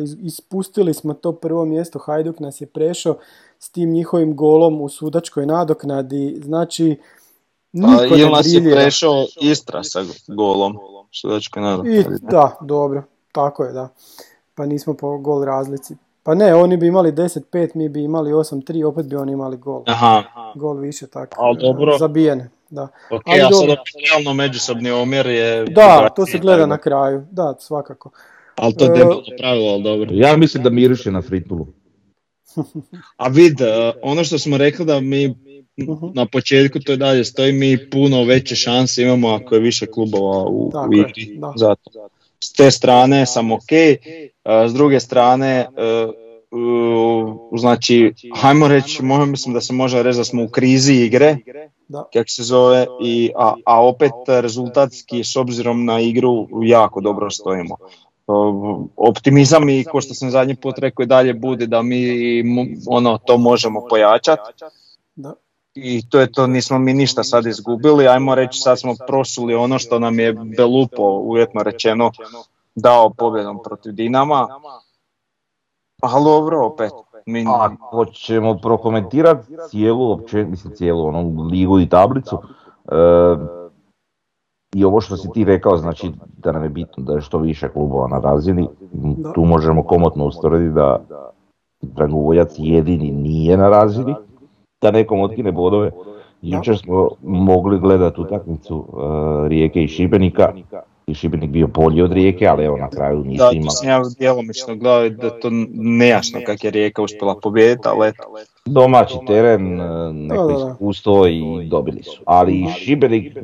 e, 0.00 0.04
ispustili 0.22 0.94
smo 0.94 1.14
to 1.14 1.32
prvo 1.32 1.64
mjesto, 1.64 1.98
Hajduk 1.98 2.40
nas 2.40 2.60
je 2.60 2.66
prešao 2.66 3.16
s 3.58 3.70
tim 3.70 3.90
njihovim 3.90 4.36
golom 4.36 4.80
u 4.80 4.88
sudačkoj 4.88 5.46
nadoknadi, 5.46 6.40
znači 6.44 6.96
Pa, 7.72 7.78
niko 7.78 8.14
ili 8.14 8.24
ne 8.24 8.30
nas 8.30 8.46
je 8.46 8.72
prešao 8.72 9.26
Istra 9.40 9.82
sa 9.82 10.04
golom. 10.26 10.78
Sudačko 11.12 11.60
nadam. 11.60 11.86
I, 11.86 12.04
da, 12.20 12.56
dobro, 12.60 13.02
tako 13.32 13.64
je, 13.64 13.72
da. 13.72 13.88
Pa 14.54 14.66
nismo 14.66 14.94
po 14.94 15.18
gol 15.18 15.44
razlici. 15.44 15.96
Pa 16.22 16.34
ne, 16.34 16.54
oni 16.54 16.76
bi 16.76 16.86
imali 16.86 17.12
10-5, 17.12 17.70
mi 17.74 17.88
bi 17.88 18.02
imali 18.02 18.32
8-3, 18.32 18.84
opet 18.84 19.06
bi 19.06 19.16
oni 19.16 19.32
imali 19.32 19.56
gol. 19.56 19.82
Aha, 19.86 20.22
Gol 20.54 20.76
više, 20.76 21.06
tako. 21.06 21.42
Al 21.42 21.54
dobro. 21.54 21.98
Zabijene, 21.98 22.50
da. 22.70 22.88
ok, 23.10 23.22
Ali 23.26 23.40
a 23.40 23.48
sad 23.50 23.68
realno 24.10 24.34
međusobni 24.34 24.90
omjer 24.90 25.26
je... 25.26 25.64
Da, 25.64 26.08
to 26.16 26.26
se 26.26 26.38
gleda 26.38 26.66
na 26.66 26.78
kraju, 26.78 27.26
da, 27.30 27.54
svakako. 27.60 28.10
Ali 28.56 28.74
to 28.74 28.84
je 28.84 28.90
debilno 28.90 29.22
pravilo, 29.38 29.68
ali 29.68 29.82
dobro. 29.82 30.08
Ja 30.12 30.36
mislim 30.36 30.62
da 30.62 30.70
miriše 30.70 31.10
na 31.10 31.22
fritulu. 31.22 31.66
A 33.16 33.28
vid, 33.28 33.60
e, 33.60 33.92
ono 34.02 34.24
što 34.24 34.38
smo 34.38 34.56
rekli 34.56 34.84
da 34.84 35.00
mi 35.00 35.34
Mhm. 35.80 36.06
na 36.14 36.26
početku 36.26 36.78
to 36.80 36.92
i 36.92 36.96
dalje 36.96 37.24
stoji, 37.24 37.52
mi 37.52 37.90
puno 37.90 38.24
veće 38.24 38.56
šanse 38.56 39.02
imamo 39.02 39.28
ako 39.28 39.54
je 39.54 39.60
više 39.60 39.86
klubova 39.86 40.44
u, 40.44 40.70
Tako 40.72 40.88
u 40.90 40.92
je, 40.92 41.00
igri. 41.00 41.36
da. 41.38 41.52
Zato. 41.56 41.90
S 42.44 42.52
te 42.52 42.70
strane 42.70 43.26
sam 43.26 43.52
ok, 43.52 43.72
e, 43.72 43.98
s 44.68 44.74
druge 44.74 45.00
strane, 45.00 45.66
znači, 47.58 48.12
hajmo 48.36 48.68
reći, 48.68 49.02
mislim 49.02 49.54
da 49.54 49.60
se 49.60 49.72
može 49.72 50.02
reći 50.02 50.16
da 50.18 50.24
smo 50.24 50.44
u 50.44 50.48
krizi 50.48 50.94
igre, 50.94 51.36
Da. 51.88 52.04
kako 52.12 52.28
se 52.28 52.42
zove, 52.42 52.86
i, 53.02 53.32
a, 53.36 53.54
a 53.66 53.86
opet 53.86 54.12
rezultatski 54.26 55.24
s 55.24 55.36
obzirom 55.36 55.84
na 55.84 56.00
igru 56.00 56.46
jako 56.62 57.00
dobro 57.00 57.30
stojimo. 57.30 57.76
Optimizam 58.96 59.68
i 59.68 59.84
ko 59.84 60.00
što 60.00 60.14
sam 60.14 60.30
zadnji 60.30 60.56
put 60.56 60.78
rekao 60.78 61.02
i 61.02 61.06
dalje 61.06 61.34
bude 61.34 61.66
da 61.66 61.82
mi 61.82 61.96
mo- 62.44 62.82
ono 62.86 63.18
to 63.18 63.38
možemo 63.38 63.86
pojačati 63.90 64.52
i 65.74 66.08
to 66.08 66.20
je 66.20 66.32
to, 66.32 66.46
nismo 66.46 66.78
mi 66.78 66.94
ništa 66.94 67.24
sad 67.24 67.46
izgubili, 67.46 68.08
ajmo 68.08 68.34
reći 68.34 68.58
sad 68.58 68.80
smo 68.80 68.94
prosuli 69.06 69.54
ono 69.54 69.78
što 69.78 69.98
nam 69.98 70.20
je 70.20 70.32
Belupo 70.56 71.02
uvjetno 71.02 71.62
rečeno 71.62 72.10
dao 72.74 73.10
pobjedom 73.10 73.62
protiv 73.64 73.92
Dinama, 73.92 74.48
ali 76.02 76.24
dobro 76.24 76.66
opet. 76.66 76.92
Mi, 77.28 77.44
Ako 77.48 78.04
ćemo 78.04 78.58
prokomentirati 78.58 79.46
cijelu, 79.70 80.12
opće, 80.12 80.44
mislim 80.44 80.74
cijelu 80.74 81.06
onu 81.06 81.48
ligu 81.52 81.80
i 81.80 81.88
tablicu, 81.88 82.38
e, 82.92 82.96
i 84.74 84.84
ovo 84.84 85.00
što 85.00 85.16
si 85.16 85.28
ti 85.34 85.44
rekao, 85.44 85.76
znači 85.76 86.12
da 86.36 86.52
nam 86.52 86.62
je 86.62 86.68
bitno 86.68 87.04
da 87.04 87.12
je 87.12 87.20
što 87.20 87.38
više 87.38 87.68
klubova 87.68 88.08
na 88.08 88.18
razini, 88.18 88.68
Da. 88.92 89.32
tu 89.32 89.44
možemo 89.44 89.82
komotno 89.82 90.26
ustvrditi 90.26 90.74
da 90.74 90.98
Dragovoljac 91.82 92.54
jedini 92.58 93.10
nije 93.10 93.56
na 93.56 93.68
razini, 93.68 94.14
da 94.82 94.90
nekom 94.90 95.20
otkine 95.20 95.52
bodove. 95.52 95.90
Jučer 96.42 96.78
smo 96.78 97.08
mogli 97.22 97.78
gledati 97.80 98.20
utakmicu 98.20 98.84
e, 98.88 99.48
Rijeke 99.48 99.82
i 99.82 99.88
Šibenika, 99.88 100.52
i 101.08 101.14
Šibenik 101.14 101.50
bio 101.50 101.66
bolji 101.66 102.02
od 102.02 102.12
Rijeke, 102.12 102.46
ali 102.46 102.64
evo 102.64 102.76
na 102.76 102.90
kraju 102.90 103.24
nisu 103.24 103.44
da, 103.44 103.62
to 103.64 103.70
sam 103.70 103.88
ja 103.88 104.02
djelomično 104.18 104.76
gledao 104.76 105.08
da 105.08 105.26
je 105.26 105.40
to 105.40 105.48
nejasno 105.74 106.40
kako 106.46 106.66
je 106.66 106.70
Rijeka 106.70 107.02
uspjela 107.02 107.40
pobijediti, 107.42 107.88
ali 107.88 108.08
eto. 108.08 108.22
domaći 108.66 109.14
teren, 109.26 109.80
e, 109.80 110.12
neko 110.12 110.70
iskustvo 110.70 111.26
i 111.26 111.42
dobili 111.70 112.02
su. 112.02 112.22
Ali 112.26 112.66
Šibenik, 112.78 113.36
e, 113.36 113.40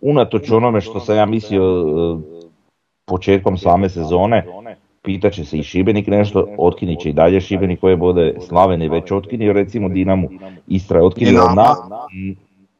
unatoč 0.00 0.50
onome 0.50 0.80
što 0.80 1.00
sam 1.00 1.16
ja 1.16 1.26
mislio 1.26 1.62
e, 1.62 2.38
početkom 3.04 3.58
same 3.58 3.88
sezone, 3.88 4.46
pitat 5.02 5.32
će 5.32 5.44
se 5.44 5.58
i 5.58 5.62
Šibenik 5.62 6.06
nešto, 6.06 6.46
otkinit 6.58 7.00
će 7.00 7.10
i 7.10 7.12
dalje 7.12 7.40
Šibenik 7.40 7.80
koje 7.80 7.96
bode, 7.96 8.34
Slaven 8.48 8.82
je 8.82 8.88
već 8.88 9.12
otkinio 9.12 9.52
recimo 9.52 9.88
Dinamu, 9.88 10.28
Istra 10.66 10.98
je 10.98 11.04
otkinila 11.04 11.54
na, 11.54 11.74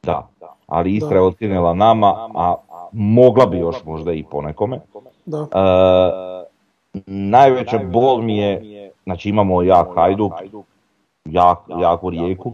da, 0.03 0.29
ali 0.67 0.95
Istra 0.95 1.17
je 1.17 1.23
otkinila 1.23 1.75
nama, 1.75 2.29
a 2.35 2.55
mogla 2.93 3.47
bi 3.47 3.59
još 3.59 3.77
možda 3.85 4.13
i 4.13 4.25
ponekome. 4.31 4.81
Da. 5.27 5.39
E, 5.39 6.99
najveća 7.07 7.79
bol 7.79 8.23
mi 8.23 8.39
je, 8.39 8.91
znači 9.05 9.29
imamo 9.29 9.63
jak 9.63 9.89
Hajduk, 9.95 10.33
jak, 11.25 11.59
jaku 11.81 12.11
rijeku, 12.11 12.53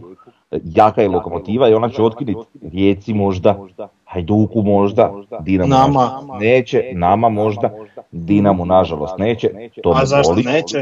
jaka 0.51 1.01
je 1.01 1.09
lokomotiva 1.09 1.69
i 1.69 1.73
ona 1.73 1.89
će 1.89 2.03
otkiniti 2.03 2.39
rijeci 2.71 3.13
možda, 3.13 3.55
Hajduku 4.05 4.61
možda, 4.61 5.11
Dinamo 5.39 5.69
Nama. 5.69 6.21
neće, 6.39 6.91
nama 6.93 7.29
možda, 7.29 7.69
Dinamo 8.11 8.65
nažalost 8.65 9.17
neće, 9.17 9.49
to 9.83 9.93
A 9.95 10.05
zašto 10.05 10.33
boli. 10.33 10.43
neće? 10.43 10.77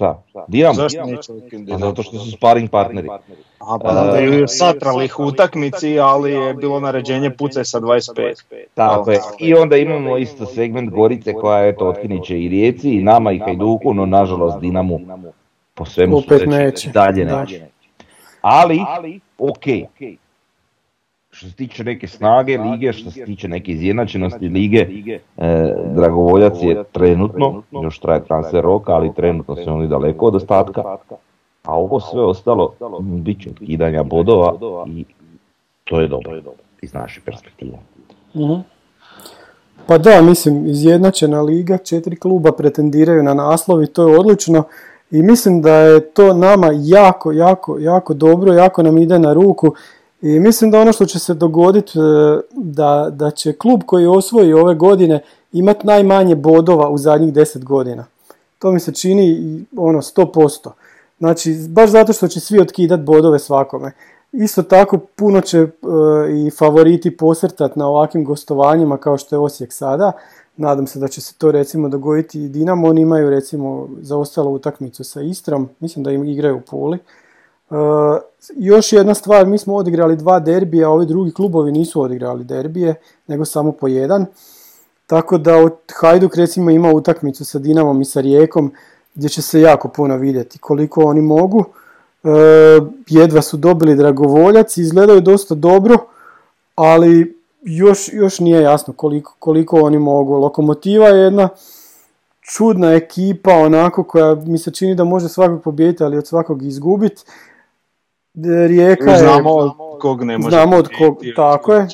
Šta? 0.00 0.22
Dinamo? 0.48 0.74
Zašto 0.74 1.04
neće 1.04 1.32
ukinuti 1.32 1.72
Pa 1.72 1.78
zato 1.78 2.02
što 2.02 2.18
su 2.18 2.30
sparing 2.30 2.70
partneri. 2.70 3.08
A 3.58 3.78
pa 3.78 3.88
onda 3.88 4.18
ju 4.18 4.48
satrali 4.48 5.04
ih 5.04 5.18
u 5.18 5.24
utakmici, 5.24 5.98
ali 5.98 6.32
je 6.32 6.54
bilo 6.54 6.80
naređenje 6.80 7.30
pucaj 7.30 7.64
sa 7.64 7.80
25. 7.80 8.34
Tako 8.74 9.10
je. 9.10 9.20
I 9.38 9.54
onda 9.54 9.76
imamo 9.76 10.18
isto 10.18 10.46
segment 10.46 10.90
Gorice 10.90 11.32
koja 11.32 11.66
eto 11.66 11.88
otkinit 11.88 12.24
će 12.24 12.40
i 12.42 12.48
Rijeci 12.48 12.90
i 12.90 13.02
nama 13.02 13.32
i 13.32 13.38
Hajduku, 13.38 13.94
no 13.94 14.06
nažalost 14.06 14.60
Dinamu 14.60 15.00
po 15.74 15.84
svemu 15.84 16.16
Opet 16.16 16.28
sudeći 16.28 16.48
neće. 16.48 16.90
dalje 16.90 17.24
Da. 17.24 17.40
neće. 17.40 17.66
Ali, 18.40 18.80
ok, 19.38 19.64
što 21.40 21.48
se 21.48 21.54
tiče 21.54 21.84
neke 21.84 22.06
snage 22.06 22.58
lige, 22.58 22.92
što 22.92 23.10
se 23.10 23.24
tiče 23.24 23.48
neke 23.48 23.72
izjednačenosti 23.72 24.48
lige, 24.48 24.86
e, 25.36 25.74
Dragovoljac 25.94 26.54
je 26.62 26.84
trenutno, 26.92 27.62
još 27.70 27.98
traje 27.98 28.24
transfer 28.24 28.64
roka, 28.64 28.92
ali 28.92 29.14
trenutno 29.14 29.56
su 29.56 29.70
oni 29.70 29.88
daleko 29.88 30.26
od 30.26 30.34
ostatka, 30.34 30.82
a 31.62 31.76
ovo 31.76 32.00
sve 32.00 32.22
ostalo 32.22 32.74
bit 33.00 33.42
će 33.42 33.50
kidanja 33.66 34.02
bodova 34.02 34.54
i 34.86 35.04
to 35.84 36.00
je 36.00 36.08
dobro 36.08 36.42
iz 36.82 36.94
naše 36.94 37.20
perspektive. 37.24 37.78
Mhm. 38.34 38.60
Pa 39.86 39.98
da, 39.98 40.22
mislim, 40.22 40.66
izjednačena 40.66 41.42
liga, 41.42 41.78
četiri 41.78 42.16
kluba 42.16 42.52
pretendiraju 42.52 43.22
na 43.22 43.34
naslov 43.34 43.82
i 43.82 43.86
to 43.86 44.08
je 44.08 44.18
odlično. 44.18 44.64
I 45.10 45.22
mislim 45.22 45.62
da 45.62 45.74
je 45.74 46.00
to 46.00 46.34
nama 46.34 46.70
jako, 46.74 47.32
jako, 47.32 47.78
jako 47.78 48.14
dobro, 48.14 48.52
jako 48.52 48.82
nam 48.82 48.98
ide 48.98 49.18
na 49.18 49.32
ruku. 49.32 49.74
I 50.22 50.38
mislim 50.40 50.70
da 50.70 50.80
ono 50.80 50.92
što 50.92 51.06
će 51.06 51.18
se 51.18 51.34
dogoditi, 51.34 51.98
e, 51.98 52.02
da, 52.52 53.08
da 53.12 53.30
će 53.30 53.52
klub 53.52 53.80
koji 53.86 54.06
osvoji 54.06 54.52
ove 54.52 54.74
godine 54.74 55.20
imati 55.52 55.86
najmanje 55.86 56.36
bodova 56.36 56.90
u 56.90 56.98
zadnjih 56.98 57.32
10 57.32 57.64
godina. 57.64 58.06
To 58.58 58.72
mi 58.72 58.80
se 58.80 58.94
čini 58.94 59.64
ono 59.76 59.98
100%. 60.02 60.70
Znači, 61.18 61.54
baš 61.68 61.90
zato 61.90 62.12
što 62.12 62.28
će 62.28 62.40
svi 62.40 62.60
otkidati 62.60 63.02
bodove 63.02 63.38
svakome. 63.38 63.92
Isto 64.32 64.62
tako 64.62 64.98
puno 64.98 65.40
će 65.40 65.58
e, 65.58 65.68
i 66.46 66.50
favoriti 66.50 67.16
posrtati 67.16 67.78
na 67.78 67.88
ovakvim 67.88 68.24
gostovanjima 68.24 68.96
kao 68.96 69.18
što 69.18 69.36
je 69.36 69.40
Osijek 69.40 69.72
sada. 69.72 70.12
Nadam 70.56 70.86
se 70.86 70.98
da 70.98 71.08
će 71.08 71.20
se 71.20 71.34
to 71.34 71.50
recimo 71.50 71.88
dogoditi 71.88 72.44
i 72.44 72.48
Dinamo. 72.48 72.88
Oni 72.88 73.00
imaju 73.00 73.30
recimo 73.30 73.88
zaostalu 74.00 74.54
utakmicu 74.54 75.04
sa 75.04 75.20
Istrom. 75.20 75.68
Mislim 75.80 76.04
da 76.04 76.10
im 76.10 76.24
igraju 76.24 76.56
u 76.56 76.60
Puli. 76.60 76.98
Još 78.56 78.92
jedna 78.92 79.14
stvar, 79.14 79.46
mi 79.46 79.58
smo 79.58 79.76
odigrali 79.76 80.16
dva 80.16 80.40
derbija, 80.40 80.88
a 80.88 80.90
ovi 80.90 81.06
drugi 81.06 81.30
klubovi 81.30 81.72
nisu 81.72 82.02
odigrali 82.02 82.44
derbije, 82.44 82.94
nego 83.26 83.44
samo 83.44 83.72
po 83.72 83.88
jedan. 83.88 84.26
Tako 85.06 85.38
da 85.38 85.56
od 85.56 85.72
Hajduk 86.00 86.36
recimo 86.36 86.70
ima 86.70 86.92
utakmicu 86.92 87.44
sa 87.44 87.58
Dinamom 87.58 88.00
i 88.00 88.04
sa 88.04 88.20
Rijekom 88.20 88.72
gdje 89.14 89.28
će 89.28 89.42
se 89.42 89.60
jako 89.60 89.88
puno 89.88 90.16
vidjeti 90.16 90.58
koliko 90.58 91.02
oni 91.02 91.20
mogu. 91.20 91.64
E, 92.24 92.28
jedva 93.08 93.42
su 93.42 93.56
dobili 93.56 93.96
dragovoljac, 93.96 94.76
izgledaju 94.76 95.20
dosta 95.20 95.54
dobro, 95.54 95.96
ali 96.74 97.40
još, 97.62 98.12
još 98.12 98.40
nije 98.40 98.62
jasno 98.62 98.92
koliko, 98.92 99.34
koliko 99.38 99.80
oni 99.80 99.98
mogu. 99.98 100.34
Lokomotiva 100.34 101.08
je 101.08 101.22
jedna 101.24 101.48
čudna 102.40 102.92
ekipa 102.92 103.52
onako 103.52 104.04
koja 104.04 104.34
mi 104.34 104.58
se 104.58 104.70
čini 104.70 104.94
da 104.94 105.04
može 105.04 105.28
svakog 105.28 105.62
pobijediti, 105.62 106.04
ali 106.04 106.18
od 106.18 106.26
svakog 106.26 106.62
izgubiti. 106.62 107.22
Rijeka 108.66 109.10
je... 109.10 109.18
Znamo 109.18 109.50
od 109.50 109.72
kog 110.00 110.22
ne 110.22 110.38
može 110.38 110.56
Znamo 110.56 110.76
od 110.76 110.88
kog- 110.98 111.34
tako 111.36 111.72
je. 111.72 111.88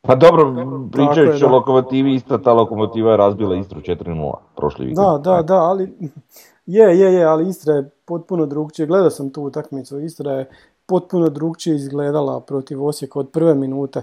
Pa 0.00 0.14
dobro, 0.14 0.60
je, 0.60 0.66
pričajući 0.92 1.44
o 1.44 1.48
lokomotivi, 1.48 2.14
ista 2.14 2.38
ta 2.38 2.52
lokomotiva 2.52 3.10
je 3.10 3.16
razbila 3.16 3.56
Istru 3.56 3.80
4-0 3.80 4.32
prošli 4.56 4.86
vikend. 4.86 5.06
Da, 5.06 5.18
da, 5.18 5.42
da, 5.42 5.54
ali 5.54 5.92
je, 6.66 7.00
je, 7.00 7.14
je, 7.14 7.24
ali 7.24 7.48
Istra 7.48 7.74
je 7.74 7.90
potpuno 8.04 8.46
drugčije. 8.46 8.86
Gledao 8.86 9.10
sam 9.10 9.30
tu 9.30 9.42
utakmicu, 9.42 10.00
Istra 10.00 10.32
je 10.32 10.48
potpuno 10.86 11.28
drugčije 11.28 11.76
izgledala 11.76 12.40
protiv 12.40 12.84
Osijeka 12.84 13.18
od 13.18 13.30
prve 13.30 13.54
minute. 13.54 14.02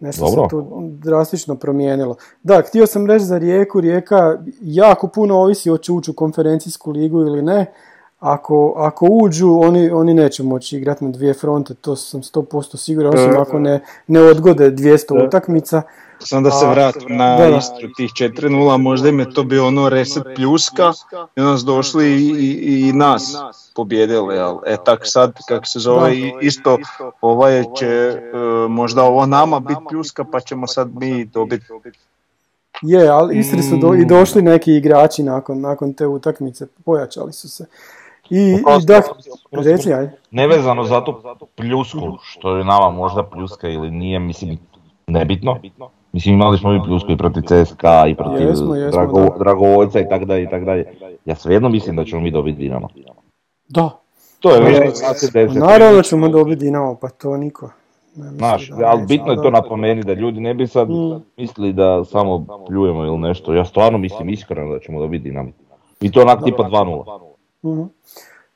Nešto 0.00 0.24
Dobro. 0.24 0.42
se 0.44 0.50
tu 0.50 0.88
drastično 1.02 1.56
promijenilo. 1.56 2.16
Da, 2.42 2.62
htio 2.68 2.86
sam 2.86 3.06
reći 3.06 3.24
za 3.24 3.38
Rijeku, 3.38 3.80
Rijeka 3.80 4.38
jako 4.60 5.08
puno 5.08 5.36
ovisi 5.36 5.68
hoće 5.68 5.92
ući 5.92 6.10
u 6.10 6.14
konferencijsku 6.14 6.90
ligu 6.90 7.20
ili 7.20 7.42
ne. 7.42 7.72
Ako, 8.20 8.74
ako 8.76 9.06
uđu, 9.10 9.58
oni, 9.62 9.90
oni 9.90 10.14
neće 10.14 10.42
moći 10.42 10.76
igrati 10.76 11.04
na 11.04 11.10
dvije 11.10 11.34
fronte, 11.34 11.74
to 11.74 11.96
sam 11.96 12.22
100% 12.22 12.76
siguran, 12.76 13.14
osim 13.14 13.30
E, 13.30 13.36
ako 13.36 13.58
ne, 13.58 13.80
ne 14.06 14.20
odgode 14.20 14.70
200 14.70 15.22
e. 15.22 15.26
utakmica. 15.26 15.82
Sam 16.18 16.42
da 16.42 16.50
se 16.50 16.66
vratim 16.66 17.16
na 17.16 17.36
da, 17.36 17.50
da. 17.50 17.56
Istru 17.56 17.88
tih 17.96 18.10
4-0, 18.10 18.78
možda 18.78 19.08
im 19.08 19.18
je 19.18 19.30
to 19.30 19.44
bio 19.44 19.66
ono 19.66 19.88
reset 19.88 20.22
pljuska 20.36 20.92
i 21.36 21.40
onda 21.40 21.58
su 21.58 21.66
došli 21.66 22.06
i, 22.12 22.34
i, 22.38 22.88
i 22.88 22.92
nas 22.92 23.36
pobjedili, 23.74 24.38
ali 24.38 24.58
e 24.66 24.76
tak 24.84 25.00
sad 25.02 25.32
kako 25.48 25.66
se 25.66 25.78
zove 25.78 26.08
Da. 26.08 26.14
i 26.14 26.32
isto 26.40 26.78
ovaj 27.20 27.64
će 27.78 27.86
e, 27.86 28.18
možda 28.68 29.02
ovo 29.02 29.26
nama 29.26 29.60
biti 29.60 29.80
pljuska 29.88 30.24
pa 30.24 30.40
ćemo 30.40 30.66
sad 30.66 30.88
mi 30.94 31.24
dobiti 31.24 31.66
Je, 32.82 33.08
ali 33.08 33.38
Istri 33.38 33.62
su 33.62 33.76
do, 33.76 33.94
i 33.94 34.04
došli 34.04 34.42
neki 34.42 34.72
igrači 34.72 35.22
nakon, 35.22 35.60
nakon 35.60 35.92
te 35.92 36.06
utakmice, 36.06 36.66
pojačali 36.84 37.32
su 37.32 37.48
se. 37.48 37.66
I, 38.30 38.36
i 38.36 38.86
da, 38.86 39.02
reci, 39.64 39.92
ajde. 39.92 40.12
Nevezano 40.30 40.84
za 40.84 41.04
tu 41.04 41.14
pljusku, 41.54 42.18
što 42.22 42.56
je 42.56 42.64
nama 42.64 42.90
možda 42.90 43.22
pljuska 43.22 43.68
ili 43.68 43.90
nije, 43.90 44.18
mislim, 44.18 44.58
nebitno. 45.06 45.58
Mislim, 46.12 46.34
imali 46.34 46.58
smo 46.58 46.74
i 46.74 46.80
pljusku 46.84 47.12
i 47.12 47.16
protiv 47.16 47.42
CSKA 47.42 48.06
i 48.06 48.14
protiv 48.14 48.46
Jesmo, 48.48 48.74
jesmo, 48.74 48.90
Drago, 48.90 49.20
da. 49.20 49.38
Dragovoljca 49.38 50.00
i 50.00 50.08
tako 50.08 50.24
dalje 50.24 50.42
i 50.42 50.50
tako 50.50 50.64
dalje. 50.64 50.84
Ja 51.24 51.34
svejedno 51.34 51.68
mislim 51.68 51.96
da 51.96 52.04
ćemo 52.04 52.20
mi 52.22 52.30
dobiti 52.30 52.58
Dinamo. 52.58 52.88
Da, 53.68 53.90
To 54.40 54.50
je 54.50 54.60
Pa 54.60 54.68
već 54.68 54.94
20-10. 55.34 55.58
naravno 55.58 56.02
ćemo 56.02 56.28
dobiti 56.28 56.64
Dinamo, 56.64 56.94
pa 57.00 57.08
to 57.08 57.36
niko. 57.36 57.70
Znaš, 58.14 58.70
ali 58.84 59.06
bitno 59.06 59.30
je 59.32 59.36
to 59.36 59.42
da. 59.42 59.50
napomenuti 59.50 60.06
da 60.06 60.12
ljudi 60.12 60.40
ne 60.40 60.54
bi 60.54 60.66
sad 60.66 60.90
Mm. 60.90 61.22
mislili 61.36 61.72
da 61.72 62.04
samo 62.04 62.46
pljujemo 62.68 63.04
ili 63.04 63.18
nešto. 63.18 63.54
Ja 63.54 63.64
stvarno 63.64 63.98
mislim 63.98 64.28
iskreno 64.28 64.72
da 64.72 64.78
ćemo 64.80 65.00
dobiti 65.00 65.24
Dinamo. 65.24 65.50
I 66.00 66.10
to 66.12 66.20
onak 66.22 66.44
tipa 66.44 66.62
2-0. 66.62 67.35
Mhm. 67.74 67.86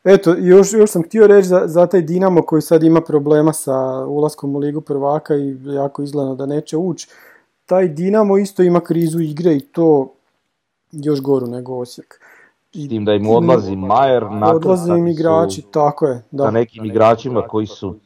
Eto, 0.04 0.34
još, 0.38 0.72
još 0.72 0.90
sam 0.90 1.02
htio 1.02 1.26
reći 1.26 1.48
za, 1.48 1.62
za 1.66 1.86
taj 1.86 2.02
Dinamo 2.02 2.42
koji 2.42 2.62
sad 2.62 2.82
ima 2.82 3.00
problema 3.00 3.52
sa 3.52 4.06
ulaskom 4.06 4.56
u 4.56 4.58
Ligu 4.58 4.80
prvaka 4.80 5.34
i 5.36 5.56
jako 5.64 6.02
izgleda 6.02 6.34
da 6.34 6.46
neće 6.46 6.76
ući. 6.76 7.08
Taj 7.66 7.88
Dinamo 7.88 8.38
isto 8.38 8.62
ima 8.62 8.80
krizu 8.80 9.20
igre 9.20 9.56
i 9.56 9.60
to 9.60 10.12
još 10.92 11.20
goru 11.20 11.46
nego 11.46 11.78
Osijek. 11.78 12.20
S 12.72 12.88
tim 12.88 13.04
da 13.04 13.14
im 13.14 13.28
odlazi 13.28 13.76
Majer, 13.76 14.24
Odlaze 14.54 14.92
im 14.92 15.06
igrači, 15.06 15.62
tako 15.70 16.06
je, 16.06 16.22
da. 16.30 16.44
da. 16.44 16.50
nekim 16.50 16.84
igračima 16.84 17.42
koji 17.42 17.66
su 17.66 17.96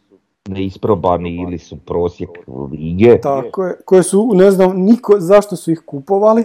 neisprobani 0.48 1.42
ili 1.42 1.58
su 1.58 1.76
prosjek 1.86 2.30
lige. 2.72 3.20
Tako 3.20 3.64
je, 3.64 3.76
koje 3.84 4.02
su, 4.02 4.30
ne 4.34 4.50
znam, 4.50 4.76
niko, 4.76 5.14
zašto 5.18 5.56
su 5.56 5.70
ih 5.72 5.82
kupovali, 5.86 6.44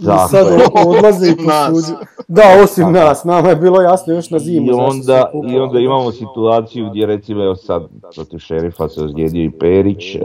i 0.00 0.04
Tako 0.04 0.28
sad 0.28 0.46
odlaze 0.86 1.30
i 1.30 1.36
posuđuju. 1.36 1.98
Da, 2.28 2.42
osim 2.64 2.92
nas, 2.92 3.24
nama 3.24 3.48
je 3.48 3.56
bilo 3.56 3.80
jasno 3.80 4.14
još 4.14 4.30
na 4.30 4.38
zimu. 4.38 4.66
I 4.66 4.70
onda. 4.70 5.30
I 5.48 5.58
onda 5.58 5.78
imamo 5.78 6.12
situaciju 6.12 6.90
gdje 6.90 7.06
recimo 7.06 7.44
evo 7.44 7.56
sad 7.56 7.82
protiv 8.14 8.38
šerifa 8.38 8.88
se 8.88 9.04
ozlijedio 9.04 9.44
i 9.44 9.50
Perić, 9.50 10.14
e, 10.14 10.20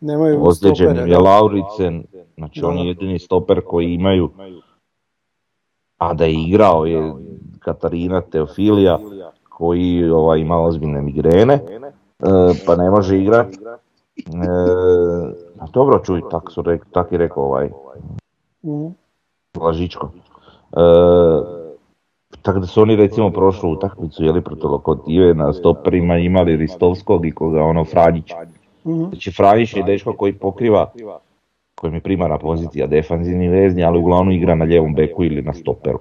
Nemaju 0.00 0.46
ozlijeđen 0.46 0.96
je 0.96 1.06
da. 1.06 1.18
Lauricen, 1.18 2.04
znači 2.36 2.64
on 2.64 2.78
je 2.78 2.86
jedini 2.86 3.18
stoper 3.18 3.60
koji 3.60 3.94
imaju, 3.94 4.30
a 5.98 6.14
da 6.14 6.24
je 6.24 6.34
igrao 6.34 6.86
je 6.86 7.12
Katarina 7.58 8.20
Teofilija 8.20 8.98
koji 9.48 10.10
ovaj, 10.10 10.40
ima 10.40 10.60
ozbiljne 10.60 11.02
migrene, 11.02 11.54
e, 11.54 11.62
pa 12.66 12.76
ne 12.76 12.90
može 12.90 13.18
igrati. 13.18 13.58
E, 14.16 14.32
dobro 15.74 16.00
čuj, 16.04 16.20
tako 16.30 16.52
su 16.52 16.62
rek, 16.62 16.86
tak 16.92 17.12
je 17.12 17.18
rekao 17.18 17.44
ovaj 17.44 17.70
Mhm. 18.64 18.86
Blažičko. 19.54 20.10
E, 20.72 20.80
tako 22.42 22.58
da 22.58 22.66
su 22.66 22.82
oni 22.82 22.96
recimo 22.96 23.30
prošlu 23.30 23.72
utakmicu 23.72 24.24
jeli 24.24 24.40
protiv 24.40 24.70
Lokomotive 24.70 25.34
na 25.34 25.52
stoperima 25.52 26.18
imali 26.18 26.56
Ristovskog 26.56 27.26
i 27.26 27.30
koga 27.30 27.62
ono 27.62 27.84
Franjić. 27.84 28.32
Mhm. 28.86 29.04
Znači 29.04 29.30
Franjić 29.30 29.76
je 29.76 29.82
dečko 29.82 30.12
koji 30.12 30.32
pokriva, 30.32 30.90
koji 31.74 31.90
mi 31.90 31.96
je 31.96 32.00
primarna 32.00 32.38
pozicija 32.38 32.86
defanzivni 32.86 33.48
vezni, 33.48 33.84
ali 33.84 33.98
uglavnom 33.98 34.30
igra 34.32 34.54
na 34.54 34.64
lijevom 34.64 34.94
beku 34.94 35.24
ili 35.24 35.42
na 35.42 35.52
stoperu. 35.52 35.98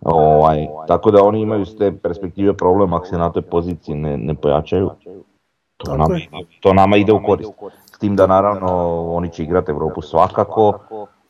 Ovaj, 0.00 0.66
tako 0.88 1.10
da 1.10 1.24
oni 1.24 1.40
imaju 1.40 1.66
s 1.66 1.78
te 1.78 1.92
perspektive 2.02 2.56
problem 2.56 2.92
ako 2.92 3.06
se 3.06 3.18
na 3.18 3.32
toj 3.32 3.42
poziciji 3.42 3.94
ne, 3.94 4.16
ne 4.18 4.34
pojačaju. 4.34 4.90
To 5.76 5.96
nama, 5.96 6.18
to 6.60 6.72
nama 6.72 6.96
ide 6.96 7.12
u 7.12 7.22
korist. 7.26 7.52
Tim 8.02 8.16
da 8.16 8.26
naravno 8.26 8.68
oni 9.10 9.30
će 9.30 9.42
igrati 9.42 9.70
Europu 9.70 10.02
svakako, 10.02 10.72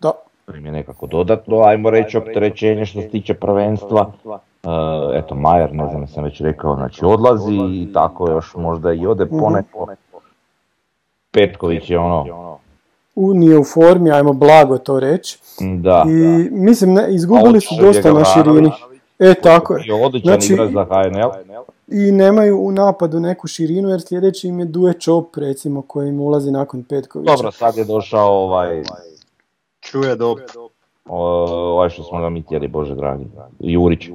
Da, 0.01 0.13
to 0.47 0.57
im 0.57 0.67
je 0.67 0.73
nekako 0.73 1.07
dodatno, 1.07 1.61
ajmo 1.61 1.91
reći, 1.91 2.19
opterećenje 2.19 2.87
što 2.87 3.01
se 3.01 3.09
tiče 3.09 3.35
prvenstva. 3.35 4.11
E, 4.25 4.39
eto, 5.19 5.35
Majer, 5.35 5.75
ne 5.75 5.89
znam, 5.89 6.07
sam 6.07 6.25
već 6.25 6.41
rekao, 6.41 6.77
znači 6.77 7.05
odlazi 7.05 7.55
i 7.55 7.89
tako 7.95 8.31
još 8.31 8.55
možda 8.55 8.93
i 8.93 9.07
ode 9.07 9.27
poneko. 9.27 9.87
Petković 11.31 11.91
je 11.91 11.99
ono, 11.99 12.59
u, 13.15 13.35
nije 13.35 13.59
u 13.59 13.65
formi, 13.65 14.13
ajmo 14.13 14.33
blago 14.33 14.79
to 14.79 15.01
reći. 15.01 15.39
da, 15.61 16.05
I 16.07 16.49
mislim, 16.51 16.95
ne, 16.95 17.07
izgubili 17.15 17.61
su 17.61 17.75
dosta 17.81 18.13
na 18.13 18.25
širini. 18.25 18.71
E, 19.19 19.35
tako 19.35 19.75
je. 19.77 19.83
je 19.87 20.05
odličan 20.05 20.33
Znači- 20.41 20.53
igrač 20.53 20.71
za 20.71 20.85
HNL. 20.85 21.31
I 21.93 22.13
nemaju 22.13 22.61
u 22.61 22.73
napadu 22.73 23.21
neku 23.21 23.47
širinu, 23.47 23.89
jer 23.89 24.01
sljedeći 24.01 24.49
im 24.49 24.59
je 24.59 24.65
Duje 24.67 24.95
Čop, 24.95 25.37
recimo, 25.37 25.83
koji 25.83 26.09
im 26.09 26.21
ulazi 26.21 26.51
nakon 26.51 26.83
Petkovića. 26.85 27.33
Dobro, 27.37 27.53
sad 27.53 27.77
je 27.77 27.85
došao 27.85 28.29
ovaj, 28.29 28.83
Čuje 29.81 30.17
o- 31.07 31.73
ovaj 31.73 31.91
što 31.91 32.03
smo 32.03 32.21
ga 32.21 32.31
mi 32.31 32.47
tjeli, 32.47 32.69
bože 32.69 32.95
dragi, 32.95 33.27
Jurić. 33.59 34.09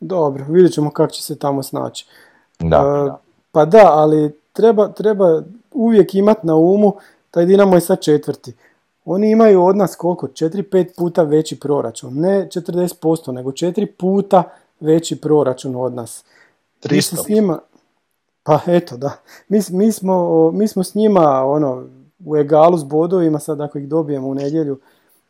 Dobro, 0.00 0.44
vidjet 0.48 0.72
ćemo 0.72 0.90
kako 0.90 1.12
će 1.12 1.22
se 1.22 1.38
tamo 1.38 1.62
snaći. 1.62 2.06
Da. 2.58 2.76
E, 2.76 3.12
pa 3.52 3.64
da, 3.64 3.90
ali 3.92 4.32
treba, 4.52 4.88
treba 4.88 5.42
uvijek 5.72 6.14
imat 6.14 6.44
na 6.44 6.56
umu, 6.56 6.94
taj 7.30 7.46
Dinamo 7.46 7.74
je 7.74 7.80
sad 7.80 8.00
četvrti. 8.00 8.52
Oni 9.04 9.30
imaju 9.30 9.64
od 9.64 9.76
nas 9.76 9.96
koliko? 9.96 10.26
4-5 10.26 10.86
puta 10.96 11.22
veći 11.22 11.60
proračun. 11.60 12.12
Ne 12.14 12.48
40%, 12.50 13.32
nego 13.32 13.50
4 13.50 13.86
puta 13.86 14.42
veći 14.80 15.20
proračun 15.20 15.76
od 15.76 15.94
nas. 15.94 16.24
Mi 16.90 17.02
se 17.02 17.16
300. 17.16 17.24
s 17.24 17.28
njima, 17.28 17.58
pa 18.42 18.60
eto 18.66 18.96
da, 18.96 19.10
mi, 19.48 19.60
mi, 19.70 19.92
smo, 19.92 20.50
mi 20.50 20.68
smo 20.68 20.84
s 20.84 20.94
njima 20.94 21.44
ono, 21.44 21.84
u 22.24 22.36
egalu 22.36 22.78
s 22.78 22.84
bodovima, 22.84 23.38
sad 23.38 23.60
ako 23.60 23.78
ih 23.78 23.88
dobijemo 23.88 24.28
u 24.28 24.34
nedjelju, 24.34 24.80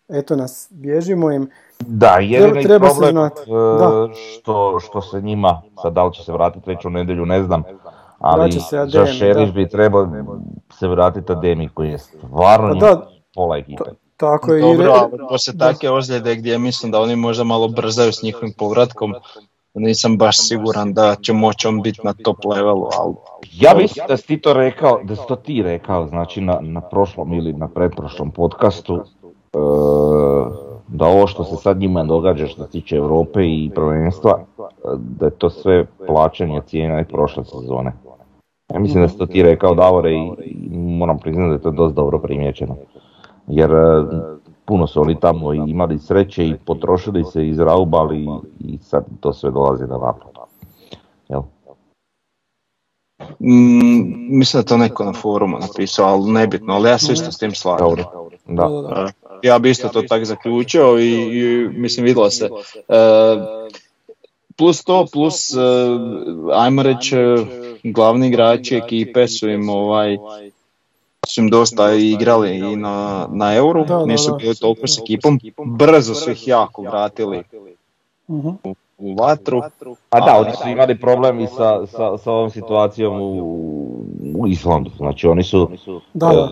eto 0.09 0.36
nas, 0.36 0.68
bježimo 0.70 1.32
im. 1.32 1.50
Da, 1.80 2.18
jedini 2.20 2.62
treba 2.62 2.88
se 2.88 2.94
problem 2.94 3.12
znati. 3.12 3.40
e, 3.40 3.78
Da. 3.78 4.09
što, 4.14 4.80
što 4.80 5.03
se 5.03 5.20
njima, 5.20 5.62
sad 5.82 5.92
da 5.92 6.05
li 6.05 6.12
će 6.14 6.24
se 6.24 6.32
vratiti 6.32 6.70
već 6.70 6.84
u 6.84 6.90
nedjelju, 6.90 7.26
ne 7.26 7.42
znam, 7.42 7.62
ali 8.18 8.53
se 8.53 8.86
za 8.86 9.05
da. 9.34 9.46
bi 9.46 9.68
trebao 9.68 10.09
se 10.78 10.88
vratiti 10.88 11.32
Ademi 11.32 11.68
koji 11.74 11.90
je 11.90 11.98
stvarno 11.98 12.78
Pa 12.80 12.86
da. 12.86 13.09
pola 13.34 13.57
ekipe. 13.57 13.84
Tako 14.16 14.53
je, 14.53 14.59
i 14.59 14.62
Dobro, 14.62 14.84
re- 14.86 14.92
ali 14.94 15.11
poslije 15.28 15.59
takve 15.59 15.90
ozljede 15.90 16.36
gdje 16.36 16.59
mislim 16.59 16.92
da 16.92 17.00
oni 17.00 17.16
možda 17.16 17.44
malo 17.44 17.68
brzaju 17.68 18.12
s 18.12 18.22
njihovim 18.22 18.53
povratkom, 18.59 19.14
nisam 19.75 20.16
baš 20.16 20.49
siguran 20.49 20.93
da 20.93 21.14
će 21.14 21.33
moći 21.33 21.68
on 21.68 21.83
biti 21.83 22.01
na 22.05 22.14
top 22.25 22.45
levelu, 22.45 22.89
ali 22.99 23.14
Ja 23.53 23.75
mislim 23.75 24.07
da 24.09 24.16
si 24.16 24.27
ti 24.27 24.41
to 24.41 24.53
rekao, 24.53 25.01
da 25.05 25.16
si 25.16 25.23
to 25.29 25.37
ti 25.37 25.62
rekao, 25.62 26.07
znači 26.07 26.41
na, 26.41 26.59
na 26.61 26.81
prošlom 26.81 27.33
ili 27.33 27.53
na 27.53 27.68
pretprošlom 27.68 28.31
podcastu, 28.31 28.95
e, 28.95 29.59
da 30.89 31.07
ovo 31.07 31.27
što 31.27 31.45
se 31.45 31.57
sad 31.57 31.79
njima 31.79 32.05
događa 32.05 32.47
što 32.47 32.64
se 32.64 32.70
tiče 32.70 32.97
Europe 32.97 33.41
i 33.43 33.70
prvenstva, 33.75 34.45
da 34.99 35.27
je 35.27 35.31
to 35.31 35.51
sve 35.51 35.87
plaćanje 36.07 36.61
cijena 36.66 37.01
i 37.01 37.05
prošle 37.05 37.45
sezone. 37.45 37.93
Ja 38.73 38.79
mislim 38.79 39.03
da 39.03 39.09
si 39.09 39.18
to 39.18 39.27
ti 39.27 39.43
rekao 39.43 39.75
Davore 39.75 40.11
i, 40.11 40.31
i 40.45 40.77
moram 40.77 41.18
priznati 41.18 41.49
da 41.49 41.55
je 41.55 41.62
to 41.62 41.70
dosta 41.70 41.95
dobro 41.95 42.18
primijećeno. 42.18 42.77
Jer 43.47 43.70
e, 43.70 44.05
puno 44.65 44.87
su 44.87 45.01
oni 45.01 45.21
tamo 45.21 45.55
i 45.55 45.57
imali 45.67 45.99
sreće 45.99 46.47
i 46.47 46.55
potrošili 46.67 47.25
se, 47.25 47.49
izraubali 47.49 48.29
i 48.61 48.79
sad 48.79 49.05
to 49.21 49.33
sve 49.33 49.51
dolazi 49.51 49.85
na 49.85 49.99
naplatu. 49.99 50.41
Jel? 51.29 51.43
mm, 53.41 54.39
mislim 54.39 54.59
da 54.59 54.63
je 54.63 54.67
to 54.69 54.77
neko 54.77 55.05
na 55.05 55.13
forumu 55.13 55.59
napisao, 55.59 56.07
ali 56.07 56.33
nebitno, 56.33 56.75
ali 56.75 56.89
ja 56.89 56.99
se 56.99 57.13
isto 57.13 57.33
s 57.33 57.39
tim 57.39 57.55
slažem. 57.55 58.05
Da. 58.47 58.69
E, 58.97 59.23
Ja 59.43 59.59
bi 59.59 59.71
isto 59.71 59.89
to 59.89 60.03
tako 60.03 60.25
zaključio 60.25 60.99
i, 60.99 61.13
i 61.13 61.69
mislim 61.69 62.07
vidjelo 62.07 62.31
se. 62.31 62.45
E, 62.45 62.99
plus 64.57 64.85
to, 64.85 65.07
plus, 65.13 65.55
e, 65.55 65.59
ajmo 66.53 66.83
reći, 66.83 67.17
e, 67.17 67.37
glavni 67.85 68.29
igrači 68.29 68.77
ekipe 68.77 69.29
su 69.29 69.49
im 69.49 69.69
ovaj 69.69 70.17
su 71.27 71.41
im 71.41 71.49
dosta 71.49 71.93
igrali 71.93 72.57
i 72.57 72.77
na, 72.77 72.97
na 73.31 73.55
euru, 73.55 73.85
Da, 73.85 73.97
da, 73.97 74.07
nisu 74.07 74.31
da. 74.31 74.37
bili 74.37 74.55
toliko 74.55 74.87
s 74.87 74.99
ekipom, 74.99 75.39
brzo 75.66 76.14
su 76.14 76.31
ih 76.31 76.49
jako 76.49 76.83
vratili 76.83 77.43
Mhm. 78.29 78.49
u 78.99 79.14
vatru. 79.14 79.62
Pa 80.09 80.20
da, 80.20 80.37
oni 80.39 80.51
su 80.53 80.68
imali 80.68 80.99
problem 80.99 81.41
i 81.41 81.47
sa, 81.47 81.87
sa, 81.87 82.18
sa 82.18 82.33
ovom 82.33 82.51
situacijom 82.51 83.20
u, 83.20 83.29
u 84.37 84.49
Islandu. 84.49 84.91
Znači 84.97 85.27
oni 85.27 85.43
su 85.43 85.68
Da, 86.14 86.27
e, 86.27 86.33
da. 86.33 86.47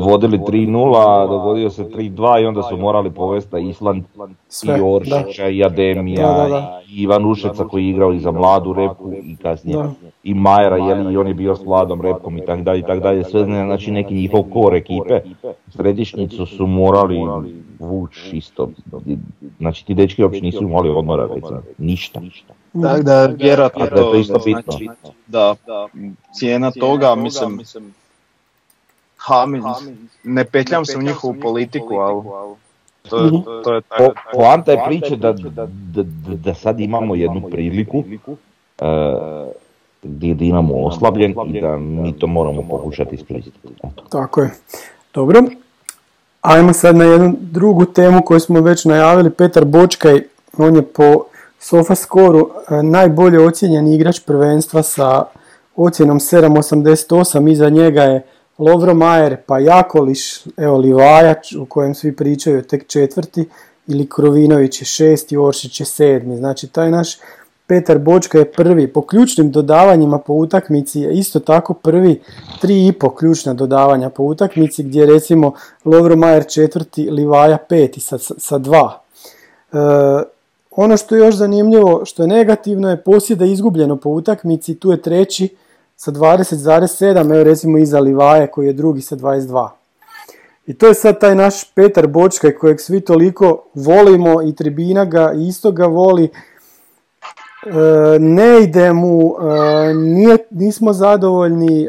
vodili 0.00 0.38
3-0, 0.38 0.96
a 0.98 1.26
dogodio 1.26 1.70
se 1.70 1.84
3-2 1.84 2.42
i 2.42 2.46
onda 2.46 2.62
su 2.62 2.76
morali 2.76 3.10
povesti 3.10 3.54
na 3.54 3.60
Island 3.60 4.04
Sve, 4.48 4.78
i 4.78 4.82
Oršića 4.82 5.48
i 5.48 5.64
Ademija 5.64 6.26
Da, 6.26 6.32
da, 6.34 6.48
da. 6.48 6.80
i 6.88 7.02
Ivan 7.02 7.26
Ušeca 7.26 7.64
koji 7.64 7.84
je 7.84 7.90
igrao 7.90 8.12
i 8.12 8.20
za 8.20 8.30
mladu 8.30 8.72
repu 8.72 9.12
i 9.14 9.36
kasnije 9.36 9.76
Da. 9.76 9.90
I 10.22 10.34
Majera 10.34 10.76
jeli, 10.76 11.12
i 11.12 11.16
on 11.16 11.28
je 11.28 11.34
bio 11.34 11.56
s 11.56 11.64
mladom 11.64 12.00
repkom 12.00 12.38
i 12.38 12.44
tako 12.46 12.62
dalje 12.62 12.78
i 12.78 12.82
tako 12.82 13.00
dalje. 13.00 13.24
Sve 13.24 13.44
znači 13.44 13.90
neki 13.90 14.14
njihov 14.14 14.42
kor 14.42 14.74
ekipe. 14.74 15.20
Središnjicu 15.68 16.46
su 16.46 16.66
morali 16.66 17.16
vući 17.78 18.36
isto. 18.36 18.70
Znači 19.58 19.86
ti 19.86 19.94
dečki 19.94 20.22
uopće 20.22 20.40
nisu 20.40 20.62
imali 20.62 20.88
odmora 20.90 21.28
recimo. 21.34 21.62
Ništa. 21.78 22.20
Tako 22.82 23.02
da 23.02 23.26
vjerojatno 23.26 23.78
da 23.78 23.90
je 23.90 23.90
to 23.96 24.02
to 24.02 24.16
isto 24.16 24.38
bitno. 24.44 24.62
znači 24.62 24.88
da 25.26 25.54
cijena 26.34 26.70
toga, 26.70 27.14
mislim, 27.14 27.60
ha, 29.16 29.46
ne 30.24 30.44
petljam 30.44 30.84
se 30.84 30.98
u 30.98 31.02
njihovu 31.02 31.34
politiku, 31.42 31.94
ali 31.94 32.22
to, 33.10 33.24
je- 33.24 33.30
to 33.64 33.74
je 33.74 33.80
tako. 33.80 34.12
poanta 34.32 34.72
je 34.72 34.82
priče 34.86 35.16
da, 35.16 35.32
da, 35.32 35.66
da, 35.66 36.02
da 36.34 36.54
sad 36.54 36.80
imamo 36.80 37.14
jednu 37.14 37.42
priliku 37.50 38.04
e, 38.80 38.84
gdje 40.02 40.28
je 40.28 40.34
Dinamo 40.34 40.74
oslabljen 40.74 41.34
i 41.46 41.60
da 41.60 41.76
mi 41.76 42.12
to 42.12 42.26
moramo 42.26 42.62
pokušati 42.70 43.14
iskoristiti. 43.14 43.58
Tako 44.10 44.42
je. 44.42 44.50
Dobro. 45.14 45.42
Ajmo 46.40 46.72
sad 46.72 46.96
na 46.96 47.04
jednu 47.04 47.36
drugu 47.40 47.84
temu 47.84 48.22
koju 48.24 48.40
smo 48.40 48.60
već 48.60 48.84
najavili. 48.84 49.30
Petar 49.30 49.64
Bočkaj, 49.64 50.22
on 50.58 50.76
je 50.76 50.82
po 50.82 51.24
Sofaskoru 51.58 52.50
e, 52.70 52.82
najbolje 52.82 53.40
ocijenjeni 53.40 53.94
igrač 53.94 54.20
prvenstva 54.20 54.82
sa 54.82 55.24
ocjenom 55.76 56.18
7.88. 56.18 57.52
Iza 57.52 57.68
njega 57.68 58.02
je 58.02 58.26
Lovro 58.58 58.94
Majer, 58.94 59.36
pa 59.46 59.58
Jakoliš, 59.58 60.46
evo 60.56 60.76
Livajač 60.76 61.52
u 61.52 61.66
kojem 61.66 61.94
svi 61.94 62.16
pričaju 62.16 62.62
tek 62.62 62.86
četvrti 62.86 63.48
ili 63.86 64.08
Krovinović 64.08 64.82
je 64.82 64.84
šesti, 64.84 65.36
Oršić 65.36 65.80
je 65.80 65.86
sedmi. 65.86 66.36
Znači 66.36 66.68
taj 66.68 66.90
naš 66.90 67.16
Petar 67.68 67.98
Bočka 67.98 68.38
je 68.38 68.52
prvi 68.52 68.92
po 68.92 69.02
ključnim 69.02 69.50
dodavanjima 69.50 70.18
po 70.18 70.32
utakmici 70.32 71.00
je 71.00 71.12
isto 71.12 71.40
tako 71.40 71.74
prvi 71.74 72.20
tri 72.60 72.86
i 72.86 72.92
po 72.92 73.10
ključna 73.10 73.54
dodavanja 73.54 74.10
po 74.10 74.22
utakmici 74.22 74.82
gdje 74.82 75.06
recimo 75.06 75.52
Lovro 75.84 76.16
Majer 76.16 76.46
četvrti, 76.46 77.10
Livaja 77.10 77.58
peti 77.68 78.00
sa, 78.00 78.18
sa 78.18 78.58
dva. 78.58 79.02
ono 80.70 80.96
što 80.96 81.14
je 81.14 81.18
još 81.18 81.34
zanimljivo, 81.34 82.04
što 82.04 82.22
je 82.22 82.26
negativno 82.26 82.90
je 82.90 83.02
posjeda 83.02 83.44
izgubljeno 83.44 83.96
po 83.96 84.10
utakmici, 84.10 84.74
tu 84.74 84.90
je 84.90 85.02
treći 85.02 85.48
sa 85.96 86.12
20,7, 86.12 87.34
evo 87.34 87.44
recimo 87.44 87.78
iza 87.78 88.00
Livaje 88.00 88.46
koji 88.46 88.66
je 88.66 88.72
drugi 88.72 89.00
sa 89.00 89.16
22. 89.16 89.68
I 90.66 90.74
to 90.74 90.86
je 90.86 90.94
sad 90.94 91.20
taj 91.20 91.34
naš 91.34 91.74
Petar 91.74 92.06
Bočkaj 92.06 92.54
kojeg 92.54 92.80
svi 92.80 93.00
toliko 93.00 93.64
volimo 93.74 94.42
i 94.42 94.54
tribina 94.54 95.04
ga 95.04 95.32
isto 95.32 95.72
ga 95.72 95.86
voli. 95.86 96.28
E, 97.66 98.18
ne 98.18 98.62
ide 98.62 98.92
mu, 98.92 99.34
e, 99.40 99.94
nije, 99.94 100.36
nismo 100.50 100.92
zadovoljni, 100.92 101.84
e, 101.84 101.88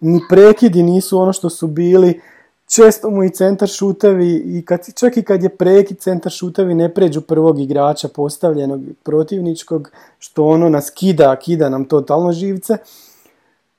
ni 0.00 0.20
prekidi 0.28 0.82
nisu 0.82 1.18
ono 1.18 1.32
što 1.32 1.50
su 1.50 1.66
bili. 1.66 2.20
Često 2.66 3.10
mu 3.10 3.24
i 3.24 3.30
centar 3.30 3.68
šutevi 3.68 4.42
i 4.46 4.64
kad, 4.64 4.94
čak 4.94 5.16
i 5.16 5.22
kad 5.22 5.42
je 5.42 5.48
prekid 5.48 5.98
centar 5.98 6.32
šutevi 6.32 6.74
ne 6.74 6.94
pređu 6.94 7.20
prvog 7.20 7.60
igrača 7.60 8.08
postavljenog 8.08 8.80
protivničkog 9.02 9.90
što 10.18 10.46
ono 10.46 10.68
nas 10.68 10.90
kida, 10.90 11.36
kida 11.36 11.68
nam 11.68 11.84
totalno 11.84 12.32
živce. 12.32 12.76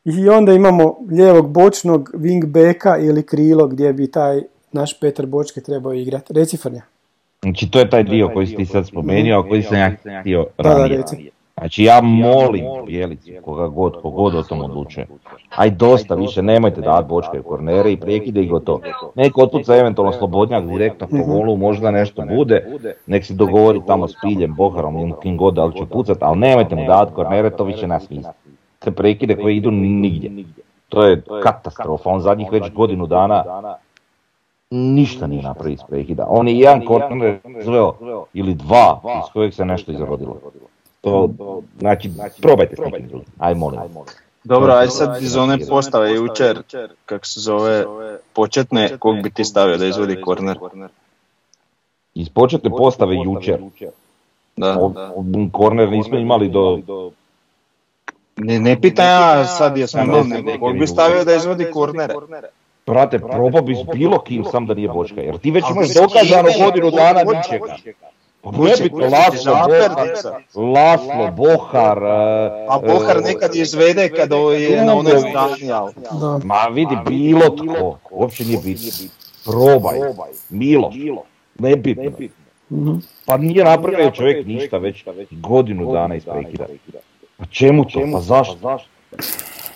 I 0.06 0.30
onda 0.30 0.54
imamo 0.54 0.98
lijevog 1.12 1.50
bočnog 1.50 2.12
wingbacka 2.14 3.06
ili 3.06 3.24
krilo 3.24 3.68
gdje 3.68 3.94
bi 3.94 4.12
taj 4.12 4.42
naš 4.72 5.00
Petar 5.00 5.26
Bočke 5.26 5.62
trebao 5.62 5.94
igrati. 5.94 6.34
Reci 6.34 6.58
Frnja. 6.58 6.82
Znači 7.42 7.72
to 7.72 7.80
je 7.80 7.90
taj 7.90 8.04
dio 8.04 8.30
koji 8.34 8.48
si 8.48 8.56
ti 8.56 8.66
sad 8.66 8.88
spomenuo, 8.88 9.40
a 9.40 9.48
koji 9.48 9.64
sam 9.64 9.78
ja 9.78 9.92
htio 10.22 10.46
ranije. 10.58 11.04
Znači 11.58 11.84
ja 11.84 12.02
molim 12.02 12.66
Bjelicu, 12.86 13.32
koga 13.46 13.68
god, 13.68 14.02
kogod 14.02 14.36
o 14.36 14.44
tom 14.44 14.62
odlučuje. 14.62 15.08
Aj 15.56 15.70
dosta 15.70 16.16
više, 16.16 16.42
nemojte 16.42 16.82
dati 16.82 17.08
bočke 17.10 17.40
u 17.40 17.44
kornere 17.44 17.92
i 17.92 17.98
prekide 17.98 18.42
i 18.42 18.48
gotovo. 18.48 18.82
Neko 19.16 19.42
otpuca 19.42 19.76
eventualno 19.76 20.14
slobodnjak 20.14 20.66
direktno 20.66 21.08
po 21.08 21.18
golu, 21.18 21.58
možda 21.58 21.92
nešto 21.92 22.24
bude. 22.36 22.66
Nek 23.06 23.26
se 23.26 23.34
dogovori 23.34 23.82
tamo 23.88 24.08
s 24.08 24.14
Piljem, 24.22 24.56
Boharom 24.56 25.00
ili 25.00 25.14
kim 25.22 25.38
god 25.38 25.54
da 25.54 25.66
li 25.66 25.78
će 25.78 25.86
pucat, 25.86 26.18
ali 26.22 26.40
nemojte 26.40 26.76
mu 26.76 26.86
dati 26.88 27.14
kornere, 27.14 27.50
to 27.50 27.64
više 27.64 27.88
nas 27.88 28.06
smisla 28.06 28.34
te 28.80 28.92
prekide 28.92 29.36
koje 29.36 29.56
idu 29.56 29.72
nigdje. 29.72 30.32
To 30.90 31.04
je 31.04 31.22
katastrofa, 31.44 32.10
on 32.10 32.22
zadnjih 32.22 32.52
već 32.52 32.72
godinu 32.72 33.08
dana 33.08 33.44
ništa 34.70 35.28
nije 35.28 35.44
napravio 35.44 35.74
iz 35.74 35.80
prekida. 35.88 36.26
On 36.30 36.48
je 36.48 36.60
jedan 36.60 36.86
korner 36.86 37.40
zveo 37.64 37.94
ili 38.34 38.54
dva 38.54 39.02
iz 39.04 39.34
kojeg 39.34 39.54
se 39.54 39.66
nešto 39.66 39.92
izrodilo. 39.92 40.38
To, 41.02 41.30
znači, 41.80 42.12
probajte 42.42 42.76
s 42.76 42.80
nekim 42.80 43.08
drugim, 43.08 43.28
aj 43.38 43.56
molim. 43.56 43.80
Dobro, 44.44 44.74
aj 44.74 44.88
sad 44.88 45.24
iz 45.24 45.36
one 45.38 45.58
postave 45.70 46.14
jučer, 46.16 46.62
kak 47.06 47.26
se 47.26 47.40
zove, 47.40 47.86
početne, 48.34 48.98
kog 48.98 49.22
bi 49.24 49.30
ti 49.30 49.46
stavio 49.46 49.78
da 49.78 49.86
izvodi 49.86 50.22
korner? 50.22 50.58
Iz 52.14 52.30
početne 52.30 52.70
postave 52.70 53.16
jučer. 53.16 53.60
Da, 54.58 54.90
Korner 55.52 55.90
nismo 55.90 56.18
imali 56.18 56.50
do 56.50 57.12
ne, 58.38 58.60
ne 58.60 58.82
pitam 58.82 59.06
ja 59.06 59.46
sad 59.46 59.78
jesmo 59.78 60.02
imali, 60.02 60.42
nego 60.44 60.74
bi 60.74 60.88
stavio 60.88 61.24
da 61.26 61.36
izvodi 61.36 61.72
kornere. 61.74 62.14
Brate, 62.90 63.20
probao 63.20 63.62
bi 63.62 63.76
s 63.76 63.80
bilo 63.94 64.20
kim 64.20 64.46
sam 64.52 64.66
da 64.66 64.74
nije 64.74 64.90
Bočka, 64.90 65.22
jer 65.22 65.38
ti 65.38 65.52
već 65.52 65.64
imaš 65.72 65.94
dokazano 65.94 66.50
godinu 66.66 66.92
dana 66.92 67.24
ničega. 67.24 67.76
Nebitno, 68.44 69.06
Laslo 69.06 69.54
Bohar, 69.68 70.12
Laslo 70.56 71.32
Bohar... 71.38 72.04
A 72.70 72.80
Bohar. 72.80 73.22
Nekad 73.24 73.56
izvede 73.56 74.10
kad 74.10 74.32
je 74.60 74.86
na 74.86 74.96
onoj 74.96 75.20
strani, 75.20 75.92
Ma 76.44 76.68
vidi, 76.72 76.98
bilo 77.08 77.50
tko, 77.50 77.98
uopće 78.12 78.46
nije 78.46 78.60
bitno. 78.64 79.10
Probaj, 79.46 80.00
Milo, 80.50 80.92
nebitno. 81.60 82.12
Pa 83.26 83.38
nije 83.38 83.64
napravio 83.64 84.12
čovjek 84.12 84.48
ništa 84.48 84.78
već 84.78 85.06
godinu 85.32 85.92
dana 85.92 86.16
iz 86.16 86.26
prekida. 86.26 86.66
Pa 87.38 87.46
čemu 87.46 87.86
to? 87.86 88.02
Pa 88.14 88.20
zašto? 88.20 88.80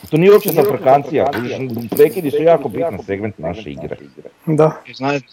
To 0.10 0.18
nije 0.18 0.32
uopće 0.32 0.50
frkancija, 0.70 1.32
prekidi 1.90 2.32
su 2.32 2.44
jako 2.44 2.70
bitan 2.70 3.00
segment 3.06 3.38
naše 3.38 3.72
igre. 3.72 3.98
Da. 4.46 4.72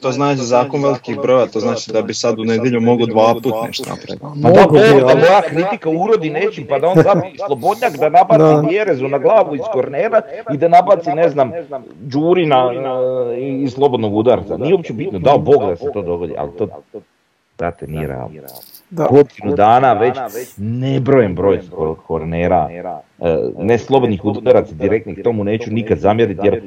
To 0.00 0.12
znači 0.12 0.40
zakon 0.40 0.82
velikih 0.82 1.16
broja, 1.16 1.46
to 1.46 1.60
znači 1.60 1.92
da 1.92 2.02
bi 2.02 2.14
sad 2.14 2.38
u 2.38 2.44
nedjelju 2.44 2.80
mogu 2.80 3.06
dva 3.06 3.34
put 3.42 3.54
nešto 3.66 3.84
napraviti. 3.90 4.24
Ma 4.40 4.50
da, 4.50 5.06
da 5.06 5.14
moja 5.14 5.42
kritika 5.42 5.90
urodi 5.90 6.30
nečim, 6.30 6.66
pa 6.68 6.78
da 6.78 6.88
on 6.88 6.96
zabije 7.02 7.34
slobodnjak 7.46 7.96
da 7.96 8.08
nabaci 8.08 8.74
Jerezu 8.74 9.08
na 9.08 9.18
glavu 9.18 9.54
iz 9.54 9.62
kornera 9.72 10.22
i 10.54 10.56
da 10.56 10.68
nabaci, 10.68 11.10
ne 11.10 11.28
znam, 11.28 11.52
Đuri 12.00 12.46
na, 12.46 12.70
iz 13.62 13.72
slobodnog 13.72 14.16
udarca. 14.16 14.56
Nije 14.56 14.74
uopće 14.74 14.92
bitno, 14.92 15.18
dao 15.18 15.38
Bog 15.38 15.62
da 15.68 15.76
se 15.76 15.92
to 15.92 16.02
dogodi, 16.02 16.34
ali 16.38 16.50
to, 16.58 16.68
brate, 17.60 17.86
nije 17.86 18.06
realno. 18.06 18.30
Godinu 18.90 19.56
dana 19.56 19.92
već 19.92 20.16
nebrojen 20.56 21.34
broj 21.34 21.60
kornera, 22.06 22.68
e, 23.20 23.36
ne 23.58 23.78
slobodnih 23.78 24.24
udaraca 24.24 24.74
direktnih, 24.74 25.18
tomu 25.24 25.44
neću 25.44 25.72
nikad 25.72 25.98
zamjeriti 25.98 26.40
jer 26.46 26.60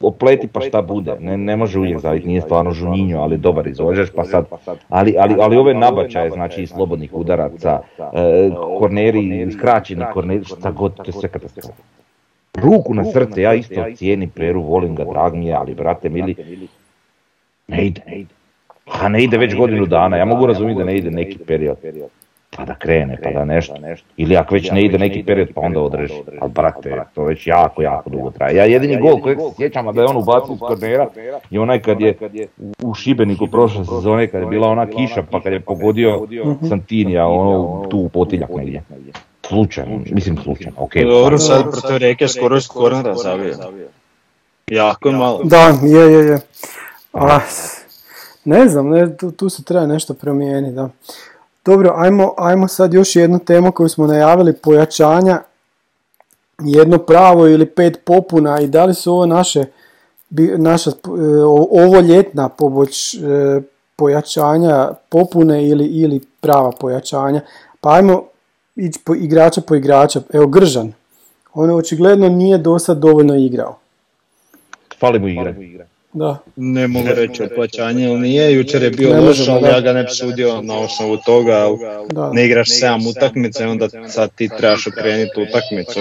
opleti 0.00 0.48
pa 0.48 0.60
šta 0.60 0.82
bude, 0.82 1.16
ne, 1.20 1.36
ne 1.36 1.56
može 1.56 1.78
uvijek 1.78 1.98
zaviti, 1.98 2.26
nije 2.26 2.40
stvarno 2.40 2.70
žunjinjo, 2.70 3.18
ali 3.18 3.36
dobar 3.36 3.66
izvođač, 3.66 4.08
pa 4.16 4.24
sad, 4.24 4.46
ali, 4.88 5.14
ali, 5.18 5.36
ali 5.40 5.56
ove 5.56 5.74
nabačaje, 5.74 6.30
znači 6.30 6.66
slobodnih 6.66 7.14
udaraca, 7.14 7.80
e, 7.98 8.50
korneri, 8.78 9.52
skraćeni 9.52 10.04
korneri, 10.12 10.44
šta 10.44 10.70
god, 10.70 10.96
to 10.96 11.04
je 11.06 11.12
sve 11.12 11.28
katastrofa. 11.28 11.82
Ruku 12.54 12.94
na 12.94 13.04
srce, 13.04 13.42
ja 13.42 13.54
isto 13.54 13.84
cijenim 13.96 14.30
Peru, 14.30 14.62
volim 14.62 14.94
ga, 14.94 15.04
drag 15.04 15.34
mi 15.34 15.46
je, 15.46 15.54
ali 15.54 15.74
brate 15.74 16.08
mili, 16.08 16.34
ne 17.68 17.86
ide, 17.86 18.02
ne 18.06 18.18
ide. 18.20 18.39
Pa 18.98 19.08
ne 19.08 19.24
ide 19.24 19.38
već 19.38 19.54
godinu 19.56 19.86
dana, 19.86 20.16
ja 20.16 20.24
mogu 20.24 20.46
razumjeti 20.46 20.78
da 20.78 20.84
ne 20.84 20.96
ide 20.96 21.10
neki 21.10 21.38
period. 21.38 21.76
Pa 22.56 22.64
da 22.64 22.74
krene, 22.74 23.18
pa 23.22 23.30
da 23.30 23.44
nešto. 23.44 23.74
Ili 24.16 24.36
ako 24.36 24.54
već 24.54 24.70
ne 24.70 24.82
ide 24.84 24.98
neki 24.98 25.22
period, 25.22 25.48
pa 25.54 25.60
onda 25.60 25.80
odreži. 25.80 26.14
Ali 26.40 26.50
brate, 26.50 27.02
to 27.14 27.24
već 27.24 27.46
jako, 27.46 27.82
jako 27.82 28.10
dugo 28.10 28.30
traje. 28.30 28.56
Ja 28.56 28.64
jedini 28.64 29.00
gol 29.00 29.20
kojeg 29.20 29.38
se 29.38 29.56
sjećam 29.56 29.94
da 29.94 30.00
je 30.00 30.06
on 30.06 30.16
ubacio 30.16 30.54
iz 30.54 30.60
kornera 30.60 31.08
i 31.50 31.58
onaj 31.58 31.80
kad 31.80 32.00
je 32.00 32.14
u 32.82 32.94
Šibeniku 32.94 33.46
prošle 33.46 33.84
sezone, 33.84 34.26
kad 34.26 34.40
je 34.40 34.46
bila 34.46 34.68
ona 34.68 34.86
kiša, 34.86 35.22
pa 35.30 35.40
kad 35.40 35.52
je 35.52 35.60
pogodio 35.60 36.26
Santinija, 36.68 37.26
ono 37.26 37.86
tu 37.90 37.98
u 37.98 38.08
potiljak 38.08 38.50
negdje. 38.56 38.82
Slučajno, 39.42 40.00
mislim 40.10 40.36
slučajno, 40.36 40.76
okej. 40.76 41.04
Dobro, 41.04 41.38
sad 41.38 41.62
protiv 41.70 41.96
reke 41.96 42.28
skoro 42.28 42.56
iz 42.56 42.68
kornera 42.68 43.14
zavio. 43.14 43.54
Jako 44.66 45.12
malo. 45.12 45.40
Da, 45.44 45.72
je, 45.82 46.12
je, 46.12 46.26
je. 46.26 46.38
A, 47.12 47.38
ne 48.44 48.68
znam, 48.68 48.88
ne, 48.88 49.16
tu, 49.16 49.30
tu 49.30 49.48
se 49.48 49.62
treba 49.62 49.86
nešto 49.86 50.14
promijeniti, 50.14 50.74
da. 50.74 50.88
Dobro, 51.64 51.94
ajmo, 51.96 52.34
ajmo 52.38 52.68
sad 52.68 52.94
još 52.94 53.16
jednu 53.16 53.38
temu 53.38 53.72
koju 53.72 53.88
smo 53.88 54.06
najavili, 54.06 54.52
pojačanja, 54.52 55.42
jedno 56.58 56.98
pravo 56.98 57.48
ili 57.48 57.66
pet 57.66 58.00
popuna 58.04 58.60
i 58.60 58.66
da 58.66 58.84
li 58.84 58.94
su 58.94 59.12
ovo 59.12 59.26
naše, 59.26 59.64
naša, 60.56 60.90
e, 60.90 60.94
ovo 61.70 62.00
ljetna 62.00 62.48
poboć, 62.48 63.14
e, 63.14 63.18
pojačanja 63.96 64.88
popune 65.08 65.68
ili, 65.68 65.86
ili 65.86 66.20
prava 66.40 66.72
pojačanja. 66.80 67.40
Pa 67.80 67.94
ajmo 67.94 68.24
ići 68.76 69.00
po 69.04 69.14
igrača 69.14 69.60
po 69.60 69.74
igrača. 69.74 70.20
Evo 70.32 70.46
Gržan, 70.46 70.92
on 71.54 71.70
očigledno 71.70 72.28
nije 72.28 72.58
do 72.58 72.78
sad 72.78 72.98
dovoljno 72.98 73.34
igrao. 73.34 73.78
Fali 75.00 75.18
mu 75.18 75.28
igra. 75.28 75.86
Da. 76.12 76.38
Ne 76.56 76.88
mogu 76.88 77.08
reći 77.08 77.42
odpočanje 77.42 78.04
ili 78.04 78.20
nije, 78.20 78.54
jučer 78.54 78.82
je 78.82 78.90
bio 78.90 79.24
loš, 79.24 79.48
ali 79.48 79.68
ja 79.68 79.80
ga 79.80 79.92
ne 79.92 80.02
bi 80.02 80.10
sudio 80.10 80.62
na 80.62 80.78
osnovu 80.78 81.16
toga, 81.16 81.66
da. 82.12 82.32
ne 82.32 82.46
igraš 82.46 82.68
7 82.68 83.10
utakmice, 83.10 83.66
onda 83.66 83.88
sad 84.08 84.30
ti 84.34 84.48
trebaš 84.58 84.86
okrenuti 84.86 85.40
utakmicu. 85.40 86.00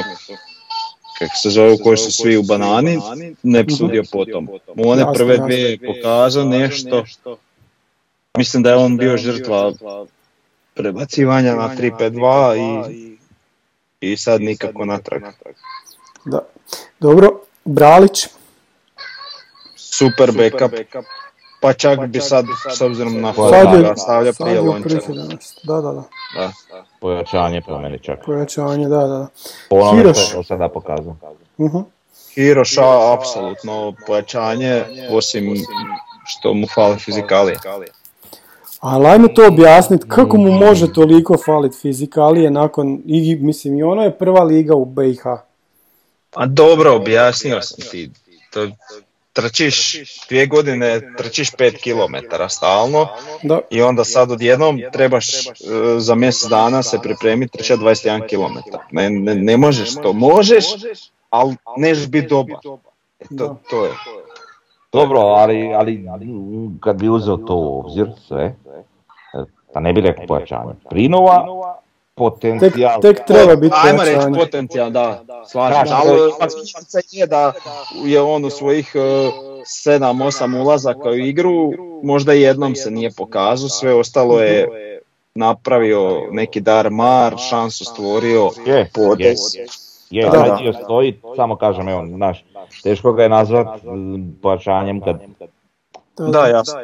Kako 1.19 1.35
se 1.35 1.49
zove, 1.49 1.77
koji 1.77 1.97
su 1.97 2.11
svi 2.11 2.37
u 2.37 2.43
banani, 2.43 2.99
ne 3.43 3.63
bi 3.63 3.71
sudio 3.71 4.03
potom. 4.11 4.47
U 4.75 4.89
one 4.89 5.05
prve 5.13 5.37
dvije 5.37 5.71
je 5.71 5.79
pokazao 5.79 6.43
nešto, 6.43 7.05
mislim 8.37 8.63
da 8.63 8.69
je 8.69 8.75
on 8.75 8.97
bio 8.97 9.17
žrtva 9.17 9.73
prebacivanja 10.73 11.55
na 11.55 11.75
3-5-2 11.77 12.87
i, 12.91 13.17
i 14.11 14.17
sad 14.17 14.41
nikako 14.41 14.85
natrag. 14.85 15.21
Da. 16.25 16.39
Dobro, 16.99 17.41
Bralić, 17.65 18.27
super 19.99 20.31
backup. 20.31 20.71
Pa 21.61 21.73
čak 21.73 22.07
bi 22.07 22.19
sad, 22.19 22.45
s 22.77 22.81
obzirom 22.81 23.21
na 23.21 23.31
Hvala, 23.31 23.95
stavlja 23.95 24.33
prije 24.33 24.61
Lončara. 24.61 25.01
Da, 25.63 25.81
da, 25.81 25.81
da. 25.81 26.03
da. 26.35 26.51
Pojačanje 26.99 27.61
po 27.61 27.79
meni 27.79 27.99
čak. 27.99 28.19
Pojačanje, 28.25 28.87
da, 28.87 29.07
da. 29.07 29.27
Po 29.69 29.95
Hiroš. 29.95 30.29
što 30.29 30.43
sada 30.43 30.69
pokazao. 30.69 31.15
Uh-huh. 31.57 31.83
Hiroša, 32.35 33.13
apsolutno 33.13 33.93
pojačanje, 34.07 34.83
osim 35.11 35.55
što 36.25 36.53
mu 36.53 36.67
fali 36.67 36.99
fizikalije. 36.99 37.57
Ali 38.79 39.07
ajmo 39.07 39.27
to 39.27 39.47
objasniti, 39.47 40.05
kako 40.07 40.37
mu 40.37 40.51
može 40.51 40.93
toliko 40.93 41.37
faliti 41.45 41.77
fizikalije 41.81 42.51
nakon, 42.51 43.01
i, 43.05 43.35
mislim, 43.35 43.77
i 43.77 43.83
ono 43.83 44.03
je 44.03 44.17
prva 44.17 44.43
liga 44.43 44.75
u 44.75 44.85
BiH. 44.85 45.25
A 46.33 46.45
dobro, 46.45 46.95
objasnio 46.95 47.61
sam 47.61 47.85
ti. 47.91 48.11
To 48.53 48.67
trčiš 49.33 49.95
dvije 50.29 50.45
godine, 50.45 51.15
trčiš 51.17 51.51
pet 51.51 51.77
kilometara 51.77 52.49
stalno 52.49 53.07
Da, 53.43 53.59
i 53.69 53.81
onda 53.81 54.03
sad 54.03 54.31
odjednom 54.31 54.81
trebaš 54.93 55.47
e, 55.47 55.51
za 55.97 56.15
mjesec 56.15 56.49
dana 56.49 56.83
se 56.83 56.99
pripremiti 57.03 57.57
trčati 57.57 57.81
21 57.81 58.27
km. 58.29 58.77
Ne, 58.91 59.09
ne, 59.09 59.35
ne 59.35 59.57
možeš 59.57 59.95
to, 59.95 60.13
možeš, 60.13 60.65
ali 61.29 61.55
neš 61.77 62.07
biti 62.07 62.27
dobar. 62.27 62.57
E, 63.19 63.25
to, 63.37 63.57
to 63.69 63.85
je. 63.85 63.91
Dobro, 64.93 65.19
ali, 65.19 65.73
ali 65.73 66.05
kad 66.79 66.95
bi 66.95 67.09
uzeo 67.09 67.37
to 67.37 67.55
u 67.55 67.79
obzir 67.79 68.07
sve, 68.27 68.55
pa 69.73 69.79
ne 69.79 69.93
bi 69.93 70.01
rekao 70.01 70.25
pojačanje. 70.27 70.73
Prinova, 70.89 71.45
potencijal. 72.19 73.01
tek 73.01 73.25
treba 73.27 73.55
biti 73.55 73.75
Ajmo 73.77 74.03
reći 74.03 74.27
potencijal, 74.35 74.89
da, 74.89 75.23
slažem. 75.47 75.83
Da, 75.85 75.95
Ali 75.95 76.09
je- 76.11 76.29
činjenica 76.65 76.99
je 77.11 77.27
da 77.27 77.53
je 78.05 78.21
on 78.21 78.45
u 78.45 78.49
svojih 78.49 78.95
7-8 79.65 80.55
ulazaka 80.55 81.09
u 81.09 81.15
igru, 81.15 81.71
možda 82.03 82.33
jednom 82.33 82.75
se 82.75 82.91
nije 82.91 83.11
pokazao, 83.11 83.69
sve 83.69 83.93
ostalo 83.93 84.39
je 84.39 84.67
napravio 85.35 86.21
neki 86.31 86.61
dar 86.61 86.89
mar, 86.91 87.35
šansu 87.39 87.85
stvorio, 87.85 88.49
Je, 88.65 88.73
je, 88.73 88.89
podes. 88.93 89.39
je, 90.09 90.25
Da, 90.25 90.31
taj 90.31 90.49
da. 90.49 90.55
dio 90.55 90.73
stoji, 90.73 91.19
samo 91.35 91.55
kažem, 91.55 91.87
evo, 91.87 92.07
znaš, 92.07 92.45
teško 92.83 93.13
ga 93.13 93.23
je 93.23 93.29
nazvat 93.29 93.67
pojačanjem 94.41 95.01
kad, 95.01 95.19
Da, 96.17 96.25
Da, 96.25 96.47
jasno. 96.47 96.79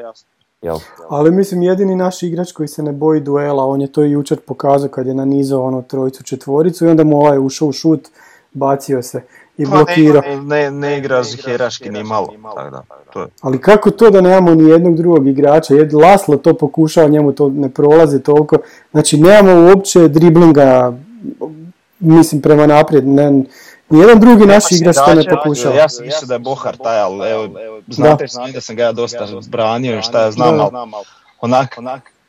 Jel, 0.66 0.78
Ali 1.10 1.32
mislim 1.32 1.62
jedini 1.62 1.96
naš 1.96 2.24
igrač 2.24 2.52
koji 2.52 2.68
se 2.68 2.84
ne 2.84 2.92
boji 2.92 3.22
duela, 3.22 3.66
on 3.66 3.82
je 3.82 3.88
to 3.88 4.04
i 4.04 4.12
jučer 4.12 4.40
pokazao 4.40 4.90
kad 4.90 5.08
je 5.08 5.14
nanizao 5.14 5.64
ono 5.64 5.82
trojicu 5.82 6.24
četvoricu 6.24 6.86
i 6.86 6.90
onda 6.90 7.04
mu 7.04 7.18
ovaj 7.18 7.40
ušao 7.40 7.68
u 7.68 7.72
šut, 7.72 8.08
bacio 8.54 9.02
se 9.02 9.22
i 9.58 9.66
Pa 9.66 9.72
blokirao. 9.72 10.22
ne, 10.22 10.42
ne, 10.42 10.72
ne 10.72 10.98
igra 10.98 11.24
heraški 11.46 11.90
ni 11.90 12.04
malo, 12.04 12.28
tako 12.56 12.70
da, 12.70 12.84
to 13.14 13.22
je. 13.22 13.28
Ali 13.42 13.62
kako 13.62 13.92
to 13.92 14.10
da 14.10 14.22
nemamo 14.22 14.56
ni 14.56 14.70
jednog 14.70 14.98
drugog 14.98 15.28
igrača? 15.28 15.74
Jed 15.74 15.94
Laslo 15.94 16.38
to 16.38 16.54
pokušava, 16.54 17.08
njemu 17.08 17.32
to 17.32 17.50
ne 17.50 17.70
prolazi 17.70 18.20
toliko. 18.20 18.58
Znači 18.92 19.18
nemamo 19.18 19.68
uopće 19.68 20.08
driblinga, 20.08 20.94
mislim 22.00 22.42
prema 22.42 22.68
naprijed. 22.68 23.08
Ne, 23.08 23.44
nijedan 23.90 24.20
drugi 24.20 24.46
naš 24.46 24.64
igrač 24.72 24.96
to 24.96 25.14
ne 25.14 25.24
pokušava. 25.30 25.76
Ja 25.76 25.90
sam 25.90 26.06
mislio 26.06 26.28
da 26.28 26.34
je 26.34 26.40
Bohar 26.40 26.78
taj, 26.78 27.00
ali 27.00 27.30
evo, 27.30 27.50
znate 27.88 28.28
sami 28.28 28.52
da 28.52 28.62
sam 28.62 28.76
ga 28.76 28.84
ja 28.84 28.92
dosta 28.92 29.28
branio 29.48 30.00
i 30.00 30.02
šta 30.02 30.22
ja 30.22 30.32
znam, 30.32 30.58
Da. 30.58 30.64
ali 30.64 30.94
onak, 31.42 31.78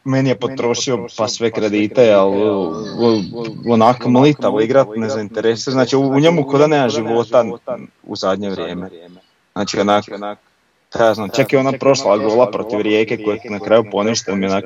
meni 0.04 0.28
je 0.28 0.38
potrošio 0.38 1.06
pa 1.16 1.28
sve 1.28 1.50
kredite, 1.50 2.12
ali 2.12 2.42
onak 3.68 4.06
mlitavo 4.06 4.60
igrat, 4.60 4.88
ne 4.96 5.08
zainteresira. 5.08 5.72
Znači 5.72 5.96
u, 5.96 6.20
njemu 6.20 6.44
kod 6.44 6.60
da 6.60 6.66
nema 6.66 6.88
života 6.88 7.44
u 8.02 8.16
zadnje 8.16 8.50
vrijeme. 8.50 8.88
Znači 9.52 9.80
onak, 9.80 10.04
šta 10.88 11.06
ja 11.06 11.14
znam, 11.14 11.28
čak 11.28 11.52
i 11.52 11.56
ona 11.56 11.72
prošla 11.72 12.16
gola 12.16 12.50
protiv 12.50 12.80
Rijeke 12.80 13.24
koja 13.24 13.36
je 13.44 13.50
na 13.50 13.58
kraju 13.58 13.84
mi 14.28 14.46
onak, 14.46 14.64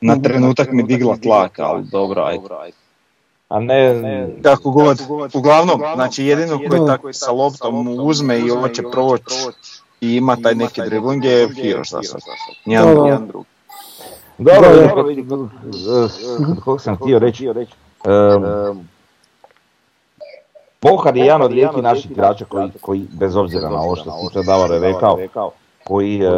na 0.00 0.16
trenutak 0.22 0.68
mi 0.72 0.82
digla 0.82 1.16
tlak, 1.16 1.58
ali 1.58 1.84
dobro, 1.92 2.22
ajde. 2.22 2.74
A 3.48 3.60
ne, 3.60 4.28
Kako 4.42 4.70
god, 4.70 5.02
uglavnom, 5.34 5.82
znači 5.94 6.24
jedino 6.24 6.58
koji 6.68 6.80
Da. 6.80 6.86
tako 6.86 7.12
sa 7.12 7.32
loptom 7.32 7.98
uzme 8.00 8.38
i 8.38 8.48
hoće 8.48 8.82
proći 8.92 9.34
i 10.00 10.16
ima 10.16 10.36
taj 10.36 10.54
neki 10.54 10.80
dribling 10.86 11.24
je 11.24 11.48
Hiroš 11.54 11.90
za 11.90 12.02
sad. 12.02 12.20
Nijedan 12.66 12.88
Da, 12.88 12.94
da. 12.94 13.02
nijedan 13.02 13.26
drugi. 13.26 13.46
Dobro, 14.38 14.68
eh, 14.70 14.88
kog 16.64 16.80
sam 16.80 16.96
htio 16.96 17.18
reći, 17.18 17.48
Bohar 20.82 21.16
je 21.16 21.24
jedan 21.24 21.42
od 21.42 21.52
rijetkih 21.52 21.82
naših 21.82 22.10
igrača 22.10 22.44
koji, 22.44 22.70
koji, 22.80 23.06
bez 23.12 23.36
obzira 23.36 23.68
na 23.70 23.80
ovo 23.80 23.96
što 23.96 24.10
si 24.10 24.34
sad 24.34 24.44
Davor 24.44 24.70
je 24.70 24.78
rekao, 24.78 25.18
koji 25.84 26.20
eh, 26.22 26.30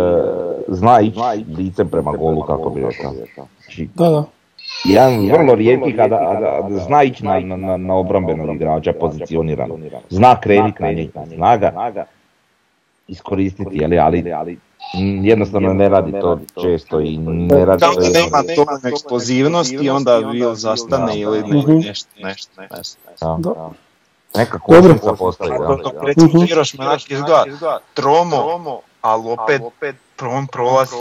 zna 0.69 1.01
ići 1.01 1.21
licem 1.57 1.89
prema 1.89 2.13
golu, 2.13 2.43
kako 2.43 2.71
bi 2.71 2.81
rekao. 2.81 3.13
Znači, 3.61 3.89
Da, 3.95 4.11
da. 4.11 4.25
Jedan 4.85 5.31
vrlo 5.31 5.55
rijetki 5.55 5.97
kada 5.97 6.17
da 6.69 6.79
zna 6.79 7.03
ići 7.03 7.25
na, 7.25 7.41
na, 7.41 7.57
na, 7.57 7.77
na 7.77 7.95
obrambenog 7.95 8.57
igrača 8.57 8.93
pozicionirano. 8.93 9.79
Zna 10.11 10.41
krenuti 10.41 10.83
na 10.83 10.93
njih, 10.93 11.11
zna 11.27 11.57
ga 11.57 12.05
iskoristiti, 13.09 13.71
jeli, 13.73 13.99
ali 13.99 14.59
mm, 14.99 15.25
jednostavno 15.25 15.75
ne 15.75 15.89
radi 15.89 16.13
to 16.21 16.39
često 16.63 17.01
i 17.01 17.19
ne 17.19 17.65
radi 17.65 17.81
Da 17.81 17.93
to 17.93 17.99
li 17.99 18.09
nema 18.09 18.43
dovoljno 18.57 18.89
eksplozivnosti 18.89 19.75
i 19.75 19.91
onda 19.91 20.19
ili 20.19 20.57
zastane 20.57 21.21
ili 21.21 21.43
ne, 21.43 21.75
nešto, 21.75 22.11
nešto, 22.23 22.63
nešto. 22.77 22.97
Da. 23.21 23.37
Da. 23.39 23.71
Neka 24.37 24.59
Dobro. 24.69 24.83
košnica 24.83 25.13
postoji, 25.13 25.51
da. 25.51 25.67
Dok 25.67 25.93
recimo 26.07 26.29
Mhm. 26.29 26.45
Hiroš 26.47 26.75
me 26.75 26.85
onak 26.87 27.11
izgleda 27.11 27.79
tromo, 27.95 28.81
ali 29.01 29.31
opet 29.31 29.97
on 30.23 30.47
prolazi. 30.47 30.95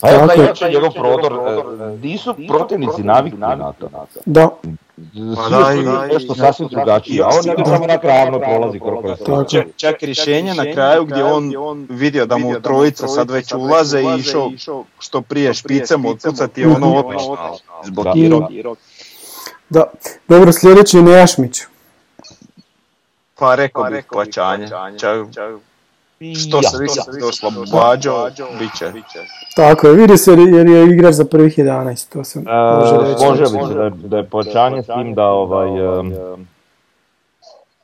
Pa 0.00 0.08
ja 0.08 0.28
je. 0.32 0.44
jači 0.44 0.64
njegov 0.64 0.92
prodor, 0.92 1.32
e, 1.32 1.96
nisu 1.98 2.34
protivnici 2.48 3.02
navikli 3.02 3.38
na 3.38 3.72
to. 3.72 3.88
Da, 4.26 4.48
Svi 5.14 5.84
da, 5.84 6.04
i- 6.04 6.12
nešto 6.14 6.34
sasvim 6.34 6.68
drugačije, 6.68 7.22
a 7.22 7.28
on 7.28 7.52
ide 7.52 7.64
samo 7.64 7.86
na 7.86 7.96
ravno 7.96 8.38
prolazi 8.38 8.78
koliko 8.78 9.08
je. 9.08 9.16
Čak, 9.50 9.66
čak 9.76 10.02
rješenje 10.02 10.54
na 10.54 10.72
kraju 10.72 11.04
gdje 11.04 11.24
on 11.24 11.86
vidio 11.90 12.26
da 12.26 12.36
mu 12.36 12.60
trojica 12.60 13.08
sad 13.08 13.30
već 13.30 13.52
ulaze 13.52 14.02
i 14.02 14.18
išao 14.18 14.50
što 14.98 15.20
prije 15.20 15.54
špicem 15.54 16.06
otpucati 16.06 16.60
je 16.60 16.68
ono 16.68 16.94
odlično. 16.94 17.36
Zblokirao. 17.84 18.48
da. 19.68 19.84
Dobro, 20.28 20.52
sljedeći 20.52 20.96
je 20.96 21.02
Nejašmić. 21.02 21.62
Pa 23.34 23.54
rekao 23.54 23.84
bih 23.84 24.04
pojačanje. 24.04 24.68
Čak, 24.98 25.16
što 26.20 26.62
se 26.62 26.76
više 26.78 27.00
oslobađao, 27.28 28.28
bit 28.58 28.78
će. 28.78 28.92
Tako 29.56 29.86
je, 29.86 29.94
vidi 29.94 30.18
se 30.18 30.30
jer 30.30 30.68
je 30.68 30.84
igrač 30.84 31.14
za 31.14 31.24
prvih 31.24 31.58
11, 31.58 32.12
to 32.12 32.24
se 32.24 32.40
može 32.40 32.94
E, 32.94 32.98
reći. 32.98 33.18
Složio 33.18 33.46
bi 33.50 33.68
se 33.68 33.74
da 33.74 33.84
je, 33.84 33.90
da 33.90 34.16
je 34.16 34.28
pojačanje 34.28 34.82
s 34.82 34.86
tim 34.86 35.14
da 35.14 35.26
ovaj, 35.26 35.98
em, 35.98 36.12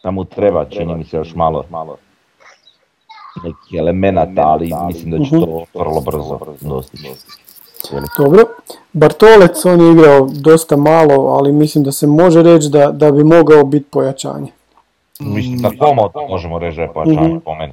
da 0.02 0.10
mu 0.10 0.24
treba, 0.24 0.64
čini 0.64 0.94
mi 0.94 1.04
se 1.04 1.16
još 1.16 1.34
malo 1.34 1.64
nekih 3.44 3.78
elemenata, 3.78 4.42
ali 4.42 4.72
mislim 4.86 5.10
da 5.10 5.24
će 5.24 5.30
to 5.30 5.64
vrlo 5.74 6.00
brzo 6.00 6.38
dostići. 6.60 7.10
Dobro, 8.18 8.44
Bartolec, 8.92 9.64
on 9.64 9.80
je 9.80 9.92
igrao 9.92 10.28
dosta 10.32 10.76
malo, 10.76 11.26
ali 11.26 11.52
mislim 11.52 11.84
da 11.84 11.92
se 11.92 12.06
može 12.06 12.42
reći 12.42 12.68
da, 12.68 12.90
da 12.92 13.10
bi 13.12 13.24
mogao 13.24 13.64
biti 13.64 13.86
pojačanje. 13.90 14.52
Mislim 15.20 15.58
da 15.58 15.70
komod 15.78 16.10
možemo 16.28 16.58
reći 16.58 16.76
da 16.76 16.82
je 16.82 16.92
pojačanje 16.92 17.40
po 17.44 17.54
meni. 17.54 17.72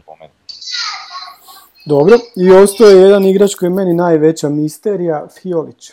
Dobro, 1.86 2.16
i 2.36 2.52
ostao 2.52 2.88
je 2.88 3.02
jedan 3.02 3.26
igrač 3.26 3.56
koji 3.56 3.68
je 3.68 3.74
meni 3.74 3.94
najveća 3.94 4.50
misterija, 4.50 5.28
Fiolić. 5.42 5.92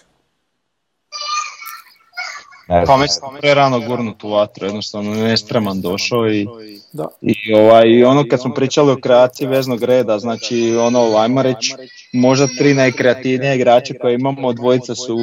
Pa 2.86 2.96
mislim, 2.96 3.30
pre 3.40 3.54
rano 3.54 3.80
gurnut 3.80 4.24
u 4.24 4.28
vatru, 4.30 4.66
jednostavno 4.66 5.14
nespreman 5.14 5.80
došao 5.80 6.28
i, 6.28 6.46
Da. 6.92 7.08
i, 7.20 7.54
ovaj, 7.54 7.88
i 7.88 8.04
ono 8.04 8.24
kad 8.30 8.40
smo 8.40 8.54
pričali 8.54 8.92
o 8.92 8.96
kreaciji 8.96 9.48
veznog 9.48 9.82
reda, 9.82 10.18
znači 10.18 10.76
ono, 10.76 11.16
ajmo 11.16 11.42
reći, 11.42 11.74
možda 12.12 12.46
tri 12.58 12.74
najkreativnije 12.74 13.56
igrače 13.56 13.94
koje 13.98 14.14
imamo, 14.14 14.52
dvojica 14.52 14.94
su 14.94 15.16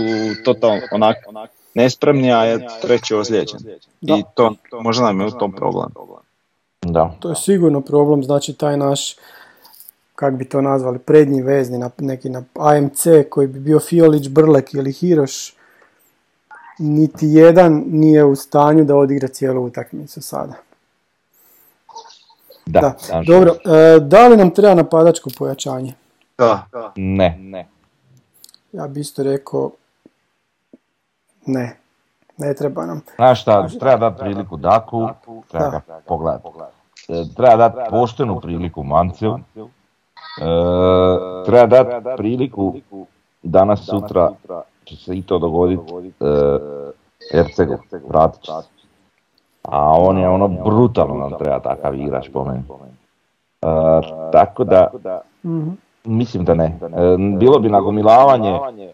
totalno 0.46 0.82
onak 0.92 1.18
nespremni, 1.74 2.34
a 2.34 2.44
je 2.44 2.68
treći 2.82 3.16
ozlijeđen. 3.16 3.60
I 4.02 4.24
to 4.34 4.56
možda 4.82 5.04
nam 5.04 5.20
je 5.20 5.28
u 5.28 5.32
tom 5.32 5.52
problem. 5.52 5.90
Da. 6.82 7.16
To 7.20 7.30
je 7.30 7.36
sigurno 7.36 7.82
problem, 7.82 8.24
znači 8.24 8.54
taj 8.54 8.78
naš, 8.78 9.16
kak 10.18 10.34
bi 10.34 10.46
to 10.50 10.62
nazvali, 10.62 11.00
prednji 11.00 11.42
vezni, 11.42 11.78
na, 11.78 11.90
neki 11.98 12.30
na 12.30 12.44
AMC 12.60 13.08
koji 13.30 13.48
bi 13.48 13.60
bio 13.60 13.80
Fiolić, 13.80 14.30
Brlek 14.30 14.74
ili 14.74 14.92
Hiroš, 14.92 15.54
niti 16.80 17.28
jedan 17.28 17.84
nije 17.88 18.26
u 18.26 18.36
stanju 18.36 18.86
da 18.86 18.96
odigra 18.96 19.28
cijelu 19.28 19.64
utakmicu 19.66 20.22
sada. 20.22 20.54
Da, 22.66 22.82
Da, 22.82 22.96
da. 23.10 23.22
dobro, 23.28 23.52
e, 23.66 24.00
da 24.00 24.28
li 24.28 24.38
nam 24.38 24.50
treba 24.50 24.74
napadačko 24.74 25.30
pojačanje? 25.38 25.94
Da. 26.38 26.68
Ne, 26.96 27.38
ne. 27.40 27.68
Ja 28.72 28.88
bi 28.88 29.00
isto 29.00 29.24
rekao, 29.24 29.72
ne, 31.46 31.78
ne 32.38 32.54
treba 32.54 32.86
nam. 32.86 33.02
Znaš 33.16 33.42
šta, 33.42 33.68
treba 33.80 34.10
dati 34.10 34.20
priliku 34.20 34.58
Daku, 34.58 35.10
treba 35.48 35.70
ga 35.70 36.00
pogledati. 36.08 36.48
E, 37.08 37.24
Treba 37.36 37.70
dati 37.70 37.90
poštenu 37.90 38.40
priliku 38.42 38.84
Manceu, 38.84 39.38
e, 39.56 39.62
treba 41.46 41.66
dati 41.66 42.18
priliku 42.18 42.74
danas 43.44 43.86
sutra 43.86 44.32
će 44.86 44.96
se 44.96 45.16
i 45.16 45.22
to 45.22 45.40
dogoditi 45.40 45.94
e, 46.20 46.58
Ercegu, 47.34 47.78
vratit 48.08 48.42
će 48.42 48.52
se. 48.54 48.68
A 49.64 49.92
on 49.92 50.18
je 50.18 50.30
ono 50.30 50.48
brutalno 50.48 51.16
nam 51.16 51.40
treba 51.40 51.60
takav 51.60 51.96
igrač 51.96 52.30
po 52.30 52.44
meni. 52.46 52.64
E, 53.62 53.68
tako 54.32 54.64
da, 54.64 54.88
Mhm. 55.44 55.70
mislim 56.06 56.46
da 56.46 56.54
ne. 56.54 56.66
E, 56.66 56.78
bilo 57.38 57.60
bi 57.60 57.70
nagomilavanje, 57.70 58.52
ne- 58.52 58.94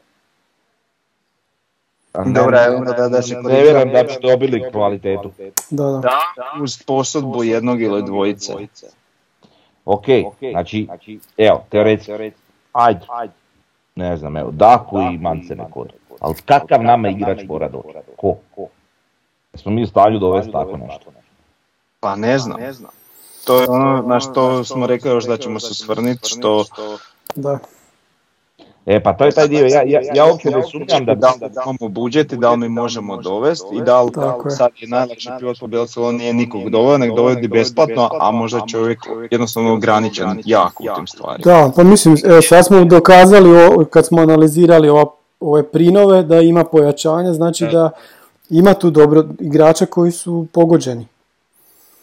Dobra, 2.26 2.66
evo 2.66 2.86
da, 2.88 3.10
da 3.10 3.22
se 3.22 3.36
ne 3.36 3.62
vjerujem 3.62 3.92
da 3.92 4.04
bi 4.04 4.14
dobili 4.22 4.72
kvalitetu. 4.72 5.32
Da, 5.72 5.84
da. 5.84 6.20
uz 6.64 6.84
posudbu 6.84 7.44
jednog 7.44 7.82
ili 7.82 8.04
dvojice. 8.04 8.54
Ok, 9.86 10.06
znači, 10.52 10.88
evo, 11.38 11.64
teoretski, 11.70 12.12
ajde, 12.74 13.06
ne 13.96 14.18
znam, 14.18 14.38
evo, 14.38 14.52
Daku 14.52 15.00
i 15.00 15.18
Mance 15.18 15.56
neko 15.56 15.86
Ali 16.20 16.36
kakav 16.46 16.84
nama 16.84 17.10
igrač 17.10 17.40
mora 17.48 17.70
doći? 17.70 17.88
Ko? 18.18 18.36
Smo 19.54 19.72
mi 19.72 19.84
u 19.84 19.88
stanju 19.88 20.20
dovesti 20.20 20.52
tako 20.52 20.78
nešto? 20.78 21.12
Pa 22.00 22.16
ne 22.16 22.40
znam. 22.40 22.58
To 23.46 23.62
je 23.62 23.70
ono 23.70 24.02
na 24.02 24.20
što 24.20 24.64
smo 24.64 24.88
rekli 24.88 25.12
još 25.12 25.26
da 25.26 25.38
ćemo 25.38 25.60
se 25.60 25.74
svrniti, 25.74 26.30
što 26.30 26.66
Da. 27.36 27.60
E 28.86 29.04
pa 29.04 29.14
to 29.14 29.26
je 29.26 29.32
taj 29.32 29.48
dio, 29.48 29.66
ja, 29.66 29.84
ja, 29.86 30.02
ja 30.16 30.26
uopće 30.26 30.50
ne 30.50 30.64
sumnjam 30.72 31.06
da, 31.06 31.16
da 31.16 31.28
li 31.28 31.52
imamo 31.66 31.90
budžet 31.90 32.34
i 32.34 32.38
da 32.38 32.52
li 32.52 32.58
mi 32.58 32.70
možemo 32.70 33.18
dovesti 33.18 33.76
i 33.76 33.82
da 33.82 34.02
li 34.02 34.12
sad 34.58 34.72
je 34.80 34.88
najlakši 34.88 35.30
pivot 35.40 35.60
po 35.60 36.02
on 36.02 36.16
nije 36.16 36.34
nikog 36.34 36.70
dovoljno, 36.70 36.98
nek 36.98 37.16
dovodi 37.16 37.48
besplatno, 37.48 38.10
a 38.20 38.32
možda 38.32 38.62
čovjek 38.72 39.00
jednostavno 39.32 39.74
ograničen 39.74 40.42
jako 40.46 40.84
u 40.84 40.96
tim 40.96 41.08
stvarima. 41.08 41.44
Da, 41.46 41.72
pa 41.76 41.84
mislim, 41.84 42.18
evo 42.26 42.42
sad 42.42 42.66
smo 42.66 42.86
dokazali 42.86 43.50
o, 43.58 43.86
kad 43.86 44.06
smo 44.06 44.22
analizirali 44.22 44.90
ova, 44.90 45.06
ove 45.40 45.64
prinove 45.64 46.24
da 46.24 46.40
ima 46.40 46.64
pojačanja, 46.64 47.34
znači 47.34 47.68
da 47.72 47.90
ima 48.50 48.74
tu 48.74 48.90
dobro 48.90 49.24
igrača 49.40 49.86
koji 49.86 50.12
su 50.12 50.48
pogođeni. 50.54 51.08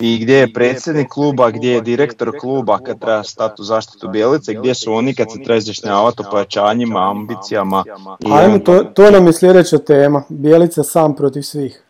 I 0.01 0.19
gdje 0.19 0.37
je 0.37 0.53
predsjednik 0.53 1.09
kluba, 1.09 1.51
gdje 1.51 1.73
je 1.73 1.81
direktor 1.81 2.33
kluba 2.41 2.79
kad 2.79 3.01
treba 3.01 3.23
stati 3.23 3.63
u 3.63 3.65
zaštitu 3.65 4.09
Bjelice, 4.09 4.55
gdje 4.55 4.75
su 4.75 4.93
oni 4.93 5.15
kad 5.15 5.27
se 5.33 5.43
treba 5.45 5.57
izjašnjavati 5.57 6.23
o 6.27 6.31
pojačanjima, 6.31 7.11
ambicijama. 7.11 7.85
I 8.21 8.33
Ajmo, 8.33 8.59
to, 8.59 8.85
to 8.85 9.11
nam 9.11 9.27
je 9.27 9.33
sljedeća 9.33 9.79
tema. 9.79 10.23
Bijelica 10.29 10.83
sam 10.83 11.17
protiv 11.17 11.43
svih. 11.43 11.83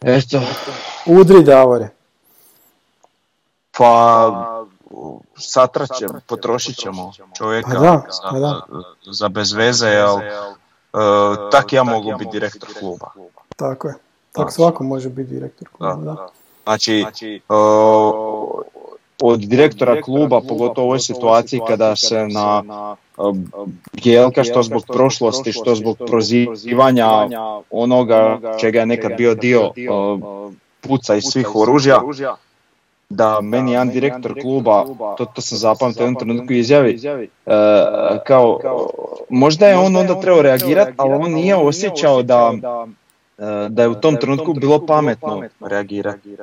Eto, 0.00 0.40
Udri 1.06 1.42
Davore. 1.42 1.88
pa 3.78 4.64
satraće, 5.36 6.06
potrošit 6.26 6.76
ćemo 6.76 7.12
čovjeka 7.36 7.70
Pa 7.70 7.78
da, 7.78 8.02
za, 8.10 8.30
pa 8.30 8.38
da. 8.38 8.62
za 9.12 9.28
bez 9.28 9.52
veze, 9.52 9.86
jel 9.86 10.14
uh, 10.14 10.20
tak 11.50 11.72
ja 11.72 11.84
mogu 11.84 12.12
biti 12.18 12.30
direktor 12.32 12.68
kluba. 12.78 13.10
Tako 13.56 13.88
je. 13.88 13.94
Tako 14.32 14.50
svako 14.50 14.84
može 14.84 15.08
biti 15.08 15.30
direktor 15.30 15.68
kluba, 15.68 15.94
Da, 15.94 16.02
da. 16.02 16.28
Znači, 16.68 17.04
uh, 17.48 18.62
od 19.22 19.40
direktora 19.40 20.02
kluba, 20.02 20.40
pogotovo 20.48 20.84
u 20.84 20.88
ovoj 20.88 21.00
situaciji 21.00 21.60
kada 21.68 21.96
se 21.96 22.28
na 22.28 22.62
uh, 23.16 23.36
Bjelka 24.02 24.44
što 24.44 24.62
zbog 24.62 24.82
prošlosti, 24.86 25.52
što 25.52 25.74
zbog 25.74 25.98
prozivanja 26.06 27.08
onoga 27.70 28.40
čega 28.60 28.80
je 28.80 28.86
nekad 28.86 29.12
bio 29.16 29.34
dio 29.34 29.66
uh, 29.66 30.52
puca 30.80 31.14
iz 31.14 31.24
svih 31.24 31.56
oružja, 31.56 32.00
da 33.08 33.40
meni 33.40 33.72
jedan 33.72 33.90
direktor 33.90 34.40
kluba, 34.42 34.84
to, 35.18 35.24
to 35.24 35.40
sam 35.40 35.58
zapamtio 35.58 36.02
u 36.02 36.06
jednom 36.06 36.20
trenutku 36.20 36.52
izjavi, 36.52 36.98
uh, 37.46 37.52
kao, 38.26 38.60
možda 39.28 39.66
je 39.66 39.78
on 39.78 39.96
onda 39.96 40.20
trebao 40.20 40.42
reagirati, 40.42 40.92
ali 40.96 41.14
on 41.14 41.32
nije 41.32 41.56
osjećao 41.56 42.22
da, 42.22 42.52
da 43.68 43.82
je 43.82 43.88
u 43.88 43.94
tom 43.94 44.16
trenutku 44.16 44.54
bilo 44.54 44.86
pametno 44.86 45.42
reagirati. 45.60 46.36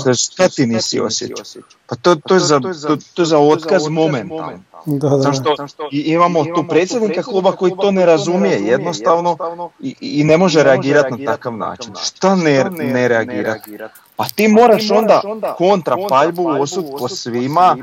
Šta, 0.00 0.14
šta 0.14 0.48
ti 0.48 0.66
nisi 0.66 1.00
osjećao? 1.00 1.62
Pa 1.86 1.96
to, 1.96 2.14
to, 2.14 2.34
je 2.34 2.40
za, 2.40 2.60
to, 2.60 2.96
to 3.14 3.22
je 3.22 3.26
za 3.26 3.38
otkaz 3.38 3.88
momentalno. 3.88 4.62
Da, 4.86 5.08
da, 5.08 5.16
da. 5.16 5.22
Zašto 5.22 5.88
i 5.92 6.00
imamo 6.00 6.44
tu 6.44 6.64
predsjednika 6.68 7.22
kluba 7.22 7.52
koji 7.52 7.72
to 7.80 7.90
ne 7.90 8.06
razumije 8.06 8.60
jednostavno 8.60 9.36
i, 9.80 9.94
i 10.00 10.24
ne 10.24 10.36
može 10.36 10.62
reagirati 10.62 11.22
na 11.22 11.32
takav 11.32 11.56
način. 11.56 11.92
Šta 12.02 12.36
ne, 12.36 12.64
ne 12.70 13.08
reagirati? 13.08 13.78
A 14.16 14.28
ti 14.28 14.48
moraš 14.48 14.90
onda 14.90 15.22
kontra 15.58 15.96
paljbu 16.08 16.48
osud 16.48 16.84
po 16.98 17.08
svima, 17.08 17.76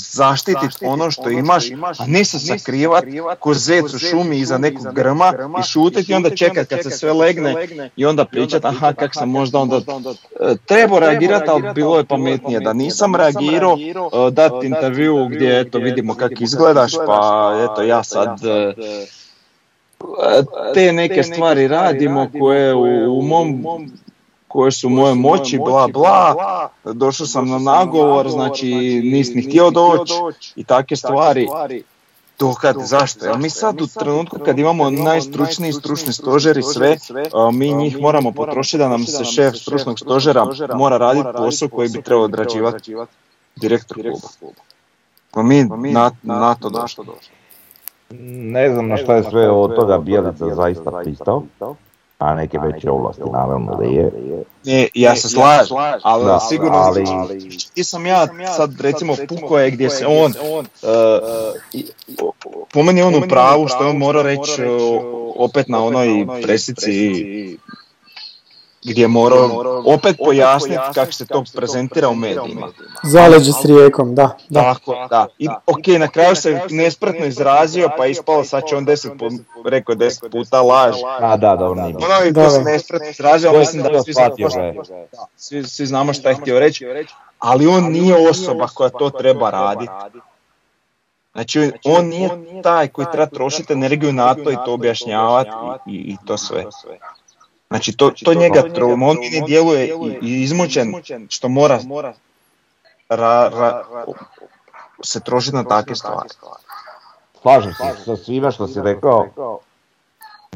zaštititi 0.00 0.84
ono 0.84 1.10
što 1.10 1.30
imaš, 1.30 1.64
a 1.98 2.06
ne 2.06 2.24
se 2.24 2.38
sakrivat 2.38 3.04
ko 3.38 3.54
zec 3.54 3.94
u 3.94 3.98
šumi 3.98 4.38
iza 4.38 4.58
nekog 4.58 4.94
grma 4.94 5.32
i 5.60 5.62
šutiti 5.62 6.12
i 6.12 6.14
onda 6.14 6.36
čekat 6.36 6.68
kad 6.68 6.82
se 6.82 6.90
sve 6.90 7.12
legne 7.12 7.54
i 7.96 8.06
onda 8.06 8.24
pričat 8.24 8.64
aha 8.64 8.92
kak 8.92 9.14
sam 9.14 9.30
možda 9.30 9.58
onda 9.58 9.76
e, 9.76 10.54
trebao 10.66 10.98
reagirati, 10.98 11.50
ali 11.50 11.72
bilo 11.74 11.98
je 11.98 12.04
pametnije 12.04 12.60
da 12.60 12.72
nisam 12.72 13.14
reagirao, 13.14 13.76
e, 13.78 14.30
dati 14.30 14.66
intervju 14.66 15.28
gdje 15.28 15.60
eto 15.60 15.78
vidimo 15.78 16.14
kak 16.14 16.40
izgledaš, 16.40 16.92
pa 17.06 17.52
eto 17.64 17.82
ja 17.82 18.02
sad 18.02 18.40
e, 18.44 18.74
te 20.74 20.92
neke 20.92 21.22
stvari 21.22 21.68
radimo 21.68 22.30
koje 22.38 22.74
u 23.08 23.22
mom 23.22 23.64
koje 24.50 24.72
su 24.72 24.86
u 24.86 24.90
moje 24.90 25.14
moći, 25.14 25.58
bla 25.58 25.88
bla, 25.88 26.68
došao 26.84 27.26
sam 27.26 27.48
na 27.48 27.58
nagovor, 27.58 28.30
znači 28.30 28.74
nisi 29.04 29.34
ni 29.34 29.42
htio 29.42 29.70
doći. 29.70 30.14
i 30.56 30.64
takve 30.64 30.96
stvari. 30.96 31.48
To 32.36 32.54
kad, 32.54 32.76
zašto? 32.78 33.26
Jer 33.26 33.38
mi 33.38 33.50
sad 33.50 33.80
u 33.80 33.86
trenutku 33.86 34.38
kad 34.44 34.58
imamo 34.58 34.90
najstručniji 34.90 35.72
stručni 35.72 36.12
stožer 36.12 36.58
i 36.58 36.62
sve, 36.62 36.96
mi 37.52 37.74
njih 37.74 38.00
moramo 38.00 38.32
potrošiti 38.32 38.78
da 38.78 38.88
nam 38.88 39.04
se 39.04 39.24
šef 39.24 39.54
stručnog 39.56 39.98
stožera 39.98 40.46
mora 40.74 40.96
raditi 40.96 41.28
posao 41.36 41.68
koji 41.68 41.88
bi 41.88 42.02
trebao 42.02 42.24
odrađivati 42.24 42.94
direktor 43.56 43.96
kluba. 44.02 44.54
Pa 45.30 45.42
mi 45.42 45.64
na, 45.92 46.10
na 46.22 46.54
to 46.54 46.70
došli. 46.70 47.04
Ne 48.52 48.72
znam 48.72 48.88
na 48.88 48.96
šta 48.96 49.14
je 49.14 49.24
sve 49.30 49.50
od 49.50 49.74
toga 49.76 49.98
Bijelica 49.98 50.54
zaista 50.54 50.90
pristao, 51.04 51.42
a 52.20 52.34
neke 52.34 52.58
veće 52.58 52.90
ovlasti 52.90 53.22
naravno 53.32 53.74
da 53.74 53.84
je. 53.84 54.10
Ne, 54.64 54.88
ja 54.94 55.16
se 55.16 55.28
slažem, 55.28 55.76
ali 56.02 56.24
Da, 56.24 56.38
sigurno 56.40 56.78
ali- 56.78 57.04
ti 57.74 57.84
sam 57.84 58.06
ja 58.06 58.26
sad 58.56 58.80
recimo 58.80 59.16
puko 59.28 59.58
je 59.58 59.70
gdje 59.70 59.90
se 59.90 60.06
on, 60.06 60.32
uh, 60.82 61.84
po 62.72 62.82
meni 62.82 63.00
je 63.00 63.04
on 63.04 63.14
u 63.14 63.28
pravu 63.28 63.68
što 63.68 63.84
je 63.84 63.90
on 63.90 63.96
morao 63.96 64.22
reći 64.22 64.62
opet 65.36 65.68
na 65.68 65.84
onoj 65.84 66.26
presici 66.42 67.12
gdje 68.84 69.02
je 69.02 69.08
morao 69.08 69.62
opet 69.86 70.16
pojasniti 70.24 70.80
kako 70.94 71.12
se 71.12 71.26
to 71.26 71.44
prezentira 71.54 72.08
u 72.08 72.14
medijima. 72.14 72.68
Zaleđe 73.02 73.52
s 73.52 73.64
rijekom, 73.64 74.14
da. 74.14 74.36
da. 74.48 74.60
Tako, 74.60 75.06
da. 75.10 75.26
I, 75.38 75.48
ok, 75.66 75.86
na 75.98 76.08
kraju 76.08 76.36
se 76.36 76.60
nespretno 76.70 77.26
izrazio, 77.26 77.90
pa 77.96 78.04
je 78.04 78.10
ispalo 78.10 78.44
sad 78.44 78.62
će 78.68 78.76
on 78.76 78.84
deset, 78.84 79.12
pu- 79.12 79.44
rekao 79.64 79.92
je 79.92 79.96
deset 79.96 80.30
puta 80.30 80.62
laž. 80.62 80.94
A 81.20 81.36
da, 81.36 81.56
dobro 81.56 81.82
nije. 81.82 81.96
Ono 81.96 82.30
Da, 82.30 82.44
to 82.44 82.50
se 82.50 82.58
da. 82.58 82.64
nespretno 82.70 83.08
izrazio, 83.08 83.50
ali 83.50 83.58
mislim 83.58 83.82
da 83.82 84.02
svi, 84.02 84.12
shvatio 84.12 84.48
je. 84.56 84.74
svi, 85.36 85.64
svi 85.64 85.86
znamo 85.86 86.12
šta 86.12 86.28
je 86.28 86.34
htio 86.34 86.60
reći, 86.60 86.86
ali 87.38 87.66
on 87.66 87.84
nije 87.92 88.30
osoba 88.30 88.68
koja 88.74 88.90
to 88.90 89.10
treba 89.10 89.50
raditi. 89.50 89.92
Znači, 91.32 91.72
on 91.84 92.06
nije 92.06 92.30
taj 92.62 92.88
koji 92.88 93.06
treba 93.12 93.26
trošiti 93.26 93.72
energiju 93.72 94.12
na 94.12 94.34
to 94.34 94.50
i 94.50 94.56
to 94.64 94.72
objašnjavati 94.74 95.50
i, 95.86 95.92
i, 95.92 95.96
i 95.96 96.16
to 96.26 96.36
sve. 96.38 96.64
Znači, 97.70 97.96
to, 97.96 98.10
to 98.24 98.34
njega 98.34 98.62
troma, 98.74 99.06
on 99.06 99.16
djeluje 99.46 99.86
i, 99.86 99.90
i 100.22 100.42
izmučen 100.42 100.94
što 101.28 101.48
mora 101.48 101.80
ra, 103.08 103.48
ra, 103.48 103.84
se 105.04 105.20
trošiti 105.20 105.56
na 105.56 105.64
takve 105.64 105.96
stvari. 105.96 106.28
Slažem 107.42 107.72
se 107.72 108.04
sa 108.04 108.16
svime 108.16 108.52
što 108.52 108.68
si 108.68 108.80
rekao. 108.82 109.26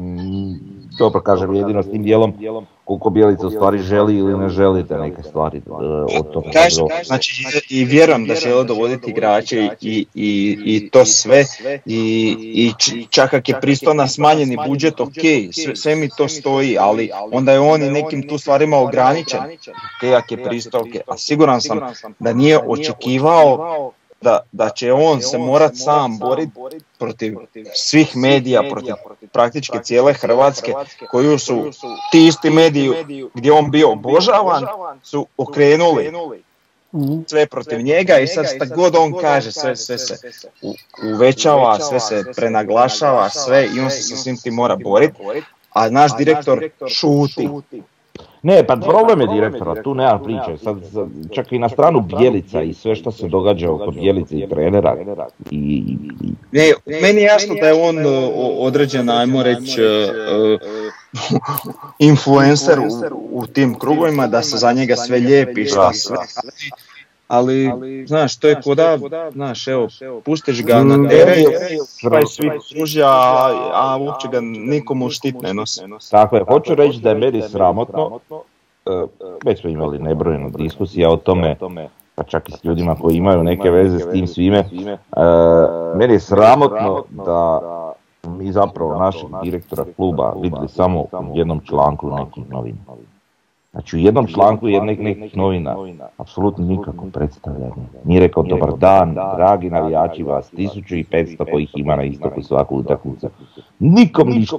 Mm, 0.01 0.84
Dobro 0.97 1.21
kažem, 1.21 1.55
jedino 1.55 1.83
s 1.83 1.91
tim 1.91 2.03
dijelom 2.03 2.33
koliko 2.85 3.09
Bijelica 3.09 3.47
u 3.47 3.51
stvari 3.51 3.79
želi 3.79 4.17
ili 4.17 4.37
ne 4.37 4.49
želi 4.49 4.87
te 4.87 4.97
neke 4.97 5.23
stvari. 5.23 5.61
od 6.19 6.31
toga. 6.33 6.49
Kažem, 6.53 6.85
znači 7.05 7.43
i 7.69 7.85
vjerujem 7.85 8.25
da 8.25 8.35
žele 8.35 8.63
dovoditi 8.63 9.11
igrače 9.11 9.59
i, 9.59 9.69
i, 9.81 10.05
i, 10.15 10.57
i 10.65 10.89
to 10.89 11.05
sve 11.05 11.43
i, 11.85 12.35
i 12.93 13.05
čak 13.09 13.33
ako 13.33 13.51
je 13.51 13.61
pristo 13.61 13.93
na 13.93 14.07
smanjeni 14.07 14.57
budžet, 14.67 14.99
ok, 14.99 15.13
sve, 15.51 15.75
sve 15.75 15.95
mi 15.95 16.09
to 16.17 16.27
stoji, 16.27 16.77
ali 16.77 17.09
onda 17.31 17.51
je 17.51 17.59
on 17.59 17.83
i 17.83 17.91
nekim 17.91 18.27
tu 18.27 18.37
stvarima 18.37 18.77
ograničen, 18.77 19.39
ok, 19.39 20.23
ako 20.23 20.33
je 20.33 20.43
pristo, 20.43 20.79
ok, 20.79 20.95
a 21.07 21.17
siguran 21.17 21.61
sam 21.61 21.79
da 22.19 22.33
nije 22.33 22.59
očekivao 22.67 23.91
da, 24.21 24.39
da 24.51 24.69
će 24.69 24.93
on 24.93 25.21
se 25.21 25.37
morat 25.37 25.71
sam 25.75 26.17
boriti 26.17 26.51
protiv 26.99 27.35
svih 27.73 28.17
medija, 28.17 28.63
protiv 28.71 28.93
praktički 29.31 29.77
cijele 29.83 30.13
Hrvatske, 30.13 30.73
koju 31.11 31.39
su 31.39 31.71
ti 32.11 32.27
isti 32.27 32.49
mediji 32.49 32.91
gdje 33.33 33.49
je 33.49 33.53
on 33.53 33.71
bio 33.71 33.91
obožavan, 33.91 34.65
su 35.03 35.27
okrenuli 35.37 36.11
sve 37.27 37.45
protiv 37.45 37.81
njega 37.81 38.19
i 38.19 38.27
sad 38.27 38.45
šta 38.55 38.65
god 38.75 38.95
on 38.95 39.13
kaže, 39.21 39.51
sve, 39.51 39.75
sve 39.75 39.97
se 39.97 40.15
uvećava, 41.03 41.79
sve 41.79 41.99
se 41.99 42.23
prenaglašava, 42.35 43.29
sve 43.29 43.69
i 43.75 43.79
on 43.79 43.91
se 43.91 44.01
sa 44.01 44.15
svim 44.15 44.37
tim 44.37 44.53
mora 44.53 44.75
boriti, 44.75 45.17
a 45.73 45.89
naš 45.89 46.17
direktor 46.17 46.69
šuti. 46.87 47.49
Ne, 48.45 48.63
pa 48.67 48.75
problem 48.75 49.21
je 49.21 49.27
direktora, 49.33 49.83
tu 49.83 49.93
nema 49.93 50.19
priče. 50.19 50.57
Sad, 50.63 50.77
čak 51.31 51.51
i 51.51 51.59
na 51.59 51.69
stranu 51.69 52.01
Bijelica 52.01 52.61
i 52.61 52.73
sve 52.73 52.95
što 52.95 53.11
se 53.11 53.27
događa 53.27 53.71
oko 53.71 53.91
Bijelice 53.91 54.37
i 54.37 54.49
trenera 54.49 54.95
i, 55.51 55.97
Ne, 56.51 56.71
meni 57.01 57.21
je 57.21 57.25
jasno 57.25 57.55
da 57.61 57.67
je 57.67 57.73
on 57.73 57.97
o, 58.05 58.47
određen, 58.59 59.09
ajmo 59.09 59.43
reći, 59.43 59.81
e, 59.81 59.85
e, 59.85 60.57
influencer 62.09 62.79
u, 62.79 62.85
u 63.31 63.47
tim 63.47 63.79
krugovima, 63.79 64.27
da 64.27 64.41
se 64.41 64.57
za 64.57 64.73
njega 64.73 64.95
sve 64.95 65.19
lijepi, 65.19 65.65
šta 65.65 65.93
sve. 65.93 66.17
Ali, 67.27 67.71
znaš, 68.07 68.37
to 68.37 68.47
je 68.47 68.61
koda, 68.63 68.97
znaš, 69.31 69.67
evo, 69.67 69.87
pustiš 70.25 70.63
ga 70.63 70.83
na 70.83 71.09
teren, 71.09 71.43
taj 72.09 72.25
svi 72.25 72.51
kruži, 72.73 73.01
a, 73.03 73.09
a 73.73 73.97
uopće 74.01 74.27
ga 74.27 74.39
nikomu 74.41 75.09
štit 75.09 75.41
ne 75.41 75.53
nosi. 75.53 75.81
Tako 76.11 76.35
je, 76.35 76.43
hoću 76.43 76.75
reći 76.75 76.99
da 76.99 77.09
je 77.09 77.15
meni 77.15 77.41
sramotno, 77.41 78.19
e, 78.85 79.05
već 79.45 79.61
smo 79.61 79.69
imali 79.69 79.99
nebrojeno 79.99 80.49
diskusija 80.49 81.09
o 81.09 81.17
tome, 81.17 81.55
pa 82.15 82.23
čak 82.23 82.49
i 82.49 82.51
s 82.51 82.63
ljudima 82.63 82.95
koji 82.95 83.15
imaju 83.15 83.43
neke 83.43 83.69
veze 83.69 83.99
s 83.99 84.11
tim 84.11 84.27
svime, 84.27 84.57
e, 84.57 84.65
meni 85.95 86.13
je 86.13 86.19
sramotno 86.19 87.03
da 87.09 87.61
mi 88.27 88.51
zapravo 88.51 88.99
našeg 88.99 89.29
direktora 89.43 89.85
kluba 89.95 90.33
vidjeli 90.41 90.67
samo 90.67 91.01
u 91.01 91.37
jednom 91.37 91.61
članku 91.65 92.09
nekih 92.09 92.49
novina. 92.49 92.77
Znači 93.75 93.95
u 93.95 93.99
jednom 93.99 94.27
članku 94.27 94.67
jednih 94.67 94.99
nekih 94.99 95.37
novina, 95.37 95.75
apsolutno 96.17 96.65
nikako 96.65 97.05
predstavljanje. 97.13 97.73
Nije 98.03 98.19
rekao 98.19 98.43
dobar 98.43 98.77
dan, 98.77 99.13
dragi 99.13 99.69
navijači 99.69 100.23
vas, 100.23 100.53
1500 100.53 101.51
kojih 101.51 101.71
ima 101.75 101.95
na 101.95 102.03
istoku 102.03 102.41
svaku 102.41 102.77
utakmicu. 102.77 103.29
Nikom 103.79 104.29
ništa. 104.29 104.57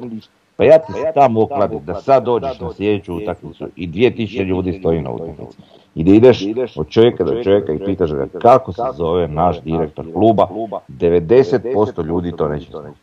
Pa 0.56 0.64
ja 0.64 0.78
ti 0.78 0.92
tamo 1.14 1.42
okladim 1.42 1.84
da 1.84 1.94
sad 1.94 2.24
dođeš 2.24 2.60
na 2.60 2.72
sljedeću 2.72 3.14
utakmicu 3.16 3.68
i 3.76 3.88
2000 3.88 4.44
ljudi 4.44 4.72
stoji 4.72 5.02
na 5.02 5.10
utakmici. 5.10 5.58
I 5.94 6.04
da 6.04 6.12
ideš 6.12 6.44
od 6.76 6.88
čovjeka 6.88 7.24
do 7.24 7.42
čovjeka 7.42 7.72
i 7.72 7.84
pitaš 7.84 8.12
ga 8.12 8.26
kako 8.42 8.72
se 8.72 8.82
zove 8.96 9.28
naš 9.28 9.60
direktor 9.60 10.12
kluba, 10.12 10.48
90% 10.88 12.04
ljudi 12.06 12.32
to 12.36 12.48
neće 12.48 12.70
znati. 12.70 12.98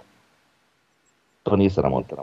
To 1.44 1.56
nije 1.56 1.69
sramota. 1.69 2.15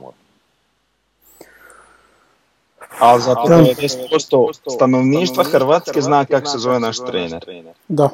Ali 3.01 3.23
zato 3.23 3.41
90% 3.41 4.71
stanovništva 4.71 5.45
Hrvatske 5.45 6.01
zna 6.01 6.25
kako 6.25 6.47
se 6.47 6.59
zove 6.59 6.81
naš 6.81 6.97
trener. 6.99 7.45
Da. 7.89 8.11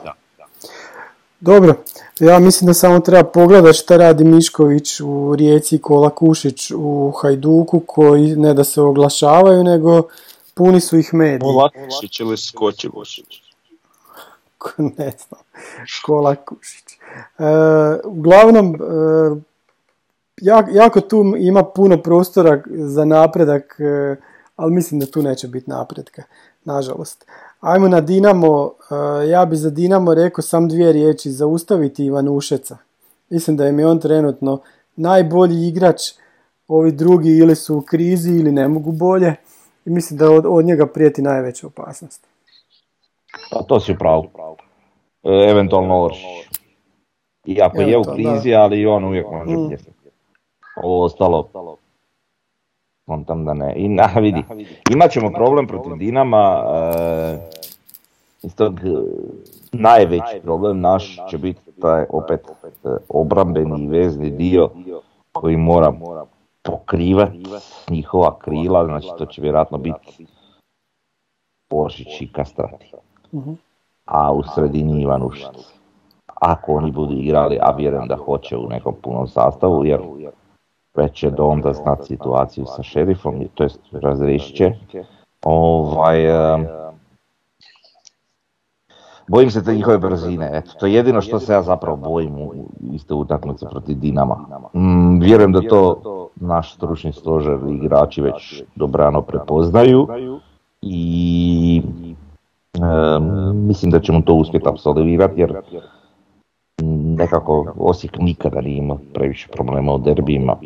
Dobro, 1.40 1.74
ja 2.20 2.38
mislim 2.38 2.66
da 2.66 2.74
samo 2.74 3.00
treba 3.00 3.24
pogledati 3.24 3.78
šta 3.78 3.96
radi 3.96 4.24
Mišković 4.24 5.00
u 5.00 5.34
Rijeci 5.38 5.76
i 5.76 5.78
Kola 5.78 6.10
Kušić 6.10 6.70
u 6.76 7.12
Hajduku 7.22 7.80
koji 7.80 8.36
ne 8.36 8.54
da 8.54 8.64
se 8.64 8.80
oglašavaju 8.80 9.64
nego 9.64 10.02
puni 10.54 10.80
su 10.80 10.98
ih 10.98 11.14
mediji. 11.14 11.40
Kola 11.40 11.70
Kušić 11.70 12.20
ili 12.20 12.36
Skoči 12.36 12.88
Vušić. 12.88 13.42
ne 14.98 15.12
znam, 15.28 15.40
Kola 16.06 16.34
Kušić. 16.34 16.84
E, 17.38 17.44
uglavnom, 18.04 18.74
e, 18.74 18.78
jak, 20.40 20.66
jako 20.72 21.00
tu 21.00 21.34
ima 21.38 21.64
puno 21.64 22.02
prostora 22.02 22.62
za 22.66 23.04
napredak, 23.04 23.76
e, 23.80 24.16
ali 24.56 24.72
mislim 24.72 25.00
da 25.00 25.06
tu 25.06 25.22
neće 25.22 25.48
biti 25.48 25.70
napretka, 25.70 26.22
nažalost. 26.64 27.26
Ajmo 27.60 27.88
na 27.88 28.00
Dinamo, 28.00 28.72
e, 29.22 29.28
ja 29.28 29.46
bi 29.46 29.56
za 29.56 29.70
Dinamo 29.70 30.14
rekao 30.14 30.42
sam 30.42 30.68
dvije 30.68 30.92
riječi, 30.92 31.30
zaustaviti 31.30 32.04
Ivanušeca. 32.04 32.76
Mislim 33.30 33.56
da 33.56 33.68
im 33.68 33.78
je 33.78 33.86
on 33.86 34.00
trenutno 34.00 34.60
najbolji 34.96 35.68
igrač, 35.68 36.00
ovi 36.68 36.92
drugi 36.92 37.30
ili 37.30 37.56
su 37.56 37.76
u 37.76 37.82
krizi 37.82 38.30
ili 38.30 38.52
ne 38.52 38.68
mogu 38.68 38.92
bolje 38.92 39.34
i 39.84 39.90
mislim 39.90 40.18
da 40.18 40.30
od, 40.30 40.44
od 40.48 40.64
njega 40.64 40.86
prijeti 40.86 41.22
najveća 41.22 41.66
opasnost. 41.66 42.26
Pa 43.50 43.62
to 43.62 43.80
si 43.80 43.92
upravo. 43.92 44.56
E, 45.22 45.50
eventualno 45.50 46.04
Oršić. 46.04 46.46
Iako 47.46 47.80
je 47.80 47.98
u 47.98 48.02
krizi, 48.14 48.54
ali 48.54 48.80
i 48.80 48.86
on 48.86 49.04
uvijek 49.04 49.26
može 49.30 49.50
Mm. 49.50 49.68
Ovo 50.82 51.04
ostalo, 51.04 51.50
on 53.06 53.24
tam 53.24 53.44
da 53.44 53.54
ne. 53.54 53.72
I 53.76 53.88
na, 53.98 54.06
vidi, 54.16 54.44
imat 54.90 55.10
ćemo 55.10 55.30
problem 55.30 55.66
protiv 55.66 55.96
Dinama, 55.96 56.64
e, 56.68 57.38
iz 58.42 58.54
tog 58.54 58.78
e, 58.78 58.90
najveći 59.72 60.40
problem 60.42 60.80
naš 60.80 61.16
će 61.30 61.38
biti 61.38 61.60
taj 61.80 62.04
opet 62.10 62.40
obrambeni 63.08 63.86
vezni 63.86 64.30
dio 64.30 64.70
koji 65.32 65.56
mora 65.56 65.92
pokrivati 66.62 67.42
njihova 67.90 68.38
krila, 68.38 68.84
znači 68.84 69.08
to 69.18 69.26
će 69.26 69.42
vjerojatno 69.42 69.78
biti 69.78 70.26
Oršić 71.70 72.20
i 72.20 72.32
Kastrati. 72.32 72.92
A 74.04 74.32
u 74.32 74.42
sredini 74.54 75.02
Ivan 75.02 75.22
Ušić. 75.22 75.66
Ako 76.26 76.72
oni 76.72 76.90
budu 76.90 77.14
igrali, 77.14 77.58
a 77.62 77.76
vjerujem 77.76 78.08
da 78.08 78.16
hoće 78.16 78.56
u 78.56 78.68
nekom 78.68 78.94
punom 79.02 79.28
sastavu, 79.28 79.84
jer 79.84 80.00
već 80.96 81.12
će 81.12 81.30
do 81.30 81.44
onda 81.44 81.72
znati 81.72 82.06
situaciju 82.06 82.64
sa 82.66 82.82
šerifom, 82.82 83.48
to 83.54 83.62
jest 83.62 83.80
razriješit 83.92 84.56
će. 84.56 84.72
Ovaj, 85.44 86.26
bojim 89.28 89.50
se 89.50 89.64
te 89.64 89.74
njihove 89.74 89.98
brzine, 89.98 90.50
eto, 90.52 90.70
to 90.80 90.86
je 90.86 90.94
jedino 90.94 91.20
što 91.20 91.40
se 91.40 91.52
ja 91.52 91.62
zapravo 91.62 91.96
bojim 91.96 92.34
u 92.34 92.52
iste 92.92 93.14
utakmice 93.14 93.66
protiv 93.70 93.98
Dinama. 93.98 94.36
Mm, 94.74 95.20
vjerujem 95.20 95.52
da 95.52 95.60
to 95.60 96.00
naš 96.36 96.74
stručni 96.74 97.12
stožer 97.12 97.58
i 97.68 97.74
igrači 97.74 98.22
već 98.22 98.62
dobrano 98.74 99.22
prepoznaju 99.22 100.08
i 100.82 101.82
em, 102.74 103.66
mislim 103.66 103.90
da 103.90 104.00
ćemo 104.00 104.20
to 104.20 104.34
uspjeti 104.34 104.68
apsolvirati 104.68 105.40
jer 105.40 105.54
nekako 107.16 107.74
Osijek 107.78 108.18
nikada 108.18 108.60
nije 108.60 108.78
imao 108.78 108.98
previše 109.14 109.48
problema 109.48 109.94
u 109.94 109.98
derbijima, 109.98 110.56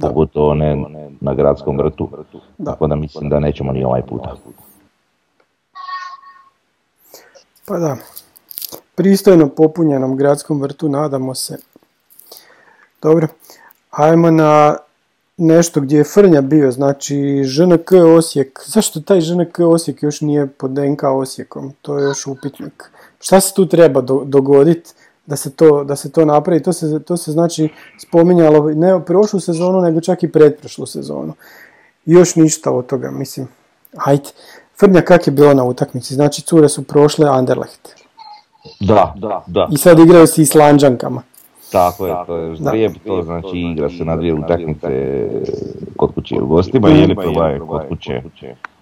pogotovo 0.00 0.54
ne 0.54 0.76
na 1.20 1.34
gradskom 1.34 1.78
vrtu, 1.78 2.08
Da. 2.58 2.72
tako 2.72 2.86
da 2.86 2.94
mislim 2.94 3.28
da 3.28 3.40
nećemo 3.40 3.72
ni 3.72 3.84
ovaj 3.84 4.02
puta. 4.02 4.36
Pa 7.66 7.78
da, 7.78 7.96
pristojno 8.94 9.48
popunjenom 9.48 10.16
gradskom 10.16 10.62
vrtu 10.62 10.88
nadamo 10.88 11.34
se. 11.34 11.58
Dobro, 13.02 13.28
ajmo 13.90 14.30
na 14.30 14.76
nešto 15.36 15.80
gdje 15.80 15.98
je 15.98 16.04
Frnja 16.04 16.40
bio, 16.40 16.70
znači 16.70 17.44
ŽNK 17.44 17.92
Osijek. 18.16 18.60
Zašto 18.66 19.00
taj 19.00 19.20
ŽNK 19.20 19.58
Osijek 19.58 20.02
još 20.02 20.20
nije 20.20 20.46
pod 20.46 20.70
DNK 20.70 21.02
Osijekom? 21.02 21.72
To 21.82 21.98
je 21.98 22.04
još 22.04 22.26
upitnik. 22.26 22.90
Šta 23.20 23.40
se 23.40 23.54
tu 23.54 23.66
treba 23.66 24.00
do, 24.00 24.22
dogoditi 24.24 24.90
da 25.28 25.36
se 25.36 25.50
to, 25.50 25.84
da 25.84 25.96
se 25.96 26.12
to 26.12 26.24
napravi? 26.24 26.62
To 26.62 26.72
se, 26.72 27.00
to 27.00 27.16
se 27.16 27.32
znači 27.32 27.68
spominjalo 27.98 28.70
ne 28.70 29.04
prošlu 29.04 29.40
sezonu, 29.40 29.80
nego 29.80 30.00
čak 30.00 30.22
i 30.22 30.32
pretprošlu 30.32 30.86
sezonu. 30.86 31.32
I 32.06 32.12
još 32.12 32.36
ništa 32.36 32.70
od 32.70 32.86
toga, 32.86 33.10
mislim. 33.10 33.48
Ajde. 33.96 34.30
Frnja 34.80 35.02
kak 35.02 35.26
je 35.26 35.32
bilo 35.32 35.54
na 35.54 35.64
utakmici? 35.64 36.14
Znači 36.14 36.42
cure 36.42 36.68
su 36.68 36.82
prošle 36.84 37.28
Anderlecht. 37.28 37.88
Da, 38.80 39.14
da, 39.16 39.44
da. 39.46 39.68
I 39.70 39.76
sad 39.76 39.98
igraju 39.98 40.26
s 40.26 40.38
Islanđankama. 40.38 41.22
Tako 41.72 42.06
je, 42.06 42.14
to 42.26 42.36
je 42.36 42.54
ždrijeb, 42.54 42.92
to 43.06 43.22
znači 43.22 43.48
igra 43.72 43.88
se 43.88 44.04
na 44.04 44.16
dvije 44.16 44.34
utakmice 44.34 44.88
kod 45.96 46.14
kuće 46.14 46.34
i 46.34 46.40
u 46.40 46.46
gostima 46.46 46.88
ili 46.88 47.14
prva 47.16 47.48
je 47.48 47.60
kod 47.60 47.88
kuće 47.88 48.22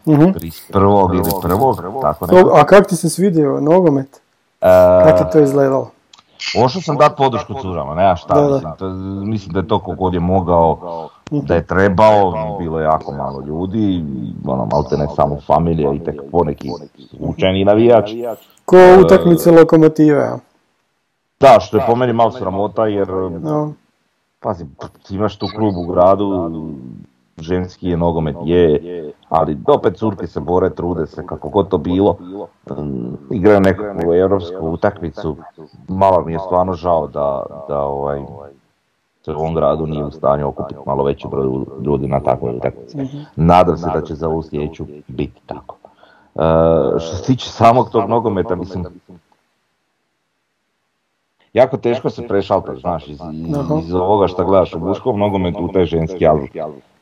Mhm. 0.06 0.22
31. 0.24 1.14
ili 1.14 1.22
prvog, 1.42 1.76
tako 2.02 2.26
nekako. 2.26 2.50
a 2.54 2.64
kak 2.64 2.86
ti 2.86 2.96
se 2.96 3.08
svidio 3.08 3.60
nogomet? 3.60 4.16
E, 4.60 4.68
Kako 5.04 5.18
je 5.18 5.30
to 5.30 5.40
izgledalo? 5.40 5.90
Pošao 6.54 6.82
sam 6.82 6.96
dat 6.96 7.16
podršku 7.16 7.54
curama, 7.62 7.94
nema 7.94 8.16
šta, 8.16 8.34
Da, 8.34 8.40
da. 8.40 8.54
mislim, 8.54 8.72
to, 8.78 8.88
mislim 9.26 9.52
da 9.52 9.58
je 9.58 9.68
to 9.68 9.78
kogod 9.78 10.14
je 10.14 10.20
mogao, 10.20 11.08
da 11.30 11.54
je 11.54 11.66
trebao, 11.66 12.56
bilo 12.58 12.78
je 12.80 12.84
jako 12.84 13.12
malo 13.12 13.40
ljudi, 13.40 14.04
ono, 14.46 14.66
malte 14.72 14.96
ne 14.96 15.06
samo 15.16 15.40
familija 15.46 15.92
i 15.92 15.98
tek 16.04 16.20
poneki 16.32 16.70
slučajni 17.18 17.64
navijač. 17.64 18.10
Ko 18.64 18.76
utakmice 19.04 19.50
lokomotive? 19.50 20.32
Da, 21.40 21.60
što 21.60 21.76
je 21.76 21.84
po 21.86 21.96
meni 21.96 22.12
malo 22.12 22.30
sramota 22.30 22.86
jer, 22.86 23.08
No, 23.42 23.72
pazi, 24.40 24.64
imaš 25.10 25.36
tu 25.36 25.46
klub 25.56 25.76
u 25.76 25.86
gradu, 25.86 26.50
ženski 27.38 27.88
je 27.88 27.96
nogomet 27.96 28.36
je, 28.44 29.12
ali 29.28 29.58
opet 29.66 29.96
curke 29.96 30.26
se 30.26 30.40
bore, 30.40 30.70
trude 30.70 31.06
se, 31.06 31.26
kako 31.26 31.48
god 31.48 31.68
to 31.68 31.78
bilo, 31.78 32.16
Mm, 32.70 33.34
igraju 33.34 33.60
nekakvu 33.60 34.14
europsku 34.14 34.68
utakmicu, 34.68 35.36
malo 35.88 36.24
mi 36.24 36.32
je 36.32 36.38
stvarno 36.38 36.72
žao 36.72 37.06
da, 37.06 37.42
da 37.68 37.80
ovaj, 37.80 38.22
se 39.24 39.32
u 39.32 39.38
ovom 39.38 39.54
gradu 39.54 39.86
nije 39.86 40.04
u 40.04 40.10
stanju 40.10 40.48
okupiti 40.48 40.80
malo 40.86 41.04
veći 41.04 41.28
broj 41.30 41.64
ljudi 41.84 42.08
na 42.08 42.20
takvoj 42.20 42.56
utakmici. 42.56 42.98
Nadam 43.36 43.76
se 43.76 43.90
da 43.94 44.02
će 44.02 44.14
za 44.14 44.28
ovu 44.28 44.42
sljedeću 44.42 44.86
biti 45.06 45.40
tako. 45.46 45.76
E, 46.34 46.40
što 46.98 47.16
se 47.16 47.22
tiče 47.26 47.48
samog 47.48 47.90
tog 47.90 48.08
nogometa, 48.08 48.54
mislim, 48.54 48.84
jako 51.52 51.76
teško 51.76 52.10
se 52.10 52.28
prešaltaš, 52.28 52.80
znaš, 52.80 53.08
iz, 53.08 53.20
iz, 53.32 53.56
iz 53.84 53.94
ovoga 53.94 54.28
što 54.28 54.44
gledaš 54.44 54.74
u 54.74 54.78
muškom 54.78 55.18
nogometu 55.18 55.64
u 55.64 55.72
taj 55.72 55.84
ženski, 55.84 56.26
ali 56.26 56.50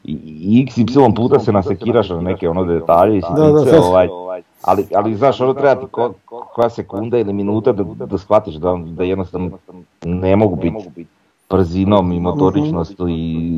i, 0.04 0.12
i 0.40 0.66
xy 0.66 1.14
puta 1.16 1.38
se 1.38 1.52
nasekiraš 1.52 2.08
na 2.08 2.20
neke 2.20 2.48
ono 2.48 2.64
detalje 2.64 3.18
i 3.18 3.20
Da, 3.20 3.50
da, 3.50 3.58
sitnice, 3.58 3.78
ovaj, 3.78 4.08
ali, 4.62 4.86
ali 4.94 5.14
znaš, 5.14 5.40
ono 5.40 5.54
treba 5.54 5.74
ti 5.74 5.86
ko, 5.90 6.12
koja 6.54 6.70
sekunda 6.70 7.18
ili 7.18 7.32
minuta 7.32 7.72
da, 7.72 8.06
da 8.06 8.18
shvatiš 8.18 8.54
da, 8.54 8.78
da 8.86 9.04
jednostavno 9.04 9.50
ne 10.04 10.36
mogu 10.36 10.56
biti 10.56 11.06
brzinom 11.50 12.12
i 12.12 12.20
motoričnost 12.20 12.94
i 13.08 13.50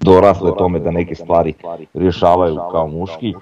dorasle 0.00 0.56
tome 0.58 0.78
da 0.78 0.90
neke 0.90 1.14
stvari 1.14 1.54
rješavaju 1.94 2.60
kao 2.70 2.88
muški. 2.88 3.34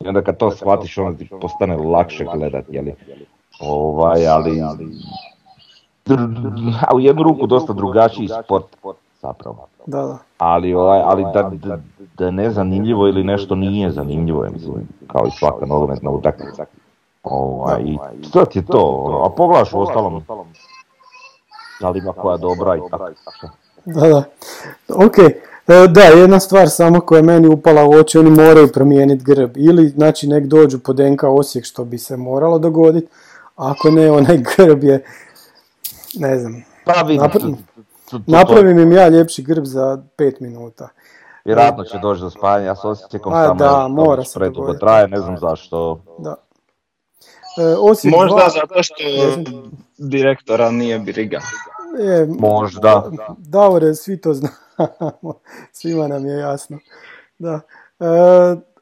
I 0.00 0.08
onda 0.08 0.22
kad 0.22 0.36
to 0.36 0.50
shvatiš, 0.50 0.98
onda 0.98 1.18
ti 1.18 1.28
postane 1.40 1.76
lakše 1.76 2.26
gledati, 2.34 2.74
jeli. 2.76 2.94
Ovaj, 3.60 4.28
ali... 4.28 4.62
A 6.88 6.94
u 6.94 7.00
jednu 7.00 7.22
ruku 7.22 7.46
dosta 7.46 7.72
drugačiji 7.72 8.28
sport 8.44 8.76
zapravo. 9.22 9.66
Da, 9.88 10.02
da. 10.02 10.18
Ali, 10.38 10.74
ovaj, 10.74 11.00
ali 11.04 11.24
da, 11.34 11.50
da, 11.52 11.78
da 12.18 12.26
je 12.26 12.32
nezanimljivo 12.32 13.08
ili 13.08 13.24
nešto 13.24 13.54
nije 13.54 13.90
zanimljivo, 13.90 14.44
ja 14.44 14.50
mislim, 14.50 14.88
kao 15.06 15.26
i 15.26 15.30
svaka 15.38 15.66
nogometna 15.66 16.10
utakmica. 16.10 16.64
Ovaj, 17.22 17.82
i 17.82 17.98
to 18.32 18.44
ti 18.44 18.58
je 18.58 18.66
to, 18.66 18.80
ono, 18.80 19.24
a 19.24 19.30
pogledaš 19.30 19.72
u 19.72 19.80
ostalom, 19.80 20.22
da 21.80 21.90
li 21.90 21.98
ima 21.98 22.12
koja 22.12 22.36
dobra 22.36 22.76
i 22.76 22.80
tako. 22.90 23.10
Da, 23.84 24.08
da. 24.08 24.22
Ok, 25.06 25.18
e, 25.18 25.88
da, 25.88 26.00
jedna 26.00 26.40
stvar 26.40 26.68
samo 26.68 27.00
koja 27.00 27.18
je 27.18 27.22
meni 27.22 27.48
upala 27.48 27.84
u 27.84 27.90
oči, 27.90 28.18
oni 28.18 28.30
moraju 28.30 28.72
promijeniti 28.72 29.24
grb. 29.24 29.56
Ili, 29.56 29.88
znači, 29.88 30.28
nek 30.28 30.46
dođu 30.46 30.78
pod 30.78 30.98
NK 30.98 31.22
Osijek 31.22 31.64
što 31.64 31.84
bi 31.84 31.98
se 31.98 32.16
moralo 32.16 32.58
dogoditi, 32.58 33.08
ako 33.56 33.90
ne, 33.90 34.10
onaj 34.10 34.38
grb 34.56 34.84
je, 34.84 35.04
ne 36.14 36.38
znam, 36.38 36.64
Pa 36.84 37.28
to- 38.10 38.18
to- 38.18 38.24
to- 38.24 38.32
napravim 38.32 38.78
im 38.78 38.92
ja 38.92 39.08
ljepši 39.08 39.42
grb 39.42 39.64
za 39.64 40.02
pet 40.16 40.40
minuta. 40.40 40.88
Vjerojatno 41.44 41.84
će 41.84 41.98
doći 41.98 42.20
do 42.20 42.30
spajanja, 42.30 42.66
ja 42.66 42.76
s 42.76 42.84
Osijekom 42.84 43.32
samo 43.32 43.54
da, 43.54 43.88
mora 43.88 44.24
se 44.24 44.38
predugo 44.38 44.74
traje, 44.74 45.08
ne 45.08 45.20
znam 45.20 45.38
zašto. 45.38 46.00
Da. 46.18 46.34
E, 47.58 47.74
Možda 48.10 48.36
dva- 48.36 48.50
zato 48.50 48.82
što 48.82 48.94
direktora 49.98 50.70
nije 50.70 50.98
briga. 50.98 51.38
je, 51.98 52.26
Možda. 52.38 53.10
Davore, 53.38 53.94
svi 53.94 54.20
to 54.20 54.34
znamo, 54.34 55.34
svima 55.72 56.08
nam 56.08 56.26
je 56.26 56.38
jasno. 56.38 56.78
Da. 57.38 57.60
E, 58.00 58.04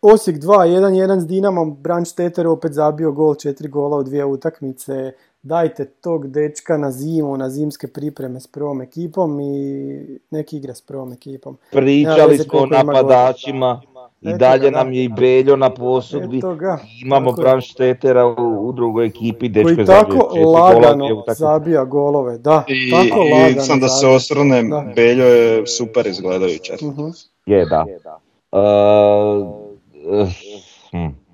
Osijek 0.02 0.38
2, 0.38 0.66
1-1 0.66 1.20
s 1.20 1.26
Dinamom, 1.26 1.76
Bran 1.76 2.04
Šteter 2.04 2.46
opet 2.46 2.72
zabio 2.72 3.12
gol, 3.12 3.34
četiri 3.34 3.68
gola 3.68 3.96
u 3.96 4.02
dvije 4.02 4.24
utakmice. 4.24 5.12
Dajte 5.46 5.84
tog 5.84 6.26
dečka 6.26 6.76
na 6.76 6.90
zimu, 6.90 7.36
na 7.36 7.50
zimske 7.50 7.88
pripreme 7.88 8.40
s 8.40 8.46
prvom 8.46 8.82
ekipom 8.82 9.40
i 9.40 10.18
neki 10.30 10.56
igra 10.56 10.74
s 10.74 10.80
prvom 10.80 11.12
ekipom. 11.12 11.56
Pričali 11.70 12.38
smo 12.38 12.58
o 12.58 12.66
napadačima, 12.66 13.80
i 14.20 14.28
Eto 14.28 14.38
dalje 14.38 14.70
ga, 14.70 14.78
nam 14.78 14.92
je 14.92 15.04
i 15.04 15.08
Beljo 15.08 15.56
na 15.56 15.70
posudbi. 15.70 16.40
Imamo. 17.02 17.32
Bran 17.32 17.60
Štetera 17.60 18.26
u, 18.26 18.68
u 18.68 18.72
drugoj 18.72 19.06
ekipi, 19.06 19.48
dečko 19.48 19.74
Koji 19.74 19.86
tako 19.86 20.12
četiri 20.12 20.44
lagano 20.44 21.24
zabija 21.28 21.84
golove, 21.84 22.38
da, 22.38 22.64
I, 22.68 22.90
tako 22.90 23.22
i 23.26 23.30
lagano 23.32 23.62
sam 23.62 23.80
da 23.80 23.88
se 23.88 24.06
osvrnem, 24.06 24.70
Da. 24.70 24.92
Beljo 24.96 25.24
je 25.24 25.66
super 25.66 26.06
izgledajući. 26.06 26.72
Mhm. 26.82 27.06
Je, 27.46 27.66
da. 27.66 27.86
E, 28.52 28.58
eh, 30.12 30.28
hm. 30.90 31.25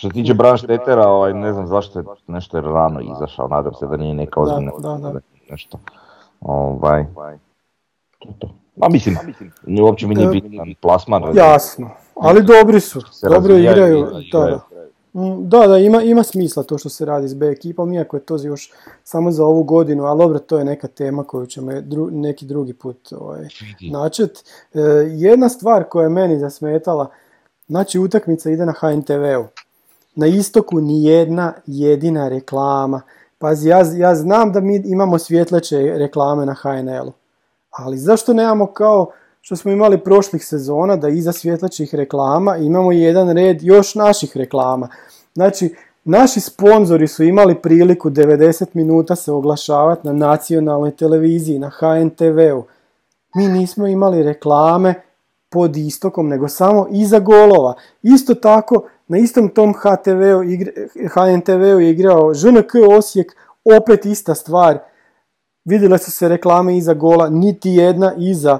Što 0.00 0.08
se 0.08 0.14
tiče 0.14 0.34
Bran 0.34 0.56
Štetera, 0.56 1.08
ovaj, 1.08 1.34
ne 1.34 1.52
znam 1.52 1.66
zašto 1.66 1.98
je 1.98 2.04
nešto 2.26 2.56
je 2.56 2.62
rano 2.62 3.00
izašao, 3.00 3.48
nadam 3.48 3.74
se 3.74 3.86
da 3.86 3.96
nije 3.96 4.14
neka 4.14 4.40
ozbiljna 4.40 4.72
nešto. 5.50 5.78
Ovaj. 6.40 7.06
Ma 8.76 8.88
mislim, 8.88 9.16
ni 9.66 9.82
uopće 9.82 10.06
mi 10.06 10.14
nije 10.14 10.28
bitan 10.28 10.74
plasman. 10.80 11.22
Jasno, 11.36 11.90
ali 12.14 12.42
dobri 12.42 12.80
su, 12.80 13.00
dobro 13.22 13.54
da, 13.54 13.58
igraju. 13.58 14.06
da. 14.32 14.60
Mm, 15.12 15.48
Da, 15.48 15.66
da, 15.66 15.78
ima, 15.78 16.02
ima 16.02 16.22
smisla 16.22 16.62
to 16.62 16.78
što 16.78 16.88
se 16.88 17.04
radi 17.04 17.28
s 17.28 17.34
B 17.34 17.46
ekipom, 17.46 17.92
iako 17.92 18.16
je 18.16 18.20
to 18.20 18.36
još 18.42 18.72
samo 19.04 19.30
za 19.30 19.44
ovu 19.44 19.62
godinu, 19.62 20.04
ali 20.04 20.18
dobro, 20.18 20.38
to 20.38 20.58
je 20.58 20.64
neka 20.64 20.88
tema 20.88 21.24
koju 21.24 21.46
ćemo 21.46 21.72
dru- 21.72 22.10
neki 22.10 22.46
drugi 22.46 22.74
put 22.74 23.12
ovaj, 23.12 23.48
načet. 23.92 24.44
E, 24.74 24.80
jedna 25.08 25.48
stvar 25.48 25.84
koja 25.84 26.02
je 26.02 26.08
meni 26.08 26.38
zasmetala, 26.38 27.06
znači 27.66 27.98
utakmica 27.98 28.50
ide 28.50 28.66
na 28.66 28.72
HNTV-u. 28.72 29.44
Na 30.20 30.26
istoku 30.26 30.80
ni 30.80 31.04
jedna 31.04 31.52
jedina 31.66 32.28
reklama. 32.28 33.02
Pazi, 33.38 33.68
ja, 33.68 33.82
ja 33.96 34.14
znam 34.14 34.52
da 34.52 34.60
mi 34.60 34.82
imamo 34.84 35.18
svjetleće 35.18 35.78
reklame 35.96 36.46
na 36.46 36.54
HNL-u, 36.54 37.12
ali 37.70 37.98
zašto 37.98 38.32
nemamo 38.32 38.66
kao 38.66 39.10
što 39.40 39.56
smo 39.56 39.70
imali 39.70 39.98
prošlih 39.98 40.46
sezona 40.46 40.96
da 40.96 41.08
iza 41.08 41.32
svjetlećih 41.32 41.94
reklama 41.94 42.56
imamo 42.56 42.92
jedan 42.92 43.30
red 43.30 43.62
još 43.62 43.94
naših 43.94 44.36
reklama. 44.36 44.88
Znači, 45.34 45.74
naši 46.04 46.40
sponzori 46.40 47.08
su 47.08 47.24
imali 47.24 47.54
priliku 47.54 48.10
90 48.10 48.66
minuta 48.74 49.16
se 49.16 49.32
oglašavati 49.32 50.06
na 50.06 50.12
nacionalnoj 50.12 50.90
televiziji, 50.90 51.58
na 51.58 51.70
HNTV-u. 51.70 52.64
Mi 53.34 53.48
nismo 53.48 53.86
imali 53.86 54.22
reklame 54.22 54.94
pod 55.50 55.76
istokom, 55.76 56.28
nego 56.28 56.48
samo 56.48 56.86
iza 56.90 57.18
golova. 57.18 57.74
Isto 58.02 58.34
tako, 58.34 58.82
na 59.10 59.18
istom 59.18 59.48
tom 59.48 59.74
HTV-u, 59.74 60.42
HNTV-u 61.08 61.80
je 61.80 61.90
igrao 61.90 62.34
ŽNK 62.34 62.74
Osijek, 62.98 63.36
opet 63.64 64.06
ista 64.06 64.34
stvar. 64.34 64.78
Vidjela 65.64 65.98
su 65.98 66.10
se 66.10 66.28
reklame 66.28 66.76
iza 66.76 66.94
gola, 66.94 67.28
niti 67.30 67.70
jedna 67.70 68.12
iza, 68.18 68.58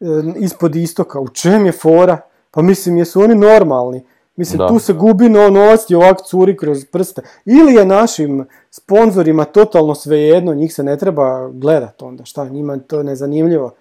e, 0.00 0.04
ispod 0.36 0.76
istoka. 0.76 1.20
U 1.20 1.28
čem 1.28 1.66
je 1.66 1.72
fora? 1.72 2.20
Pa 2.50 2.62
mislim, 2.62 2.96
jesu 2.96 3.20
oni 3.20 3.34
normalni? 3.34 4.04
Mislim, 4.36 4.58
Da. 4.58 4.68
tu 4.68 4.78
se 4.78 4.92
gubi 4.92 5.28
no, 5.28 5.50
novac 5.50 5.90
i 5.90 5.94
ovak 5.94 6.22
curi 6.22 6.56
kroz 6.56 6.84
prste. 6.84 7.22
Ili 7.44 7.74
je 7.74 7.86
našim 7.86 8.46
sponzorima 8.70 9.44
totalno 9.44 9.94
svejedno, 9.94 10.54
njih 10.54 10.74
se 10.74 10.82
ne 10.82 10.98
treba 10.98 11.48
gledat 11.52 12.02
onda, 12.02 12.24
šta, 12.24 12.48
njima 12.48 12.72
je 12.72 12.86
to 12.86 13.02
nezanimljivo. 13.02 13.74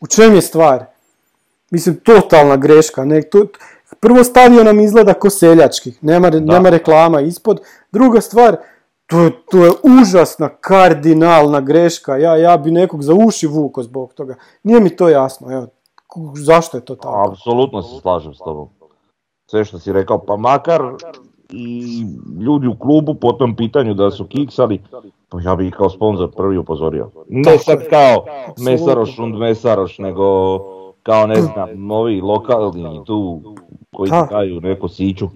U 0.00 0.06
čem 0.06 0.34
je 0.34 0.42
stvar? 0.42 0.84
Mislim, 1.70 1.96
totalna 1.96 2.56
greška. 2.56 3.04
Ne, 3.04 3.22
to, 3.22 3.46
prvo 4.00 4.24
stadion 4.24 4.66
nam 4.66 4.80
izgleda 4.80 5.14
ko 5.14 5.30
seljački, 5.30 5.92
nema, 6.00 6.30
nema 6.30 6.68
reklama 6.68 7.20
ispod. 7.20 7.60
Druga 7.92 8.20
stvar, 8.20 8.56
to 9.06 9.20
je, 9.20 9.30
to 9.50 9.64
je 9.64 9.72
užasna 10.00 10.48
kardinalna 10.48 11.60
greška. 11.60 12.16
Ja, 12.16 12.36
ja 12.36 12.56
bi 12.56 12.70
nekog 12.70 13.02
za 13.02 13.14
uši 13.14 13.46
vuko 13.46 13.82
zbog 13.82 14.14
toga. 14.14 14.34
Nije 14.62 14.80
mi 14.80 14.96
to 14.96 15.08
jasno. 15.08 15.52
Evo, 15.52 15.66
zašto 16.34 16.76
je 16.76 16.84
to 16.84 16.94
tako? 16.94 17.30
Apsolutno 17.30 17.82
se 17.82 18.00
slažem 18.00 18.34
s 18.34 18.38
tobom. 18.38 18.68
Sve 19.50 19.64
što 19.64 19.78
si 19.78 19.92
rekao, 19.92 20.18
pa 20.18 20.36
makar 20.36 20.82
i 21.52 22.02
ljudi 22.40 22.66
u 22.66 22.78
klubu 22.78 23.14
po 23.14 23.32
tom 23.32 23.56
pitanju 23.56 23.94
da 23.94 24.10
su 24.10 24.24
kiksali, 24.24 24.82
pa 25.28 25.40
ja 25.40 25.56
bi 25.56 25.66
ih 25.66 25.74
kao 25.74 25.90
sponsor 25.90 26.30
prvi 26.36 26.58
upozorio. 26.58 27.10
Ne 27.28 27.58
sad 27.58 27.78
kao 27.90 28.24
Mesaroš 28.58 29.18
und 29.18 29.38
Mesaroš, 29.38 29.98
nego 29.98 30.58
kao 31.08 31.26
ne 31.26 31.42
znam, 31.42 31.90
ovi 31.90 32.20
lokalni 32.20 33.04
tu 33.06 33.42
koji 33.96 34.10
ti 34.10 34.16
daju 34.30 34.60
neko 34.60 34.88
siću. 34.88 35.28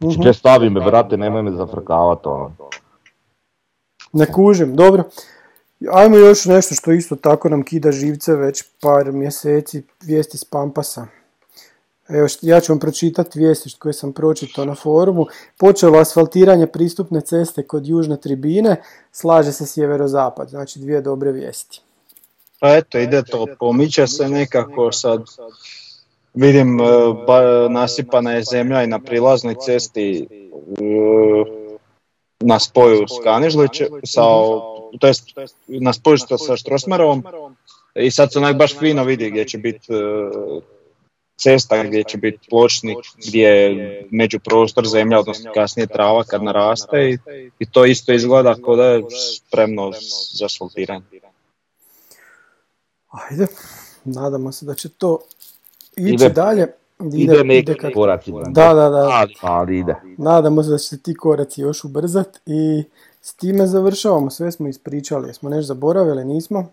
Znači, 0.00 0.18
Mhm. 0.18 0.22
če 0.22 0.32
stavi 0.32 0.70
me, 0.70 0.80
brate, 0.80 1.16
nemoj 1.16 1.42
me 1.42 1.52
zafrkavat, 1.52 2.26
ono. 2.26 2.52
Ne 4.12 4.26
kužim, 4.32 4.76
dobro. 4.76 5.04
Ajmo 5.92 6.16
još 6.16 6.44
nešto 6.44 6.74
što 6.74 6.92
isto 6.92 7.16
tako 7.16 7.48
nam 7.48 7.62
kida 7.62 7.92
živce 7.92 8.34
već 8.36 8.62
par 8.80 9.12
mjeseci, 9.12 9.82
vijesti 10.04 10.38
s 10.38 10.44
Pampasa. 10.44 11.06
Evo, 12.08 12.26
ja 12.42 12.60
ću 12.60 12.72
vam 12.72 12.78
pročitati 12.78 13.38
vijesti 13.38 13.74
koje 13.78 13.92
sam 13.92 14.12
pročitao 14.12 14.64
na 14.64 14.74
forumu. 14.74 15.26
Počelo 15.58 15.98
asfaltiranje 15.98 16.66
pristupne 16.66 17.20
ceste 17.20 17.62
kod 17.66 17.86
južne 17.86 18.16
tribine, 18.16 18.76
slaže 19.12 19.52
se 19.52 19.66
sjeverozapad, 19.66 20.48
znači 20.48 20.78
dvije 20.78 21.00
dobre 21.00 21.32
vijesti. 21.32 21.82
Pa 22.62 22.76
eto, 22.76 22.98
ide 22.98 23.22
to, 23.22 23.46
pomiče 23.58 24.06
se 24.06 24.28
nekako 24.28 24.92
sad. 24.92 25.22
Vidim, 26.34 26.80
e, 26.80 26.84
nasipana 27.70 28.32
je 28.32 28.44
zemlja 28.44 28.82
i 28.82 28.86
na 28.86 28.98
prilaznoj 28.98 29.54
cesti 29.56 30.06
e, 30.20 30.84
na 32.40 32.58
spoju 32.58 33.08
s 33.08 33.24
Kanižliće, 33.24 33.88
sa, 34.04 34.22
to 35.00 35.06
jest 35.06 35.30
na 35.68 35.92
spoju 35.92 36.18
sa- 36.18 36.56
Štrosmarovom 36.56 37.24
i 37.94 38.10
sad 38.10 38.32
se 38.32 38.38
onak 38.38 38.56
baš 38.56 38.78
fino 38.78 39.04
vidi 39.04 39.30
gdje 39.30 39.44
će 39.44 39.58
biti 39.58 39.86
cesta, 41.36 41.84
gdje 41.84 42.04
će 42.04 42.18
biti 42.18 42.38
pločnik, 42.50 42.98
gdje 43.28 43.48
je 43.48 44.06
međuprostor 44.10 44.86
zemlja, 44.86 45.18
odnosno 45.18 45.52
kasnije 45.52 45.86
trava 45.86 46.24
kad 46.24 46.42
naraste 46.42 47.10
i, 47.10 47.18
i 47.58 47.66
to 47.66 47.84
isto 47.84 48.12
izgleda 48.12 48.54
kao 48.54 48.76
da 48.76 48.84
je 48.84 49.02
spremno 49.36 49.92
za 50.32 50.44
asfaltiranje. 50.44 51.04
Ajde, 53.12 53.46
nadamo 54.04 54.52
se 54.52 54.66
da 54.66 54.74
će 54.74 54.88
to 54.88 55.18
ići 55.96 56.14
Ide- 56.14 56.28
dalje. 56.28 56.66
Ide, 57.14 57.44
neki 57.44 57.74
kako- 57.74 57.94
koraci. 57.94 58.32
Da, 58.48 58.74
da, 58.74 58.88
da. 58.88 59.08
Ali, 59.12 59.34
ali 59.40 59.78
ide. 59.78 59.94
Nadamo 60.18 60.62
se 60.62 60.70
da 60.70 60.78
će 60.78 60.84
se 60.88 61.02
ti 61.02 61.14
koraci 61.14 61.60
još 61.60 61.84
ubrzat 61.84 62.38
i 62.46 62.84
s 63.20 63.34
time 63.34 63.66
završavamo. 63.66 64.30
Sve 64.30 64.52
smo 64.52 64.68
ispričali. 64.68 65.28
Jesmo 65.28 65.50
nešto 65.50 65.66
zaboravili? 65.66 66.24
Nismo? 66.24 66.68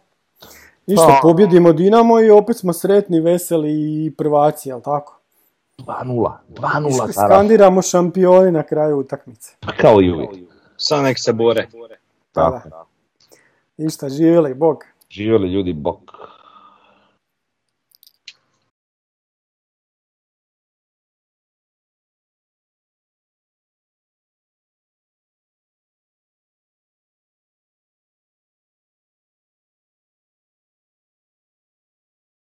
Ništa, 0.87 1.07
Pa- 1.07 1.19
pobjedimo 1.21 1.73
Dinamo 1.73 2.19
i 2.21 2.29
opet 2.29 2.57
smo 2.57 2.73
sretni, 2.73 3.19
veseli 3.19 3.71
i 4.05 4.11
prvaci, 4.17 4.69
jel 4.69 4.81
tako? 4.81 5.19
2-0, 5.77 6.31
2-0 6.49 6.91
Saraš. 7.13 7.31
Skandiramo 7.31 7.81
šampioni 7.81 8.51
na 8.51 8.63
kraju 8.63 8.97
utakmice. 8.97 9.55
Kao 9.81 10.01
i 10.01 10.11
uvijek. 10.11 10.29
Sad 10.77 11.03
nek 11.03 11.19
se 11.19 11.33
bore. 11.33 11.67
Da, 12.35 12.61
da. 12.69 12.85
Ništa, 13.77 14.09
živjeli, 14.09 14.53
bog. 14.53 14.83
Giro 15.10 15.38
le 15.40 15.64
di 15.64 15.73
Boc 15.73 16.38